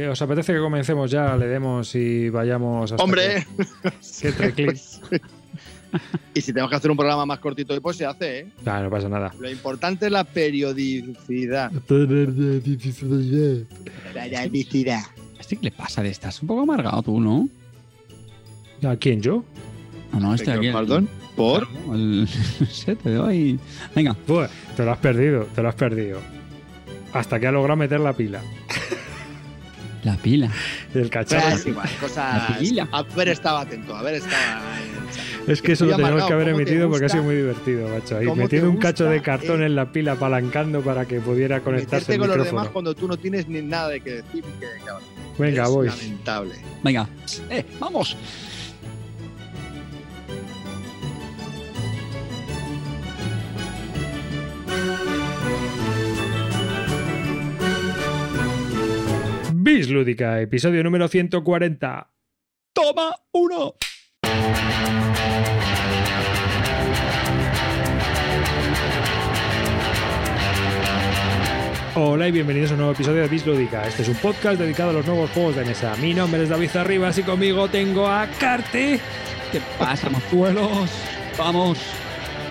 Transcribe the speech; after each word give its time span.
que 0.00 0.08
os 0.08 0.22
apetece 0.22 0.52
que 0.54 0.60
comencemos 0.60 1.10
ya, 1.10 1.36
le 1.36 1.46
demos 1.46 1.94
y 1.94 2.30
vayamos 2.30 2.90
hasta 2.92 3.02
¡Hombre! 3.04 3.46
que- 3.56 3.66
que 4.22 4.28
entre 4.28 4.52
clic. 4.54 4.76
y 6.34 6.40
si 6.40 6.52
tenemos 6.52 6.70
que 6.70 6.76
hacer 6.76 6.90
un 6.90 6.96
programa 6.96 7.26
más 7.26 7.38
cortito, 7.38 7.78
pues 7.82 7.96
se 7.98 8.06
hace, 8.06 8.38
¿eh? 8.40 8.46
Ah, 8.64 8.80
no 8.80 8.88
pasa 8.90 9.08
nada. 9.10 9.34
Lo 9.38 9.50
importante 9.50 10.06
es 10.06 10.12
la 10.12 10.24
periodicidad. 10.24 11.70
Periodicidad. 14.14 15.02
¿Este 15.38 15.56
qué 15.56 15.64
le 15.64 15.70
pasa 15.72 16.02
de 16.02 16.08
estás 16.10 16.40
un 16.42 16.48
poco 16.48 16.62
amargado 16.62 17.02
tú, 17.02 17.20
no? 17.20 17.48
¿A 18.88 18.96
quién 18.96 19.20
yo? 19.20 19.44
No, 20.12 20.20
no, 20.20 20.34
este 20.34 20.50
aquí. 20.50 20.70
Perdón, 20.72 21.08
¿por? 21.36 21.68
Claro, 21.68 21.94
el- 21.94 22.28
no 22.60 22.66
sé, 22.66 22.96
te 22.96 23.10
doy. 23.14 23.58
Venga, 23.94 24.14
Pues, 24.26 24.50
te 24.76 24.84
lo 24.84 24.92
has 24.92 24.98
perdido, 24.98 25.44
te 25.54 25.62
lo 25.62 25.68
has 25.68 25.74
perdido. 25.74 26.20
Hasta 27.12 27.38
que 27.40 27.46
ha 27.46 27.52
logrado 27.52 27.76
meter 27.76 28.00
la 28.00 28.12
pila. 28.12 28.40
La 30.04 30.16
pila. 30.16 30.50
El 30.94 31.10
cacharro. 31.10 31.56
Igual, 31.68 31.88
cosas. 32.00 32.50
La 32.50 32.58
pila. 32.58 32.88
Haber 32.92 33.28
estado 33.28 33.58
atento, 33.58 33.94
haber 33.94 34.14
estado. 34.16 34.62
Es 35.46 35.62
que 35.62 35.72
eso 35.72 35.86
lo 35.86 35.96
tenemos 35.96 36.26
que 36.26 36.32
haber 36.32 36.52
¿cómo 36.52 36.56
te 36.58 36.62
emitido 36.62 36.90
porque 36.90 37.06
ha 37.06 37.08
sido 37.08 37.24
muy 37.24 37.36
divertido, 37.36 37.88
macho. 37.88 38.16
Ahí 38.18 38.26
¿Cómo 38.26 38.36
te 38.36 38.42
metiendo 38.42 38.70
un 38.70 38.76
cacho 38.76 39.04
de 39.06 39.22
cartón 39.22 39.62
eh? 39.62 39.66
en 39.66 39.74
la 39.74 39.90
pila 39.90 40.12
apalancando 40.12 40.80
para 40.82 41.06
que 41.06 41.20
pudiera 41.20 41.60
conectarse 41.60 42.12
el 42.14 42.18
con 42.18 42.28
los 42.28 42.36
micrófono. 42.36 42.60
demás 42.60 42.72
cuando 42.72 42.94
tú 42.94 43.08
no 43.08 43.16
tienes 43.16 43.48
ni 43.48 43.62
nada 43.62 43.88
de 43.88 44.00
que 44.00 44.10
decir. 44.22 44.44
y 44.44 44.60
Que, 44.60 44.66
Venga, 45.38 45.64
es 45.64 45.68
voy. 45.70 45.88
Lamentable. 45.88 46.54
Venga. 46.82 47.08
Eh, 47.48 47.64
vamos. 47.78 48.16
Bis 59.62 59.90
Lúdica, 59.90 60.40
episodio 60.40 60.82
número 60.82 61.06
140. 61.06 62.10
Toma 62.72 63.14
uno. 63.32 63.74
Hola 71.94 72.28
y 72.28 72.32
bienvenidos 72.32 72.70
a 72.70 72.72
un 72.72 72.78
nuevo 72.78 72.94
episodio 72.94 73.20
de 73.20 73.28
Bis 73.28 73.44
Lúdica. 73.44 73.86
Este 73.86 74.00
es 74.00 74.08
un 74.08 74.14
podcast 74.14 74.58
dedicado 74.58 74.90
a 74.90 74.92
los 74.94 75.06
nuevos 75.06 75.28
juegos 75.32 75.56
de 75.56 75.66
mesa. 75.66 75.94
Mi 75.96 76.14
nombre 76.14 76.42
es 76.42 76.48
David 76.48 76.74
Arribas 76.76 77.18
y 77.18 77.22
conmigo 77.22 77.68
tengo 77.68 78.08
a 78.08 78.28
Carte, 78.38 78.98
¿Qué 79.52 79.60
pasa, 79.78 80.08
mozuelos? 80.08 80.90
Vamos. 81.36 81.78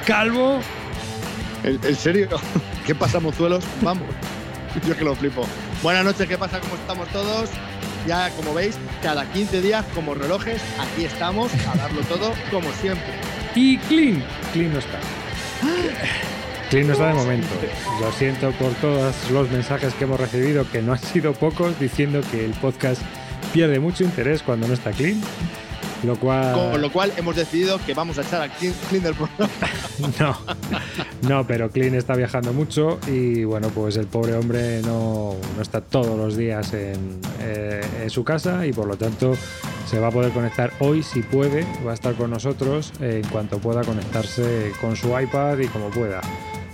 Calvo 0.05 0.59
¿En, 1.63 1.79
en 1.83 1.95
serio? 1.95 2.29
¿Qué 2.85 2.93
pasa, 2.93 3.19
mozuelos? 3.19 3.65
Vamos. 3.81 4.05
Yo 4.87 4.95
que 4.95 5.03
lo 5.03 5.15
flipo. 5.15 5.47
Buenas 5.81 6.03
noches, 6.03 6.27
¿qué 6.27 6.37
pasa? 6.37 6.59
¿Cómo 6.59 6.75
estamos 6.75 7.07
todos? 7.09 7.49
Ya, 8.05 8.29
como 8.31 8.53
veis, 8.53 8.77
cada 9.01 9.25
15 9.31 9.61
días, 9.61 9.85
como 9.95 10.13
relojes, 10.13 10.61
aquí 10.79 11.05
estamos 11.05 11.51
a 11.67 11.75
darlo 11.77 12.01
todo, 12.01 12.33
como 12.51 12.69
siempre. 12.73 13.13
y 13.55 13.77
Clean. 13.77 14.23
Clean 14.51 14.73
no 14.73 14.79
está. 14.79 14.99
Clean 16.69 16.87
no 16.87 16.93
está 16.93 17.07
de 17.07 17.13
momento. 17.13 17.47
Lo 18.01 18.11
siento 18.11 18.51
por 18.53 18.73
todos 18.75 19.15
los 19.31 19.49
mensajes 19.51 19.93
que 19.93 20.03
hemos 20.03 20.19
recibido, 20.19 20.69
que 20.69 20.81
no 20.81 20.93
han 20.93 20.99
sido 20.99 21.33
pocos, 21.33 21.79
diciendo 21.79 22.21
que 22.29 22.43
el 22.43 22.51
podcast 22.51 23.01
pierde 23.53 23.79
mucho 23.79 24.03
interés 24.03 24.43
cuando 24.43 24.67
no 24.67 24.73
está 24.73 24.91
Clean. 24.91 25.21
Lo 26.03 26.15
cual. 26.17 26.53
Con 26.53 26.81
lo 26.81 26.91
cual, 26.91 27.11
hemos 27.17 27.35
decidido 27.35 27.79
que 27.85 27.93
vamos 27.93 28.17
a 28.17 28.21
echar 28.21 28.41
a 28.41 28.49
Clean, 28.49 28.73
Clean 28.89 29.03
del 29.03 29.15
programa. 29.15 29.51
No, 30.17 30.37
no, 31.27 31.45
pero 31.45 31.69
Clean 31.71 31.93
está 31.93 32.15
viajando 32.15 32.53
mucho 32.53 32.99
y 33.05 33.43
bueno, 33.43 33.67
pues 33.67 33.97
el 33.97 34.07
pobre 34.07 34.33
hombre 34.33 34.81
no, 34.81 35.35
no 35.57 35.61
está 35.61 35.81
todos 35.81 36.17
los 36.17 36.37
días 36.37 36.71
en, 36.73 37.19
eh, 37.41 37.81
en 38.03 38.09
su 38.09 38.23
casa 38.23 38.65
y 38.65 38.71
por 38.71 38.87
lo 38.87 38.95
tanto 38.95 39.35
se 39.89 39.99
va 39.99 40.07
a 40.07 40.11
poder 40.11 40.31
conectar 40.31 40.71
hoy 40.79 41.03
si 41.03 41.21
puede, 41.21 41.65
va 41.85 41.91
a 41.91 41.93
estar 41.95 42.15
con 42.15 42.31
nosotros 42.31 42.93
en 43.01 43.27
cuanto 43.27 43.59
pueda 43.59 43.83
conectarse 43.83 44.71
con 44.79 44.95
su 44.95 45.19
iPad 45.19 45.57
y 45.59 45.67
como 45.67 45.89
pueda. 45.89 46.21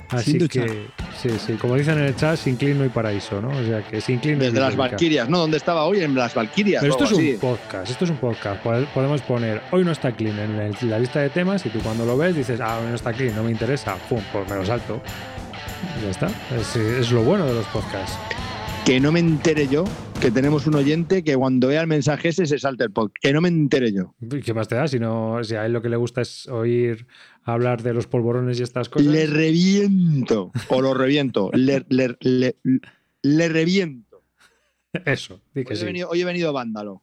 Así 0.10 0.38
que, 0.48 0.88
sí, 1.22 1.30
sí, 1.46 1.54
como 1.54 1.76
dicen 1.76 1.98
en 1.98 2.06
el 2.06 2.16
chat, 2.16 2.38
sin 2.38 2.56
Clean 2.58 2.78
no 2.78 2.84
hay 2.84 2.90
paraíso, 2.90 3.42
¿no? 3.42 3.50
O 3.50 3.64
sea 3.64 3.82
que 3.84 4.02
sin 4.02 4.18
no 4.18 4.30
hay 4.30 4.36
Desde 4.36 4.60
las. 4.60 4.76
Valquirias, 4.76 5.30
¿no? 5.30 5.40
¿Dónde 5.40 5.58
estaba 5.58 5.86
hoy? 5.86 6.02
En 6.04 6.14
las 6.16 6.34
Valquirias. 6.36 6.82
Pero 6.82 6.94
esto 6.94 7.06
es 7.06 7.12
un 7.12 7.40
podcast, 7.40 7.90
esto 7.92 8.06
es 8.06 8.12
un 8.12 8.18
podcast. 8.18 8.64
Pode- 8.64 8.86
Podemos 8.94 9.22
poner, 9.22 9.62
hoy 9.72 9.84
no 9.84 9.92
está 9.92 10.12
clean 10.12 10.38
en 10.40 10.60
el- 10.60 10.90
la 10.90 11.00
lista 11.00 11.20
de 11.22 11.30
temas 11.30 11.66
y 11.66 11.70
tú 11.70 11.80
cuando 11.80 12.06
lo 12.06 12.18
ves 12.18 12.36
dices, 12.36 12.60
ah, 12.62 12.80
hoy 12.82 12.90
no 12.90 12.96
está 12.96 13.14
clean, 13.14 13.36
no 13.36 13.44
me 13.44 13.52
interesa, 13.52 13.96
pum, 14.10 14.22
pues 14.32 14.50
me 14.50 14.56
lo 14.58 14.66
salto. 14.66 15.02
Y 16.00 16.04
ya 16.06 16.12
está. 16.12 16.28
Es, 16.60 16.76
es 16.76 17.12
lo 17.12 17.22
bueno 17.24 17.46
de 17.46 17.54
los 17.54 17.66
podcasts. 17.68 18.18
Que 18.86 19.00
no 19.00 19.12
me 19.12 19.20
entere 19.20 19.68
yo 19.68 19.84
que 20.22 20.30
tenemos 20.30 20.68
un 20.68 20.76
oyente 20.76 21.24
que 21.24 21.36
cuando 21.36 21.70
vea 21.70 21.82
el 21.82 21.88
mensaje 21.88 22.30
ese 22.30 22.46
se 22.46 22.60
salte 22.60 22.84
el 22.84 22.92
podcast. 22.92 23.18
Que 23.20 23.34
no 23.34 23.42
me 23.42 23.50
entere 23.50 23.92
yo. 23.92 24.14
¿Y 24.22 24.42
¿Qué 24.42 24.54
más 24.54 24.68
te 24.68 24.76
da? 24.76 24.88
Si, 24.88 25.00
no, 25.00 25.44
si 25.44 25.56
a 25.56 25.66
él 25.66 25.74
lo 25.74 25.82
que 25.82 25.90
le 25.90 25.98
gusta 25.98 26.22
es 26.22 26.48
oír 26.48 27.08
hablar 27.42 27.82
de 27.82 27.96
los 27.96 28.06
polvorones 28.06 28.60
y 28.60 28.64
estas 28.64 28.90
cosas. 28.90 29.08
Le 29.08 29.26
reviento. 29.26 30.52
O 30.70 30.82
lo 30.82 30.94
reviento. 30.94 31.50
Le, 31.54 31.84
le, 31.90 32.16
le, 32.20 32.58
le 33.24 33.50
reviento. 33.50 34.24
Eso, 35.06 35.42
di 35.56 35.64
que 35.64 35.74
Hoy 35.74 35.80
he, 35.80 35.86
venido, 35.86 36.10
hoy 36.10 36.22
he 36.22 36.26
venido 36.26 36.54
vándalo. 36.54 37.02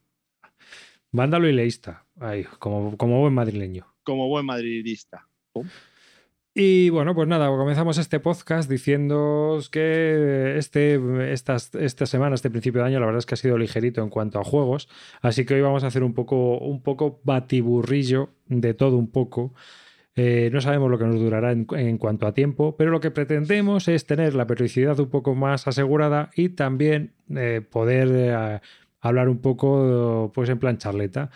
Vándalo 1.11 1.49
y 1.49 1.53
leísta. 1.53 2.07
Ahí, 2.21 2.45
como, 2.61 2.97
como 2.97 3.21
buen 3.21 3.35
madrileño. 3.35 3.87
Como 4.05 4.29
buen 4.29 4.47
madridista. 4.47 5.29
Y 6.55 6.91
bueno, 6.91 7.15
pues 7.15 7.27
nada, 7.29 7.49
comenzamos 7.49 7.97
este 7.97 8.21
podcast 8.21 8.69
diciendo 8.69 9.59
que 9.71 10.59
este, 10.59 11.01
esta 11.33 11.59
semana, 12.07 12.35
este 12.35 12.51
principio 12.51 12.83
de 12.83 12.89
año, 12.89 13.01
la 13.01 13.07
verdad 13.07 13.21
es 13.21 13.27
que 13.27 13.35
ha 13.35 13.39
sido 13.39 13.57
ligerito 13.57 14.03
en 14.03 14.11
cuanto 14.11 14.39
a 14.39 14.45
juegos. 14.45 14.91
Así 15.23 15.47
que 15.47 15.55
hoy 15.55 15.63
vamos 15.63 15.83
a 15.83 15.87
hacer 15.87 16.03
un 16.03 16.13
poco, 16.13 16.59
un 16.59 16.83
poco 16.83 17.21
batiburrillo 17.25 18.35
de 18.49 18.75
todo 18.75 18.99
un 18.99 19.11
poco. 19.11 19.55
Eh, 20.15 20.51
no 20.53 20.61
sabemos 20.61 20.91
lo 20.91 20.99
que 20.99 21.07
nos 21.07 21.19
durará 21.19 21.53
en, 21.53 21.67
en 21.71 21.97
cuanto 21.97 22.27
a 22.27 22.35
tiempo, 22.35 22.77
pero 22.77 22.91
lo 22.91 23.01
que 23.01 23.11
pretendemos 23.11 23.89
es 23.89 24.05
tener 24.05 24.35
la 24.35 24.47
periodicidad 24.47 25.01
un 25.01 25.09
poco 25.09 25.35
más 25.35 25.67
asegurada 25.67 26.29
y 26.37 26.51
también 26.51 27.15
eh, 27.35 27.63
poder 27.63 28.09
eh, 28.13 28.61
hablar 29.01 29.31
un 29.31 29.39
poco 29.39 30.31
pues 30.35 30.51
en 30.51 30.59
plan 30.59 30.77
charleta. 30.77 31.31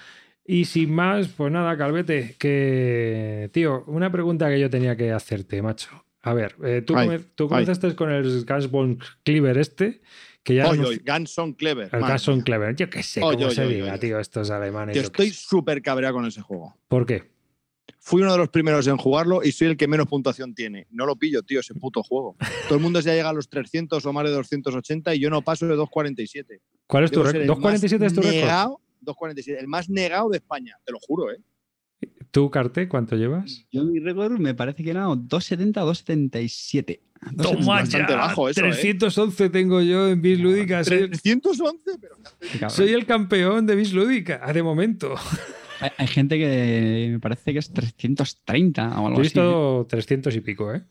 Y 0.49 0.65
sin 0.67 0.95
más, 0.95 1.29
pues 1.29 1.53
nada, 1.53 1.77
Calvete, 1.77 2.37
que, 2.39 3.51
tío, 3.53 3.85
una 3.87 4.11
pregunta 4.13 4.49
que 4.49 4.61
yo 4.61 4.71
tenía 4.71 4.97
que 4.97 5.11
hacerte, 5.11 5.61
macho. 5.61 6.05
A 6.23 6.35
ver, 6.35 6.57
eh, 6.65 6.83
tú, 6.83 6.97
Ay, 6.97 7.21
comenzaste 7.37 7.95
con 7.95 8.11
el 8.11 8.45
Gasbon 8.45 8.99
Cleaver 9.25 9.59
este, 9.59 10.03
que 10.43 10.55
ya... 10.57 10.69
Oye, 10.69 10.81
anunci- 10.81 10.87
oye, 10.87 11.03
Guns 11.07 11.31
son 11.31 11.53
clever. 11.53 11.89
el 11.93 12.01
mía. 12.01 12.45
Cleaver, 12.45 12.77
yo 12.77 12.91
qué 12.91 13.03
sé 13.03 13.23
Oye, 13.23 13.39
cómo 13.39 13.51
se 13.51 13.67
diga, 13.67 13.99
tío, 13.99 14.19
estos 14.21 14.51
alemanes. 14.51 14.95
Yo 14.95 15.03
estoy 15.03 15.31
súper 15.31 15.83
cabreado 15.83 16.15
con 16.17 16.27
ese 16.27 16.41
juego. 16.43 16.77
¿Por 16.89 17.07
qué? 17.07 17.31
Fui 17.99 18.23
uno 18.23 18.33
de 18.33 18.39
los 18.39 18.49
primeros 18.49 18.87
en 18.87 18.97
jugarlo 18.97 19.43
y 19.43 19.51
soy 19.51 19.69
el 19.69 19.77
que 19.77 19.89
menos 19.89 20.07
puntuación 20.07 20.55
tiene. 20.55 20.87
No 20.91 21.07
lo 21.07 21.17
pillo, 21.17 21.43
tío, 21.43 21.59
ese 21.61 21.75
puto 21.75 22.03
juego. 22.05 22.37
Todo 22.69 22.77
el 22.77 22.83
mundo 22.83 23.01
ya 23.01 23.15
llega 23.15 23.31
a 23.31 23.33
los 23.33 23.49
300 23.49 24.05
o 24.05 24.13
más 24.13 24.25
de 24.25 24.31
280 24.31 25.15
y 25.15 25.19
yo 25.19 25.31
no 25.31 25.43
paso 25.43 25.67
de 25.67 25.75
247. 25.75 26.61
¿Cuál 26.87 27.05
es 27.05 27.11
tu 27.11 27.21
Debo 27.21 27.31
ser 27.33 27.41
récord? 27.43 27.57
el 27.59 27.63
más 27.63 27.83
¿247 27.83 28.07
es 28.07 28.15
tu 28.15 28.21
récord? 28.23 28.77
Negado- 29.07 29.15
247, 29.15 29.61
el 29.61 29.69
más 29.69 29.89
negado 29.89 30.29
de 30.31 30.39
España, 30.39 30.77
te 30.85 30.93
lo 30.93 30.99
juro, 31.01 31.31
¿eh? 31.33 31.39
¿Tú, 32.31 32.51
Carte, 32.51 32.89
cuánto 32.89 33.17
llevas? 33.17 33.65
Yo 33.71 33.83
mi 33.85 33.99
récord 33.99 34.39
me 34.39 34.55
parece 34.55 34.83
que 34.85 34.91
era 34.91 35.05
270 35.05 35.83
o 35.83 35.87
277. 35.87 37.01
Toma 37.43 37.67
bastante 37.81 38.13
ya, 38.13 38.19
bajo 38.19 38.49
eso, 38.51 38.61
¿eh? 38.61 38.65
311 38.73 39.49
tengo 39.49 39.81
yo 39.81 40.09
en 40.09 40.21
Bis 40.21 40.39
Lúdica. 40.39 40.85
Soy, 40.85 41.09
311, 41.09 41.83
pero 41.99 42.17
Cabrón. 42.53 42.71
soy 42.71 42.91
el 42.93 43.07
campeón 43.07 43.65
de 43.67 43.75
Bis 43.75 43.93
Lúdica, 43.95 44.53
de 44.53 44.63
momento. 44.63 45.15
Hay, 45.81 45.91
hay 45.99 46.07
gente 46.07 46.39
que 46.39 47.09
me 47.13 47.21
parece 47.21 47.53
que 47.53 47.59
es 47.59 47.71
330 47.71 48.99
o 48.99 49.03
Yo 49.03 49.07
algo 49.09 49.09
he 49.09 49.13
así. 49.13 49.21
¿eh? 49.21 49.23
visto 49.43 49.87
300 49.91 50.35
y 50.37 50.41
pico, 50.41 50.73
¿eh? 50.75 50.83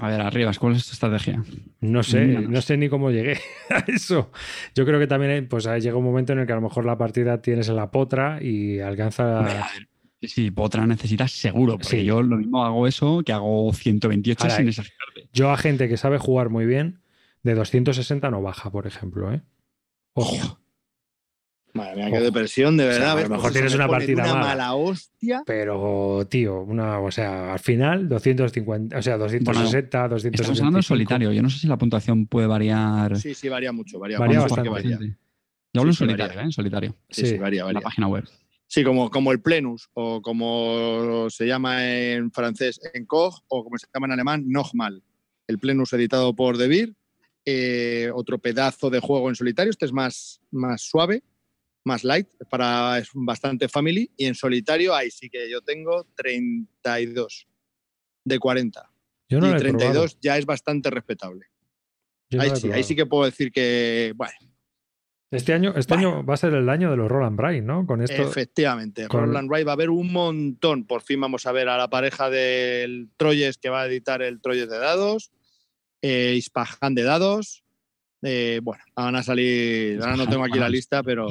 A 0.00 0.08
ver, 0.08 0.20
arriba, 0.20 0.50
¿cuál 0.58 0.74
es 0.74 0.86
tu 0.86 0.92
estrategia? 0.92 1.42
No 1.80 2.02
sé, 2.02 2.24
Míranos. 2.26 2.50
no 2.50 2.60
sé 2.62 2.76
ni 2.76 2.88
cómo 2.88 3.10
llegué 3.10 3.38
a 3.70 3.78
eso. 3.86 4.32
Yo 4.74 4.84
creo 4.84 4.98
que 4.98 5.06
también 5.06 5.30
eh, 5.32 5.42
pues, 5.42 5.64
llega 5.80 5.96
un 5.96 6.04
momento 6.04 6.32
en 6.32 6.40
el 6.40 6.46
que 6.46 6.52
a 6.52 6.56
lo 6.56 6.62
mejor 6.62 6.84
la 6.84 6.98
partida 6.98 7.40
tienes 7.40 7.68
en 7.68 7.76
la 7.76 7.90
potra 7.90 8.42
y 8.42 8.80
alcanza. 8.80 9.38
A 9.40 9.42
ver, 9.42 9.88
Sí, 10.20 10.28
sí, 10.28 10.50
Potra 10.50 10.86
necesitas 10.86 11.32
seguro, 11.32 11.72
porque 11.74 11.98
Sí. 12.00 12.04
yo 12.04 12.22
lo 12.22 12.38
mismo 12.38 12.64
hago 12.64 12.86
eso 12.86 13.22
que 13.24 13.32
hago 13.32 13.70
128 13.74 14.44
Ahora, 14.44 14.56
sin 14.56 14.68
exagerarte. 14.68 15.28
Yo 15.34 15.50
a 15.50 15.56
gente 15.58 15.86
que 15.86 15.98
sabe 15.98 16.16
jugar 16.16 16.48
muy 16.48 16.64
bien, 16.64 17.00
de 17.42 17.54
260 17.54 18.30
no 18.30 18.40
baja, 18.40 18.70
por 18.70 18.86
ejemplo, 18.86 19.30
¿eh? 19.34 19.42
Ojo. 20.14 20.58
Madre 21.74 21.96
mía, 21.96 22.06
Ojo. 22.06 22.14
qué 22.14 22.20
depresión, 22.22 22.76
de 22.76 22.88
O 22.88 22.92
sea, 22.92 22.98
verdad. 22.98 23.10
a 23.10 23.22
lo 23.22 23.28
mejor 23.30 23.42
Pues 23.42 23.52
tienes 23.54 23.72
me 23.72 23.76
una 23.76 23.88
partida 23.88 24.22
una 24.22 24.32
mala. 24.34 24.46
mala 24.46 24.74
hostia. 24.74 25.42
Pero, 25.44 26.24
tío, 26.30 26.60
una, 26.62 27.00
o 27.00 27.10
sea, 27.10 27.52
al 27.52 27.58
final 27.58 28.08
250, 28.08 28.96
o 28.96 29.02
sea, 29.02 29.18
260, 29.18 30.08
275. 30.08 30.42
Estamos 30.42 30.60
hablando 30.60 30.78
en 30.78 30.82
solitario. 30.84 31.32
Yo 31.32 31.42
no 31.42 31.50
sé 31.50 31.58
si 31.58 31.66
la 31.66 31.76
puntuación 31.76 32.26
puede 32.28 32.46
variar. 32.46 33.16
Sí, 33.18 33.34
sí, 33.34 33.48
varía 33.48 33.72
mucho. 33.72 33.98
Varía, 33.98 34.18
Varía 34.20 34.38
mucho, 34.40 34.54
bastante. 34.54 34.70
varía. 34.70 34.98
Yo 35.00 35.80
hablo 35.80 35.90
en 35.90 35.94
Sí, 35.94 35.98
solitario, 35.98 36.26
varía. 36.28 36.42
¿eh? 36.42 36.44
En 36.44 36.52
solitario. 36.52 36.96
Sí, 37.10 37.20
sí, 37.22 37.26
Sí, 37.30 37.38
varía, 37.38 37.66
En 37.66 37.74
la 37.74 37.80
página 37.80 38.06
web. 38.06 38.24
Sí, 38.68 38.84
como, 38.84 39.10
como 39.10 39.32
el 39.32 39.40
plenus, 39.40 39.88
o 39.94 40.22
como 40.22 41.28
se 41.30 41.46
llama 41.46 41.84
en 41.92 42.30
francés 42.30 42.80
en 42.94 43.04
Koch, 43.04 43.42
o 43.48 43.64
como 43.64 43.78
se 43.78 43.86
llama 43.92 44.06
en 44.06 44.12
alemán, 44.12 44.44
Nochmal. 44.46 45.02
El 45.48 45.58
plenus 45.58 45.92
editado 45.92 46.34
por 46.36 46.56
De 46.56 46.68
Beer 46.68 46.92
eh, 47.44 48.10
otro 48.14 48.38
pedazo 48.38 48.88
de 48.90 49.00
juego 49.00 49.28
en 49.28 49.34
solitario. 49.34 49.70
Este 49.70 49.84
es 49.86 49.92
más, 49.92 50.40
más 50.52 50.80
suave, 50.82 51.22
más 51.84 52.02
light, 52.04 52.28
para, 52.50 52.98
es 52.98 53.08
bastante 53.14 53.68
family. 53.68 54.10
Y 54.16 54.26
en 54.26 54.34
solitario, 54.34 54.94
ahí 54.94 55.10
sí 55.10 55.28
que 55.30 55.50
yo 55.50 55.60
tengo 55.60 56.06
32 56.16 57.46
de 58.24 58.38
40. 58.38 58.90
Yo 59.28 59.40
no 59.40 59.46
y 59.48 59.50
lo 59.50 59.56
he 59.56 59.60
32 59.60 59.90
probado. 59.92 60.18
ya 60.20 60.38
es 60.38 60.46
bastante 60.46 60.90
respetable. 60.90 61.46
No 62.30 62.42
ahí, 62.42 62.50
sí, 62.56 62.72
ahí 62.72 62.82
sí 62.82 62.96
que 62.96 63.06
puedo 63.06 63.24
decir 63.24 63.52
que, 63.52 64.12
bueno, 64.16 64.32
Este 65.30 65.52
año, 65.52 65.74
este 65.76 65.94
Bueno. 65.94 66.08
año 66.18 66.26
va 66.26 66.34
a 66.34 66.36
ser 66.36 66.54
el 66.54 66.68
año 66.68 66.90
de 66.90 66.96
los 66.96 67.08
Roland 67.10 67.36
Bright, 67.36 67.64
¿no? 67.64 67.86
Con 67.86 68.02
esto. 68.02 68.22
efectivamente, 68.22 69.08
con- 69.08 69.20
Roland 69.26 69.48
Wright 69.50 69.66
va 69.66 69.72
a 69.72 69.74
haber 69.74 69.90
un 69.90 70.12
montón. 70.12 70.86
Por 70.86 71.02
fin 71.02 71.20
vamos 71.20 71.44
a 71.46 71.52
ver 71.52 71.68
a 71.68 71.76
la 71.76 71.88
pareja 71.90 72.30
del 72.30 73.08
Troyes 73.16 73.58
que 73.58 73.68
va 73.68 73.82
a 73.82 73.86
editar 73.86 74.22
el 74.22 74.40
Troyes 74.40 74.68
de 74.68 74.78
dados, 74.78 75.32
eh, 76.02 76.34
Ispahan 76.36 76.94
de 76.94 77.02
dados. 77.02 77.63
Eh, 78.26 78.58
bueno, 78.62 78.82
van 78.96 79.14
a 79.16 79.22
salir, 79.22 80.00
ahora 80.00 80.16
no 80.16 80.26
tengo 80.26 80.44
aquí 80.44 80.58
la 80.58 80.68
lista, 80.70 81.02
pero 81.02 81.28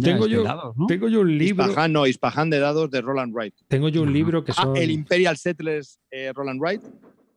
Tengo 0.00 0.26
yo- 0.28 0.44
dados, 0.44 0.76
¿no? 0.76 0.86
Tengo 0.86 1.08
yo 1.08 1.20
un 1.22 1.36
libro. 1.36 1.66
Ispahan 1.66 1.92
no, 1.92 2.06
Ispahan 2.06 2.50
de 2.50 2.60
dados 2.60 2.88
de 2.90 3.00
Roland 3.00 3.34
Wright. 3.34 3.54
Tengo 3.66 3.88
yo 3.88 4.02
un 4.02 4.12
libro 4.12 4.44
que 4.44 4.52
Ah, 4.52 4.62
son. 4.62 4.76
el 4.76 4.90
Imperial 4.92 5.36
Settlers 5.36 5.98
eh, 6.12 6.32
Roland 6.32 6.60
Wright. 6.60 6.82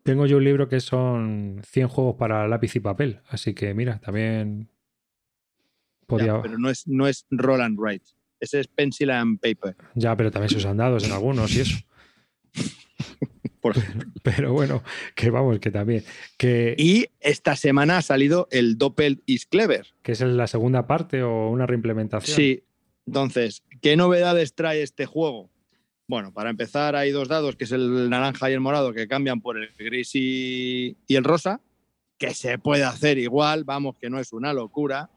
Tengo 0.03 0.25
yo 0.27 0.37
un 0.37 0.43
libro 0.43 0.69
que 0.69 0.79
son 0.79 1.59
100 1.67 1.87
juegos 1.87 2.15
para 2.17 2.47
lápiz 2.47 2.75
y 2.75 2.79
papel. 2.79 3.19
Así 3.29 3.53
que 3.55 3.73
mira, 3.73 3.99
también. 3.99 4.69
Podía. 6.05 6.27
Ya, 6.27 6.41
pero 6.43 6.57
no 6.59 6.69
es, 6.69 6.87
no 6.87 7.07
es 7.07 7.25
Roland 7.31 7.77
Wright. 7.79 8.03
Ese 8.39 8.59
es 8.59 8.67
Pencil 8.67 9.09
and 9.09 9.39
Paper. 9.39 9.75
Ya, 9.95 10.15
pero 10.15 10.29
también 10.31 10.49
se 10.51 10.57
usan 10.57 10.77
dados 10.77 11.03
en 11.03 11.11
algunos 11.11 11.53
y 11.55 11.61
eso. 11.61 11.77
Por. 13.61 13.75
Pero 14.23 14.53
bueno, 14.53 14.83
que 15.15 15.29
vamos, 15.29 15.59
que 15.59 15.71
también. 15.71 16.03
Que, 16.37 16.75
Y 16.77 17.07
esta 17.19 17.55
semana 17.55 17.97
ha 17.97 18.01
salido 18.01 18.47
el 18.51 18.77
Doppel 18.77 19.23
is 19.25 19.45
Clever. 19.45 19.87
que 20.03 20.11
es 20.11 20.21
la 20.21 20.47
segunda 20.47 20.87
parte 20.87 21.23
o 21.23 21.49
una 21.49 21.65
reimplementación. 21.65 22.35
Sí. 22.35 22.63
Entonces, 23.05 23.63
¿qué 23.81 23.95
novedades 23.95 24.53
trae 24.53 24.81
este 24.81 25.05
juego? 25.05 25.49
Bueno, 26.07 26.33
para 26.33 26.49
empezar, 26.49 26.95
hay 26.95 27.11
dos 27.11 27.27
dados, 27.27 27.55
que 27.55 27.63
es 27.65 27.71
el 27.71 28.09
naranja 28.09 28.49
y 28.49 28.53
el 28.53 28.59
morado, 28.59 28.93
que 28.93 29.07
cambian 29.07 29.41
por 29.41 29.57
el 29.57 29.69
gris 29.77 30.11
y, 30.13 30.97
y 31.07 31.15
el 31.15 31.23
rosa, 31.23 31.61
que 32.17 32.33
se 32.33 32.57
puede 32.57 32.83
hacer 32.83 33.17
igual, 33.17 33.63
vamos, 33.63 33.97
que 33.97 34.09
no 34.09 34.19
es 34.19 34.33
una 34.33 34.53
locura. 34.53 35.09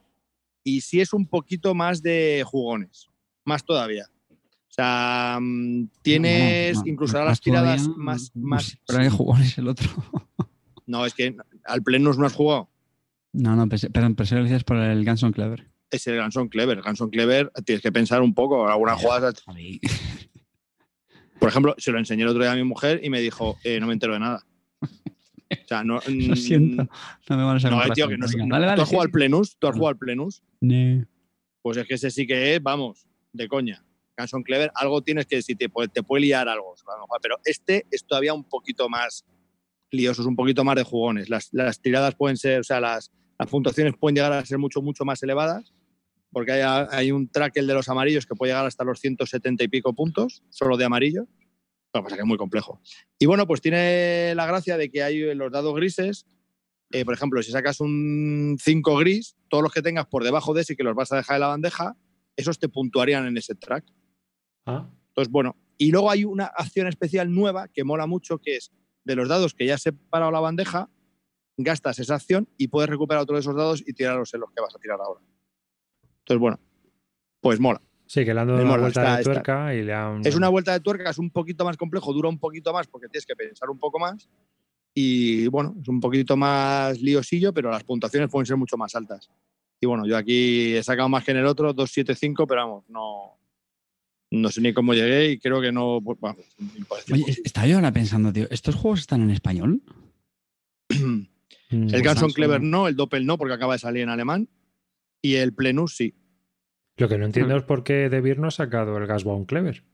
Y 0.63 0.83
sí 0.83 1.01
es 1.01 1.13
un 1.13 1.27
poquito 1.27 1.75
más 1.75 2.03
de 2.03 2.45
jugones, 2.47 3.09
más 3.45 3.65
todavía. 3.65 4.07
O 4.71 4.73
sea, 4.73 5.39
mm, 5.41 5.89
tienes 6.03 6.75
No, 6.75 6.81
no, 6.81 6.87
no, 6.87 6.93
incluso 6.93 7.13
no, 7.15 7.19
ahora 7.19 7.31
las 7.33 7.41
tiradas 7.41 7.89
más, 7.97 8.31
no 8.35 8.47
más. 8.49 8.79
Pero 8.87 9.01
qué 9.01 9.11
jugones 9.11 9.59
el 9.59 9.69
otro. 9.69 9.89
No, 10.87 11.07
es 11.07 11.15
que 11.15 11.37
al 11.67 11.83
Plenus 11.85 12.19
no 12.19 12.27
has 12.27 12.33
jugado. 12.35 12.69
No, 13.33 13.55
no, 13.55 13.69
perdón, 13.69 14.17
pensé 14.17 14.35
lo 14.35 14.43
decías 14.43 14.65
por 14.65 14.77
el 14.77 15.05
Ganson 15.05 15.31
Clever. 15.33 15.71
Es 15.89 16.05
el 16.09 16.17
Ganson 16.17 16.49
Clever. 16.49 16.83
Ganson 16.83 17.11
Clever 17.11 17.53
tienes 17.65 17.81
que 17.81 17.93
pensar 17.93 18.23
un 18.23 18.35
poco. 18.35 18.67
Algunas 18.69 19.01
jugadas. 19.01 19.35
Por 21.39 21.49
ejemplo, 21.49 21.77
se 21.79 21.93
lo 21.93 21.99
enseñé 21.99 22.23
el 22.25 22.29
otro 22.31 22.43
día 22.43 22.51
a 22.53 22.57
mi 22.57 22.65
mujer 22.65 23.01
y 23.05 23.09
me 23.11 23.21
dijo, 23.21 23.57
eh, 23.63 23.79
no 23.79 23.87
me 23.87 23.93
entero 23.93 24.15
de 24.15 24.19
nada. 24.19 24.45
O 24.83 25.67
sea, 25.69 25.85
no. 25.85 26.01
Lo 26.09 26.35
siento. 26.35 26.89
No 27.29 27.37
me 27.37 27.45
van 27.45 27.57
a 27.57 27.61
sacar 27.61 27.79
No, 27.79 27.85
eh, 27.85 27.91
tío, 27.95 28.09
que 28.09 28.19
no, 28.19 28.27
no- 28.27 28.75
¿Tú 28.75 28.83
has 28.83 28.89
jugado 28.89 29.03
al 29.03 29.11
Plenus? 29.11 29.57
¿Tú 29.61 29.69
has 29.69 29.75
No. 29.75 29.79
jugado 29.79 29.93
al 29.93 29.99
Plenus? 29.99 30.43
Pues 31.63 31.77
es 31.77 31.87
que 31.87 31.95
ese 31.95 32.11
sí 32.11 32.27
que 32.27 32.57
es, 32.57 32.63
vamos, 32.63 33.07
de 33.33 33.47
coña. 33.49 33.85
Ganson 34.21 34.43
Clever, 34.43 34.71
algo 34.75 35.03
tienes 35.03 35.27
que 35.27 35.37
decir, 35.37 35.57
te 35.57 35.69
puede, 35.69 35.91
liar 36.21 36.49
algo. 36.49 36.75
Pero 37.23 37.39
este 37.45 37.87
es 37.91 38.05
todavía 38.07 38.35
un 38.35 38.45
poquito 38.45 38.89
más 38.89 39.25
lioso, 39.91 40.23
es 40.23 40.29
un 40.29 40.37
poquito 40.37 40.65
más 40.65 40.77
de 40.77 40.85
jugones. 40.85 41.29
Las, 41.29 41.81
tiradas 41.81 42.15
pueden 42.15 42.37
ser, 42.37 42.61
o 42.61 42.65
sea, 42.65 42.81
las, 42.81 43.11
puntuaciones 43.51 43.95
pueden 43.99 44.17
llegar 44.17 44.33
a 44.33 44.45
ser 44.45 44.59
mucho, 44.59 44.83
mucho 44.83 45.05
más 45.05 45.23
elevadas, 45.23 45.73
porque 46.31 46.53
hay, 46.53 46.87
hay 46.91 47.13
un 47.13 47.29
track, 47.29 47.57
el 47.57 47.67
de 47.67 47.75
los 47.75 47.89
amarillos, 47.89 48.27
que 48.27 48.35
puede 48.35 48.53
llegar 48.53 48.67
hasta 48.67 48.85
los 48.85 49.01
170 49.01 49.65
y 49.65 49.69
pico 49.69 49.95
puntos, 49.95 50.43
solo 50.51 50.77
de 50.77 50.85
amarillo. 50.85 51.27
Lo 51.93 52.05
que 52.05 52.15
que 52.15 52.21
es 52.21 52.27
muy 52.27 52.37
complejo. 52.37 52.81
Y 53.19 53.27
bueno, 53.27 53.47
pues 53.47 53.61
tiene 53.61 54.35
la 54.37 54.47
gracia 54.47 54.77
de 54.77 54.91
que 54.91 55.03
hay 55.03 55.35
los 55.35 55.51
dados 55.51 55.75
grises. 55.75 56.25
eh, 56.93 57.05
por 57.05 57.15
ejemplo, 57.15 57.43
si 57.43 57.51
sacas 57.51 57.81
un 57.81 58.57
5 58.61 58.97
gris, 58.99 59.37
todos 59.49 59.63
los 59.63 59.73
que 59.73 59.83
tengas 59.83 60.07
por 60.07 60.25
debajo 60.25 60.55
de 60.55 60.63
ese 60.63 60.77
que 60.77 60.85
los 60.85 60.95
vas 60.95 61.13
a 61.13 61.17
dejar 61.17 61.37
en 61.37 61.41
la 61.41 61.47
bandeja, 61.49 61.97
esos 62.37 62.59
te 62.59 62.69
puntuarían 62.69 63.27
en 63.27 63.37
ese 63.37 63.55
track. 63.55 63.85
Ah, 64.71 64.91
Entonces, 65.09 65.31
bueno, 65.33 65.57
y 65.79 65.91
luego 65.91 66.11
hay 66.11 66.25
una 66.25 66.47
acción 66.47 66.87
especial 66.87 67.33
nueva 67.33 67.69
que 67.69 67.85
mola 67.85 68.07
mucho, 68.07 68.39
que 68.39 68.57
es 68.57 68.71
de 69.05 69.17
los 69.17 69.29
dados 69.29 69.55
que 69.55 69.67
ya 69.67 69.75
has 69.75 69.83
separado 69.83 70.31
la 70.31 70.41
bandeja, 70.41 70.89
gastas 71.57 71.99
esa 71.99 72.15
acción 72.17 72.49
y 72.57 72.69
puedes 72.69 72.89
recuperar 72.91 73.23
otro 73.23 73.35
de 73.37 73.41
esos 73.41 73.55
dados 73.57 73.83
y 73.87 73.93
tirarlos 73.93 74.33
en 74.35 74.41
los 74.41 74.51
que 74.53 74.61
vas 74.61 74.75
a 74.75 74.79
tirar 74.79 74.99
ahora. 75.01 75.21
Entonces, 76.21 76.39
bueno, 76.41 76.59
pues 77.41 77.59
mola. 77.61 77.81
sí, 78.07 78.25
que 78.25 78.35
le 78.35 78.41
han 78.41 78.47
dado 78.49 78.61
una 78.61 78.69
mola, 78.71 78.83
vuelta 78.83 79.01
está- 79.03 79.15
de 79.17 79.21
está- 79.23 79.33
tuerca 79.33 79.75
y 79.75 79.83
le 79.83 79.95
han. 79.95 80.27
Es 80.27 80.35
una 80.37 80.49
vuelta 80.49 80.73
de 80.73 80.81
tuerca, 80.81 81.11
es 81.11 81.19
un 81.19 81.31
poquito 81.31 81.65
más 81.65 81.77
complejo, 81.77 82.13
dura 82.13 82.29
un 82.29 82.39
poquito 82.39 82.73
más 82.73 82.87
porque 82.87 83.09
tienes 83.09 83.27
que 83.27 83.35
pensar 83.37 83.69
un 83.71 83.79
poco 83.79 83.99
más. 83.99 84.29
Y 84.95 85.47
bueno, 85.49 85.77
es 85.81 85.89
un 85.89 86.01
poquito 86.01 86.37
más 86.37 87.01
liosillo, 87.01 87.53
pero 87.55 87.71
las 87.71 87.85
puntuaciones 87.85 88.29
pueden 88.31 88.47
ser 88.47 88.57
mucho 88.57 88.77
más 88.77 88.95
altas. 88.95 89.31
Y 89.81 89.87
bueno, 89.87 90.05
yo 90.07 90.17
aquí 90.17 90.75
he 90.77 90.83
sacado 90.83 91.09
más 91.09 91.25
que 91.25 91.31
en 91.31 91.39
el 91.39 91.47
otro, 91.47 91.73
275, 91.73 92.47
pero 92.47 92.61
vamos, 92.63 92.85
no, 92.89 93.39
no 94.31 94.49
sé 94.51 94.61
ni 94.61 94.73
cómo 94.73 94.95
llegué 94.95 95.33
y 95.33 95.39
creo 95.39 95.61
que 95.61 95.73
no. 95.73 96.01
pues. 96.03 96.35
Oye, 97.13 97.25
estaba 97.45 97.67
yo 97.67 97.77
ahora 97.77 97.93
pensando, 97.93 98.33
tío, 98.33 98.47
¿estos 98.51 98.75
juegos 98.75 99.01
están 99.01 99.23
en 99.23 99.31
español? 99.31 99.83
Mm, 100.89 101.23
el 101.71 101.91
Pues 101.91 102.03
Ganson. 102.03 102.33
Clever 102.33 102.63
no, 102.63 102.89
el 102.89 102.97
Doppel 102.97 103.27
no, 103.27 103.39
porque 103.39 103.55
acaba 103.55 103.75
de 103.75 103.79
salir 103.79 104.03
en 104.03 104.09
alemán. 104.09 104.49
Y 105.23 105.35
el 105.35 105.53
Plenus 105.55 105.97
sí. 105.97 106.15
Lo 106.97 107.09
que 107.09 107.19
no 107.19 107.27
entiendo 107.27 107.57
es 107.57 107.63
por 107.63 107.85
qué 107.85 108.09
De 108.09 108.21
Beer 108.21 108.39
no 108.39 108.49
ha 108.49 108.51
sacado 108.51 108.97
el 108.99 109.07
Gasbound 109.07 109.47
Clever. 109.47 109.85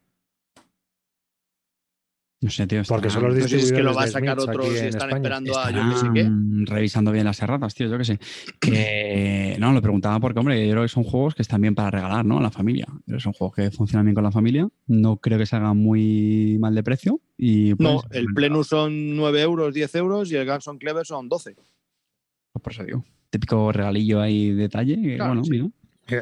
No 2.41 2.51
sé, 2.51 2.67
tío. 2.67 2.83
Porque 2.87 3.09
son 3.09 3.25
los 3.25 3.35
No 3.35 3.43
sé 3.43 3.49
si 3.49 3.57
es 3.57 3.73
que 3.73 3.83
lo 3.83 3.95
va 3.95 4.03
a 4.03 4.07
sacar 4.09 4.39
otro, 4.39 4.63
si 4.65 4.77
están 4.77 5.09
España. 5.09 5.17
esperando 5.17 5.59
a 5.59 5.71
yo 5.71 5.89
que 5.89 5.97
sé 5.97 6.07
qué. 6.15 6.31
revisando 6.71 7.11
bien 7.11 7.25
las 7.25 7.41
erratas, 7.41 7.75
tío, 7.75 7.89
yo 7.89 7.97
qué 7.97 8.05
sé. 8.05 8.19
Que, 8.61 9.57
no, 9.59 9.73
lo 9.73 9.81
preguntaba 9.81 10.21
porque, 10.21 10.39
hombre, 10.39 10.67
yo 10.67 10.73
creo 10.73 10.83
que 10.83 10.89
son 10.89 11.05
juegos 11.05 11.35
que 11.35 11.41
están 11.43 11.63
bien 11.63 11.75
para 11.75 11.91
regalar, 11.91 12.27
¿no? 12.27 12.39
A 12.39 12.43
la 12.43 12.51
familia. 12.51 12.87
Son 13.19 13.33
juegos 13.33 13.57
que 13.57 13.71
funcionan 13.71 14.05
bien 14.05 14.15
con 14.15 14.25
la 14.25 14.33
familia. 14.33 14.69
No 14.87 15.17
creo 15.17 15.39
que 15.39 15.47
se 15.47 15.57
hagan 15.57 15.79
muy 15.79 16.59
mal 16.61 16.75
de 16.75 16.83
precio. 16.83 17.21
Y, 17.39 17.75
No, 17.79 18.03
el 18.11 18.27
Plenus 18.35 18.69
son 18.69 19.17
9 19.17 19.41
euros, 19.41 19.73
10 19.73 19.95
euros 19.95 20.31
y 20.31 20.37
el 20.37 20.45
Ganson 20.45 20.77
Clever 20.79 21.07
son 21.07 21.31
12. 21.31 21.55
Pues 21.55 22.63
por 22.63 22.73
eso 22.73 22.85
digo. 22.85 23.05
Típico 23.31 23.73
regalillo 23.73 24.21
ahí 24.21 24.53
detalle. 24.53 25.17
Claro, 25.17 25.31
bueno, 25.31 25.45
sí. 25.45 25.51
mira. 25.53 25.71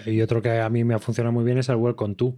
Y 0.06 0.20
otro 0.22 0.40
que 0.40 0.60
a 0.60 0.68
mí 0.70 0.84
me 0.84 0.94
ha 0.94 0.98
funcionado 0.98 1.32
muy 1.32 1.44
bien 1.44 1.58
es 1.58 1.68
el 1.68 1.76
Welcome 1.76 2.14
To, 2.14 2.36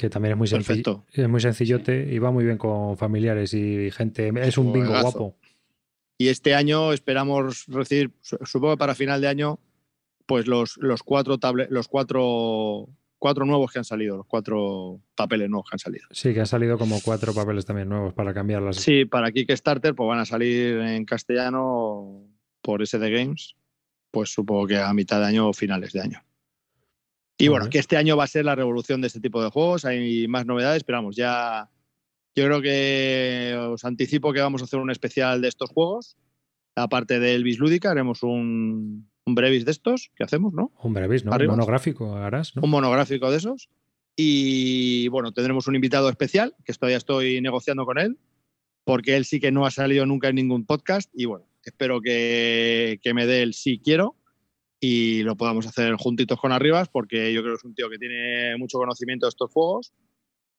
que 0.00 0.08
también 0.08 0.32
es 0.32 0.38
muy, 0.38 0.48
sencillo, 0.48 1.04
es 1.12 1.28
muy 1.28 1.40
sencillote 1.42 2.08
y 2.10 2.18
va 2.18 2.30
muy 2.30 2.42
bien 2.42 2.56
con 2.56 2.96
familiares 2.96 3.52
y 3.52 3.90
gente. 3.90 4.32
Es 4.42 4.56
un 4.56 4.72
bingo 4.72 4.98
guapo. 4.98 5.36
Y 6.16 6.28
este 6.28 6.54
año 6.54 6.94
esperamos 6.94 7.66
recibir, 7.68 8.10
su- 8.22 8.38
supongo 8.46 8.74
que 8.74 8.78
para 8.78 8.94
final 8.94 9.20
de 9.20 9.28
año, 9.28 9.58
pues 10.24 10.46
los, 10.46 10.78
los 10.78 11.02
cuatro 11.02 11.36
table, 11.36 11.66
los 11.68 11.86
cuatro, 11.86 12.88
cuatro 13.18 13.44
nuevos 13.44 13.70
que 13.72 13.78
han 13.80 13.84
salido, 13.84 14.16
los 14.16 14.26
cuatro 14.26 15.02
papeles 15.14 15.50
nuevos 15.50 15.68
que 15.68 15.74
han 15.74 15.78
salido. 15.80 16.06
Sí, 16.12 16.32
que 16.32 16.40
han 16.40 16.46
salido 16.46 16.78
como 16.78 16.98
cuatro 17.04 17.34
papeles 17.34 17.66
también 17.66 17.90
nuevos 17.90 18.14
para 18.14 18.32
cambiarlas. 18.32 18.76
Sí, 18.76 19.04
para 19.04 19.30
Kickstarter, 19.32 19.94
pues 19.94 20.08
van 20.08 20.20
a 20.20 20.24
salir 20.24 20.78
en 20.78 21.04
castellano 21.04 22.22
por 22.62 22.82
SD 22.86 23.10
Games, 23.10 23.54
pues 24.10 24.30
supongo 24.32 24.66
que 24.66 24.78
a 24.78 24.92
mitad 24.94 25.20
de 25.20 25.26
año 25.26 25.48
o 25.48 25.52
finales 25.52 25.92
de 25.92 26.00
año. 26.00 26.22
Y 27.40 27.48
bueno, 27.48 27.70
que 27.70 27.78
este 27.78 27.96
año 27.96 28.16
va 28.16 28.24
a 28.24 28.28
ser 28.28 28.44
la 28.44 28.54
revolución 28.54 29.00
de 29.00 29.06
este 29.06 29.20
tipo 29.20 29.42
de 29.42 29.50
juegos, 29.50 29.84
hay 29.84 30.28
más 30.28 30.44
novedades, 30.44 30.84
pero 30.84 30.98
vamos, 30.98 31.16
ya 31.16 31.70
yo 32.34 32.44
creo 32.44 32.60
que 32.60 33.56
os 33.58 33.84
anticipo 33.84 34.32
que 34.32 34.40
vamos 34.40 34.60
a 34.60 34.64
hacer 34.64 34.78
un 34.78 34.90
especial 34.90 35.40
de 35.40 35.48
estos 35.48 35.70
juegos. 35.70 36.16
Aparte 36.76 37.18
del 37.18 37.42
Bislúdica, 37.42 37.90
haremos 37.90 38.22
un, 38.22 39.10
un 39.24 39.34
brevis 39.34 39.64
de 39.64 39.72
estos 39.72 40.10
que 40.14 40.22
hacemos, 40.22 40.52
¿no? 40.52 40.70
Hombre, 40.76 41.08
¿veis? 41.08 41.24
¿no? 41.24 41.32
Un 41.32 41.46
monográfico 41.46 42.14
harás, 42.14 42.54
¿no? 42.54 42.62
Un 42.62 42.70
monográfico 42.70 43.30
de 43.30 43.38
esos. 43.38 43.68
Y 44.16 45.08
bueno, 45.08 45.32
tendremos 45.32 45.66
un 45.66 45.74
invitado 45.74 46.08
especial, 46.08 46.54
que 46.64 46.72
todavía 46.74 46.98
estoy 46.98 47.40
negociando 47.40 47.86
con 47.86 47.98
él, 47.98 48.18
porque 48.84 49.16
él 49.16 49.24
sí 49.24 49.40
que 49.40 49.50
no 49.50 49.66
ha 49.66 49.70
salido 49.70 50.04
nunca 50.06 50.28
en 50.28 50.36
ningún 50.36 50.66
podcast. 50.66 51.10
Y 51.14 51.24
bueno, 51.24 51.46
espero 51.64 52.00
que, 52.00 53.00
que 53.02 53.14
me 53.14 53.26
dé 53.26 53.42
el 53.42 53.54
sí 53.54 53.80
quiero 53.82 54.16
y 54.80 55.22
lo 55.22 55.36
podamos 55.36 55.66
hacer 55.66 55.94
juntitos 55.96 56.40
con 56.40 56.52
Arribas, 56.52 56.88
porque 56.88 57.32
yo 57.34 57.42
creo 57.42 57.54
que 57.54 57.58
es 57.58 57.64
un 57.64 57.74
tío 57.74 57.90
que 57.90 57.98
tiene 57.98 58.56
mucho 58.56 58.78
conocimiento 58.78 59.26
de 59.26 59.30
estos 59.30 59.52
juegos. 59.52 59.92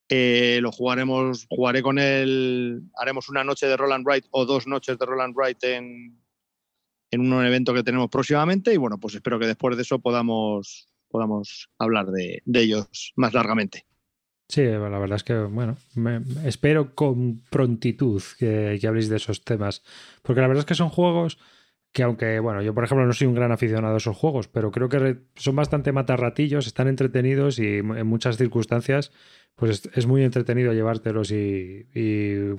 Eh, 0.10 0.60
lo 0.62 0.72
jugaremos, 0.72 1.48
jugaré 1.50 1.82
con 1.82 1.98
él, 1.98 2.84
haremos 2.96 3.30
una 3.30 3.44
noche 3.44 3.66
de 3.66 3.78
Roland 3.78 4.06
Wright 4.06 4.26
o 4.32 4.46
dos 4.46 4.68
noches 4.68 5.00
de 5.00 5.06
Roland 5.06 5.36
Wright 5.36 5.64
en, 5.64 6.22
en 7.12 7.22
un 7.22 7.46
evento 7.46 7.74
que 7.74 7.82
tenemos 7.82 8.10
próximamente 8.10 8.74
y 8.74 8.78
bueno, 8.78 9.00
pues 9.00 9.16
espero 9.16 9.40
que 9.40 9.48
después 9.48 9.76
de 9.76 9.84
eso 9.84 10.00
podamos, 10.00 10.90
podamos 11.08 11.70
hablar 11.80 12.08
de, 12.08 12.44
ellos 12.54 13.14
más 13.16 13.34
largamente. 13.34 13.86
Sí, 14.50 14.64
la 14.64 15.00
verdad 15.00 15.16
es 15.16 15.24
que, 15.24 15.34
bueno, 15.34 15.78
espero 16.44 16.94
con 16.94 17.42
prontitud 17.50 18.22
que, 18.38 18.78
que 18.82 18.88
habléis 18.88 19.08
de 19.08 19.16
esos 19.16 19.46
temas. 19.46 19.82
Porque 20.24 20.42
la 20.42 20.48
verdad 20.48 20.64
es 20.64 20.66
que 20.66 20.76
son 20.76 20.90
juegos 20.90 21.38
que 21.92 22.04
aunque, 22.04 22.40
bueno, 22.40 22.62
yo 22.62 22.74
por 22.74 22.84
ejemplo 22.84 23.06
no 23.06 23.14
soy 23.14 23.28
un 23.28 23.36
gran 23.36 23.52
aficionado 23.52 23.96
a 23.96 23.98
esos 23.98 24.16
juegos, 24.16 24.48
pero 24.48 24.72
creo 24.72 24.90
que 24.90 25.18
son 25.36 25.56
bastante 25.56 25.92
matarratillos, 25.92 26.68
están 26.68 26.88
entretenidos 26.88 27.60
y 27.60 27.78
en 27.78 28.08
muchas 28.08 28.38
circunstancias 28.38 29.12
pues 29.56 29.88
es, 29.94 30.08
muy 30.08 30.24
entretenido 30.24 30.74
llevártelos 30.74 31.32
y, 31.32 31.86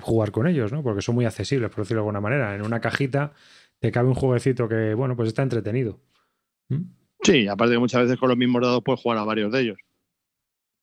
jugar 0.01 0.31
con 0.31 0.47
ellos, 0.47 0.71
¿no? 0.71 0.83
Porque 0.83 1.01
son 1.01 1.15
muy 1.15 1.25
accesibles, 1.25 1.69
por 1.69 1.79
decirlo 1.79 2.01
de 2.01 2.03
alguna 2.03 2.21
manera. 2.21 2.55
En 2.55 2.61
una 2.61 2.79
cajita 2.79 3.33
te 3.79 3.91
cabe 3.91 4.07
un 4.07 4.13
jueguecito 4.13 4.69
que, 4.69 4.93
bueno, 4.93 5.15
pues 5.15 5.27
está 5.27 5.43
entretenido. 5.43 5.99
¿Mm? 6.69 6.83
Sí, 7.21 7.47
aparte 7.47 7.73
que 7.73 7.79
muchas 7.79 8.03
veces 8.03 8.17
con 8.17 8.29
los 8.29 8.37
mismos 8.37 8.61
dados 8.61 8.81
puedes 8.83 9.01
jugar 9.01 9.17
a 9.17 9.25
varios 9.25 9.51
de 9.51 9.61
ellos. 9.61 9.77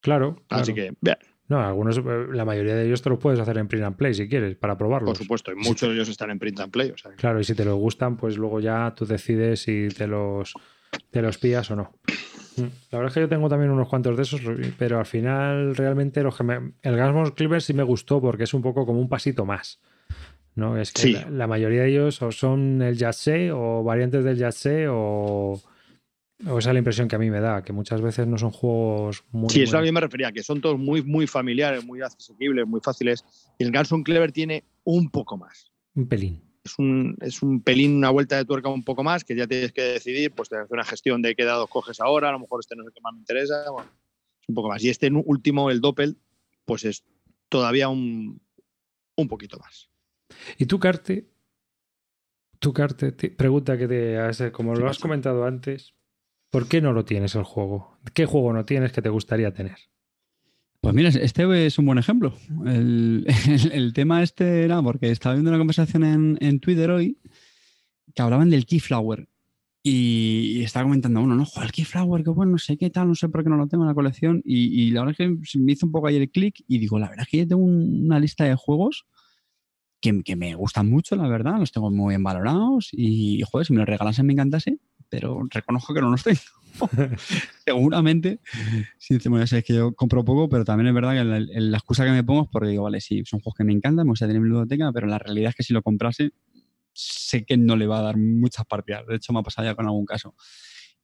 Claro. 0.03 0.43
Así 0.49 0.75
que, 0.75 0.93
vean. 1.01 1.19
No, 1.51 1.61
algunos, 1.61 1.99
eh, 1.99 2.03
la 2.33 2.45
mayoría 2.45 2.77
de 2.77 2.87
ellos 2.87 3.03
te 3.03 3.11
los 3.11 3.19
puedes 3.19 3.41
hacer 3.41 3.59
en 3.59 3.67
print 3.67 3.85
and 3.85 3.97
play 3.97 4.15
si 4.15 4.29
quieres, 4.29 4.55
para 4.55 4.79
probarlos. 4.79 5.11
Por 5.11 5.19
supuesto, 5.19 5.51
y 5.51 5.57
muchos 5.57 5.89
de 5.89 5.97
ellos 5.97 6.09
están 6.09 6.31
en 6.31 6.39
print 6.39 6.61
and 6.61 6.73
play. 6.73 6.95
Claro, 7.17 7.41
y 7.41 7.45
si 7.45 7.57
te 7.57 7.65
los 7.65 7.75
gustan, 7.75 8.17
pues 8.17 8.39
luego 8.39 8.61
ya 8.61 8.95
tú 8.97 9.05
decides 9.05 9.63
si 9.63 9.89
te 9.89 10.07
los, 10.07 10.55
te 11.11 11.21
los 11.21 11.39
pillas 11.39 11.69
o 11.73 11.77
no. 11.77 11.93
Mm. 12.57 12.63
La 12.93 12.99
verdad 12.99 13.09
es 13.09 13.15
que 13.15 13.21
yo 13.21 13.29
tengo 13.29 13.49
también 13.49 13.73
unos 13.73 13.89
cuantos 13.89 14.17
de 14.17 14.23
esos, 14.23 14.41
pero 14.79 15.01
al 15.01 15.07
final 15.07 15.75
realmente 15.75 16.23
los 16.23 16.37
que 16.37 16.45
me... 16.45 16.73
el 16.83 16.97
Gasmos 16.97 17.33
Cleaver 17.33 17.61
sí 17.61 17.75
me 17.75 17.83
gustó 17.83 18.21
porque 18.21 18.45
es 18.45 18.55
un 18.55 18.63
poco 18.63 18.87
como 18.87 19.01
un 19.01 19.09
pasito 19.09 19.45
más. 19.45 19.81
¿no? 20.55 20.79
Es 20.79 20.93
que 20.93 21.27
la, 21.33 21.49
mayoría 21.49 21.83
de 21.83 21.89
ellos 21.89 22.23
o 22.23 22.31
son 22.31 22.81
el 22.81 22.97
Jazz 22.97 23.27
o 23.53 23.83
variantes 23.83 24.23
del 24.23 24.37
Jazz 24.37 24.69
o 24.89 25.61
o 26.47 26.59
esa 26.59 26.71
es 26.71 26.75
la 26.75 26.79
impresión 26.79 27.09
que 27.09 27.17
a 27.17 27.19
mí 27.19 27.31
me 27.31 27.41
da, 27.41 27.63
que 27.63 27.73
muchas 27.73 28.01
veces 28.01 28.27
no 28.27 28.39
son 28.39 28.51
juegos 28.51 29.25
muy. 29.31 29.51
Sí, 29.51 29.63
eso 29.63 29.79
a 29.79 29.83
mí 29.83 29.93
me 29.93 30.01
refería, 30.01 30.33
que 30.33 30.43
son 30.43 30.61
todos 30.61 30.79
muy, 30.79 31.03
muy 31.03 31.27
familiares, 31.27 31.85
muy 31.85 32.01
accesibles, 32.01 32.67
muy 32.67 32.81
fáciles. 32.81 33.25
Y 33.59 33.65
el 33.65 33.71
Garson 33.71 34.03
Clever 34.03 34.33
tiene 34.33 34.65
un 34.85 35.11
poco 35.11 35.37
más. 35.37 35.71
Un 35.95 36.09
pelín. 36.09 36.43
Es 36.65 36.79
un, 36.79 37.17
es 37.21 37.43
un 37.43 37.63
pelín, 37.63 37.97
una 37.97 38.11
vuelta 38.11 38.37
de 38.37 38.45
tuerca 38.45 38.69
un 38.69 38.85
poco 38.85 39.03
más, 39.03 39.25
que 39.25 39.35
ya 39.35 39.47
tienes 39.47 39.73
que 39.73 39.83
decidir, 39.83 40.33
pues 40.33 40.49
te 40.49 40.57
hace 40.57 40.73
una 40.73 40.85
gestión 40.85 41.23
de 41.23 41.35
qué 41.35 41.45
dados 41.45 41.69
coges 41.69 42.01
ahora, 42.01 42.29
a 42.29 42.33
lo 42.33 42.41
mejor 42.41 42.61
este 42.61 42.77
no 42.77 42.83
es 42.83 42.89
el 42.89 42.93
que 42.95 43.01
más 43.01 43.15
me 43.15 43.21
interesa. 43.21 43.71
Bueno, 43.71 43.91
es 44.41 44.49
un 44.49 44.55
poco 44.55 44.69
más. 44.69 44.83
Y 44.83 44.89
este 44.89 45.11
último, 45.11 45.71
el 45.71 45.81
Doppel, 45.81 46.19
pues 46.65 46.85
es 46.85 47.05
todavía 47.49 47.89
un, 47.89 48.41
un 49.17 49.29
poquito 49.29 49.59
más. 49.59 49.91
¿Y 50.59 50.67
tú, 50.67 50.79
Carte? 50.79 51.31
Tu 52.59 52.73
Carte, 52.73 53.13
pregunta 53.13 53.79
que 53.79 53.89
te 53.89 54.19
hace, 54.19 54.53
como 54.53 54.75
lo 54.75 54.89
has 54.89 54.99
comentado 54.99 55.45
antes, 55.45 55.95
¿Por 56.51 56.67
qué 56.67 56.81
no 56.81 56.93
lo 56.93 57.05
tienes 57.05 57.37
el 57.37 57.45
juego? 57.45 57.97
¿Qué 58.13 58.27
juego 58.27 58.53
no 58.53 58.65
tienes 58.65 58.93
que 58.93 59.03
te 59.03 59.09
gustaría 59.09 59.55
tener? 59.55 59.77
Pues 60.81 60.95
mira, 60.95 61.11
este 61.11 61.67
es 61.67 61.79
un 61.79 61.87
buen 61.87 61.99
ejemplo. 61.99 62.35
El, 62.67 63.93
tema 63.95 64.23
este 64.23 64.65
era 64.65 64.83
porque 64.83 65.11
estaba 65.11 65.35
viendo 65.35 65.51
una 65.51 65.59
conversación 65.59 66.39
en, 66.41 66.61
Twitter 66.61 66.91
hoy 66.91 67.19
que 68.15 68.23
hablaban 68.23 68.51
del 68.51 68.67
Keyflower. 68.67 69.29
Y, 69.83 70.63
estaba 70.63 70.85
comentando 70.85 71.21
uno, 71.21 71.37
no, 71.37 71.45
joder, 71.45 71.67
el 71.67 71.73
Keyflower, 71.73 72.25
que 72.25 72.31
bueno, 72.31 72.53
no 72.53 72.59
sé 72.59 72.77
qué 72.77 72.91
tal, 72.91 73.09
no 73.09 73.15
sé 73.15 73.29
por 73.29 73.45
qué 73.45 73.51
no 73.51 73.57
lo 73.57 73.69
tengo 73.69 73.85
en 73.85 73.89
la 73.89 73.95
colección. 73.95 74.43
Y, 74.45 74.91
la 74.91 75.05
verdad 75.05 75.17
es 75.19 75.45
que 75.53 75.59
me 75.59 75.73
hizo 75.73 75.87
un 75.87 75.93
poco 75.93 76.09
ayer 76.09 76.23
el 76.23 76.31
clic 76.31 76.65
y 76.67 76.79
digo, 76.79 76.99
la 76.99 77.09
verdad 77.11 77.27
es 77.27 77.31
que 77.31 77.39
yo 77.39 77.47
tengo 77.47 77.63
una 77.63 78.19
lista 78.19 78.45
de 78.45 78.57
juegos 78.57 79.07
que, 80.01 80.23
que, 80.23 80.35
me 80.35 80.55
gustan 80.55 80.89
mucho, 80.89 81.15
la 81.15 81.29
verdad, 81.29 81.59
los 81.59 81.73
tengo 81.73 81.91
muy 81.91 82.13
bien 82.13 82.23
valorados. 82.23 82.89
Y, 82.93 83.43
joder, 83.43 83.67
si 83.67 83.75
me 83.75 83.81
los 83.81 83.89
regalasen 83.89 84.27
me 84.27 84.33
encantase, 84.33 84.79
pero 85.11 85.47
reconozco 85.51 85.93
que 85.93 86.01
no 86.01 86.11
los 86.11 86.23
tengo. 86.23 86.41
Seguramente, 87.67 88.41
sinceramente, 88.97 89.59
es 89.59 89.65
que 89.65 89.75
yo 89.75 89.93
compro 89.93 90.25
poco, 90.25 90.49
pero 90.49 90.65
también 90.65 90.87
es 90.89 90.95
verdad 90.95 91.13
que 91.13 91.25
la, 91.25 91.77
excusa 91.77 92.05
que 92.05 92.13
me 92.13 92.25
pongo 92.25 92.45
es 92.45 92.49
porque 92.51 92.69
digo, 92.69 92.85
vale, 92.85 93.01
sí, 93.01 93.23
son 93.27 93.41
juegos 93.41 93.59
que 93.59 93.65
me 93.65 93.73
encantan, 93.73 94.07
me 94.07 94.13
gusta 94.13 94.27
tener 94.27 94.41
mi 94.41 94.49
biblioteca, 94.49 94.91
pero 94.93 95.07
la 95.07 95.19
realidad 95.19 95.51
es 95.51 95.57
que 95.57 95.63
si 95.65 95.75
lo 95.75 95.83
comprase, 95.83 96.31
sé 96.93 97.45
que 97.45 97.57
no 97.57 97.77
le 97.77 97.87
va 97.87 97.99
a 97.99 98.03
dar 98.03 98.17
muchas 98.17 98.65
partidas. 98.67 99.07
De 99.07 99.17
hecho, 99.17 99.33
me 99.33 99.41
ha 99.41 99.43
pasado 99.43 99.69
ya 99.69 99.75
con 99.75 99.87
algún 99.87 100.07
caso. 100.07 100.35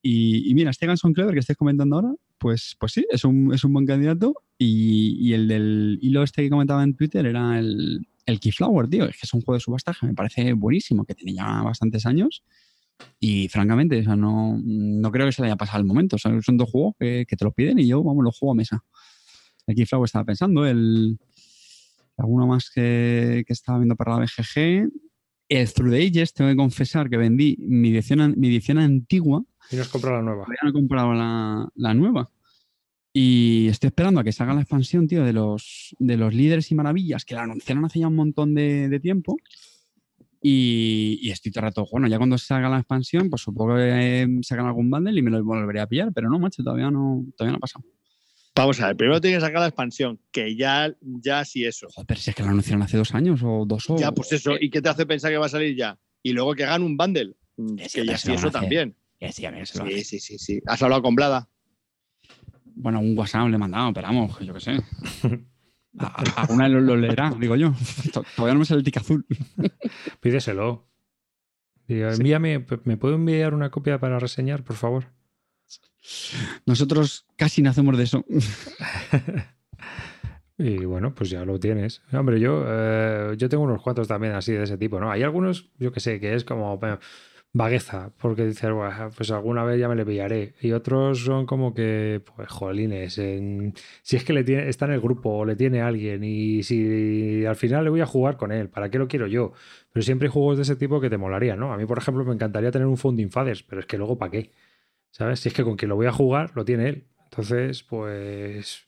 Y, 0.01 0.55
mira, 0.55 0.71
este 0.71 0.87
Ganson 0.87 1.13
Clever 1.13 1.35
que 1.35 1.41
estáis 1.41 1.57
comentando 1.57 1.97
ahora, 1.97 2.15
pues, 2.39 2.77
pues 2.79 2.93
sí, 2.93 3.05
es 3.11 3.25
un, 3.25 3.53
es 3.53 3.65
un 3.65 3.73
buen 3.73 3.87
candidato. 3.87 4.35
Y, 4.57 5.17
y, 5.21 5.33
el 5.33 5.49
del 5.49 5.99
hilo 6.01 6.23
este 6.23 6.43
que 6.43 6.51
comentaba 6.51 6.85
en 6.85 6.95
Twitter 6.95 7.27
era 7.27 7.59
el, 7.59 8.07
el 8.25 8.39
Keyflower, 8.39 8.89
tío. 8.89 9.07
Es 9.07 9.17
que 9.17 9.25
es 9.25 9.35
un 9.35 9.41
juego 9.41 9.55
de 9.55 9.61
subasta 9.61 9.97
que 9.99 10.07
me 10.07 10.15
parece 10.15 10.53
buenísimo, 10.53 11.05
que 11.05 11.15
tiene 11.15 11.35
ya 11.35 11.63
bastantes 11.63 12.07
años 12.07 12.45
y 13.19 13.49
francamente, 13.49 14.05
o 14.07 14.17
no, 14.17 14.61
no 14.63 15.11
creo 15.11 15.27
que 15.27 15.33
se 15.33 15.43
le 15.43 15.49
haya 15.49 15.57
pasado 15.57 15.79
el 15.79 15.87
momento. 15.87 16.19
son 16.19 16.57
dos 16.57 16.71
juegos 16.71 16.95
que, 16.99 17.27
te 17.27 17.45
los 17.45 17.55
piden 17.55 17.79
y 17.79 17.87
yo, 17.87 18.03
vamos, 18.03 18.25
los 18.25 18.39
juego 18.39 18.53
a 18.53 18.57
mesa. 18.57 18.85
Aquí 19.67 19.85
Flow 19.85 20.05
estaba 20.05 20.25
pensando, 20.25 20.65
el 20.67 21.19
alguno 22.17 22.47
más 22.47 22.71
que, 22.71 23.45
estaba 23.49 23.79
viendo 23.79 23.97
para 23.97 24.19
la 24.19 24.25
BGG. 24.25 24.91
El 25.49 25.73
Through 25.73 25.93
the 25.93 26.07
Ages, 26.07 26.35
tengo 26.35 26.51
que 26.51 26.57
confesar 26.57 27.09
que 27.09 27.17
vendí 27.17 27.57
mi 27.61 27.91
edición, 27.91 28.35
mi 28.37 28.49
edición 28.49 28.79
antigua. 28.79 29.45
Y 29.71 29.77
no 29.77 29.83
has 29.83 29.89
comprado 29.89 30.17
la 30.17 30.23
nueva. 30.23 30.45
no 30.63 30.71
he 30.71 30.73
comprado 30.73 31.15
la, 31.15 31.95
nueva. 31.95 32.31
Y 33.13 33.69
estoy 33.69 33.89
esperando 33.89 34.21
a 34.21 34.25
que 34.25 34.33
salga 34.33 34.55
la 34.55 34.61
expansión, 34.61 35.07
tío, 35.07 35.25
de 35.25 35.33
los, 35.33 35.95
de 35.99 36.17
los 36.17 36.35
líderes 36.35 36.71
y 36.71 36.75
maravillas, 36.75 37.25
que 37.25 37.35
la 37.35 37.43
anunciaron 37.43 37.85
hace 37.85 38.01
ya 38.01 38.09
un 38.09 38.17
montón 38.17 38.55
de, 38.55 38.89
de 38.89 39.01
tiempo. 39.01 39.37
Y, 40.43 41.31
estoy 41.31 41.51
todo 41.51 41.63
el 41.63 41.71
rato, 41.71 41.87
bueno, 41.91 42.07
ya 42.09 42.19
cuando 42.19 42.39
salga 42.39 42.69
la 42.69 42.79
expansión, 42.79 43.31
pues 43.31 43.43
supongo 43.43 43.77
que 43.77 44.23
eh, 44.23 44.29
sacan 44.43 44.67
algún 44.67 44.91
bundle 44.91 45.19
y 45.19 45.23
me 45.23 45.31
lo 45.31 45.43
volveré 45.45 45.81
a 45.81 45.87
pillar, 45.87 46.13
pero 46.15 46.29
no, 46.29 46.39
macho, 46.39 46.63
todavía 46.63 46.91
no, 46.91 47.25
todavía 47.37 47.53
no 47.53 47.57
ha 47.57 47.61
pasado. 47.61 47.85
Vamos 48.55 48.81
a 48.81 48.87
ver, 48.87 48.97
primero 48.97 49.21
tiene 49.21 49.37
que 49.37 49.43
sacar 49.43 49.61
la 49.61 49.67
expansión, 49.67 50.19
que 50.31 50.57
ya, 50.57 50.95
ya 51.01 51.45
sí 51.45 51.65
eso. 51.65 51.89
Joder, 51.91 52.07
pero 52.07 52.21
si 52.21 52.31
es 52.31 52.37
que 52.37 52.43
lo 52.43 52.49
anunciaron 52.49 52.83
hace 52.83 52.97
dos 52.97 53.15
años 53.15 53.41
o 53.45 53.65
dos 53.67 53.91
o... 53.91 53.99
Ya, 53.99 54.13
pues 54.13 54.33
eso, 54.33 54.53
¿y 54.59 54.71
qué 54.71 54.81
te 54.81 54.89
hace 54.89 55.05
pensar 55.05 55.31
que 55.31 55.37
va 55.37 55.47
a 55.47 55.51
salir 55.51 55.77
ya? 55.77 55.99
Y 56.23 56.33
luego 56.33 56.55
que 56.55 56.65
hagan 56.65 56.83
un 56.83 56.97
bundle, 56.97 57.35
que 57.93 58.07
ya 58.07 58.17
sí 58.17 58.33
eso 58.33 58.51
también. 58.51 58.97
sí, 59.21 60.05
sí, 60.05 60.21
sí, 60.21 60.39
sí. 60.39 60.61
¿Has 60.67 60.83
hablado 60.83 61.03
con 61.03 61.15
Blada? 61.15 61.49
Bueno, 62.77 63.01
un 63.01 63.17
WhatsApp 63.17 63.49
le 63.49 63.57
he 63.57 63.59
mandado, 63.59 63.93
pero 63.93 64.07
vamos, 64.09 64.39
yo 64.41 64.55
qué 64.55 64.61
sé. 64.61 64.77
Alguna 66.37 66.69
lo, 66.69 66.81
lo 66.81 66.97
leerá, 66.97 67.35
digo 67.39 67.57
yo. 67.57 67.73
Todavía 68.37 68.55
no 68.55 68.61
me 68.61 68.65
sale 68.65 68.79
el 68.79 68.85
tic 68.85 68.99
azul. 68.99 69.27
Pídeselo. 70.21 70.89
envíame, 71.89 72.67
¿me 72.85 72.97
puedo 72.97 73.15
enviar 73.15 73.55
una 73.55 73.71
copia 73.71 73.99
para 73.99 74.19
reseñar, 74.19 74.63
por 74.63 74.77
favor? 74.77 75.07
Nosotros 76.67 77.27
casi 77.37 77.63
nacemos 77.63 77.97
de 77.97 78.05
eso. 78.05 78.25
y 80.59 80.85
bueno, 80.85 81.15
pues 81.15 81.31
ya 81.31 81.45
lo 81.45 81.59
tienes. 81.59 82.03
Hombre, 82.13 82.41
yo, 82.41 82.65
eh, 82.67 83.35
yo 83.37 83.49
tengo 83.49 83.65
unos 83.65 83.83
cuantos 83.83 84.09
también 84.09 84.35
así 84.35 84.53
de 84.53 84.65
ese 84.65 84.79
tipo, 84.79 85.01
¿no? 85.01 85.11
Hay 85.11 85.23
algunos, 85.23 85.71
yo 85.79 85.93
que 85.93 86.01
sé, 86.01 86.21
que 86.21 86.35
es 86.35 86.45
como 86.45 86.79
vagueza, 87.53 88.13
porque 88.19 88.45
dices, 88.45 88.71
pues 89.17 89.31
alguna 89.31 89.65
vez 89.65 89.81
ya 89.81 89.89
me 89.89 89.95
le 89.95 90.05
pillaré. 90.05 90.55
Y 90.61 90.73
otros 90.73 91.21
son 91.25 91.47
como 91.47 91.73
que, 91.75 92.23
pues, 92.37 92.49
jolines, 92.49 93.15
si 93.15 94.17
es 94.17 94.25
que 94.25 94.33
le 94.33 94.45
tiene, 94.45 94.69
está 94.69 94.85
en 94.85 94.93
el 94.93 95.01
grupo 95.01 95.31
o 95.31 95.45
le 95.45 95.57
tiene 95.57 95.81
alguien 95.81 96.23
y 96.23 96.63
si 96.63 97.45
al 97.47 97.57
final 97.57 97.85
le 97.85 97.91
voy 97.91 98.01
a 98.01 98.07
jugar 98.07 98.37
con 98.37 98.53
él, 98.53 98.69
¿para 98.69 98.91
qué 98.91 98.99
lo 98.99 99.09
quiero 99.09 99.27
yo? 99.27 99.53
Pero 99.93 100.03
siempre 100.03 100.29
hay 100.29 100.33
juegos 100.33 100.59
de 100.59 100.65
ese 100.65 100.77
tipo 100.77 101.01
que 101.01 101.09
te 101.09 101.17
molaría, 101.17 101.57
¿no? 101.57 101.73
A 101.73 101.77
mí, 101.79 101.87
por 101.87 101.99
ejemplo, 101.99 102.25
me 102.25 102.35
encantaría 102.35 102.71
tener 102.71 102.87
un 102.87 102.99
Founding 102.99 103.31
Fathers, 103.31 103.63
pero 103.63 103.81
es 103.81 103.87
que 103.87 103.97
luego, 103.97 104.19
¿para 104.19 104.31
qué? 104.31 104.53
¿Sabes? 105.11 105.41
Si 105.41 105.49
es 105.49 105.55
que 105.55 105.65
con 105.65 105.77
quien 105.77 105.89
lo 105.89 105.97
voy 105.97 106.07
a 106.07 106.13
jugar, 106.13 106.53
lo 106.55 106.65
tiene 106.65 106.89
él. 106.89 107.07
Entonces, 107.25 107.83
pues... 107.83 108.85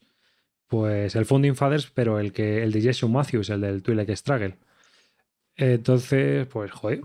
Pues 0.67 1.17
el 1.17 1.25
Founding 1.25 1.57
Fathers, 1.57 1.91
pero 1.91 2.19
el 2.21 2.31
que 2.31 2.63
el 2.63 2.73
de 2.73 2.83
Jason 2.83 3.11
Matthews, 3.11 3.49
el 3.49 3.63
del 3.63 3.83
Twilight 3.83 4.11
Struggle. 4.11 4.59
Entonces, 5.57 6.47
pues, 6.47 6.71
joder, 6.71 7.01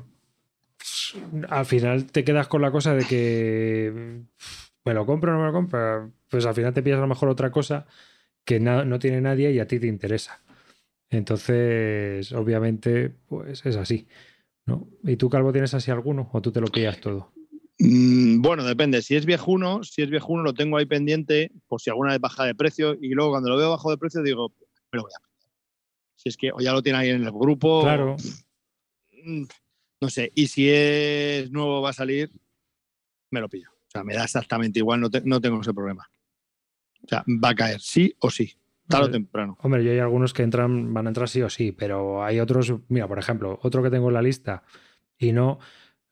al 1.49 1.65
final 1.65 2.05
te 2.11 2.23
quedas 2.23 2.47
con 2.47 2.61
la 2.61 2.71
cosa 2.71 2.95
de 2.95 3.05
que 3.05 4.23
me 4.85 4.93
lo 4.93 5.05
compro 5.05 5.31
o 5.31 5.33
no 5.35 5.41
me 5.41 5.47
lo 5.47 5.53
compro, 5.53 6.11
pues 6.29 6.45
al 6.45 6.55
final 6.55 6.73
te 6.73 6.83
pillas 6.83 6.97
a 6.97 7.01
lo 7.01 7.07
mejor 7.07 7.29
otra 7.29 7.51
cosa 7.51 7.85
que 8.45 8.59
no 8.59 8.99
tiene 8.99 9.21
nadie 9.21 9.51
y 9.51 9.59
a 9.59 9.67
ti 9.67 9.79
te 9.79 9.87
interesa. 9.87 10.41
Entonces, 11.09 12.31
obviamente, 12.33 13.09
pues 13.27 13.65
es 13.65 13.75
así. 13.75 14.07
¿no? 14.65 14.87
¿Y 15.03 15.15
tú, 15.15 15.29
Calvo, 15.29 15.51
tienes 15.51 15.73
así 15.73 15.91
alguno 15.91 16.29
o 16.31 16.41
tú 16.41 16.51
te 16.51 16.61
lo 16.61 16.67
pillas 16.67 16.99
todo? 16.99 17.31
Mm, 17.79 18.41
bueno, 18.41 18.63
depende. 18.63 19.01
Si 19.01 19.15
es 19.15 19.25
viejuno, 19.25 19.83
si 19.83 20.01
es 20.01 20.09
viejuno 20.09 20.43
lo 20.43 20.53
tengo 20.53 20.77
ahí 20.77 20.85
pendiente 20.85 21.51
por 21.67 21.81
si 21.81 21.89
alguna 21.89 22.11
vez 22.11 22.21
baja 22.21 22.45
de 22.45 22.55
precio 22.55 22.95
y 22.99 23.09
luego 23.09 23.31
cuando 23.31 23.49
lo 23.49 23.57
veo 23.57 23.69
bajo 23.69 23.91
de 23.91 23.97
precio 23.97 24.21
digo, 24.21 24.53
me 24.91 24.97
lo 24.97 25.03
voy 25.03 25.11
a 25.11 25.27
Si 26.15 26.29
es 26.29 26.37
que 26.37 26.51
o 26.51 26.59
ya 26.59 26.71
lo 26.71 26.81
tiene 26.81 26.99
ahí 26.99 27.09
en 27.09 27.23
el 27.23 27.31
grupo. 27.31 27.81
Claro. 27.81 28.15
Mm, 29.23 29.43
no 30.03 30.09
sé, 30.09 30.33
y 30.35 30.47
si 30.47 30.69
es 30.69 31.49
nuevo 31.49 31.81
va 31.81 31.91
a 31.91 31.93
salir, 31.93 32.29
me 33.31 33.39
lo 33.39 33.47
pillo. 33.47 33.69
O 33.71 33.89
sea, 33.89 34.03
me 34.03 34.13
da 34.13 34.25
exactamente 34.25 34.79
igual, 34.79 34.99
no, 34.99 35.09
no 35.23 35.39
tengo 35.39 35.61
ese 35.61 35.73
problema. 35.73 36.09
O 37.03 37.07
sea, 37.07 37.23
va 37.27 37.49
a 37.49 37.55
caer, 37.55 37.79
sí 37.79 38.13
o 38.19 38.29
sí, 38.29 38.53
tarde 38.87 39.05
o 39.05 39.11
temprano. 39.11 39.57
Hombre, 39.61 39.81
yo 39.81 39.91
hay 39.91 39.99
algunos 39.99 40.33
que 40.33 40.43
entran, 40.43 40.93
van 40.93 41.07
a 41.07 41.09
entrar 41.09 41.29
sí 41.29 41.41
o 41.41 41.49
sí, 41.49 41.71
pero 41.71 42.21
hay 42.21 42.41
otros, 42.41 42.73
mira, 42.89 43.07
por 43.07 43.17
ejemplo, 43.17 43.59
otro 43.63 43.81
que 43.81 43.89
tengo 43.89 44.09
en 44.09 44.13
la 44.13 44.21
lista 44.21 44.63
y 45.17 45.31
no, 45.31 45.59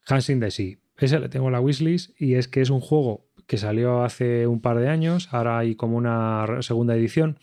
Hansing 0.07 0.39
the 0.39 0.51
Sea. 0.51 0.77
Ese 0.97 1.19
le 1.19 1.27
tengo 1.27 1.47
en 1.47 1.51
la 1.51 1.59
wishlist 1.59 2.19
y 2.19 2.35
es 2.35 2.47
que 2.47 2.61
es 2.61 2.69
un 2.69 2.79
juego 2.79 3.27
que 3.45 3.57
salió 3.57 4.03
hace 4.03 4.47
un 4.47 4.61
par 4.61 4.79
de 4.79 4.87
años, 4.87 5.27
ahora 5.33 5.57
hay 5.57 5.75
como 5.75 5.97
una 5.97 6.61
segunda 6.61 6.95
edición 6.95 7.39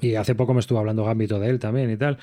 y 0.00 0.16
hace 0.16 0.34
poco 0.34 0.52
me 0.52 0.60
estuvo 0.60 0.80
hablando 0.80 1.04
Gambito 1.04 1.38
de 1.38 1.50
él 1.50 1.60
también 1.60 1.90
y 1.90 1.96
tal, 1.96 2.18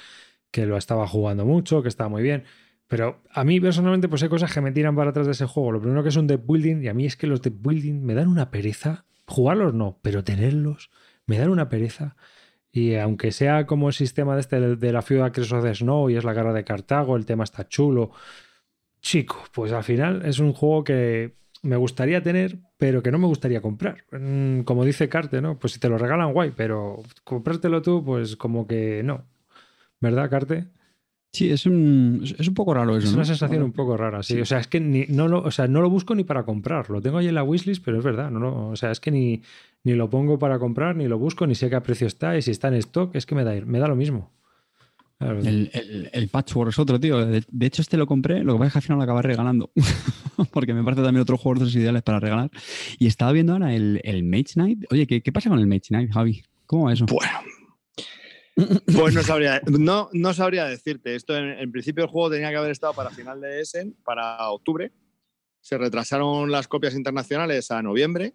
que 0.51 0.65
lo 0.65 0.75
estaba 0.75 1.07
jugando 1.07 1.45
mucho, 1.45 1.81
que 1.81 1.87
estaba 1.87 2.09
muy 2.09 2.23
bien 2.23 2.43
Pero 2.91 3.21
a 3.31 3.45
mí 3.45 3.61
personalmente 3.61 4.09
pues 4.09 4.21
hay 4.21 4.27
cosas 4.27 4.53
que 4.53 4.59
me 4.59 4.73
tiran 4.73 4.97
para 4.97 5.11
atrás 5.11 5.25
de 5.25 5.31
ese 5.31 5.45
juego. 5.45 5.71
Lo 5.71 5.79
primero 5.79 6.03
que 6.03 6.09
es 6.09 6.17
un 6.17 6.27
deck 6.27 6.41
building 6.45 6.83
y 6.83 6.89
a 6.89 6.93
mí 6.93 7.05
es 7.05 7.15
que 7.15 7.25
los 7.25 7.41
deck 7.41 7.53
building 7.57 8.03
me 8.03 8.13
dan 8.13 8.27
una 8.27 8.51
pereza. 8.51 9.05
Jugarlos 9.25 9.73
no, 9.73 9.97
pero 10.01 10.25
tenerlos 10.25 10.91
me 11.25 11.37
dan 11.37 11.51
una 11.51 11.69
pereza. 11.69 12.17
Y 12.69 12.95
aunque 12.95 13.31
sea 13.31 13.65
como 13.65 13.87
el 13.87 13.93
sistema 13.93 14.35
de, 14.35 14.41
este, 14.41 14.75
de 14.75 14.91
la 14.91 15.01
ciudad 15.03 15.31
the 15.31 15.73
Snow 15.73 16.09
y 16.09 16.17
es 16.17 16.25
la 16.25 16.33
guerra 16.33 16.51
de 16.51 16.65
Cartago, 16.65 17.15
el 17.15 17.25
tema 17.25 17.45
está 17.45 17.65
chulo. 17.65 18.11
Chico, 19.01 19.41
pues 19.53 19.71
al 19.71 19.85
final 19.85 20.25
es 20.25 20.39
un 20.39 20.51
juego 20.51 20.83
que 20.83 21.35
me 21.61 21.77
gustaría 21.77 22.21
tener, 22.21 22.59
pero 22.75 23.01
que 23.01 23.11
no 23.11 23.19
me 23.19 23.27
gustaría 23.27 23.61
comprar. 23.61 24.03
Mm, 24.11 24.63
como 24.63 24.83
dice 24.83 25.07
Carte, 25.07 25.41
¿no? 25.41 25.57
Pues 25.57 25.71
si 25.71 25.79
te 25.79 25.87
lo 25.87 25.97
regalan, 25.97 26.33
guay, 26.33 26.51
pero 26.53 27.01
comprártelo 27.23 27.81
tú, 27.81 28.03
pues 28.03 28.35
como 28.35 28.67
que 28.67 29.01
no. 29.01 29.23
¿Verdad, 30.01 30.29
Carte? 30.29 30.67
Sí, 31.33 31.49
es 31.49 31.65
un, 31.65 32.21
es 32.37 32.47
un 32.47 32.53
poco 32.53 32.73
raro 32.73 32.97
eso. 32.97 33.07
Es 33.07 33.13
una 33.13 33.23
sensación 33.23 33.63
un 33.63 33.71
poco 33.71 33.95
rara, 33.95 34.21
sí. 34.21 34.41
O 34.41 34.45
sea, 34.45 34.59
es 34.59 34.67
que 34.67 34.81
ni, 34.81 35.05
no, 35.07 35.29
lo, 35.29 35.41
o 35.41 35.51
sea, 35.51 35.67
no 35.67 35.81
lo 35.81 35.89
busco 35.89 36.13
ni 36.13 36.25
para 36.25 36.43
comprar. 36.43 36.89
Lo 36.89 37.01
tengo 37.01 37.19
ahí 37.19 37.27
en 37.27 37.35
la 37.35 37.43
wishlist, 37.43 37.83
pero 37.85 37.99
es 37.99 38.03
verdad. 38.03 38.29
No 38.29 38.67
o 38.69 38.75
sea, 38.75 38.91
es 38.91 38.99
que 38.99 39.11
ni, 39.11 39.41
ni 39.83 39.93
lo 39.93 40.09
pongo 40.09 40.37
para 40.37 40.59
comprar, 40.59 40.97
ni 40.97 41.07
lo 41.07 41.17
busco, 41.17 41.47
ni 41.47 41.55
sé 41.55 41.69
qué 41.69 41.79
precio 41.79 42.05
está. 42.05 42.37
Y 42.37 42.41
si 42.41 42.51
está 42.51 42.67
en 42.67 42.73
stock, 42.75 43.15
es 43.15 43.25
que 43.25 43.35
me 43.35 43.45
da, 43.45 43.53
me 43.65 43.79
da 43.79 43.87
lo 43.87 43.95
mismo. 43.95 44.29
El, 45.21 46.09
el, 46.11 46.27
Patchwork 46.29 46.71
es 46.71 46.79
otro, 46.79 46.99
tío. 46.99 47.25
De, 47.25 47.65
hecho, 47.65 47.81
este 47.81 47.95
lo 47.95 48.07
compré, 48.07 48.43
lo 48.43 48.53
que 48.53 48.59
pasa 48.59 48.67
es 48.67 48.73
que 48.73 48.77
al 48.79 48.83
final 48.83 48.97
lo 48.97 49.03
acabé 49.03 49.21
regalando. 49.21 49.71
Porque 50.51 50.73
me 50.73 50.83
parece 50.83 51.03
también 51.03 51.21
otro 51.21 51.37
juego 51.37 51.63
de 51.63 51.71
ideales 51.71 52.01
para 52.01 52.19
regalar. 52.19 52.49
Y 52.97 53.07
estaba 53.07 53.31
viendo 53.31 53.53
ahora 53.53 53.73
el, 53.73 54.01
el 54.03 54.23
Mage 54.23 54.53
Knight. 54.55 54.85
Oye, 54.91 55.07
¿qué, 55.07 55.21
¿qué, 55.21 55.31
pasa 55.31 55.49
con 55.49 55.59
el 55.59 55.67
Mage 55.67 55.89
Knight, 55.89 56.11
Javi? 56.11 56.43
¿Cómo 56.65 56.85
va 56.85 56.93
eso? 56.93 57.05
Bueno, 57.05 57.31
pues 58.55 59.13
no 59.13 59.23
sabría, 59.23 59.61
no, 59.65 60.09
no 60.13 60.33
sabría 60.33 60.65
decirte. 60.65 61.15
Esto 61.15 61.35
en, 61.37 61.71
principio 61.71 62.03
el 62.03 62.09
juego 62.09 62.31
tenía 62.31 62.49
que 62.49 62.57
haber 62.57 62.71
estado 62.71 62.93
para 62.93 63.09
final 63.09 63.39
de 63.41 63.61
Essen, 63.61 63.95
para 64.03 64.49
octubre. 64.49 64.91
Se 65.61 65.77
retrasaron 65.77 66.51
las 66.51 66.67
copias 66.67 66.95
internacionales 66.95 67.71
a 67.71 67.81
noviembre. 67.81 68.33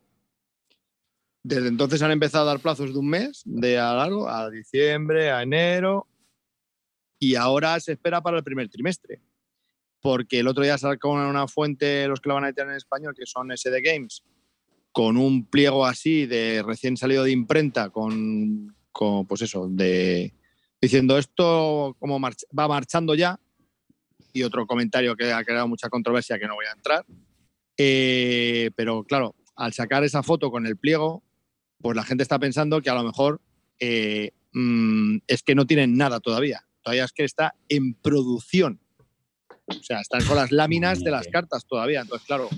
Desde 1.42 1.68
entonces 1.68 2.02
han 2.02 2.10
empezado 2.10 2.44
a 2.44 2.52
dar 2.52 2.60
plazos 2.60 2.92
de 2.92 2.98
un 2.98 3.08
mes, 3.08 3.42
de 3.44 3.78
a 3.78 3.94
largo, 3.94 4.28
a 4.28 4.50
diciembre, 4.50 5.30
a 5.30 5.42
enero. 5.42 6.06
Y 7.18 7.34
ahora 7.34 7.78
se 7.80 7.92
espera 7.92 8.20
para 8.20 8.38
el 8.38 8.44
primer 8.44 8.68
trimestre. 8.68 9.20
Porque 10.00 10.40
el 10.40 10.48
otro 10.48 10.62
día 10.62 10.78
sacó 10.78 11.10
una 11.10 11.48
fuente, 11.48 12.06
los 12.08 12.20
que 12.20 12.28
la 12.28 12.34
van 12.36 12.44
a 12.44 12.48
editar 12.48 12.68
en 12.68 12.74
español, 12.74 13.14
que 13.16 13.26
son 13.26 13.56
SD 13.56 13.80
Games, 13.80 14.22
con 14.92 15.16
un 15.16 15.46
pliego 15.46 15.84
así 15.84 16.26
de 16.26 16.62
recién 16.64 16.96
salido 16.96 17.24
de 17.24 17.32
imprenta, 17.32 17.90
con 17.90 18.76
pues 19.28 19.42
eso, 19.42 19.68
de 19.68 20.32
diciendo 20.80 21.18
esto 21.18 21.96
como 21.98 22.20
va 22.20 22.68
marchando 22.68 23.14
ya, 23.14 23.38
y 24.36 24.42
otro 24.42 24.66
comentario 24.66 25.16
que 25.16 25.32
ha 25.32 25.42
creado 25.44 25.66
mucha 25.66 25.88
controversia 25.88 26.38
que 26.38 26.46
no 26.46 26.54
voy 26.54 26.66
a 26.66 26.76
entrar. 26.76 27.06
Eh, 27.78 28.70
pero 28.76 29.04
claro, 29.04 29.34
al 29.56 29.72
sacar 29.72 30.04
esa 30.04 30.22
foto 30.22 30.50
con 30.50 30.66
el 30.66 30.76
pliego, 30.76 31.22
pues 31.80 31.96
la 31.96 32.04
gente 32.04 32.22
está 32.22 32.38
pensando 32.38 32.82
que 32.82 32.90
a 32.90 32.94
lo 32.94 33.02
mejor 33.02 33.40
eh, 33.80 34.32
mm, 34.52 35.18
es 35.26 35.42
que 35.42 35.54
no 35.54 35.66
tienen 35.66 35.96
nada 35.96 36.20
todavía. 36.20 36.66
Todavía 36.82 37.04
es 37.04 37.12
que 37.12 37.24
está 37.24 37.54
en 37.68 37.94
producción. 37.94 38.78
O 39.66 39.82
sea, 39.82 40.00
están 40.00 40.24
con 40.24 40.36
las 40.36 40.52
láminas 40.52 41.02
de 41.02 41.10
las 41.10 41.26
cartas 41.28 41.64
todavía. 41.66 42.02
Entonces, 42.02 42.26
claro, 42.26 42.48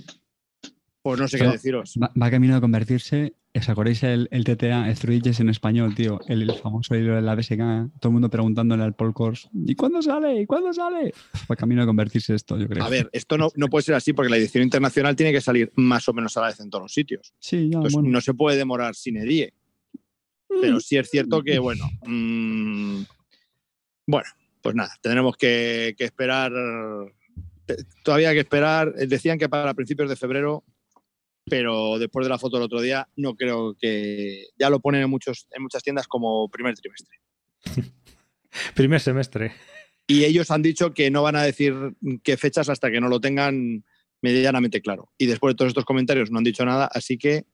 pues 1.01 1.21
no 1.21 1.29
sé 1.29 1.39
qué 1.39 1.47
deciros. 1.47 1.95
Va, 2.03 2.11
va, 2.21 2.31
camino 2.31 2.57
de 2.57 2.61
convertirse 2.61 3.35
¿Os 3.59 3.69
acordáis 3.69 4.03
el, 4.05 4.29
el 4.31 4.45
TTA, 4.45 4.95
Struiges 4.95 5.41
en 5.41 5.49
español, 5.49 5.95
tío? 5.95 6.21
El, 6.29 6.53
famoso 6.55 6.95
libro 6.95 7.17
de 7.17 7.23
la 7.23 7.35
BSK, 7.35 7.57
todo 8.01 8.09
el 8.09 8.13
mundo 8.13 8.31
preguntándole 8.31 8.85
al 8.85 8.95
Paul 8.95 9.13
Kors, 9.13 9.49
¿y 9.53 9.75
cuándo 9.75 10.01
sale? 10.01 10.43
¿Y 10.43 10.47
cuándo 10.47 10.73
sale? 10.73 11.13
Fue 11.47 11.57
camino 11.57 11.81
de 11.83 11.87
convertirse 11.87 12.35
esto, 12.35 12.57
yo 12.57 12.69
creo. 12.69 12.85
A 12.85 12.89
ver, 12.89 13.11
esto 13.13 13.37
no, 13.37 13.51
no, 13.57 13.69
puede 13.69 13.83
ser 13.83 13.95
así 13.97 14.13
porque 14.13 14.31
la 14.31 14.37
edición 14.37 14.63
internacional 14.63 15.17
tiene 15.17 15.33
que 15.33 15.41
salir 15.41 15.73
más 15.75 16.09
o 16.09 16.13
menos 16.13 16.37
a 16.37 16.43
la 16.43 16.47
vez 16.49 16.61
en 16.61 16.71
todos 16.71 16.83
los 16.83 16.93
sitios. 16.93 17.35
Sí, 17.39 17.69
ya, 17.71 17.79
bueno. 17.79 18.03
No 18.09 18.21
se 18.21 18.35
puede 18.35 18.57
demorar 18.57 18.95
sin 18.95 19.17
edie. 19.17 19.53
Pero 20.61 20.81
sí 20.81 20.97
es 20.97 21.11
cierto 21.11 21.43
que, 21.43 21.59
bueno, 21.59 21.85
mmm, 22.07 23.03
bueno, 24.07 24.29
pues 24.63 24.75
nada, 24.75 24.95
tendremos 25.03 25.37
que, 25.37 25.95
que 25.97 26.05
esperar, 26.05 26.53
todavía 28.03 28.31
hay 28.31 28.37
que 28.37 28.41
esperar. 28.41 28.95
Decían 28.95 29.39
que 29.39 29.49
para 29.49 29.75
principios 29.75 30.09
de 30.09 30.17
febrero 30.17 30.65
pero 31.49 31.99
después 31.99 32.27
de 32.27 32.31
la 32.31 32.39
foto 32.39 32.57
del 32.57 32.65
otro 32.65 32.81
día, 32.81 33.09
no 33.17 33.35
creo 33.35 33.77
que. 33.79 34.47
Ya 34.59 34.71
lo 34.71 34.81
ponen 34.81 35.03
en, 35.03 35.11
muchos, 35.11 35.47
en 35.51 35.63
muchas 35.63 35.83
tiendas 35.83 36.07
como 36.07 36.49
primer 36.49 36.75
trimestre. 36.75 37.19
primer 38.75 39.01
semestre. 39.01 39.53
Y 40.07 40.25
ellos 40.25 40.51
han 40.51 40.63
dicho 40.63 40.95
que 40.95 41.11
no 41.11 41.23
van 41.23 41.37
a 41.37 41.43
decir 41.43 41.75
qué 42.23 42.37
fechas 42.37 42.69
hasta 42.69 42.91
que 42.91 43.01
no 43.01 43.09
lo 43.09 43.21
tengan 43.21 43.85
medianamente 44.23 44.81
claro. 44.81 45.11
Y 45.19 45.27
después 45.27 45.53
de 45.53 45.57
todos 45.57 45.71
estos 45.71 45.85
comentarios 45.85 46.31
no 46.31 46.39
han 46.39 46.45
dicho 46.45 46.65
nada, 46.65 46.87
así 46.87 47.19
que 47.19 47.45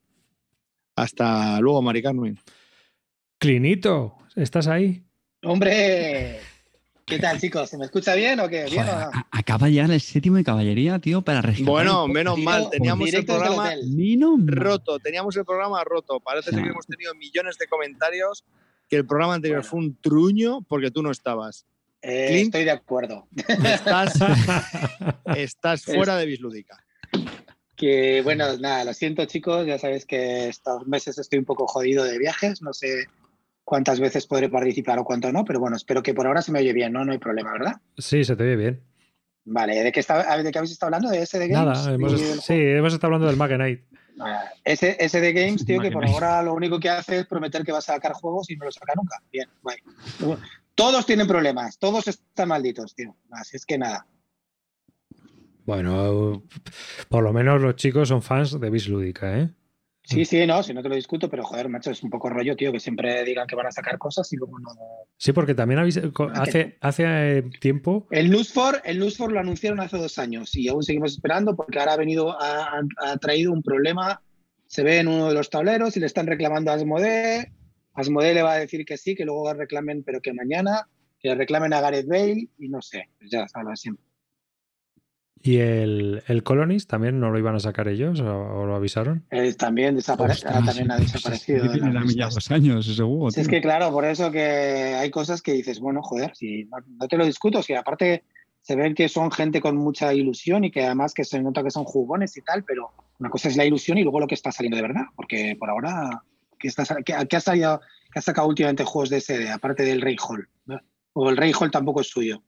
hasta 0.96 1.60
luego, 1.60 1.82
Mari 1.82 2.02
Carmen. 2.02 2.38
Clinito, 3.38 4.16
¿estás 4.36 4.68
ahí? 4.68 5.02
Hombre, 5.42 6.38
¿Qué 7.06 7.18
tal, 7.18 7.38
chicos? 7.38 7.68
¿Se 7.68 7.76
me 7.76 7.84
escucha 7.84 8.14
bien 8.14 8.40
o 8.40 8.48
qué? 8.48 8.64
¿Bien 8.64 8.86
Acaba 9.30 9.68
ya 9.68 9.84
el 9.84 10.00
séptimo 10.00 10.36
de 10.36 10.44
caballería, 10.44 10.98
tío, 10.98 11.20
para 11.20 11.42
rescatar. 11.42 11.70
Bueno, 11.70 12.08
menos 12.08 12.38
mal, 12.38 12.70
teníamos 12.70 13.12
el 13.12 13.26
programa 13.26 13.74
roto, 14.46 14.98
teníamos 14.98 15.36
el 15.36 15.44
programa 15.44 15.84
roto. 15.84 16.18
Parece 16.20 16.50
que 16.50 16.60
hemos 16.60 16.86
tenido 16.86 17.14
millones 17.14 17.58
de 17.58 17.66
comentarios 17.66 18.44
que 18.88 18.96
el 18.96 19.06
programa 19.06 19.34
anterior 19.34 19.62
fue 19.64 19.80
un 19.80 20.00
truño 20.00 20.62
porque 20.62 20.90
tú 20.90 21.02
no 21.02 21.10
estabas. 21.10 21.66
Eh, 22.00 22.40
estoy 22.40 22.64
de 22.64 22.70
acuerdo. 22.70 23.28
Estás, 25.36 25.84
fuera 25.84 26.16
de 26.16 26.26
Bislúdica. 26.26 26.82
Que 27.76 28.22
bueno, 28.22 28.56
nada, 28.58 28.84
lo 28.84 28.94
siento 28.94 29.26
chicos, 29.26 29.66
ya 29.66 29.78
sabéis 29.78 30.06
que 30.06 30.48
estos 30.48 30.86
meses 30.86 31.18
estoy 31.18 31.38
un 31.38 31.44
poco 31.44 31.66
jodido 31.66 32.04
de 32.04 32.18
viajes, 32.18 32.62
no 32.62 32.72
sé 32.72 33.08
cuántas 33.64 33.98
veces 33.98 34.26
podré 34.26 34.48
participar 34.48 34.98
o 34.98 35.04
cuánto 35.04 35.32
no, 35.32 35.44
pero 35.44 35.58
bueno, 35.58 35.76
espero 35.76 36.02
que 36.02 36.14
por 36.14 36.26
ahora 36.26 36.42
se 36.42 36.52
me 36.52 36.60
oye 36.60 36.72
bien, 36.72 36.92
¿no? 36.92 37.04
No 37.04 37.12
hay 37.12 37.18
problema, 37.18 37.52
¿verdad? 37.52 37.80
Sí, 37.96 38.24
se 38.24 38.36
te 38.36 38.44
oye 38.44 38.56
bien. 38.56 38.82
Vale, 39.46 39.82
¿de 39.82 39.92
qué, 39.92 40.00
está, 40.00 40.36
de 40.42 40.50
qué 40.50 40.58
habéis 40.58 40.72
estado 40.72 40.94
hablando? 40.94 41.10
¿De 41.10 41.24
SD 41.24 41.48
Games? 41.48 41.78
Nada, 41.78 41.94
hemos, 41.94 42.20
sí, 42.44 42.54
hemos 42.54 42.94
estado 42.94 43.08
hablando 43.08 43.26
del 43.26 43.36
Magenite. 43.36 43.84
Ese, 44.64 44.96
SD 45.08 45.32
Games, 45.32 45.66
tío, 45.66 45.80
que 45.80 45.90
por 45.90 46.06
ahora 46.06 46.42
lo 46.42 46.54
único 46.54 46.78
que 46.78 46.88
hace 46.88 47.20
es 47.20 47.26
prometer 47.26 47.64
que 47.64 47.72
va 47.72 47.78
a 47.78 47.82
sacar 47.82 48.12
juegos 48.12 48.48
y 48.50 48.56
no 48.56 48.64
lo 48.64 48.72
saca 48.72 48.94
nunca. 48.94 49.20
Bien, 49.32 49.48
guay. 49.62 49.78
Todos 50.74 51.04
tienen 51.04 51.26
problemas, 51.26 51.78
todos 51.78 52.08
están 52.08 52.48
malditos, 52.48 52.94
tío. 52.94 53.16
Así 53.30 53.56
es 53.56 53.66
que 53.66 53.76
nada. 53.76 54.06
Bueno, 55.66 56.42
por 57.08 57.22
lo 57.22 57.32
menos 57.32 57.60
los 57.60 57.76
chicos 57.76 58.08
son 58.08 58.22
fans 58.22 58.58
de 58.58 58.70
Bis 58.70 58.88
Lúdica, 58.88 59.38
¿eh? 59.38 59.50
Sí, 60.04 60.20
mm. 60.20 60.24
sí, 60.26 60.46
no, 60.46 60.62
si 60.62 60.74
no 60.74 60.82
te 60.82 60.90
lo 60.90 60.94
discuto, 60.94 61.30
pero 61.30 61.42
joder, 61.44 61.68
macho, 61.70 61.90
es 61.90 62.02
un 62.02 62.10
poco 62.10 62.28
rollo, 62.28 62.54
tío, 62.56 62.70
que 62.70 62.80
siempre 62.80 63.24
digan 63.24 63.46
que 63.46 63.56
van 63.56 63.66
a 63.66 63.72
sacar 63.72 63.96
cosas 63.96 64.30
y 64.32 64.36
luego 64.36 64.58
no. 64.58 64.70
Sí, 65.16 65.32
porque 65.32 65.54
también 65.54 65.78
habéis, 65.78 65.98
hace, 66.34 66.76
hace 66.80 67.38
eh, 67.38 67.42
tiempo. 67.58 68.06
El 68.10 68.30
News 68.30 68.52
for, 68.52 68.82
el 68.84 68.98
lo 68.98 69.40
anunciaron 69.40 69.80
hace 69.80 69.96
dos 69.96 70.18
años 70.18 70.54
y 70.54 70.68
aún 70.68 70.82
seguimos 70.82 71.12
esperando 71.12 71.56
porque 71.56 71.78
ahora 71.78 71.94
ha 71.94 71.96
venido, 71.96 72.36
ha, 72.38 72.82
traído 73.20 73.52
un 73.52 73.62
problema. 73.62 74.20
Se 74.66 74.82
ve 74.82 74.98
en 74.98 75.08
uno 75.08 75.28
de 75.28 75.34
los 75.34 75.48
tableros 75.48 75.96
y 75.96 76.00
le 76.00 76.06
están 76.06 76.26
reclamando 76.26 76.70
a 76.70 76.74
Asmodee. 76.74 77.50
Asmodee 77.94 78.34
le 78.34 78.42
va 78.42 78.54
a 78.54 78.58
decir 78.58 78.84
que 78.84 78.98
sí, 78.98 79.14
que 79.14 79.24
luego 79.24 79.54
reclamen, 79.54 80.02
pero 80.02 80.20
que 80.20 80.34
mañana, 80.34 80.86
que 81.18 81.28
le 81.28 81.36
reclamen 81.36 81.72
a 81.72 81.80
Gareth 81.80 82.08
Bale 82.08 82.48
y 82.58 82.68
no 82.68 82.82
sé, 82.82 83.08
ya 83.30 83.48
sabes 83.48 83.80
siempre. 83.80 84.04
¿Y 85.46 85.58
el, 85.58 86.22
el, 86.26 86.42
Colonist 86.42 86.88
también 86.88 87.20
no 87.20 87.30
lo 87.30 87.38
iban 87.38 87.54
a 87.54 87.60
sacar 87.60 87.86
ellos 87.88 88.18
o, 88.18 88.64
lo 88.64 88.74
avisaron? 88.74 89.26
Eh, 89.30 89.52
también, 89.52 89.94
desaparece, 89.94 90.48
también 90.48 90.90
ha 90.90 90.96
desaparecido. 90.96 91.70
Tiene 91.70 92.14
ya 92.14 92.30
dos 92.30 92.50
años 92.50 92.88
ese 92.88 93.02
juego. 93.02 93.28
es 93.28 93.46
que 93.46 93.60
claro, 93.60 93.92
por 93.92 94.06
eso 94.06 94.30
que 94.30 94.40
hay 94.40 95.10
cosas 95.10 95.42
que 95.42 95.52
dices, 95.52 95.80
bueno, 95.80 96.02
joder, 96.02 96.34
si 96.34 96.64
no, 96.64 97.06
te 97.06 97.18
lo 97.18 97.26
discuto, 97.26 97.62
si 97.62 97.74
aparte 97.74 98.24
se 98.62 98.74
ven 98.74 98.94
que 98.94 99.10
son 99.10 99.30
gente 99.30 99.60
con 99.60 99.76
mucha 99.76 100.14
ilusión 100.14 100.64
y 100.64 100.70
que 100.70 100.86
además 100.86 101.12
que 101.12 101.24
se 101.24 101.42
nota 101.42 101.62
que 101.62 101.70
son 101.70 101.84
jugones 101.84 102.34
y 102.38 102.40
tal, 102.40 102.64
pero 102.64 102.92
una 103.18 103.28
cosa 103.28 103.48
es 103.48 103.58
la 103.58 103.66
ilusión 103.66 103.98
y 103.98 104.02
luego 104.02 104.20
lo 104.20 104.26
que 104.26 104.36
está 104.36 104.50
saliendo 104.50 104.76
de 104.76 104.82
verdad, 104.82 105.04
porque 105.14 105.56
por 105.60 105.68
ahora, 105.68 106.22
¿qué, 106.58 106.68
está, 106.68 106.84
ha, 106.84 107.40
salido, 107.40 107.82
qué 108.10 108.18
ha 108.18 108.22
sacado 108.22 108.48
últimamente 108.48 108.84
juegos 108.84 109.10
de 109.10 109.20
sede, 109.20 109.50
aparte 109.50 109.82
del 109.82 110.00
Rey 110.00 110.16
Hall? 110.26 110.48
O 111.12 111.28
el 111.28 111.36
Rey 111.36 111.52
Hall 111.52 111.70
tampoco 111.70 112.00
es 112.00 112.08
suyo. 112.08 112.42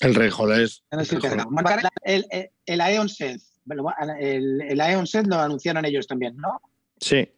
El 0.00 0.14
Rey 0.14 0.30
es. 0.62 0.82
El, 0.90 2.26
el, 2.30 2.50
el, 2.66 2.80
Aeon 2.80 3.08
Set. 3.08 3.40
El, 4.20 4.60
el 4.60 4.80
Aeon 4.80 5.06
Set 5.06 5.26
lo 5.26 5.36
anunciaron 5.36 5.84
ellos 5.84 6.06
también, 6.06 6.36
¿no? 6.36 6.60
Sí. 7.00 7.28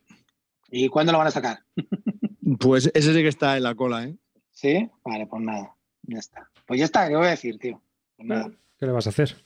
¿Y 0.70 0.88
cuándo 0.88 1.12
lo 1.12 1.18
van 1.18 1.28
a 1.28 1.32
sacar? 1.32 1.60
Pues 2.60 2.90
ese 2.94 3.12
sí 3.12 3.20
que 3.20 3.28
está 3.28 3.58
en 3.58 3.62
la 3.62 3.74
cola, 3.74 4.04
¿eh? 4.04 4.16
Sí, 4.52 4.88
vale, 5.04 5.26
pues 5.26 5.42
nada. 5.42 5.74
Ya 6.04 6.18
está. 6.18 6.50
Pues 6.66 6.80
ya 6.80 6.86
está, 6.86 7.06
¿qué 7.06 7.14
voy 7.14 7.26
a 7.26 7.30
decir, 7.30 7.58
tío? 7.58 7.82
Pues 8.16 8.46
¿Qué 8.78 8.86
le 8.86 8.92
vas 8.92 9.06
a 9.06 9.10
hacer? 9.10 9.36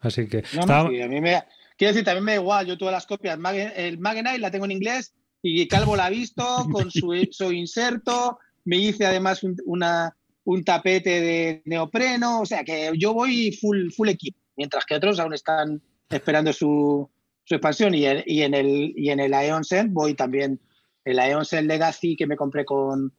Así 0.00 0.28
que. 0.28 0.44
No, 0.54 0.66
no, 0.66 0.90
sí, 0.90 1.00
a 1.00 1.08
mí 1.08 1.22
me. 1.22 1.42
Quiero 1.78 1.94
decir, 1.94 2.04
también 2.04 2.24
me 2.24 2.32
da 2.32 2.40
igual. 2.42 2.66
Yo 2.66 2.76
tuve 2.76 2.90
las 2.90 3.06
copias. 3.06 3.38
El 3.76 3.98
Magenite 3.98 4.38
la 4.38 4.50
tengo 4.50 4.66
en 4.66 4.72
inglés 4.72 5.14
y 5.40 5.66
Calvo 5.68 5.96
la 5.96 6.06
ha 6.06 6.10
visto 6.10 6.44
con 6.70 6.90
su, 6.90 7.14
su 7.30 7.50
inserto. 7.50 8.38
Me 8.64 8.76
hice 8.76 9.06
además 9.06 9.40
una, 9.64 10.14
un 10.44 10.64
tapete 10.64 11.20
de 11.20 11.62
neopreno, 11.64 12.40
o 12.40 12.46
sea 12.46 12.64
que 12.64 12.90
yo 12.96 13.12
voy 13.14 13.52
full, 13.52 13.90
full 13.90 14.08
equipo, 14.08 14.38
mientras 14.56 14.84
que 14.84 14.94
otros 14.94 15.20
aún 15.20 15.34
están 15.34 15.82
esperando 16.08 16.52
su, 16.52 17.08
expansión 17.46 17.94
y, 17.94 18.06
en- 18.06 18.54
el 18.54 18.92
y 18.96 19.10
en 19.10 19.20
el 19.20 19.34
Aeon 19.34 19.64
Cell 19.64 19.88
voy 19.88 20.14
también 20.14 20.60
el 21.04 21.18
Aeon 21.18 21.44
Cell 21.44 21.66
Legacy 21.66 22.14
que 22.16 22.26
me 22.26 22.36
compré 22.36 22.64
con, 22.64 23.12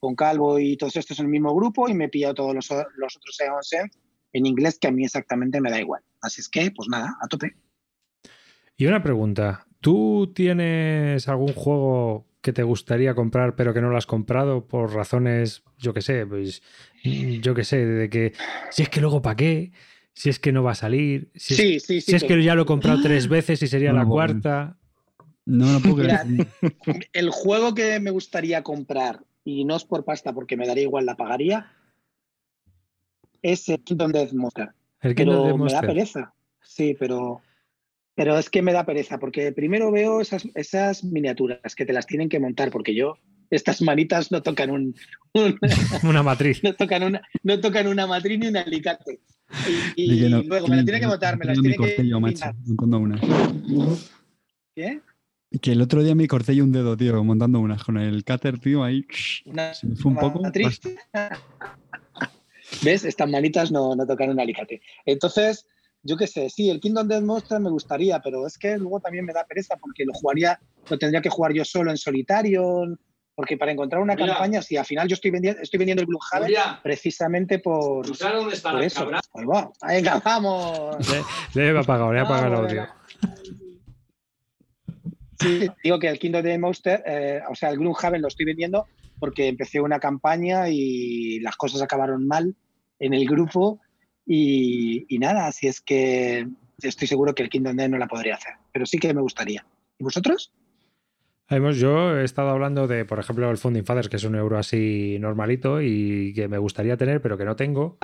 con 0.00 0.14
Calvo 0.14 0.58
y 0.58 0.76
todos 0.76 0.96
estos 0.96 1.18
en 1.18 1.26
el 1.26 1.30
mismo 1.30 1.54
grupo 1.54 1.88
y 1.88 1.94
me 1.94 2.06
he 2.06 2.08
pillado 2.08 2.34
todos 2.34 2.54
los 2.54 2.70
otros 2.70 3.40
Aeon 3.40 3.62
Cell 3.62 3.86
en 4.32 4.46
inglés 4.46 4.78
que 4.78 4.88
a 4.88 4.92
mí 4.92 5.04
exactamente 5.04 5.60
me 5.60 5.70
da 5.70 5.80
igual. 5.80 6.02
Así 6.20 6.40
es 6.40 6.48
que, 6.48 6.70
pues 6.70 6.88
nada, 6.88 7.16
a 7.22 7.28
tope. 7.28 7.54
Y 8.76 8.86
una 8.86 9.02
pregunta, 9.02 9.66
¿tú 9.80 10.32
tienes 10.34 11.28
algún 11.28 11.52
juego 11.54 12.26
que 12.46 12.52
te 12.52 12.62
gustaría 12.62 13.16
comprar 13.16 13.56
pero 13.56 13.74
que 13.74 13.80
no 13.80 13.90
lo 13.90 13.96
has 13.96 14.06
comprado 14.06 14.68
por 14.68 14.94
razones, 14.94 15.64
yo 15.78 15.92
qué 15.92 16.00
sé, 16.00 16.24
pues 16.24 16.62
mm, 17.02 17.40
yo 17.40 17.56
qué 17.56 17.64
sé, 17.64 17.84
de 17.84 18.08
que 18.08 18.34
si 18.70 18.84
es 18.84 18.88
que 18.88 19.00
luego 19.00 19.20
para 19.20 19.34
qué, 19.34 19.72
si 20.12 20.30
es 20.30 20.38
que 20.38 20.52
no 20.52 20.62
va 20.62 20.70
a 20.70 20.76
salir, 20.76 21.28
si 21.34 21.54
es, 21.54 21.60
Sí, 21.60 21.80
sí, 21.80 22.00
sí. 22.00 22.12
si 22.12 22.16
es 22.16 22.22
que 22.22 22.40
ya 22.40 22.54
lo 22.54 22.62
he 22.62 22.66
comprado 22.66 23.00
tres 23.02 23.26
veces 23.26 23.60
y 23.64 23.66
sería 23.66 23.90
No, 23.90 23.98
la 23.98 24.04
bueno. 24.04 24.14
cuarta. 24.14 24.78
No 25.44 25.72
lo 25.72 25.80
puedo 25.80 25.96
Mira, 25.96 26.24
el 27.12 27.30
juego 27.30 27.74
que 27.74 27.98
me 27.98 28.12
gustaría 28.12 28.62
comprar, 28.62 29.24
y 29.44 29.64
no 29.64 29.74
es 29.74 29.84
por 29.84 30.04
pasta 30.04 30.32
porque 30.32 30.56
me 30.56 30.68
daría 30.68 30.84
igual, 30.84 31.04
la 31.04 31.16
pagaría, 31.16 31.72
es 33.42 33.68
el 33.68 33.82
Kingdom 33.82 34.12
Death 34.12 34.32
Monster. 34.34 34.68
El 35.00 35.16
Kingdom 35.16 35.34
Pero 35.42 35.46
Death 35.48 35.58
me 35.66 35.72
da 35.72 35.80
pereza. 35.80 36.32
Sí, 36.62 36.96
pero, 36.96 37.40
pero 38.16 38.36
es 38.38 38.50
que 38.50 38.62
me 38.62 38.72
da 38.72 38.84
pereza, 38.84 39.18
porque 39.18 39.52
primero 39.52 39.92
veo 39.92 40.20
esas, 40.20 40.48
esas 40.54 41.04
miniaturas 41.04 41.74
que 41.76 41.86
te 41.86 41.92
las 41.92 42.06
tienen 42.06 42.28
que 42.28 42.40
montar, 42.40 42.70
porque 42.72 42.94
yo, 42.94 43.18
estas 43.50 43.80
manitas 43.82 44.32
no 44.32 44.42
tocan 44.42 44.70
un, 44.70 44.94
un- 45.34 45.58
Una 46.02 46.22
matriz. 46.24 46.60
no 46.64 46.74
tocan 46.74 47.04
una, 47.04 47.22
no 47.44 47.60
tocan 47.60 47.86
una 47.86 48.06
matriz 48.08 48.38
ni 48.40 48.48
un 48.48 48.56
alicate. 48.56 49.20
Y, 49.94 50.14
y 50.14 50.20
que 50.22 50.28
no- 50.30 50.42
luego 50.42 50.66
me 50.66 50.76
las 50.76 50.84
tienen 50.84 51.00
que 51.02 51.06
montar, 51.06 51.38
me 51.38 51.44
las 51.44 51.60
tienen 51.60 51.78
que. 51.80 52.02
macho, 52.18 52.46
montando 52.64 52.98
unas. 52.98 53.20
¿Qué? 54.74 55.00
Que 55.60 55.72
el 55.72 55.80
otro 55.80 56.02
día 56.02 56.14
me 56.16 56.26
corté 56.26 56.56
yo 56.56 56.64
un 56.64 56.72
dedo, 56.72 56.96
tío, 56.96 57.22
montando 57.22 57.60
unas 57.60 57.84
con 57.84 57.96
el 57.98 58.24
cáter, 58.24 58.58
tío, 58.58 58.82
ahí. 58.82 59.06
Una 59.44 59.72
Se 59.74 59.86
me 59.86 59.94
fue 59.94 60.10
un 60.12 60.18
poco. 60.18 60.40
matriz. 60.40 60.80
¿Ves? 62.82 63.04
Estas 63.04 63.30
manitas 63.30 63.70
no, 63.70 63.94
no 63.94 64.06
tocan 64.06 64.30
un 64.30 64.40
alicate. 64.40 64.82
Entonces, 65.04 65.66
yo 66.06 66.16
qué 66.16 66.26
sé, 66.26 66.48
sí, 66.48 66.70
el 66.70 66.80
Kingdom 66.80 67.08
Death 67.08 67.22
Monster 67.22 67.60
me 67.60 67.70
gustaría, 67.70 68.20
pero 68.20 68.46
es 68.46 68.56
que 68.56 68.78
luego 68.78 69.00
también 69.00 69.24
me 69.24 69.32
da 69.32 69.44
pereza 69.44 69.76
porque 69.76 70.04
lo 70.04 70.12
jugaría, 70.14 70.58
lo 70.88 70.98
tendría 70.98 71.20
que 71.20 71.28
jugar 71.28 71.52
yo 71.52 71.64
solo 71.64 71.90
en 71.90 71.96
solitario, 71.96 72.84
porque 73.34 73.56
para 73.56 73.72
encontrar 73.72 74.00
una 74.00 74.14
Mira. 74.14 74.28
campaña, 74.28 74.62
si 74.62 74.76
al 74.76 74.86
final 74.86 75.08
yo 75.08 75.14
estoy 75.14 75.30
vendiendo, 75.30 75.60
estoy 75.60 75.78
vendiendo 75.78 76.02
el 76.02 76.06
Gloomhaven 76.06 76.54
precisamente 76.82 77.58
por, 77.58 78.06
¿tú 78.06 78.14
sabes 78.14 78.38
dónde 78.38 78.54
está 78.54 78.72
por 78.72 78.82
eso. 78.82 79.10
Ahí 79.34 79.44
va, 79.44 79.70
venga, 79.86 80.22
vamos. 80.24 80.96
Le 81.54 81.66
he 81.66 81.78
apagado, 81.78 82.12
le 82.12 82.20
he 82.20 82.22
apagado 82.22 82.46
el 82.46 82.54
audio. 82.54 82.86
Sí, 85.38 85.68
digo 85.84 85.98
que 85.98 86.08
el 86.08 86.18
Kingdom 86.18 86.42
Death 86.42 86.60
Monster, 86.60 87.02
eh, 87.04 87.40
o 87.50 87.54
sea, 87.54 87.70
el 87.70 87.78
Gloomhaven 87.78 88.22
lo 88.22 88.28
estoy 88.28 88.46
vendiendo 88.46 88.86
porque 89.18 89.48
empecé 89.48 89.80
una 89.80 89.98
campaña 89.98 90.68
y 90.68 91.40
las 91.40 91.56
cosas 91.56 91.82
acabaron 91.82 92.26
mal 92.26 92.54
en 92.98 93.14
el 93.14 93.26
grupo 93.26 93.80
y, 94.26 95.06
y 95.08 95.18
nada, 95.18 95.46
así 95.46 95.66
es 95.68 95.80
que 95.80 96.46
estoy 96.82 97.08
seguro 97.08 97.34
que 97.34 97.42
el 97.44 97.48
Kingdom 97.48 97.76
Death 97.76 97.90
no 97.90 97.98
la 97.98 98.08
podría 98.08 98.34
hacer, 98.34 98.54
pero 98.72 98.84
sí 98.84 98.98
que 98.98 99.14
me 99.14 99.20
gustaría. 99.22 99.64
¿Y 99.98 100.04
vosotros? 100.04 100.52
Hemos- 101.48 101.76
yo 101.78 102.18
he 102.18 102.24
estado 102.24 102.50
hablando 102.50 102.86
de, 102.88 103.04
por 103.04 103.20
ejemplo, 103.20 103.48
el 103.50 103.56
Founding 103.56 103.84
Fathers, 103.84 104.08
que 104.08 104.16
es 104.16 104.24
un 104.24 104.34
euro 104.34 104.58
así 104.58 105.16
normalito 105.20 105.80
y 105.80 106.32
que 106.34 106.48
me 106.48 106.58
gustaría 106.58 106.96
tener, 106.96 107.22
pero 107.22 107.38
que 107.38 107.44
no 107.44 107.54
tengo, 107.56 107.98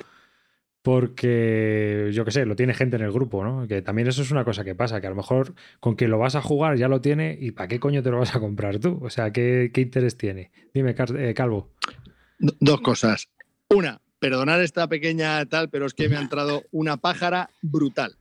porque 0.83 2.11
yo 2.13 2.25
qué 2.25 2.31
sé, 2.31 2.45
lo 2.47 2.57
tiene 2.57 2.75
gente 2.75 2.97
en 2.97 3.03
el 3.03 3.13
grupo, 3.13 3.45
¿no? 3.45 3.67
Que 3.67 3.83
también 3.83 4.09
eso 4.09 4.23
es 4.23 4.31
una 4.31 4.45
cosa 4.45 4.65
que 4.65 4.75
pasa, 4.75 5.01
que 5.01 5.07
a 5.07 5.11
lo 5.11 5.17
mejor 5.17 5.55
con 5.81 5.95
quien 5.95 6.11
lo 6.11 6.19
vas 6.19 6.35
a 6.35 6.43
jugar 6.43 6.77
ya 6.77 6.89
lo 6.89 7.01
tiene 7.01 7.37
y 7.41 7.53
¿para 7.53 7.69
qué 7.69 7.79
coño 7.81 8.03
te 8.03 8.11
lo 8.11 8.19
vas 8.19 8.35
a 8.35 8.41
comprar 8.41 8.79
tú? 8.79 8.99
O 9.03 9.11
sea, 9.11 9.33
¿qué, 9.33 9.71
qué 9.73 9.81
interés 9.81 10.17
tiene? 10.17 10.51
Dime, 10.75 10.95
eh, 11.19 11.35
Calvo. 11.35 11.71
Do- 12.39 12.55
Dos 12.61 12.81
cosas. 12.81 13.29
Una, 13.71 14.01
perdonar 14.23 14.61
esta 14.61 14.89
pequeña 14.89 15.45
tal, 15.47 15.69
pero 15.69 15.85
es 15.85 15.95
que 15.95 16.09
me 16.09 16.17
ha 16.17 16.21
entrado 16.21 16.63
una 16.71 16.97
pájara 16.97 17.51
brutal. 17.61 18.17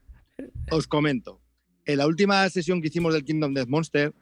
Os 0.68 0.88
comento. 0.88 1.40
En 1.84 1.98
la 1.98 2.08
última 2.08 2.48
sesión 2.50 2.82
que 2.82 2.88
hicimos 2.88 3.14
del 3.14 3.24
Kingdom 3.24 3.54
Death 3.54 3.68
Monster, 3.68 4.12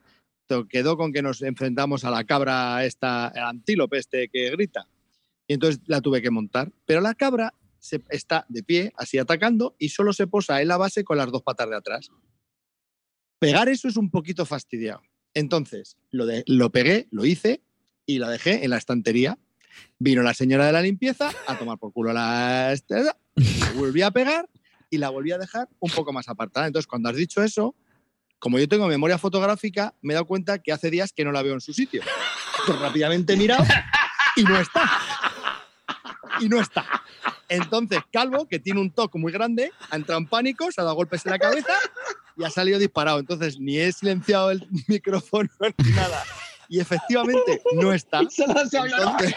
quedó 0.69 0.99
con 0.99 1.11
que 1.11 1.23
nos 1.23 1.41
enfrentamos 1.41 2.05
a 2.05 2.11
la 2.11 2.25
cabra, 2.25 2.85
esta, 2.85 3.33
el 3.35 3.45
antílope 3.45 3.97
este 3.97 4.29
que 4.29 4.51
grita. 4.51 4.89
Y 5.49 5.55
entonces 5.55 5.81
la 5.87 6.03
tuve 6.03 6.21
que 6.21 6.31
montar. 6.31 6.71
Pero 6.85 7.01
la 7.01 7.15
cabra 7.15 7.55
se, 7.79 8.03
está 8.11 8.45
de 8.51 8.63
pie, 8.63 8.93
así 8.99 9.17
atacando, 9.17 9.75
y 9.79 9.89
solo 9.89 10.13
se 10.13 10.27
posa 10.27 10.61
en 10.61 10.69
la 10.69 10.77
base 10.77 11.03
con 11.03 11.17
las 11.17 11.33
dos 11.33 11.43
patas 11.43 11.71
de 11.71 11.77
atrás. 11.77 12.11
Pegar 13.39 13.71
eso 13.71 13.89
es 13.89 13.97
un 13.97 14.11
poquito 14.11 14.45
fastidiado. 14.45 15.01
Entonces, 15.33 15.97
lo, 16.11 16.27
lo 16.45 16.71
pegué, 16.73 17.09
lo 17.11 17.25
hice 17.25 17.63
y 18.05 18.19
la 18.19 18.29
dejé 18.29 18.67
en 18.67 18.71
la 18.71 18.77
estantería. 18.77 19.39
Vino 19.99 20.23
la 20.23 20.35
señora 20.35 20.67
de 20.67 20.73
la 20.73 20.83
limpieza 20.83 21.31
a 21.47 21.59
tomar 21.59 21.79
por 21.79 21.93
culo 21.93 22.13
la 22.13 22.73
estrella, 22.73 23.17
la 23.35 23.71
volví 23.73 24.03
a 24.03 24.11
pegar 24.11 24.49
y 24.91 24.99
la 24.99 25.11
volví 25.11 25.33
a 25.33 25.39
dejar 25.39 25.69
un 25.79 25.91
poco 25.91 26.13
más 26.13 26.29
apartada. 26.29 26.67
Entonces, 26.67 26.87
cuando 26.87 27.09
has 27.09 27.17
dicho 27.17 27.43
eso, 27.43 27.75
como 28.39 28.59
yo 28.59 28.69
tengo 28.69 28.87
memoria 28.89 29.19
fotográfica, 29.19 29.95
me 30.03 30.13
he 30.13 30.15
dado 30.15 30.27
cuenta 30.27 30.59
que 30.59 30.73
hace 30.73 30.91
días 30.91 31.13
que 31.13 31.25
no 31.25 31.33
la 31.33 31.43
veo 31.43 31.55
en 31.55 31.61
su 31.61 31.73
sitio. 31.73 32.03
Entonces, 32.61 32.83
rápidamente 32.83 33.35
he 33.35 33.37
mirado 33.37 33.65
y 34.37 34.43
no 34.43 34.59
está. 34.59 34.91
Y 36.41 36.49
no 36.49 36.61
está. 36.61 36.87
Entonces, 37.49 38.01
Calvo, 38.13 38.47
que 38.49 38.59
tiene 38.59 38.81
un 38.81 38.91
toque 38.91 39.19
muy 39.19 39.33
grande, 39.33 39.73
ha 39.91 39.97
entrado 39.97 40.21
en 40.21 40.27
pánico, 40.27 40.71
se 40.73 40.81
ha 40.81 40.85
dado 40.85 40.97
golpes 40.97 41.27
en 41.27 41.33
la 41.33 41.39
cabeza 41.39 41.75
y 42.37 42.45
ha 42.45 42.51
salido 42.51 42.79
disparado. 42.79 43.19
Entonces, 43.19 43.59
ni 43.59 43.79
he 43.79 43.93
silenciado 43.93 44.51
el 44.51 44.67
micrófono 44.89 45.51
ni 45.79 45.91
nada. 45.91 46.25
Y 46.71 46.79
efectivamente, 46.79 47.61
no 47.75 47.93
está. 47.93 48.21
Entonces, 48.41 49.35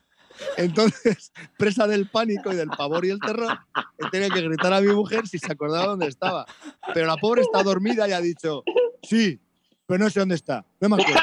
entonces, 0.56 1.32
presa 1.58 1.86
del 1.86 2.08
pánico 2.08 2.50
y 2.50 2.56
del 2.56 2.70
pavor 2.70 3.04
y 3.04 3.10
el 3.10 3.20
terror, 3.20 3.58
he 3.98 4.08
tenido 4.08 4.34
que 4.34 4.40
gritar 4.40 4.72
a 4.72 4.80
mi 4.80 4.88
mujer 4.88 5.28
si 5.28 5.38
se 5.38 5.52
acordaba 5.52 5.88
dónde 5.88 6.06
estaba. 6.06 6.46
Pero 6.94 7.06
la 7.06 7.18
pobre 7.18 7.42
está 7.42 7.62
dormida 7.62 8.08
y 8.08 8.12
ha 8.12 8.20
dicho, 8.22 8.64
sí, 9.02 9.38
pero 9.84 10.02
no 10.02 10.08
sé 10.08 10.20
dónde 10.20 10.36
está, 10.36 10.64
no 10.80 10.88
me 10.88 11.02
acuerdo. 11.02 11.20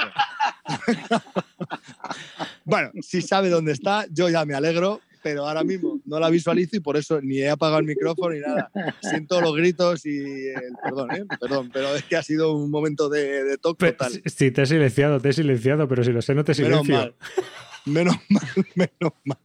bueno, 2.64 2.92
si 3.02 3.24
sabe 3.24 3.50
dónde 3.50 3.72
está, 3.72 4.06
yo 4.12 4.30
ya 4.30 4.46
me 4.46 4.54
alegro, 4.54 5.02
pero 5.28 5.46
ahora 5.48 5.64
mismo 5.64 6.00
no 6.06 6.20
la 6.20 6.30
visualizo 6.30 6.78
y 6.78 6.80
por 6.80 6.96
eso 6.96 7.20
ni 7.22 7.40
he 7.40 7.50
apagado 7.50 7.80
el 7.80 7.86
micrófono 7.86 8.34
ni 8.34 8.40
nada. 8.40 8.72
Siento 9.02 9.42
los 9.42 9.56
gritos 9.56 10.06
y 10.06 10.18
el 10.20 10.74
perdón, 10.84 11.12
¿eh? 11.12 11.26
perdón, 11.40 11.70
pero 11.74 11.94
es 11.96 12.04
que 12.04 12.16
ha 12.16 12.24
sido 12.24 12.54
un 12.56 12.72
momento 12.72 13.10
de, 13.10 13.44
de 13.44 13.58
toque 13.58 13.92
total. 13.92 14.12
si- 14.14 14.22
Sí, 14.30 14.52
te 14.52 14.62
he 14.62 14.66
silenciado, 14.66 15.20
te 15.20 15.30
he 15.30 15.34
silenciado, 15.34 15.88
pero 15.88 16.04
si 16.04 16.12
lo 16.14 16.22
sé, 16.22 16.34
no 16.34 16.44
te 16.44 16.54
Menos 16.62 16.86
silencio. 16.86 16.96
mal. 16.96 17.16
Menos 17.86 18.16
mal, 18.30 18.44
menos 18.76 19.14
mal. 19.26 19.38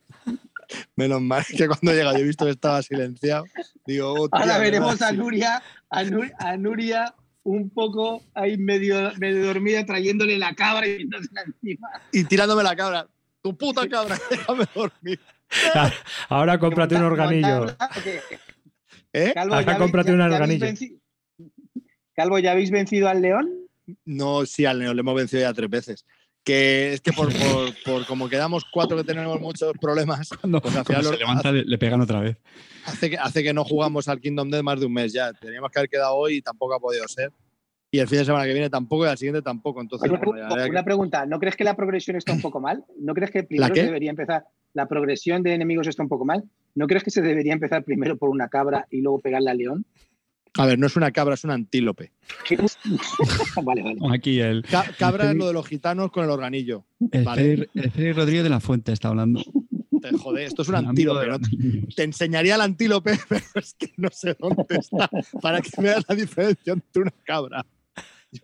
Menos 0.96 1.20
mal 1.20 1.44
que 1.44 1.66
cuando 1.66 1.92
llega 1.92 2.12
yo 2.12 2.18
he 2.20 2.22
visto 2.24 2.44
que 2.44 2.52
estaba 2.52 2.82
silenciado. 2.82 3.44
Digo, 3.86 4.12
hostia, 4.14 4.40
Ahora 4.40 4.58
veremos 4.58 5.02
a. 5.02 5.12
Nuria, 5.12 5.62
a, 5.90 6.04
Nu- 6.04 6.30
a 6.38 6.56
Nuria 6.56 7.14
un 7.44 7.70
poco 7.70 8.22
ahí 8.34 8.56
medio, 8.56 9.12
medio 9.18 9.44
dormida 9.46 9.84
trayéndole 9.84 10.38
la 10.38 10.54
cabra 10.54 10.86
y 10.86 11.02
encima. 11.02 11.88
Y 12.12 12.24
tirándome 12.24 12.62
la 12.62 12.76
cabra. 12.76 13.06
Tu 13.42 13.56
puta 13.56 13.88
cabra, 13.88 14.16
déjame 14.30 14.64
dormir. 14.74 15.18
Ahora 16.28 16.58
cómprate 16.58 16.96
un 16.96 17.02
organillo. 17.02 17.66
¿Eh? 19.12 19.32
Calvo, 19.34 19.54
Ahora 19.54 19.66
¿ya 19.66 19.72
habéis- 19.72 19.78
cómprate 19.78 20.12
un 20.12 20.20
organillo. 20.20 20.66
Calvo, 22.14 22.38
¿ya 22.38 22.52
habéis 22.52 22.70
vencido 22.70 23.08
al 23.08 23.22
león? 23.22 23.50
No, 24.04 24.46
sí, 24.46 24.64
al 24.64 24.78
Neo 24.78 24.94
le 24.94 25.00
hemos 25.00 25.14
vencido 25.14 25.42
ya 25.42 25.52
tres 25.52 25.68
veces. 25.70 26.06
Que 26.44 26.94
es 26.94 27.00
que 27.00 27.12
por, 27.12 27.28
por, 27.32 27.70
por 27.84 28.06
como 28.06 28.28
quedamos 28.28 28.64
cuatro 28.72 28.96
que 28.96 29.04
tenemos 29.04 29.40
muchos 29.40 29.72
problemas, 29.80 30.28
Cuando, 30.40 30.60
Pues 30.60 30.76
al 30.76 30.84
cuando 30.84 31.02
final 31.02 31.04
se 31.04 31.10
lo- 31.12 31.18
levanta, 31.18 31.52
le, 31.52 31.64
le 31.64 31.78
pegan 31.78 32.00
otra 32.00 32.20
vez. 32.20 32.36
hace 32.84 33.10
que, 33.10 33.16
hace 33.18 33.42
que 33.42 33.52
no 33.54 33.64
jugamos 33.64 34.08
al 34.08 34.20
Kingdom 34.20 34.50
Death 34.50 34.62
más 34.64 34.80
de 34.80 34.86
un 34.86 34.92
mes 34.92 35.12
ya. 35.12 35.32
Teníamos 35.32 35.70
que 35.70 35.78
haber 35.78 35.88
quedado 35.90 36.14
hoy 36.16 36.36
y 36.36 36.42
tampoco 36.42 36.74
ha 36.74 36.80
podido 36.80 37.06
ser. 37.08 37.32
Y 37.92 37.98
el 37.98 38.08
fin 38.08 38.18
de 38.18 38.24
semana 38.24 38.44
que 38.46 38.54
viene 38.54 38.70
tampoco 38.70 39.04
y 39.04 39.08
al 39.08 39.18
siguiente 39.18 39.42
tampoco. 39.42 39.80
Entonces, 39.80 40.10
Oye, 40.10 40.18
bueno, 40.24 40.40
ya 40.40 40.48
habría 40.48 40.64
que- 40.64 40.70
una 40.70 40.84
pregunta, 40.84 41.26
¿no 41.26 41.38
crees 41.38 41.56
que 41.56 41.64
la 41.64 41.76
progresión 41.76 42.16
está 42.16 42.32
un 42.32 42.40
poco 42.40 42.58
mal? 42.60 42.84
¿No 42.98 43.14
crees 43.14 43.30
que 43.30 43.42
primero 43.44 43.72
qué? 43.72 43.80
se 43.80 43.86
debería 43.86 44.10
empezar, 44.10 44.44
la 44.74 44.86
progresión 44.88 45.42
de 45.42 45.54
enemigos 45.54 45.86
está 45.86 46.02
un 46.02 46.08
poco 46.08 46.24
mal? 46.24 46.44
¿No 46.74 46.86
crees 46.86 47.04
que 47.04 47.10
se 47.10 47.22
debería 47.22 47.52
empezar 47.52 47.84
primero 47.84 48.16
por 48.16 48.30
una 48.30 48.48
cabra 48.48 48.86
y 48.90 49.00
luego 49.02 49.20
pegarle 49.20 49.50
al 49.50 49.58
león? 49.58 49.86
A 50.58 50.66
ver, 50.66 50.78
no 50.78 50.86
es 50.86 50.96
una 50.96 51.10
cabra, 51.12 51.34
es 51.34 51.44
un 51.44 51.50
antílope. 51.50 52.12
vale, 53.64 53.82
vale. 53.82 53.98
Aquí 54.12 54.40
el, 54.40 54.62
Ca- 54.62 54.84
cabra 54.98 55.30
es 55.30 55.36
lo 55.36 55.46
de 55.46 55.52
los 55.52 55.66
gitanos 55.66 56.10
con 56.10 56.24
el 56.24 56.30
organillo. 56.30 56.84
el, 57.10 57.24
Vale. 57.24 57.42
Félix- 57.56 57.70
el 57.74 57.90
Félix 57.90 58.16
Rodríguez 58.16 58.44
de 58.44 58.50
la 58.50 58.60
Fuente 58.60 58.92
está 58.92 59.08
hablando. 59.08 59.42
Te 60.00 60.10
jode, 60.18 60.44
esto 60.44 60.62
es 60.62 60.68
un 60.68 60.74
antílope. 60.76 61.26
¿no? 61.28 61.38
Te 61.94 62.02
enseñaría 62.02 62.56
el 62.56 62.60
antílope, 62.60 63.18
pero 63.28 63.42
es 63.54 63.74
que 63.74 63.92
no 63.96 64.08
sé 64.10 64.36
dónde 64.38 64.64
está. 64.70 65.08
Para 65.40 65.60
que 65.60 65.70
veas 65.80 66.04
la 66.08 66.14
diferencia 66.14 66.72
entre 66.72 67.02
una 67.02 67.12
cabra. 67.24 67.64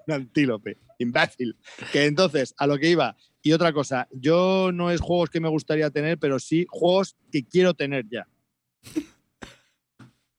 un 0.06 0.14
antílope, 0.14 0.78
imbécil. 0.98 1.56
Que 1.92 2.06
entonces, 2.06 2.54
a 2.58 2.66
lo 2.66 2.78
que 2.78 2.90
iba. 2.90 3.16
Y 3.42 3.52
otra 3.52 3.72
cosa, 3.72 4.08
yo 4.12 4.70
no 4.72 4.90
es 4.90 5.00
juegos 5.00 5.30
que 5.30 5.40
me 5.40 5.48
gustaría 5.48 5.90
tener, 5.90 6.18
pero 6.18 6.38
sí 6.38 6.66
juegos 6.68 7.16
que 7.30 7.44
quiero 7.44 7.74
tener 7.74 8.06
ya. 8.08 8.26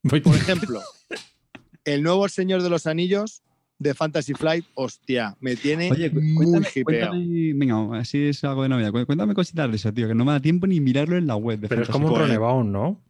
Voy- 0.03 0.21
Por 0.21 0.35
ejemplo, 0.35 0.81
el 1.85 2.03
nuevo 2.03 2.27
Señor 2.29 2.61
de 2.61 2.69
los 2.69 2.87
Anillos 2.87 3.41
de 3.77 3.93
Fantasy 3.93 4.33
Flight, 4.33 4.65
hostia, 4.73 5.37
me 5.39 5.55
tiene 5.55 5.89
Oye, 5.91 6.09
muy 6.09 6.45
hipeado. 6.75 7.13
venga, 7.13 7.99
así 7.99 8.27
es 8.27 8.43
algo 8.43 8.63
de 8.63 8.69
Navidad. 8.69 8.91
Cu- 8.91 9.05
Cuéntame 9.05 9.33
cositas 9.33 9.69
de 9.69 9.75
eso, 9.77 9.93
tío, 9.93 10.07
que 10.07 10.15
no 10.15 10.25
me 10.25 10.33
da 10.33 10.41
tiempo 10.41 10.67
ni 10.67 10.81
mirarlo 10.81 11.15
en 11.17 11.27
la 11.27 11.35
web. 11.37 11.59
De 11.59 11.67
Pero 11.69 11.83
es 11.83 11.89
como 11.89 12.09
un 12.09 12.19
Runebound, 12.19 12.71
¿no? 12.71 13.01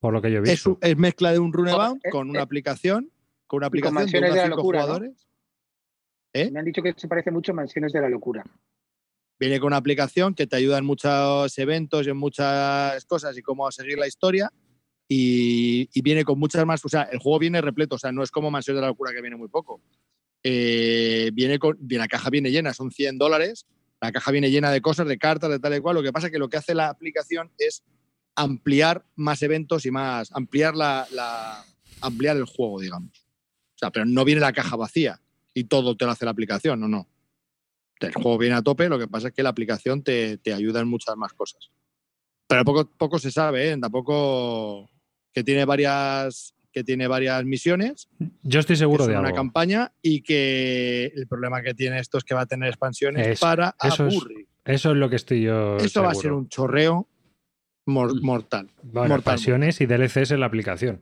Por 0.00 0.12
lo 0.14 0.22
que 0.22 0.30
yo 0.30 0.38
he 0.38 0.42
Es, 0.44 0.50
visto. 0.50 0.78
es 0.80 0.96
mezcla 0.96 1.32
de 1.32 1.38
un 1.38 1.52
Runebound 1.52 2.00
Eh, 2.04 2.10
con 2.10 2.30
una 2.30 2.38
eh, 2.40 2.42
aplicación, 2.42 3.10
con 3.46 3.58
una 3.58 3.66
aplicación 3.66 4.06
de 4.10 4.18
unos 4.18 4.30
de 4.30 4.36
la 4.36 4.42
cinco 4.44 4.56
Locura, 4.56 4.78
¿no? 4.80 4.84
jugadores. 4.86 5.26
¿Eh? 6.32 6.50
Me 6.50 6.58
han 6.58 6.64
dicho 6.64 6.82
que 6.82 6.94
se 6.96 7.06
parece 7.08 7.30
mucho 7.30 7.52
a 7.52 7.54
Mansiones 7.54 7.92
de 7.92 8.00
la 8.00 8.08
Locura. 8.08 8.42
Viene 9.44 9.60
con 9.60 9.68
una 9.68 9.76
aplicación 9.76 10.34
que 10.34 10.46
te 10.46 10.56
ayuda 10.56 10.78
en 10.78 10.84
muchos 10.84 11.58
eventos 11.58 12.06
y 12.06 12.10
en 12.10 12.16
muchas 12.16 13.04
cosas 13.04 13.36
y 13.36 13.42
cómo 13.42 13.70
seguir 13.70 13.98
la 13.98 14.06
historia. 14.06 14.50
Y, 15.08 15.88
y 15.92 16.00
viene 16.02 16.24
con 16.24 16.38
muchas 16.38 16.64
más. 16.64 16.84
O 16.84 16.88
sea, 16.88 17.02
el 17.02 17.18
juego 17.18 17.38
viene 17.38 17.60
repleto. 17.60 17.96
O 17.96 17.98
sea, 17.98 18.10
no 18.12 18.22
es 18.22 18.30
como 18.30 18.50
Mansión 18.50 18.76
de 18.76 18.80
la 18.80 18.88
Locura 18.88 19.12
que 19.12 19.20
viene 19.20 19.36
muy 19.36 19.48
poco. 19.48 19.82
Eh, 20.42 21.30
viene 21.34 21.58
con. 21.58 21.78
La 21.90 22.08
caja 22.08 22.30
viene 22.30 22.50
llena, 22.50 22.72
son 22.72 22.90
100 22.90 23.18
dólares. 23.18 23.66
La 24.00 24.12
caja 24.12 24.30
viene 24.30 24.50
llena 24.50 24.70
de 24.70 24.80
cosas, 24.80 25.06
de 25.06 25.18
cartas, 25.18 25.50
de 25.50 25.58
tal 25.58 25.74
y 25.76 25.80
cual. 25.80 25.96
Lo 25.96 26.02
que 26.02 26.12
pasa 26.12 26.28
es 26.28 26.32
que 26.32 26.38
lo 26.38 26.48
que 26.48 26.56
hace 26.56 26.74
la 26.74 26.88
aplicación 26.88 27.50
es 27.58 27.82
ampliar 28.36 29.04
más 29.14 29.42
eventos 29.42 29.84
y 29.86 29.90
más. 29.90 30.32
ampliar 30.32 30.74
la, 30.74 31.06
la- 31.12 31.64
ampliar 32.00 32.36
el 32.36 32.44
juego, 32.44 32.80
digamos. 32.80 33.10
O 33.74 33.78
sea, 33.78 33.90
pero 33.90 34.04
no 34.06 34.24
viene 34.24 34.40
la 34.40 34.52
caja 34.52 34.76
vacía 34.76 35.20
y 35.52 35.64
todo 35.64 35.96
te 35.96 36.04
lo 36.04 36.10
hace 36.12 36.24
la 36.24 36.30
aplicación, 36.32 36.80
no, 36.80 36.88
no. 36.88 37.08
El 38.00 38.12
juego 38.12 38.36
viene 38.38 38.56
a 38.56 38.62
tope, 38.62 38.88
lo 38.88 38.98
que 38.98 39.08
pasa 39.08 39.28
es 39.28 39.34
que 39.34 39.42
la 39.42 39.48
aplicación 39.50 40.02
te, 40.02 40.36
te 40.38 40.52
ayuda 40.52 40.80
en 40.80 40.88
muchas 40.88 41.16
más 41.16 41.32
cosas. 41.32 41.70
Pero 42.46 42.64
poco, 42.64 42.90
poco 42.98 43.18
se 43.18 43.30
sabe, 43.30 43.70
¿eh? 43.70 43.78
Tampoco 43.80 44.88
que 45.32 45.42
tiene 45.44 45.64
varias 45.64 46.54
que 46.72 46.82
tiene 46.82 47.06
varias 47.06 47.44
misiones, 47.44 48.08
Yo 48.42 48.58
estoy 48.58 48.74
que 48.74 48.78
seguro 48.80 49.06
de 49.06 49.12
una 49.16 49.28
algo. 49.28 49.36
campaña 49.36 49.92
y 50.02 50.22
que 50.22 51.12
el 51.14 51.28
problema 51.28 51.62
que 51.62 51.72
tiene 51.72 52.00
esto 52.00 52.18
es 52.18 52.24
que 52.24 52.34
va 52.34 52.40
a 52.40 52.46
tener 52.46 52.68
expansiones 52.68 53.24
Eso- 53.28 53.46
para 53.46 53.76
eso 53.80 54.08
es 54.08 54.14
aburrir. 54.16 54.48
Eso 54.64 54.90
es 54.90 54.96
lo 54.96 55.08
que 55.08 55.14
estoy 55.14 55.42
yo. 55.42 55.76
Eso 55.76 56.02
va 56.02 56.10
a 56.10 56.14
ser 56.16 56.32
un 56.32 56.48
chorreo 56.48 57.06
mor- 57.86 58.20
mortal. 58.22 58.70
Bueno, 58.82 59.02
mortal. 59.14 59.18
expansiones 59.18 59.80
y 59.80 59.86
DLCs 59.86 60.32
en 60.32 60.40
la 60.40 60.46
aplicación. 60.46 61.00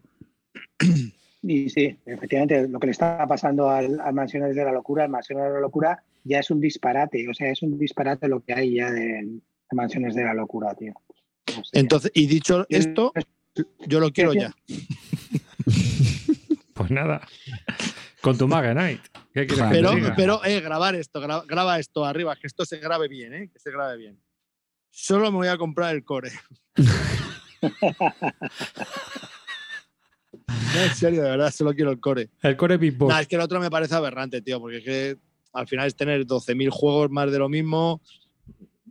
Y 1.42 1.70
sí, 1.70 1.96
efectivamente, 2.06 2.68
lo 2.68 2.78
que 2.78 2.86
le 2.88 2.92
está 2.92 3.26
pasando 3.26 3.70
al, 3.70 3.98
al 4.00 4.12
Mansiones 4.14 4.54
de 4.54 4.64
la 4.64 4.72
Locura, 4.72 5.04
al 5.04 5.10
Mansiones 5.10 5.46
de 5.46 5.52
la 5.54 5.60
Locura, 5.60 6.02
ya 6.24 6.38
es 6.40 6.50
un 6.50 6.60
disparate. 6.60 7.28
O 7.28 7.34
sea, 7.34 7.50
es 7.50 7.62
un 7.62 7.78
disparate 7.78 8.28
lo 8.28 8.40
que 8.44 8.54
hay 8.54 8.74
ya 8.76 8.90
de, 8.90 9.00
de 9.00 9.40
Mansiones 9.72 10.14
de 10.14 10.24
la 10.24 10.34
Locura, 10.34 10.74
tío. 10.74 10.92
O 11.48 11.64
sea, 11.64 11.80
Entonces, 11.80 12.10
y 12.14 12.26
dicho 12.26 12.66
esto, 12.68 13.12
yo 13.86 14.00
lo 14.00 14.10
quiero 14.12 14.32
ya. 14.34 14.54
Pues 16.74 16.90
nada. 16.90 17.20
Con 18.22 18.38
tu 18.38 18.48
Maga 18.48 18.72
Knight. 18.72 19.00
¿Qué 19.34 19.46
Pero, 19.70 19.92
pero 20.16 20.44
eh, 20.44 20.60
grabar 20.60 20.94
esto, 20.94 21.20
gra- 21.22 21.44
graba 21.46 21.78
esto 21.78 22.04
arriba, 22.04 22.34
que 22.36 22.46
esto 22.46 22.64
se 22.64 22.78
grabe 22.78 23.08
bien, 23.08 23.34
¿eh? 23.34 23.50
que 23.52 23.58
se 23.58 23.70
grabe 23.70 23.98
bien. 23.98 24.18
Solo 24.90 25.30
me 25.30 25.36
voy 25.36 25.48
a 25.48 25.58
comprar 25.58 25.94
el 25.94 26.02
core. 26.02 26.30
No, 30.74 30.82
en 30.82 30.94
serio, 30.94 31.22
de 31.22 31.30
verdad, 31.30 31.50
solo 31.52 31.74
quiero 31.74 31.90
el 31.90 32.00
core. 32.00 32.30
El 32.42 32.56
Core 32.56 32.78
Big 32.78 32.96
Boss. 32.96 33.10
Nah, 33.12 33.20
es 33.20 33.28
que 33.28 33.36
el 33.36 33.42
otro 33.42 33.60
me 33.60 33.70
parece 33.70 33.94
aberrante, 33.94 34.40
tío, 34.40 34.58
porque 34.60 34.78
es 34.78 34.84
que 34.84 35.18
al 35.52 35.66
final 35.68 35.86
es 35.86 35.94
tener 35.96 36.24
12.000 36.26 36.70
juegos 36.70 37.10
más 37.10 37.30
de 37.30 37.38
lo 37.38 37.48
mismo. 37.48 38.00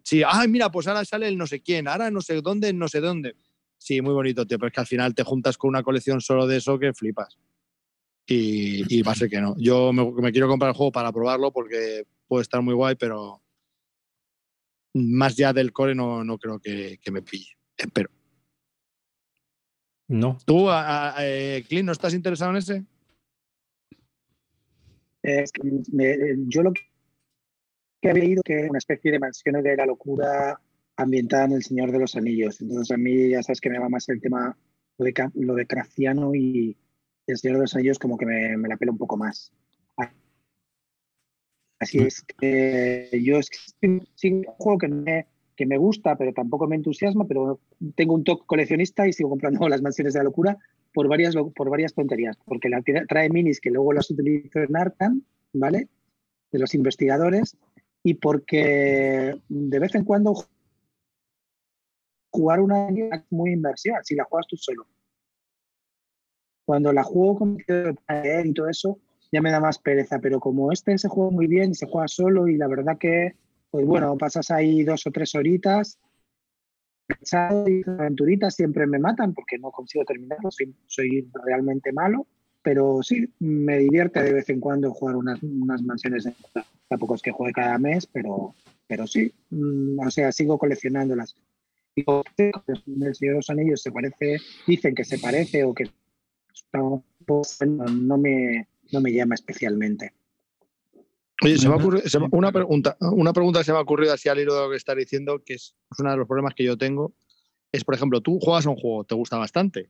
Sí, 0.03 0.23
ay, 0.27 0.47
mira, 0.47 0.71
pues 0.71 0.87
ahora 0.87 1.05
sale 1.05 1.27
el 1.27 1.37
no 1.37 1.45
sé 1.47 1.61
quién, 1.61 1.87
ahora 1.87 2.09
no 2.11 2.21
sé 2.21 2.41
dónde, 2.41 2.73
no 2.73 2.87
sé 2.87 2.99
dónde. 3.01 3.35
Sí, 3.77 4.01
muy 4.01 4.13
bonito, 4.13 4.45
tío, 4.45 4.57
pero 4.59 4.67
es 4.67 4.73
que 4.73 4.79
al 4.81 4.87
final 4.87 5.15
te 5.15 5.23
juntas 5.23 5.57
con 5.57 5.69
una 5.69 5.83
colección 5.83 6.21
solo 6.21 6.45
de 6.47 6.57
eso 6.57 6.77
que 6.79 6.93
flipas. 6.93 7.37
Y, 8.27 8.83
y 8.95 9.01
va 9.01 9.11
a 9.11 9.15
ser 9.15 9.29
que 9.29 9.41
no. 9.41 9.55
Yo 9.57 9.91
me, 9.91 10.09
me 10.11 10.31
quiero 10.31 10.47
comprar 10.47 10.69
el 10.69 10.75
juego 10.77 10.91
para 10.91 11.11
probarlo 11.11 11.51
porque 11.51 12.03
puede 12.27 12.43
estar 12.43 12.61
muy 12.61 12.73
guay, 12.75 12.95
pero 12.95 13.41
más 14.93 15.35
ya 15.35 15.53
del 15.53 15.71
core 15.73 15.95
no, 15.95 16.23
no 16.23 16.37
creo 16.37 16.59
que, 16.59 16.99
que 17.01 17.11
me 17.11 17.21
pille. 17.21 17.57
Espero. 17.77 18.09
No. 20.07 20.37
¿Tú, 20.45 20.69
a- 20.69 21.15
a- 21.17 21.25
eh, 21.25 21.63
Clint, 21.67 21.85
no 21.85 21.91
estás 21.93 22.13
interesado 22.13 22.51
en 22.51 22.57
ese? 22.57 22.85
Es 25.23 25.51
que 25.51 25.61
me- 25.91 26.17
yo 26.47 26.63
lo 26.63 26.73
que 26.73 28.09
había 28.09 28.23
leído 28.23 28.41
que 28.43 28.53
era 28.53 28.69
una 28.69 28.79
especie 28.79 29.11
de 29.11 29.19
mansiones 29.19 29.63
de 29.63 29.75
la 29.75 29.85
locura 29.85 30.59
ambientada 30.95 31.45
en 31.45 31.51
El 31.53 31.63
Señor 31.63 31.91
de 31.91 31.99
los 31.99 32.15
Anillos. 32.15 32.59
Entonces 32.61 32.91
a 32.91 32.97
mí 32.97 33.29
ya 33.29 33.43
sabes 33.43 33.61
que 33.61 33.69
me 33.69 33.79
va 33.79 33.89
más 33.89 34.09
el 34.09 34.19
tema 34.19 34.57
lo 34.97 35.05
de, 35.05 35.13
lo 35.35 35.55
de 35.55 35.67
Craciano 35.67 36.33
y 36.35 36.77
El 37.27 37.37
Señor 37.37 37.57
de 37.57 37.63
los 37.63 37.75
Anillos 37.75 37.99
como 37.99 38.17
que 38.17 38.25
me, 38.25 38.57
me 38.57 38.67
la 38.67 38.77
pela 38.77 38.91
un 38.91 38.97
poco 38.97 39.17
más. 39.17 39.51
Así 41.79 41.97
es 41.99 42.23
que 42.39 43.09
yo 43.23 43.37
es 43.37 43.49
que 43.49 43.57
sí, 43.57 44.01
sí, 44.13 44.31
un 44.33 44.43
juego 44.43 44.77
que 44.77 44.87
me, 44.87 45.25
que 45.55 45.65
me 45.65 45.77
gusta, 45.77 46.15
pero 46.15 46.31
tampoco 46.31 46.67
me 46.67 46.75
entusiasma, 46.75 47.27
pero 47.27 47.59
tengo 47.95 48.13
un 48.13 48.23
toque 48.23 48.45
coleccionista 48.45 49.07
y 49.07 49.13
sigo 49.13 49.29
comprando 49.29 49.67
las 49.69 49.81
mansiones 49.81 50.13
de 50.13 50.19
la 50.19 50.25
locura 50.25 50.57
por 50.93 51.07
varias, 51.07 51.35
por 51.55 51.69
varias 51.69 51.93
tonterías, 51.93 52.37
porque 52.45 52.69
la 52.69 52.81
trae 53.07 53.29
minis 53.29 53.59
que 53.59 53.71
luego 53.71 53.93
las 53.93 54.09
utilizo 54.09 54.59
en 54.59 54.75
Arkham, 54.75 55.23
¿vale? 55.53 55.87
De 56.51 56.59
los 56.59 56.73
investigadores, 56.73 57.57
y 58.03 58.15
porque 58.15 59.39
de 59.47 59.79
vez 59.79 59.95
en 59.95 60.03
cuando 60.03 60.33
jugar 62.31 62.59
una 62.61 62.87
es 62.89 63.23
muy 63.29 63.51
inmersiva, 63.51 63.99
si 64.03 64.15
la 64.15 64.23
juegas 64.23 64.47
tú 64.47 64.57
solo. 64.57 64.87
Cuando 66.65 66.93
la 66.93 67.03
juego 67.03 67.39
con 67.39 67.57
leer 67.67 68.45
y 68.45 68.53
todo 68.53 68.69
eso, 68.69 68.99
ya 69.31 69.41
me 69.41 69.51
da 69.51 69.59
más 69.59 69.79
pereza, 69.79 70.19
pero 70.19 70.39
como 70.39 70.71
este 70.71 70.97
se 70.97 71.07
juega 71.07 71.31
muy 71.31 71.47
bien 71.47 71.71
y 71.71 71.75
se 71.75 71.87
juega 71.87 72.07
solo, 72.07 72.47
y 72.47 72.57
la 72.57 72.67
verdad 72.67 72.97
que, 72.97 73.35
pues 73.69 73.85
bueno, 73.85 74.17
pasas 74.17 74.51
ahí 74.51 74.83
dos 74.83 75.05
o 75.07 75.11
tres 75.11 75.35
horitas, 75.35 75.99
y 77.67 77.89
aventuritas 77.89 78.55
siempre 78.55 78.87
me 78.87 78.99
matan 78.99 79.33
porque 79.33 79.57
no 79.57 79.71
consigo 79.71 80.05
terminarlo, 80.05 80.51
soy, 80.51 80.75
soy 80.87 81.29
realmente 81.45 81.91
malo, 81.91 82.27
pero 82.63 83.01
sí, 83.01 83.27
me 83.39 83.79
divierte 83.79 84.21
de 84.21 84.33
vez 84.33 84.49
en 84.49 84.59
cuando 84.59 84.93
jugar 84.93 85.15
unas, 85.15 85.41
unas 85.41 85.81
mansiones. 85.83 86.27
Tampoco 86.87 87.15
es 87.15 87.21
que 87.21 87.31
juegue 87.31 87.53
cada 87.53 87.77
mes, 87.77 88.05
pero, 88.07 88.53
pero 88.87 89.07
sí, 89.07 89.31
mm, 89.49 89.99
o 89.99 90.11
sea, 90.11 90.31
sigo 90.31 90.57
coleccionándolas. 90.57 91.35
Y 91.95 92.03
el 92.07 93.15
Señor 93.15 93.33
de 93.33 93.33
los 93.33 93.49
Anillos 93.49 93.81
se 93.81 93.91
parece, 93.91 94.37
dicen 94.67 94.95
que 94.95 95.03
se 95.03 95.17
parece 95.17 95.63
o 95.63 95.73
que 95.73 95.85
no, 96.73 97.03
no 97.65 98.17
me, 98.17 98.67
no 98.91 99.01
me 99.01 99.11
llama 99.11 99.35
especialmente. 99.35 100.13
Oye, 101.43 101.57
se 101.57 101.67
me 101.67 101.73
ha 101.73 101.77
Ujú. 101.77 101.87
ocurrido- 101.87 102.07
se 102.09 102.19
me- 102.19 102.27
una, 102.31 102.51
pregunta, 102.51 102.97
una 102.99 103.33
pregunta 103.33 103.59
que 103.59 103.65
se 103.65 103.71
me 103.71 103.77
ha 103.79 103.81
ocurrido 103.81 104.13
así 104.13 104.29
al 104.29 104.39
hilo 104.39 104.53
de 104.55 104.61
lo 104.61 104.69
que 104.69 104.75
estás 104.77 104.95
diciendo, 104.95 105.41
que 105.43 105.55
es 105.55 105.75
uno 105.97 106.11
de 106.11 106.17
los 106.17 106.27
problemas 106.27 106.53
que 106.53 106.63
yo 106.63 106.77
tengo, 106.77 107.13
es, 107.71 107.83
por 107.83 107.95
ejemplo, 107.95 108.21
tú 108.21 108.39
juegas 108.39 108.65
a 108.65 108.69
un 108.69 108.75
juego, 108.75 109.03
te 109.05 109.15
gusta 109.15 109.37
bastante, 109.37 109.89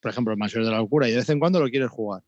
por 0.00 0.10
ejemplo, 0.10 0.32
el 0.32 0.38
Mansión 0.38 0.64
de 0.64 0.70
la 0.70 0.78
Locura, 0.78 1.06
y 1.08 1.12
de 1.12 1.18
vez 1.18 1.28
en 1.28 1.38
cuando 1.38 1.60
lo 1.60 1.68
quieres 1.68 1.90
jugar. 1.90 2.24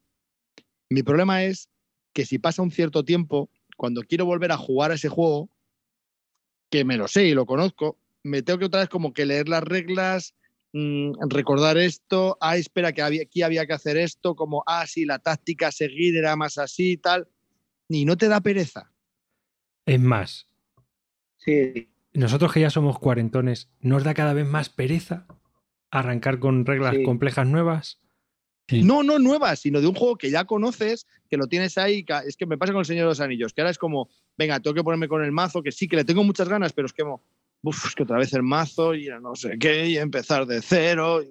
Mi 0.89 1.03
problema 1.03 1.43
es 1.45 1.69
que 2.13 2.25
si 2.27 2.39
pasa 2.39 2.63
un 2.63 2.71
cierto 2.71 3.05
tiempo, 3.05 3.51
cuando 3.77 4.03
quiero 4.03 4.25
volver 4.27 4.53
a 4.53 4.57
jugar 4.57 4.91
a 4.91 4.95
ese 4.95 5.09
juego, 5.09 5.49
que 6.71 6.85
me 6.85 6.97
lo 6.97 7.09
sé 7.09 7.25
y 7.27 7.35
lo 7.35 7.47
conozco, 7.47 7.99
me 8.23 8.43
tengo 8.43 8.59
que 8.61 8.65
otra 8.67 8.81
vez 8.81 8.89
como 8.89 9.13
que 9.13 9.27
leer 9.27 9.49
las 9.49 9.65
reglas, 9.65 10.35
mm, 10.73 11.13
recordar 11.29 11.79
esto, 11.79 12.37
ah, 12.41 12.57
espera, 12.57 12.93
que 12.93 13.03
había- 13.03 13.23
aquí 13.23 13.43
había 13.43 13.67
que 13.67 13.73
hacer 13.73 13.97
esto, 13.97 14.37
como, 14.37 14.63
ah, 14.67 14.87
sí, 14.87 15.05
la 15.07 15.19
táctica 15.19 15.69
a 15.69 15.73
seguir 15.73 16.17
era 16.17 16.37
más 16.37 16.59
así 16.59 16.93
y 16.93 16.97
tal, 16.99 17.27
y 17.99 18.05
no 18.05 18.17
te 18.17 18.29
da 18.29 18.41
pereza. 18.41 18.91
Es 19.87 20.01
más, 20.01 20.47
Sí, 21.37 21.89
nosotros 22.13 22.53
que 22.53 22.61
ya 22.61 22.69
somos 22.71 22.99
cuarentones, 22.99 23.71
¿nos 23.81 24.05
da 24.05 24.13
cada 24.15 24.35
vez 24.35 24.47
más 24.47 24.69
pereza 24.69 25.27
arrancar 25.91 26.39
con 26.39 26.67
reglas 26.67 26.97
Sí. 26.97 27.03
complejas 27.03 27.47
nuevas? 27.47 27.99
Sí. 28.69 28.83
No, 28.85 29.03
no 29.03 29.19
nuevas, 29.19 29.59
sino 29.61 29.81
de 29.81 29.87
un 29.89 29.95
juego 29.95 30.17
que 30.17 30.31
ya 30.31 30.45
conoces, 30.45 31.07
que 31.29 31.37
lo 31.39 31.47
tienes 31.47 31.77
ahí. 31.79 32.05
que- 32.05 32.13
Es 32.27 32.37
que 32.37 32.45
me 32.47 32.59
pasa 32.59 32.73
con 32.73 32.81
el 32.81 32.87
Señor 32.87 33.05
de 33.05 33.09
los 33.09 33.21
Anillos, 33.21 33.53
que 33.55 33.63
ahora 33.63 33.71
es 33.71 33.79
como, 33.79 34.09
venga, 34.37 34.61
tengo 34.61 34.75
que 34.75 34.85
ponerme 34.85 35.09
con 35.09 35.25
el 35.25 35.33
mazo, 35.33 35.63
que 35.63 35.73
sí, 35.73 35.89
que 35.89 35.97
le 35.97 36.05
tengo 36.05 36.23
muchas 36.23 36.49
ganas, 36.49 36.73
pero 36.75 36.87
es 36.87 36.93
que, 36.93 37.03
uf, 37.63 37.87
es 37.87 37.95
que 37.95 38.03
otra 38.05 38.19
vez 38.19 38.33
el 38.35 38.43
mazo 38.43 38.95
y 38.95 39.09
no 39.21 39.35
sé 39.35 39.59
qué, 39.59 39.89
y 39.89 39.97
empezar 39.97 40.47
de 40.47 40.61
cero. 40.63 41.23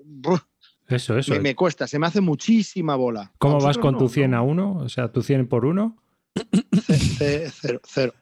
Eso, 0.87 1.17
eso. 1.19 1.31
me, 1.33 1.39
me 1.39 1.55
cuesta, 1.55 1.85
se 1.87 1.99
me 1.99 2.07
hace 2.07 2.19
muchísima 2.19 2.95
bola. 2.95 3.31
¿Cómo 3.37 3.57
¿A 3.57 3.63
vas 3.63 3.77
con 3.77 3.93
no? 3.93 3.99
tu 3.99 4.09
100 4.09 4.31
No. 4.31 4.37
a 4.37 4.41
1? 4.41 4.77
O 4.77 4.89
sea, 4.89 5.11
tu 5.11 5.21
100 5.21 5.47
por 5.47 5.65
1. 5.65 5.95
Ce- 6.37 7.49
Cero, 7.51 7.81
cero. 7.85 8.13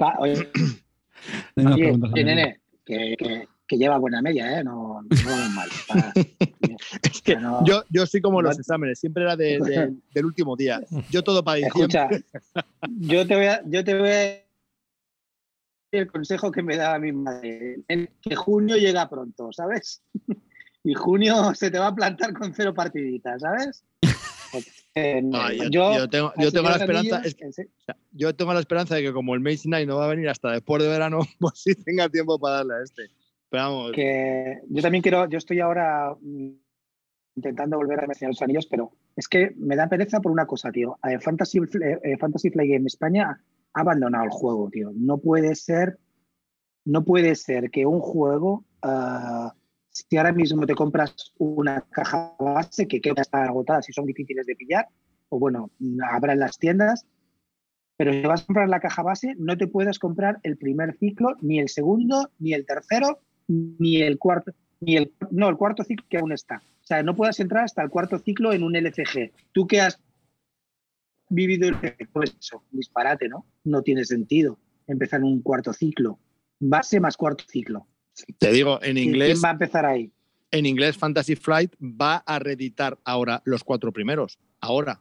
Va, 0.00 0.14
oye, 0.18 0.50
Oye, 1.56 1.98
también. 1.98 2.26
nene, 2.26 2.60
que, 2.84 3.14
que- 3.18 3.48
que 3.66 3.76
lleva 3.78 3.98
buena 3.98 4.20
media, 4.20 4.58
¿eh? 4.58 4.64
No, 4.64 5.00
no 5.02 5.08
vamos 5.24 5.54
mal. 5.54 5.68
Es 7.04 7.22
que 7.22 7.36
no- 7.36 7.64
yo, 7.64 7.84
yo 7.90 8.04
soy 8.06 8.20
como 8.20 8.42
los 8.42 8.56
no- 8.56 8.60
exámenes, 8.60 8.98
siempre 8.98 9.22
era 9.22 9.36
de- 9.36 9.58
de- 9.60 9.94
del 10.14 10.24
último 10.24 10.56
día. 10.56 10.80
Yo 11.10 11.22
todo 11.22 11.44
para 11.44 11.56
diciembre. 11.58 12.00
Escucha, 12.00 12.08
yo 12.98 13.26
te 13.26 13.36
voy 13.36 13.46
a, 13.46 13.62
yo 13.66 13.84
te 13.84 13.98
voy 13.98 14.08
a 14.10 14.40
el 15.92 16.06
consejo 16.06 16.50
que 16.52 16.62
me 16.62 16.76
da 16.76 16.98
mi 17.00 17.12
madre, 17.12 17.80
en 17.88 18.08
que 18.22 18.34
junio 18.36 18.76
llega 18.76 19.08
pronto, 19.08 19.52
¿sabes? 19.52 20.02
Y 20.82 20.94
junio 20.94 21.52
se 21.54 21.70
te 21.70 21.78
va 21.78 21.88
a 21.88 21.94
plantar 21.94 22.32
con 22.32 22.54
cero 22.54 22.72
partiditas, 22.72 23.42
¿sabes? 23.42 23.84
Porque, 24.92 25.22
Ah, 25.32 25.52
yo, 25.52 25.64
yo, 25.70 25.98
yo 25.98 26.08
tengo, 26.10 26.32
yo 26.36 26.46
al 26.48 26.52
tengo 26.52 26.68
la 26.68 26.76
esperanza, 26.76 27.16
Anillos, 27.16 27.26
es 27.26 27.34
que- 27.36 27.44
en 27.44 27.52
se- 27.52 27.62
o 27.66 27.80
sea, 27.86 27.96
yo 28.12 28.34
tengo 28.34 28.52
la 28.52 28.60
esperanza 28.60 28.94
de 28.96 29.02
que 29.02 29.12
como 29.12 29.34
el 29.34 29.40
Maze 29.40 29.68
Night 29.68 29.86
no 29.88 29.96
va 29.96 30.06
a 30.06 30.08
venir 30.08 30.28
hasta 30.28 30.50
después 30.52 30.82
de 30.82 30.88
verano, 30.88 31.20
pues 31.38 31.54
sí 31.62 31.74
tenga 31.76 32.08
tiempo 32.08 32.38
para 32.38 32.56
darle 32.56 32.74
a 32.74 32.82
este. 32.82 33.02
Pero 33.48 33.62
vamos, 33.64 33.92
que 33.92 34.58
yo 34.68 34.82
también 34.82 35.02
quiero, 35.02 35.28
yo 35.28 35.38
estoy 35.38 35.60
ahora 35.60 36.14
mm, 36.20 36.50
intentando 37.36 37.76
volver 37.76 38.02
a 38.02 38.06
mencionar 38.06 38.30
los 38.32 38.42
anillos, 38.42 38.66
pero 38.66 38.92
es 39.16 39.28
que 39.28 39.52
me 39.56 39.76
da 39.76 39.88
pereza 39.88 40.20
por 40.20 40.32
una 40.32 40.46
cosa, 40.46 40.70
tío. 40.72 40.98
Eh, 41.08 41.18
Fantasy, 41.20 41.58
eh, 42.02 42.16
Fantasy 42.18 42.50
Flight 42.50 42.70
Game 42.72 42.86
España 42.86 43.40
ha 43.72 43.80
abandonado 43.80 44.24
el 44.24 44.30
juego, 44.30 44.68
tío. 44.70 44.90
No 44.94 45.18
puede 45.18 45.54
ser, 45.54 45.98
no 46.84 47.04
puede 47.04 47.34
ser 47.36 47.70
que 47.70 47.86
un 47.86 48.00
juego, 48.00 48.64
ah, 48.82 49.54
si 50.08 50.16
ahora 50.16 50.32
mismo 50.32 50.66
te 50.66 50.74
compras 50.74 51.32
una 51.38 51.82
caja 51.90 52.34
base 52.38 52.86
que 52.86 53.00
creo 53.00 53.14
que 53.14 53.22
está 53.22 53.44
agotada, 53.44 53.82
si 53.82 53.92
son 53.92 54.06
difíciles 54.06 54.46
de 54.46 54.56
pillar, 54.56 54.88
o 55.28 55.38
bueno, 55.38 55.70
habrá 56.10 56.32
en 56.32 56.40
las 56.40 56.58
tiendas, 56.58 57.06
pero 57.96 58.12
si 58.12 58.22
vas 58.22 58.42
a 58.42 58.46
comprar 58.46 58.68
la 58.68 58.80
caja 58.80 59.02
base, 59.02 59.34
no 59.38 59.56
te 59.56 59.66
puedes 59.66 59.98
comprar 59.98 60.40
el 60.42 60.56
primer 60.56 60.96
ciclo, 60.98 61.36
ni 61.40 61.58
el 61.58 61.68
segundo, 61.68 62.30
ni 62.38 62.54
el 62.54 62.64
tercero, 62.64 63.20
ni 63.46 64.00
el 64.00 64.18
cuarto, 64.18 64.52
ni 64.80 64.96
el 64.96 65.12
no, 65.30 65.48
el 65.48 65.56
cuarto 65.56 65.84
ciclo 65.84 66.06
que 66.08 66.18
aún 66.18 66.32
está. 66.32 66.62
O 66.82 66.86
sea, 66.86 67.02
no 67.02 67.14
puedes 67.14 67.38
entrar 67.40 67.64
hasta 67.64 67.82
el 67.82 67.90
cuarto 67.90 68.18
ciclo 68.18 68.52
en 68.52 68.62
un 68.62 68.74
LCG. 68.74 69.32
Tú 69.52 69.66
que 69.66 69.80
has 69.80 70.00
vivido 71.28 71.68
el 71.68 71.76
pues 72.12 72.36
disparate, 72.70 73.28
¿no? 73.28 73.46
No 73.64 73.82
tiene 73.82 74.04
sentido 74.04 74.58
empezar 74.86 75.22
un 75.22 75.42
cuarto 75.42 75.72
ciclo. 75.72 76.18
Base 76.58 77.00
más 77.00 77.16
cuarto 77.16 77.44
ciclo. 77.46 77.86
Te 78.38 78.52
digo, 78.52 78.74
en 78.82 78.94
¿Quién- 78.94 79.08
inglés, 79.08 79.32
¿Quién 79.32 79.42
va 79.44 79.48
a 79.48 79.52
empezar 79.52 79.86
ahí? 79.86 80.12
en 80.52 80.66
inglés 80.66 80.96
Fantasy 80.96 81.36
Flight 81.36 81.74
va 81.80 82.16
a 82.26 82.38
reeditar 82.38 82.98
ahora 83.04 83.40
los 83.44 83.64
cuatro 83.64 83.92
primeros. 83.92 84.38
Ahora. 84.60 85.00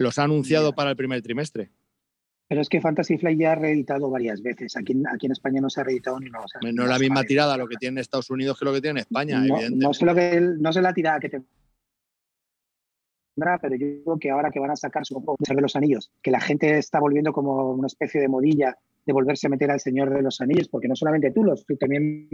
Los 0.00 0.16
ha 0.18 0.24
anunciado 0.24 0.74
para 0.74 0.90
el 0.90 0.96
primer 0.96 1.20
trimestre. 1.22 1.70
Pero 2.48 2.60
es 2.60 2.68
que 2.68 2.80
Fantasy 2.80 3.18
Flight 3.18 3.38
ya 3.40 3.52
ha 3.52 3.54
reeditado 3.56 4.08
varias 4.10 4.42
veces. 4.42 4.76
Aquí, 4.76 4.92
en- 4.92 5.06
aquí 5.08 5.26
en 5.26 5.32
España 5.32 5.60
no 5.60 5.68
se 5.70 5.80
ha 5.80 5.84
reeditado 5.84 6.20
ni 6.20 6.28
una 6.28 6.38
cosa. 6.40 6.60
No 6.62 6.82
es 6.84 6.88
la 6.88 6.98
misma 7.00 7.24
tirada 7.24 7.56
lo 7.56 7.66
que 7.66 7.76
tiene 7.76 8.00
Estados 8.00 8.30
Unidos 8.30 8.56
que 8.58 8.64
lo 8.64 8.72
que 8.72 8.80
tiene 8.80 9.00
España, 9.00 9.38
no, 9.38 9.42
evidentemente. 9.44 9.84
no 9.84 9.92
sé 9.92 10.04
lo 10.06 10.14
que 10.14 10.40
no 10.40 10.72
sé 10.72 10.82
la 10.82 10.94
tirada 10.94 11.18
que 11.20 11.28
tendrá, 11.30 11.48
pero 13.60 13.76
yo 13.76 13.86
digo 13.86 14.18
que 14.18 14.30
ahora 14.30 14.50
que 14.50 14.60
van 14.60 14.70
a 14.70 14.76
sacar 14.76 15.04
su 15.04 15.22
de 15.38 15.60
los 15.60 15.76
Anillos, 15.76 16.10
que 16.22 16.30
la 16.30 16.40
gente 16.40 16.78
está 16.78 17.00
volviendo 17.00 17.32
como 17.32 17.70
una 17.72 17.86
especie 17.86 18.20
de 18.20 18.28
modilla 18.28 18.76
de 19.08 19.14
volverse 19.14 19.46
a 19.46 19.50
meter 19.50 19.70
al 19.70 19.80
Señor 19.80 20.14
de 20.14 20.20
los 20.20 20.40
Anillos, 20.42 20.68
porque 20.68 20.86
no 20.86 20.94
solamente 20.94 21.30
tú, 21.30 21.42
lo 21.42 21.54
estoy 21.54 21.78
también 21.78 22.28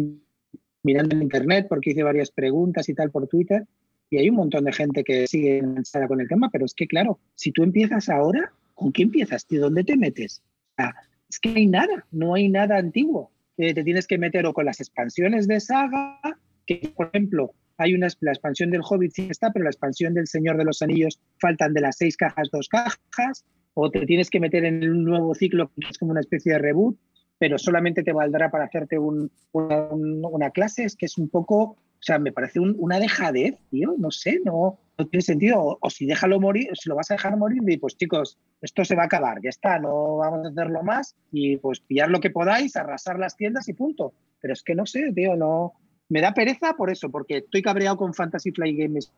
mirando 0.83 1.15
en 1.15 1.23
internet, 1.23 1.67
porque 1.69 1.91
hice 1.91 2.03
varias 2.03 2.33
preguntas 2.33 2.89
y 2.89 2.95
tal 2.95 3.13
por 3.13 3.29
Twitter, 3.29 3.65
y 4.11 4.19
hay 4.19 4.29
un 4.29 4.35
montón 4.35 4.65
de 4.65 4.73
gente 4.73 5.05
que 5.05 5.29
sigue 5.29 5.59
enganchada 5.59 6.09
con 6.09 6.21
el 6.21 6.29
tema, 6.29 6.51
pero 6.53 6.65
es 6.65 6.75
que 6.75 6.89
claro, 6.89 7.21
si 7.37 7.53
tú 7.53 7.63
empiezas 7.63 8.09
ahora, 8.09 8.53
¿con 8.75 8.93
qué 8.93 9.05
empiezas, 9.05 9.47
tío? 9.47 9.61
¿Dónde 9.61 9.85
te 9.85 9.97
metes? 9.97 10.43
Sea, 10.77 10.93
es 11.31 11.39
que 11.39 11.51
no 11.51 11.57
hay 11.57 11.67
nada, 11.67 12.07
no 12.11 12.35
hay 12.35 12.49
nada 12.49 12.77
antiguo. 12.77 13.31
Eh, 13.57 13.73
te 13.73 13.85
tienes 13.85 14.09
que 14.09 14.19
meter 14.19 14.45
o 14.47 14.53
con 14.53 14.67
las 14.67 14.81
expansiones 14.81 15.47
de 15.47 15.61
saga, 15.61 16.19
que 16.67 16.93
por 16.97 17.07
ejemplo 17.13 17.55
hay 17.77 17.95
una 17.95 18.09
la 18.21 18.33
expansión 18.33 18.71
del 18.73 18.83
Hobbit 18.83 19.13
sí 19.13 19.29
está, 19.31 19.53
pero 19.53 19.63
la 19.63 19.71
expansión 19.71 20.13
del 20.13 20.27
Señor 20.27 20.57
de 20.57 20.65
los 20.65 20.83
Anillos 20.83 21.21
faltan 21.39 21.73
de 21.73 21.83
las 21.83 21.97
seis 21.97 22.17
cajas 22.17 22.49
dos 22.51 22.69
cajas, 22.69 23.45
o 23.75 23.91
te 23.91 24.07
tienes 24.07 24.31
que 24.31 24.41
meter 24.41 24.65
en 24.65 24.89
un 24.91 25.05
nuevo 25.05 25.35
ciclo 25.35 25.71
que 25.79 25.89
es 25.91 25.99
como 25.99 26.13
una 26.13 26.21
especie 26.21 26.53
de 26.53 26.59
reboot, 26.59 26.97
pero 27.39 27.59
solamente 27.59 28.03
te 28.03 28.13
valdrá 28.13 28.51
para 28.51 28.65
hacerte 28.65 28.99
un- 28.99 29.31
una, 29.53 29.89
un- 29.91 30.25
una 30.25 30.51
clase, 30.51 30.85
es 30.85 30.97
que 30.97 31.07
es 31.07 31.19
un 31.19 31.29
poco, 31.29 31.63
o 31.63 31.77
sea, 32.01 32.19
me 32.19 32.33
parece 32.33 32.61
un- 32.61 32.77
una 32.79 32.99
dejadez, 33.01 33.57
tío, 33.71 33.95
no 33.99 34.11
sé, 34.11 34.41
no, 34.45 34.79
tiene 35.11 35.23
sentido, 35.23 35.79
o, 35.81 35.91
si 35.91 36.07
déjalo 36.07 36.39
morir, 36.39 36.69
si 36.75 36.89
lo 36.89 36.95
vas 36.95 37.11
a 37.11 37.15
dejar 37.15 37.37
morir, 37.37 37.61
di, 37.65 37.77
pues 37.79 37.97
chicos, 37.97 38.39
esto 38.63 38.85
se 38.85 38.95
va 38.95 39.03
a 39.03 39.07
acabar, 39.07 39.39
ya 39.43 39.51
está, 39.51 39.81
no 39.81 40.19
vamos 40.19 40.47
a 40.47 40.51
hacerlo 40.51 40.83
más 40.85 41.17
y 41.33 41.57
pues 41.57 41.81
pillar 41.81 42.11
lo 42.11 42.21
que 42.21 42.31
podáis, 42.31 42.77
arrasar 42.77 43.19
las 43.19 43.37
tiendas 43.37 43.69
y 43.69 43.73
punto. 43.73 44.15
Pero 44.41 44.53
es 44.53 44.63
que 44.63 44.75
no 44.77 44.87
sé, 44.87 45.11
tío, 45.13 45.35
no. 45.37 45.73
Me 46.09 46.21
da 46.21 46.33
pereza 46.35 46.75
por 46.75 46.91
eso, 46.91 47.11
porque 47.11 47.39
estoy 47.39 47.63
cabreado 47.63 47.97
con 47.97 48.15
Fantasy 48.15 48.53
Flight 48.53 48.79
Games. 48.79 49.11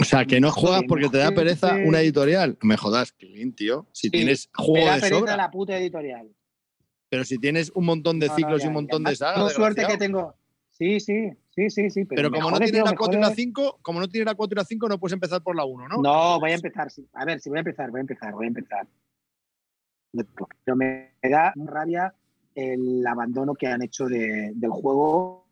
O 0.00 0.04
sea, 0.04 0.24
que 0.24 0.40
no 0.40 0.50
juegas 0.50 0.82
porque 0.88 1.08
te 1.08 1.18
da 1.18 1.32
pereza 1.32 1.76
una 1.84 2.00
editorial. 2.00 2.56
Me 2.62 2.76
jodas, 2.76 3.12
Clint, 3.12 3.56
tío. 3.56 3.86
Si 3.92 4.08
Sí, 4.08 4.10
tienes 4.10 4.50
Me 4.58 4.64
juego 4.64 4.86
da 4.86 4.94
de 4.94 5.00
pereza 5.00 5.18
sobra. 5.18 5.36
la 5.36 5.50
puta 5.50 5.76
editorial. 5.78 6.28
Pero 7.08 7.24
si 7.24 7.38
tienes 7.38 7.70
un 7.74 7.84
montón 7.84 8.18
de 8.18 8.26
No, 8.26 8.32
no, 8.32 8.36
ciclos 8.36 8.60
ya, 8.60 8.64
y 8.64 8.68
un 8.68 8.74
montón 8.74 9.04
ya. 9.04 9.10
de 9.10 9.16
sagas. 9.16 9.34
Tengo 9.36 9.50
suerte 9.50 9.86
que 9.86 9.96
tengo. 9.96 10.34
Sí, 10.70 10.98
sí, 10.98 11.30
sí, 11.50 11.70
sí, 11.70 11.90
sí. 11.90 12.04
Pero, 12.04 12.16
Pero 12.16 12.30
me 12.30 12.38
como 12.38 12.50
no 12.50 12.58
tienes 12.58 12.82
la 12.82 12.90
me 12.90 12.96
4 12.96 13.18
y 13.18 13.20
la 13.20 13.26
jode. 13.28 13.36
5, 13.36 13.78
como 13.82 14.00
no 14.00 14.08
tienes 14.08 14.26
la 14.26 14.34
4 14.34 14.54
y 14.54 14.58
la 14.58 14.64
5, 14.64 14.88
no 14.88 14.98
puedes 14.98 15.12
empezar 15.12 15.40
por 15.42 15.54
la 15.54 15.64
1, 15.64 15.86
¿no? 15.88 16.02
No, 16.02 16.40
voy 16.40 16.50
a 16.50 16.54
empezar. 16.54 16.90
sí. 16.90 17.06
A 17.12 17.24
ver, 17.24 17.38
si 17.40 17.48
voy 17.48 17.58
a 17.58 17.60
empezar, 17.60 17.90
voy 17.90 17.98
a 17.98 18.00
empezar, 18.00 18.32
voy 18.32 18.44
a 18.46 18.48
empezar. 18.48 18.86
Pero 20.64 20.76
me 20.76 21.12
da 21.22 21.52
rabia 21.56 22.14
el 22.54 23.06
abandono 23.06 23.54
que 23.54 23.66
han 23.66 23.82
hecho 23.82 24.06
de- 24.06 24.52
del 24.54 24.70
juego. 24.70 25.42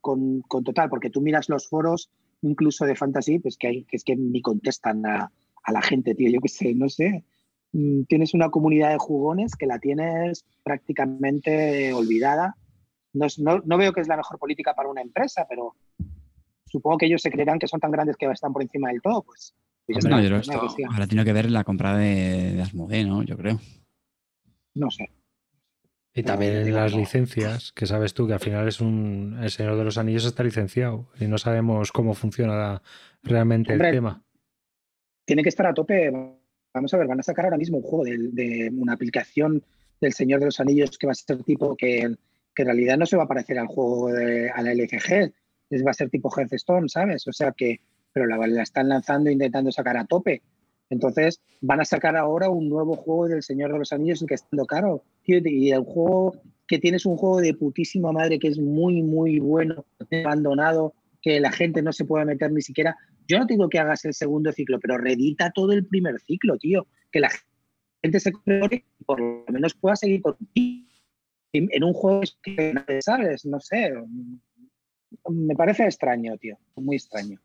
Con, 0.00 0.42
con 0.42 0.62
total, 0.62 0.88
porque 0.88 1.10
tú 1.10 1.20
miras 1.20 1.48
los 1.48 1.68
foros, 1.68 2.08
incluso 2.48 2.84
de 2.86 2.94
Fantasy, 2.96 3.38
pues 3.38 3.56
que, 3.56 3.68
hay, 3.68 3.84
que 3.84 3.96
es 3.96 4.04
que 4.04 4.16
ni 4.16 4.40
contestan 4.40 5.04
a, 5.06 5.30
a 5.64 5.72
la 5.72 5.82
gente, 5.82 6.14
tío. 6.14 6.30
Yo 6.30 6.40
qué 6.40 6.48
sé, 6.48 6.74
no 6.74 6.88
sé. 6.88 7.24
Mm, 7.72 8.04
Tienes 8.04 8.34
una 8.34 8.50
comunidad 8.50 8.90
de 8.90 8.98
jugones 8.98 9.54
que 9.56 9.66
la 9.66 9.78
tienes 9.78 10.44
prácticamente 10.62 11.92
olvidada. 11.92 12.56
No, 13.12 13.26
es- 13.26 13.38
no- 13.38 13.62
no 13.64 13.76
veo 13.78 13.92
que 13.92 14.00
es 14.00 14.08
la 14.08 14.16
mejor 14.16 14.38
política 14.38 14.74
para 14.74 14.88
una 14.88 15.02
empresa, 15.02 15.46
pero 15.48 15.74
supongo 16.66 16.98
que 16.98 17.06
ellos 17.06 17.22
se 17.22 17.30
creerán 17.30 17.58
que 17.58 17.68
son 17.68 17.80
tan 17.80 17.90
grandes 17.90 18.16
que 18.16 18.26
están 18.26 18.52
por 18.52 18.62
encima 18.62 18.90
del 18.90 19.00
todo, 19.02 19.22
pues. 19.22 19.54
pues 19.86 19.98
Hombre, 19.98 20.10
está, 20.14 20.16
creo 20.26 20.38
pues 20.38 20.46
que 20.48 20.52
esto 20.54 20.66
ver 21.32 21.50
la 21.50 21.64
compra 21.64 21.96
de, 21.96 22.52
de 22.52 22.62
Asmodee, 22.62 23.04
¿no? 23.04 23.22
Yo 23.22 23.36
creo. 23.36 23.58
No 24.74 24.90
sé. 24.90 25.10
Y 26.16 26.22
también 26.22 26.56
en 26.56 26.64
digo, 26.64 26.78
las 26.78 26.94
licencias, 26.94 27.72
que 27.72 27.84
sabes 27.84 28.14
tú 28.14 28.26
que 28.26 28.32
al 28.32 28.40
final 28.40 28.66
es 28.66 28.80
un. 28.80 29.38
El 29.42 29.50
Señor 29.50 29.76
de 29.76 29.84
los 29.84 29.98
Anillos 29.98 30.24
está 30.24 30.42
licenciado 30.42 31.10
y 31.20 31.26
no 31.26 31.36
sabemos 31.36 31.92
cómo 31.92 32.14
funciona 32.14 32.80
realmente 33.22 33.74
Hombre, 33.74 33.90
el 33.90 33.94
tema. 33.96 34.24
Tiene 35.26 35.42
que 35.42 35.50
estar 35.50 35.66
a 35.66 35.74
tope. 35.74 36.10
Vamos 36.72 36.94
a 36.94 36.96
ver, 36.96 37.06
van 37.06 37.20
a 37.20 37.22
sacar 37.22 37.44
ahora 37.44 37.58
mismo 37.58 37.76
un 37.76 37.82
juego 37.82 38.04
de, 38.04 38.16
de 38.32 38.70
una 38.74 38.94
aplicación 38.94 39.62
del 40.00 40.14
Señor 40.14 40.40
de 40.40 40.46
los 40.46 40.58
Anillos 40.58 40.96
que 40.96 41.06
va 41.06 41.12
a 41.12 41.14
ser 41.14 41.42
tipo 41.42 41.76
que, 41.76 42.16
que 42.54 42.62
en 42.62 42.66
realidad 42.66 42.96
no 42.96 43.04
se 43.04 43.18
va 43.18 43.24
a 43.24 43.28
parecer 43.28 43.58
al 43.58 43.66
juego 43.66 44.10
de, 44.10 44.48
a 44.48 44.62
la 44.62 44.72
LCG, 44.72 45.32
es, 45.68 45.84
va 45.84 45.90
a 45.90 45.94
ser 45.94 46.08
tipo 46.08 46.30
Hearthstone, 46.34 46.88
¿sabes? 46.88 47.28
O 47.28 47.32
sea 47.32 47.52
que, 47.52 47.80
pero 48.10 48.26
la, 48.26 48.38
la 48.46 48.62
están 48.62 48.88
lanzando 48.88 49.28
e 49.28 49.34
intentando 49.34 49.70
sacar 49.70 49.98
a 49.98 50.06
tope. 50.06 50.40
Entonces, 50.90 51.40
van 51.60 51.80
a 51.80 51.84
sacar 51.84 52.16
ahora 52.16 52.48
un 52.48 52.68
nuevo 52.68 52.94
juego 52.94 53.28
del 53.28 53.42
Señor 53.42 53.72
de 53.72 53.78
los 53.78 53.92
Anillos, 53.92 54.22
el 54.22 54.28
que 54.28 54.34
está 54.34 54.48
dando 54.52 54.66
caro. 54.66 55.02
Tío, 55.24 55.40
y 55.44 55.70
el 55.70 55.82
juego 55.82 56.40
que 56.66 56.78
tienes 56.78 57.06
un 57.06 57.16
juego 57.16 57.40
de 57.40 57.54
putísima 57.54 58.12
madre 58.12 58.38
que 58.38 58.48
es 58.48 58.58
muy, 58.58 59.02
muy 59.02 59.38
bueno, 59.38 59.84
abandonado, 60.24 60.94
que 61.22 61.40
la 61.40 61.50
gente 61.50 61.82
no 61.82 61.92
se 61.92 62.04
puede 62.04 62.24
meter 62.24 62.52
ni 62.52 62.62
siquiera. 62.62 62.96
Yo 63.28 63.38
no 63.38 63.46
te 63.46 63.54
digo 63.54 63.68
que 63.68 63.78
hagas 63.78 64.04
el 64.04 64.14
segundo 64.14 64.52
ciclo, 64.52 64.78
pero 64.80 64.98
redita 64.98 65.50
todo 65.50 65.72
el 65.72 65.86
primer 65.86 66.20
ciclo, 66.20 66.56
tío. 66.58 66.86
Que 67.10 67.20
la 67.20 67.30
gente 68.02 68.20
se 68.20 68.30
y 68.70 69.04
por 69.04 69.20
lo 69.20 69.44
menos 69.48 69.74
pueda 69.74 69.96
seguir 69.96 70.22
contigo. 70.22 70.86
En 71.52 71.84
un 71.84 71.94
juego 71.94 72.20
que 72.42 72.74
sabes, 73.00 73.44
no 73.46 73.58
sé. 73.60 73.92
Me 75.28 75.54
parece 75.56 75.84
extraño, 75.84 76.36
tío. 76.36 76.58
Muy 76.76 76.96
extraño. 76.96 77.40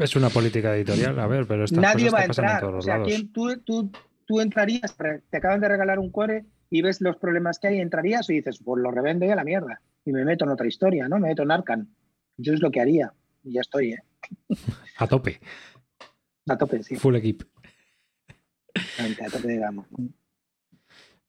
Es 0.00 0.16
una 0.16 0.30
política 0.30 0.74
editorial, 0.74 1.18
a 1.20 1.26
ver, 1.26 1.46
pero 1.46 1.64
estas 1.64 1.78
Nadie 1.80 2.06
cosas 2.06 2.14
va 2.14 2.18
a 2.18 2.24
en 2.24 2.30
entrar. 2.30 2.60
todos 2.60 2.74
O 2.76 2.80
sea. 2.82 3.02
¿quién- 3.02 3.32
tú, 3.32 3.56
tú, 3.60 3.90
tú 4.26 4.40
entrarías, 4.40 4.96
te 5.30 5.36
acaban 5.36 5.60
de 5.60 5.68
regalar 5.68 5.98
un 5.98 6.10
core 6.10 6.46
y 6.70 6.82
ves 6.82 7.00
los 7.00 7.16
problemas 7.16 7.58
que 7.58 7.68
hay, 7.68 7.80
entrarías 7.80 8.28
y 8.30 8.34
dices, 8.34 8.60
pues 8.64 8.82
lo 8.82 8.90
revendo 8.90 9.26
y 9.26 9.30
a 9.30 9.34
la 9.36 9.44
mierda. 9.44 9.80
Y 10.04 10.12
me 10.12 10.24
meto 10.24 10.44
en 10.44 10.50
otra 10.52 10.66
historia, 10.66 11.08
¿no? 11.08 11.18
Me 11.18 11.28
meto 11.28 11.42
en 11.42 11.50
Arcan. 11.50 11.88
Yo 12.36 12.54
es 12.54 12.60
lo 12.60 12.70
que 12.70 12.80
haría. 12.80 13.12
Y 13.44 13.52
ya 13.52 13.60
estoy, 13.60 13.92
¿eh? 13.92 13.98
A 14.96 15.06
tope, 15.06 15.40
A 16.48 16.56
tope, 16.56 16.82
sí. 16.82 16.96
full 16.96 17.16
equip. 17.16 17.42
A 18.74 19.30
tope 19.30 19.48
de 19.48 19.56
gama. 19.58 19.86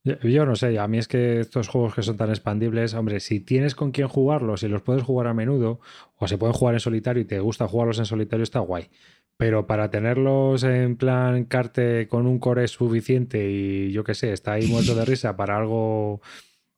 Yo- 0.03 0.45
no 0.45 0.55
sé, 0.55 0.79
a 0.79 0.87
mí 0.87 0.97
es 0.97 1.07
que 1.07 1.39
estos 1.41 1.67
juegos 1.67 1.93
que 1.93 2.01
son 2.01 2.17
tan 2.17 2.29
expandibles, 2.29 2.93
hombre, 2.95 3.19
si 3.19 3.39
tienes 3.39 3.75
con 3.75 3.91
quién 3.91 4.07
jugarlos 4.07 4.63
y 4.63 4.67
los 4.67 4.81
puedes 4.81 5.03
jugar 5.03 5.27
a 5.27 5.33
menudo, 5.35 5.79
o 6.17 6.27
se 6.27 6.37
pueden 6.39 6.53
jugar 6.53 6.73
en 6.73 6.79
solitario 6.79 7.21
y 7.21 7.25
te 7.25 7.39
gusta 7.39 7.67
jugarlos 7.67 7.99
en 7.99 8.05
solitario, 8.05 8.43
está 8.43 8.59
guay. 8.59 8.89
Pero 9.37 9.67
para 9.67 9.89
tenerlos 9.91 10.63
en 10.63 10.95
plan 10.97 11.45
carte 11.45 12.07
con 12.07 12.25
un 12.25 12.39
core 12.39 12.67
suficiente 12.67 13.47
y 13.49 13.91
yo 13.91 14.03
qué 14.03 14.13
sé, 14.15 14.33
está 14.33 14.53
ahí 14.53 14.67
muerto 14.67 14.95
de 14.95 15.05
risa 15.05 15.35
para 15.37 15.57
algo 15.57 16.21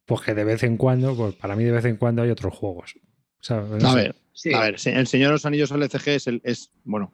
pues 0.06 0.20
que 0.22 0.34
de 0.34 0.44
vez 0.44 0.64
en 0.64 0.76
cuando, 0.76 1.16
pues 1.16 1.34
para 1.36 1.56
mí 1.56 1.64
de 1.64 1.72
vez 1.72 1.86
en 1.86 1.96
cuando 1.96 2.22
hay 2.24 2.30
otros 2.30 2.54
juegos. 2.54 2.96
O 2.98 3.44
sea, 3.44 3.62
no 3.62 3.88
A 3.88 3.92
sé. 3.92 3.96
ver, 3.96 4.16
Sí. 4.34 4.54
a 4.54 4.60
ver, 4.62 4.76
el 4.86 5.08
Señor 5.08 5.28
de 5.30 5.34
los 5.34 5.46
Anillos 5.46 5.72
LCG 5.72 6.08
es, 6.10 6.28
el, 6.28 6.42
es, 6.44 6.72
bueno, 6.84 7.14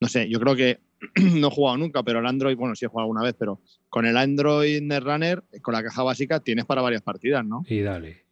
no 0.00 0.08
sé, 0.08 0.28
yo 0.28 0.38
creo 0.40 0.54
que 0.54 0.80
no 1.34 1.48
he 1.48 1.50
jugado 1.50 1.76
nunca, 1.78 2.02
pero 2.02 2.20
el 2.20 2.26
Android, 2.26 2.56
bueno, 2.56 2.74
sí 2.74 2.84
he 2.84 2.88
jugado 2.88 3.04
alguna 3.04 3.22
vez, 3.22 3.34
pero 3.38 3.60
con 3.88 4.06
el 4.06 4.16
Android 4.16 4.80
Netrunner, 4.82 5.44
con 5.62 5.74
la 5.74 5.82
caja 5.82 6.02
básica, 6.02 6.40
tienes 6.40 6.64
para 6.64 6.82
varias 6.82 7.02
partidas, 7.02 7.44
¿no? 7.44 7.64
Y 7.68 7.80
dale. 7.80 8.24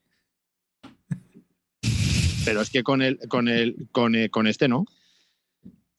Pero 2.45 2.61
es 2.61 2.71
que 2.71 2.83
con 2.83 3.03
el, 3.03 3.19
con 3.29 3.49
el, 3.49 3.89
con, 3.91 4.15
eh, 4.15 4.29
con 4.31 4.47
este 4.47 4.69
no. 4.69 4.85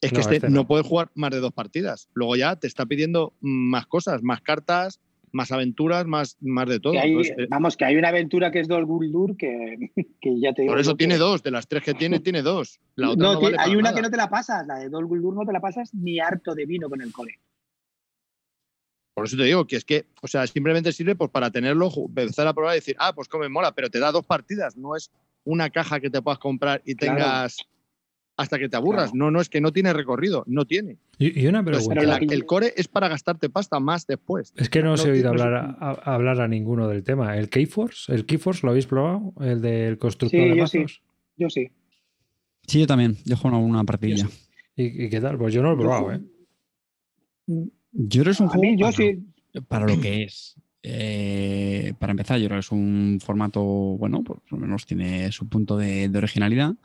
Es 0.02 0.12
que 0.12 0.18
No, 0.18 0.22
este, 0.22 0.36
este 0.36 0.50
no. 0.50 0.56
no. 0.56 0.68
puedes 0.68 0.86
jugar 0.86 1.10
más 1.16 1.32
de 1.32 1.40
dos 1.40 1.54
partidas. 1.54 2.10
Luego 2.14 2.36
ya 2.36 2.56
te 2.56 2.68
está 2.68 2.86
pidiendo 2.86 3.34
más 3.42 3.88
cosas, 3.88 4.22
más 4.22 4.42
cartas, 4.42 5.00
más 5.36 5.52
aventuras, 5.52 6.06
más, 6.08 6.38
más 6.40 6.68
de 6.70 6.80
todo. 6.80 6.94
Que 6.94 7.00
hay- 7.00 7.10
Entonces, 7.12 7.36
eh, 7.38 7.48
vamos, 7.50 7.76
que 7.76 7.84
hay 7.86 7.98
una 7.98 8.08
aventura 8.08 8.52
que 8.52 8.62
es 8.62 8.68
Dol 8.70 8.86
Guldur 8.86 9.36
que, 9.36 9.92
que 10.22 10.40
ya 10.40 10.54
te 10.54 10.62
digo. 10.64 10.72
por 10.74 10.80
eso 10.80 10.92
que- 10.94 11.00
tiene 11.00 11.18
dos, 11.18 11.44
de 11.44 11.52
las 11.52 11.68
tres 11.68 11.84
que 11.84 11.94
tiene, 11.94 12.20
tiene 12.22 12.42
dos. 12.42 12.80
La 12.96 13.10
otra 13.10 13.24
No, 13.28 13.34
no, 13.34 13.40
que 13.40 13.46
vale 13.48 13.58
hay 13.60 13.66
para 13.68 13.72
una 13.74 13.82
nada. 13.90 13.96
que 13.96 14.02
no 14.02 14.10
te 14.12 14.18
la 14.18 14.30
pasas, 14.30 14.66
la 14.66 14.80
de 14.80 14.90
Dol 14.90 15.06
Guldur 15.06 15.36
no 15.36 15.46
te 15.46 15.52
la 15.52 15.60
pasas 15.60 15.94
ni 15.94 16.20
harto 16.20 16.56
de 16.56 16.66
vino 16.66 16.90
con 16.90 17.02
el 17.02 17.12
cole. 17.12 17.40
Por 19.14 19.26
eso 19.26 19.38
te 19.38 19.44
digo 19.44 19.66
que 19.66 19.76
es 19.78 19.86
que, 19.86 20.06
o 20.22 20.28
sea, 20.28 20.46
simplemente 20.48 20.92
sirve 20.92 21.16
pues, 21.16 21.30
para 21.32 21.50
tenerlo, 21.52 21.90
empezar 22.08 22.48
a 22.48 22.54
probar 22.54 22.76
y 22.76 22.80
decir, 22.80 22.96
ah, 23.00 23.14
pues 23.14 23.28
come 23.28 23.48
mola, 23.50 23.72
pero 23.74 23.90
te 23.90 24.00
da 24.00 24.12
dos 24.12 24.26
partidas, 24.26 24.76
no 24.76 24.96
es 24.96 25.10
una 25.46 25.70
caja 25.70 26.00
que 26.00 26.10
te 26.10 26.22
puedas 26.22 26.40
comprar 26.40 26.82
y 26.86 26.96
Claro. 26.96 27.16
tengas 27.18 27.58
hasta 28.38 28.60
que 28.60 28.68
te 28.70 28.76
aburras. 28.76 29.12
Claro. 29.12 29.26
No, 29.26 29.32
no, 29.32 29.42
es 29.42 29.50
que 29.50 29.62
no 29.62 29.72
tiene 29.72 29.94
recorrido, 29.94 30.44
no 30.48 30.66
tiene. 30.66 30.98
Y, 31.18 31.42
y 31.42 31.48
una 31.48 31.64
pregunta. 31.64 31.94
pero 31.96 32.08
la- 32.08 32.18
el 32.18 32.46
core 32.46 32.74
es 32.76 32.88
para 32.88 33.08
gastarte 33.08 33.50
pasta 33.50 33.80
más 33.80 34.06
después. 34.08 34.54
Es 34.58 34.70
que 34.70 34.82
no 34.84 34.94
os 34.94 35.06
he 35.06 35.12
oído 35.12 35.30
hablar 35.30 35.54
a, 35.54 35.70
a- 35.80 36.14
hablar 36.16 36.42
a 36.42 36.48
ninguno 36.48 36.88
del 36.88 37.04
tema. 37.04 37.38
¿El 37.38 37.50
Keyforce? 37.50 38.14
¿El 38.14 38.26
Keyforce 38.26 38.62
lo 38.66 38.72
habéis 38.72 38.88
probado? 38.88 39.34
¿El 39.40 39.62
del 39.62 39.98
constructor 39.98 40.40
Sí, 40.40 40.50
de 40.50 40.58
yo 40.58 40.68
sí. 40.68 40.80
mazos? 40.80 41.02
Yo 41.38 41.50
sí. 41.50 41.70
Sí, 42.68 42.80
yo 42.80 42.88
también. 42.88 43.16
Yo 43.26 43.38
juego 43.38 43.58
una 43.60 43.84
partidilla. 43.84 44.28
¿Y, 44.76 45.06
y 45.06 45.10
qué 45.10 45.22
tal? 45.22 45.38
Pues 45.38 45.54
yo 45.54 45.62
no 45.62 45.70
lo 45.70 45.76
he 45.76 45.80
probado, 45.80 46.12
¿eh? 46.14 46.22
Yo 47.48 47.64
creo 48.22 48.24
que 48.26 48.30
es 48.32 48.40
un 48.40 48.48
A 48.48 48.50
juego 48.50 48.62
mí, 48.64 48.76
yo 48.78 48.86
para, 48.88 48.92
sí. 48.98 49.20
para 49.68 49.88
lo 49.88 50.02
que 50.02 50.24
es. 50.24 50.56
Eh, 50.84 51.94
para 52.00 52.12
empezar, 52.12 52.40
yo 52.40 52.46
creo 52.48 52.58
que 52.58 52.66
es 52.66 52.72
un 52.72 53.20
formato, 53.24 53.62
bueno, 53.64 54.24
por 54.24 54.42
lo 54.52 54.58
menos 54.58 54.86
tiene 54.86 55.32
su 55.32 55.48
punto 55.48 55.78
de, 55.78 56.10
de 56.10 56.18
originalidad. 56.18 56.76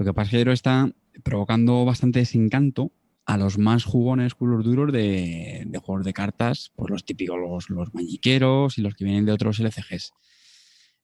Lo 0.00 0.06
que 0.06 0.14
pasa 0.14 0.34
es 0.38 0.44
que 0.44 0.52
está 0.52 0.90
provocando 1.22 1.84
bastante 1.84 2.20
desencanto 2.20 2.90
a 3.26 3.36
los 3.36 3.58
más 3.58 3.84
jugones 3.84 4.34
culos 4.34 4.64
duros 4.64 4.90
de, 4.94 5.70
juegos 5.84 6.06
de 6.06 6.14
cartas, 6.14 6.72
pues 6.74 6.90
los 6.90 7.04
típicos, 7.04 7.38
los, 7.38 7.68
los 7.68 7.92
mañiqueros 7.92 8.78
y 8.78 8.80
los 8.80 8.94
que 8.94 9.04
vienen 9.04 9.26
de 9.26 9.32
otros 9.32 9.60
LCGs. 9.60 10.14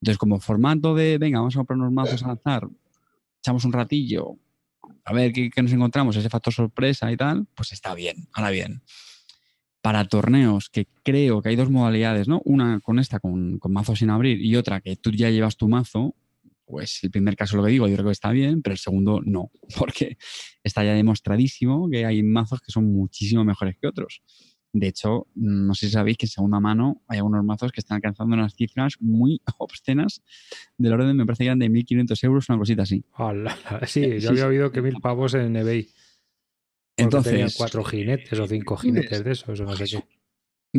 Entonces, 0.01 0.17
como 0.17 0.41
formato 0.41 0.95
de, 0.95 1.19
venga, 1.19 1.41
vamos 1.41 1.55
a 1.57 1.59
comprar 1.59 1.79
unos 1.79 1.93
mazos 1.93 2.23
al 2.23 2.31
azar, 2.31 2.71
echamos 3.41 3.67
un 3.67 3.75
ratillo, 3.75 4.39
a 5.05 5.13
ver 5.13 5.31
qué, 5.35 5.51
qué 5.51 5.63
nos 5.63 5.73
encontramos, 5.73 6.17
ese 6.17 6.31
factor 6.31 6.55
sorpresa 6.55 7.13
y 7.13 7.19
tal, 7.19 7.47
pues 7.55 7.73
está 7.73 7.95
bien. 7.95 8.31
Ahora 8.33 8.49
bien, 8.49 8.83
para 9.83 10.07
torneos, 10.07 10.71
que 10.71 10.87
creo 11.03 11.43
que 11.43 11.51
hay 11.51 11.57
dos 11.57 11.69
modalidades, 11.69 12.29
¿no? 12.29 12.41
Una 12.47 12.81
con 12.81 12.99
esta, 12.99 13.21
con, 13.21 13.59
con 13.59 13.75
mazo 13.75 13.95
sin 13.95 14.09
abrir, 14.09 14.41
y 14.41 14.57
otra 14.57 14.81
que 14.81 14.97
tú 14.97 15.11
ya 15.11 15.29
llevas 15.29 15.59
tu 15.59 15.69
mazo, 15.69 16.15
pues 16.67 16.99
el 17.03 17.11
primer 17.11 17.37
caso 17.37 17.57
lo 17.57 17.65
que 17.65 17.71
digo, 17.71 17.87
yo 17.89 17.95
creo 17.95 18.07
que 18.07 18.13
está 18.13 18.31
bien, 18.31 18.61
pero 18.61 18.73
el 18.75 18.79
segundo 18.79 19.21
no, 19.25 19.51
porque 19.79 20.19
está 20.63 20.85
ya 20.85 20.93
demostradísimo 20.95 21.89
que 21.91 22.05
hay 22.05 22.23
mazos 22.23 22.61
que 22.61 22.73
son 22.73 22.93
muchísimo 22.93 23.45
mejores 23.45 23.77
que 23.81 23.87
otros. 23.87 24.23
De 24.73 24.89
hecho, 24.89 25.27
no 25.35 25.75
sé 25.75 25.87
si 25.87 25.93
sabéis 25.93 26.19
que 26.19 26.27
en 26.27 26.31
segunda 26.31 26.61
mano 26.61 27.03
hay 27.09 27.19
algunos 27.19 27.43
mazos 27.45 27.73
que 27.73 27.81
están 27.81 27.97
alcanzando 27.97 28.35
unas 28.35 28.55
cifras 28.55 28.97
muy 29.01 29.41
obscenas 29.59 30.23
del 30.77 30.93
orden, 30.93 31.17
me 31.17 31.25
parece 31.25 31.45
que 31.45 31.49
eran 31.49 31.61
de 31.61 31.71
1.500 31.71 32.25
euros, 32.25 32.49
una 32.51 32.59
cosita 32.59 32.83
así. 32.83 33.03
Sí, 33.87 34.01
yo 34.21 34.21
Sí, 34.21 34.27
había 34.27 34.43
sí. 34.43 34.49
oído 34.49 34.73
que 34.73 34.83
mil 34.83 34.97
pavos 35.01 35.33
en 35.35 35.57
eBay. 35.57 35.85
Porque 36.99 37.21
tenían 37.29 37.41
Entonces, 37.43 37.55
cuatro 37.57 37.85
jinetes 37.85 38.39
o 38.39 38.47
cinco 38.47 38.77
jinetes 38.77 39.23
de 39.23 39.33
esos, 39.33 39.61
o 39.61 39.65
no 39.65 39.77
sé 39.77 39.85
qué. 39.85 40.03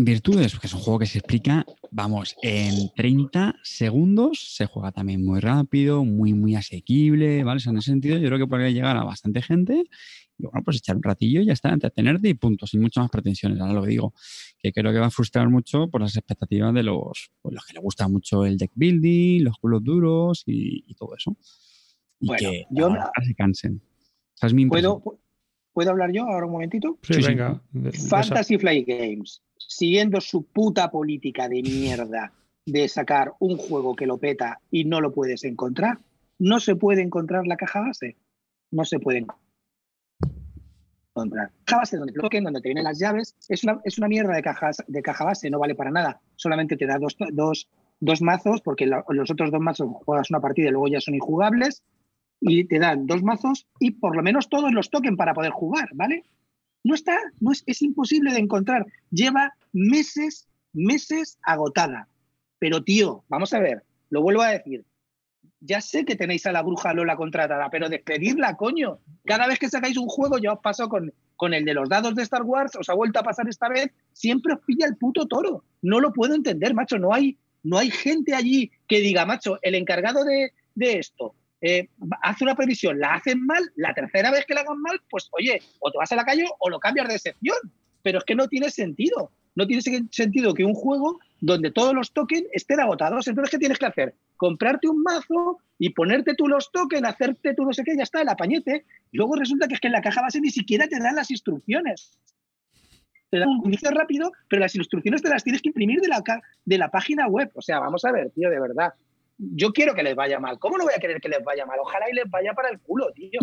Virtudes, 0.06 0.52
porque 0.54 0.68
es 0.68 0.74
un 0.74 0.80
juego 0.82 1.00
que 1.00 1.06
se 1.06 1.20
explica, 1.20 1.66
vamos, 1.91 2.36
en 2.41 2.89
30 2.95 3.56
segundos, 3.64 4.54
se 4.56 4.66
juega 4.66 4.91
también 4.91 5.24
muy 5.24 5.39
rápido, 5.39 6.04
muy, 6.04 6.34
muy 6.34 6.56
asequible, 6.56 7.43
¿vale? 7.43 7.58
O 7.58 7.60
sea, 7.60 7.72
en 7.72 7.78
ese 7.78 7.91
sentido 7.91 8.18
yo 8.18 8.28
creo 8.28 8.39
que 8.39 8.48
podría 8.48 8.70
llegar 8.70 8.98
a 8.98 9.04
bastante 9.04 9.41
gente 9.41 9.84
y 10.39 10.43
bueno, 10.43 10.62
pues 10.64 10.78
echar 10.78 10.95
un 10.98 11.04
ratillo 11.04 11.41
y 11.41 11.45
ya 11.45 11.54
está, 11.54 11.70
entretenerte 11.70 12.30
y 12.30 12.34
punto, 12.36 12.68
sin 12.68 12.82
muchas 12.82 13.04
más 13.04 13.10
pretensiones, 13.12 13.60
ahora 13.60 13.74
lo 13.74 13.82
que 13.84 13.89
digo, 13.89 14.14
que 14.60 14.72
creo 14.72 14.91
que 14.91 15.00
va 15.00 15.08
a 15.08 15.12
frustrar 15.12 15.50
mucho 15.50 15.88
por 15.89 16.02
las 16.02 16.16
expectativas 16.16 16.74
de 16.74 16.84
los, 16.84 17.32
pues, 17.41 17.56
los 17.56 17.66
que 17.66 17.74
les 17.74 17.82
gusta 17.84 18.08
mucho 18.08 18.45
el 18.45 18.58
deck 18.58 18.72
building, 18.76 19.43
los 19.43 19.58
culos 19.58 19.84
duros 19.84 20.43
y, 20.45 20.84
y 20.88 20.93
todo 20.95 21.16
eso. 21.16 21.36
Y 22.20 22.28
Bueno, 22.28 22.52
que 22.52 22.66
yo- 22.72 22.86
ahora 22.88 23.12
se 23.26 23.34
cansen. 23.36 23.82
Esa 24.36 24.48
es 24.48 24.54
mi 24.54 24.64
impresión. 24.64 25.02
¿Puedo, 25.02 25.20
¿Puedo 25.74 25.91
hablar 25.91 26.12
yo 26.12 26.24
ahora 26.24 26.45
un 26.48 26.52
momentito? 26.54 26.98
Sí, 27.04 27.14
Sí, 27.16 27.22
sí. 27.22 27.28
venga. 27.30 27.62
de- 27.72 27.82
de 27.91 27.98
esa- 27.98 28.08
Fantasy 28.24 28.58
Flight 28.58 28.88
Games, 28.88 29.41
siguiendo 29.60 30.22
su 30.22 30.43
puta 30.43 30.89
política 30.89 31.47
de 31.47 31.62
mierda 31.62 32.34
de 32.66 32.88
sacar 32.89 33.34
un 33.39 33.58
juego 33.58 33.95
que 33.95 34.05
lo 34.05 34.18
peta 34.18 34.60
y 34.70 34.84
no 34.84 34.99
lo 34.99 35.14
puedes 35.14 35.43
encontrar, 35.43 35.99
no 36.38 36.60
se 36.60 36.76
puede 36.76 37.01
encontrar 37.01 37.47
la 37.47 37.58
caja 37.58 37.82
base. 37.82 38.18
No 38.72 38.84
se 38.84 38.99
puede 38.99 39.20
encontrar. 39.20 39.39
Caja 41.64 41.78
base 41.80 41.97
donde 41.97 42.14
te 42.14 42.20
toquen, 42.20 42.43
donde 42.43 42.62
te 42.62 42.68
vienen 42.68 42.84
las 42.84 42.99
llaves, 42.99 43.36
es 43.47 43.64
una, 43.64 43.80
es 43.86 43.97
una 43.97 44.08
mierda 44.08 44.36
de, 44.36 44.43
cajas, 44.43 44.84
de 44.88 45.01
caja 45.01 45.24
base, 45.24 45.49
no 45.49 45.60
vale 45.60 45.76
para 45.76 45.89
nada. 45.89 46.22
Solamente 46.36 46.76
te 46.76 46.86
da 46.86 46.99
dos, 46.99 47.16
dos, 47.32 47.70
dos 47.99 48.22
mazos, 48.22 48.62
porque 48.62 48.86
los 48.86 49.32
otros 49.32 49.49
dos 49.51 49.62
mazos 49.62 49.89
juegas 50.05 50.30
una 50.30 50.41
partida 50.41 50.68
y 50.68 50.72
luego 50.72 50.89
ya 50.89 50.99
son 50.99 51.16
injugables, 51.16 51.84
y 52.39 52.66
te 52.66 52.80
dan 52.80 53.08
dos 53.08 53.24
mazos 53.24 53.68
y 53.80 53.91
por 53.91 54.16
lo 54.16 54.22
menos 54.22 54.49
todos 54.49 54.72
los 54.72 54.89
toquen 54.89 55.18
para 55.18 55.34
poder 55.34 55.51
jugar, 55.51 55.89
¿vale? 55.93 56.24
No 56.88 56.95
está, 56.95 57.17
no 57.41 57.51
es, 57.51 57.63
es 57.65 57.81
imposible 57.81 58.31
de 58.31 58.39
encontrar. 58.39 58.85
Lleva 59.11 59.53
meses, 59.73 60.47
meses 60.71 61.38
agotada. 61.43 62.07
Pero 62.59 62.81
tío, 62.81 63.25
vamos 63.27 63.53
a 63.53 63.59
ver, 63.59 63.83
lo 64.09 64.21
vuelvo 64.21 64.41
a 64.41 64.51
decir. 64.51 64.85
Ya 65.59 65.81
sé 65.81 66.05
que 66.05 66.15
tenéis 66.15 66.45
a 66.45 66.53
la 66.53 66.61
bruja 66.61 66.93
Lola 66.93 67.17
contratada, 67.17 67.69
pero 67.69 67.89
despedirla, 67.89 68.55
coño. 68.55 68.99
Cada 69.25 69.47
vez 69.47 69.59
que 69.59 69.67
sacáis 69.67 69.97
un 69.97 70.07
juego, 70.07 70.38
ya 70.38 70.53
os 70.53 70.59
pasó 70.59 70.88
con, 70.88 71.13
con 71.35 71.53
el 71.53 71.65
de 71.65 71.73
los 71.73 71.89
dados 71.89 72.15
de 72.15 72.23
Star 72.23 72.43
Wars, 72.43 72.77
os 72.77 72.88
ha 72.88 72.93
vuelto 72.93 73.19
a 73.19 73.23
pasar 73.23 73.49
esta 73.49 73.67
vez, 73.67 73.91
siempre 74.13 74.53
os 74.53 74.61
pilla 74.61 74.88
el 74.88 74.95
puto 74.95 75.27
toro. 75.27 75.65
No 75.81 75.99
lo 75.99 76.13
puedo 76.13 76.35
entender, 76.35 76.73
macho. 76.73 76.97
No 76.97 77.13
hay, 77.13 77.38
no 77.63 77.79
hay 77.79 77.91
gente 77.91 78.33
allí 78.33 78.71
que 78.88 79.01
diga, 79.01 79.25
macho, 79.25 79.59
el 79.61 79.75
encargado 79.75 80.23
de, 80.23 80.53
de 80.73 80.99
esto 80.99 81.35
eh, 81.62 81.89
hace 82.22 82.43
una 82.43 82.55
previsión, 82.55 82.99
la 82.99 83.16
hacen 83.16 83.45
mal, 83.45 83.64
la 83.76 83.93
tercera 83.93 84.32
vez 84.32 84.45
que 84.45 84.53
la 84.53 84.62
hagan 84.62 84.82
mal, 84.82 85.01
pues 85.10 85.28
oye, 85.32 85.60
o 85.80 85.91
te 85.91 85.97
vas 85.97 86.12
a 86.12 86.16
la 86.16 86.26
calle 86.26 86.45
o 86.60 86.70
lo 86.70 86.80
cambias 86.80 87.08
de 87.08 87.20
sección. 87.20 87.58
Pero 88.03 88.20
es 88.20 88.24
que 88.24 88.36
no 88.36 88.47
tiene 88.47 88.70
sentido. 88.70 89.32
No 89.55 89.66
tiene 89.66 89.82
se- 89.82 90.03
sentido 90.12 90.53
que 90.53 90.64
un 90.64 90.76
juego 90.76 91.20
donde 91.41 91.72
todos 91.72 91.93
los 91.93 92.14
tokens 92.14 92.45
estén 92.53 92.80
agotados. 92.80 93.28
Entonces, 93.28 93.51
¿qué 93.51 93.58
tienes 93.58 93.80
que 93.80 93.88
hacer? 93.88 94.16
Comprarte 94.38 94.88
un 94.88 95.01
mazo 95.01 95.58
y 95.80 95.89
ponerte 95.89 96.36
tú 96.36 96.47
los 96.47 96.72
tokens, 96.72 97.05
hacerte 97.08 97.55
tú 97.55 97.64
no 97.66 97.74
sé 97.74 97.84
qué, 97.84 97.97
ya 97.97 98.03
está, 98.03 98.22
el 98.22 98.30
apañete. 98.30 98.86
Luego 99.12 99.36
resulta 99.36 99.68
que 99.68 99.74
es 99.74 99.80
que 99.80 99.88
en 99.88 99.93
la 99.93 100.01
caja 100.01 100.22
base 100.22 100.39
ni 100.39 100.51
siquiera 100.51 100.88
te 100.88 100.99
dan 100.99 101.16
las 101.16 101.32
instrucciones. 101.32 102.18
Te 103.30 103.39
dan 103.39 103.49
un 103.49 103.66
inicio 103.66 103.89
rápido, 103.91 104.32
pero 104.47 104.62
las 104.62 104.76
instrucciones 104.76 105.22
te 105.22 105.30
las 105.30 105.43
tienes 105.43 105.62
que 105.62 105.70
imprimir 105.70 105.99
de 105.99 106.08
la, 106.08 106.24
de 106.64 106.78
la 106.78 106.89
página 106.89 107.28
web. 107.28 107.51
O 107.55 107.62
sea, 107.62 107.80
vamos 107.80 108.05
a 108.05 108.12
ver, 108.12 108.30
tío, 108.30 108.49
de 108.49 108.60
verdad 108.60 108.93
yo 109.38 109.71
quiero 109.71 109.93
que 109.93 110.03
les 110.03 110.15
vaya 110.15 110.39
mal. 110.39 110.59
¿Cómo 110.59 110.77
no 110.77 110.83
voy 110.83 110.93
a 110.95 110.99
querer 110.99 111.21
que 111.21 111.29
les 111.29 111.43
vaya 111.43 111.65
mal? 111.65 111.79
Ojalá 111.79 112.09
y 112.09 112.15
les 112.15 112.29
vaya 112.29 112.53
para 112.53 112.69
el 112.69 112.79
culo, 112.79 113.11
tío. 113.13 113.39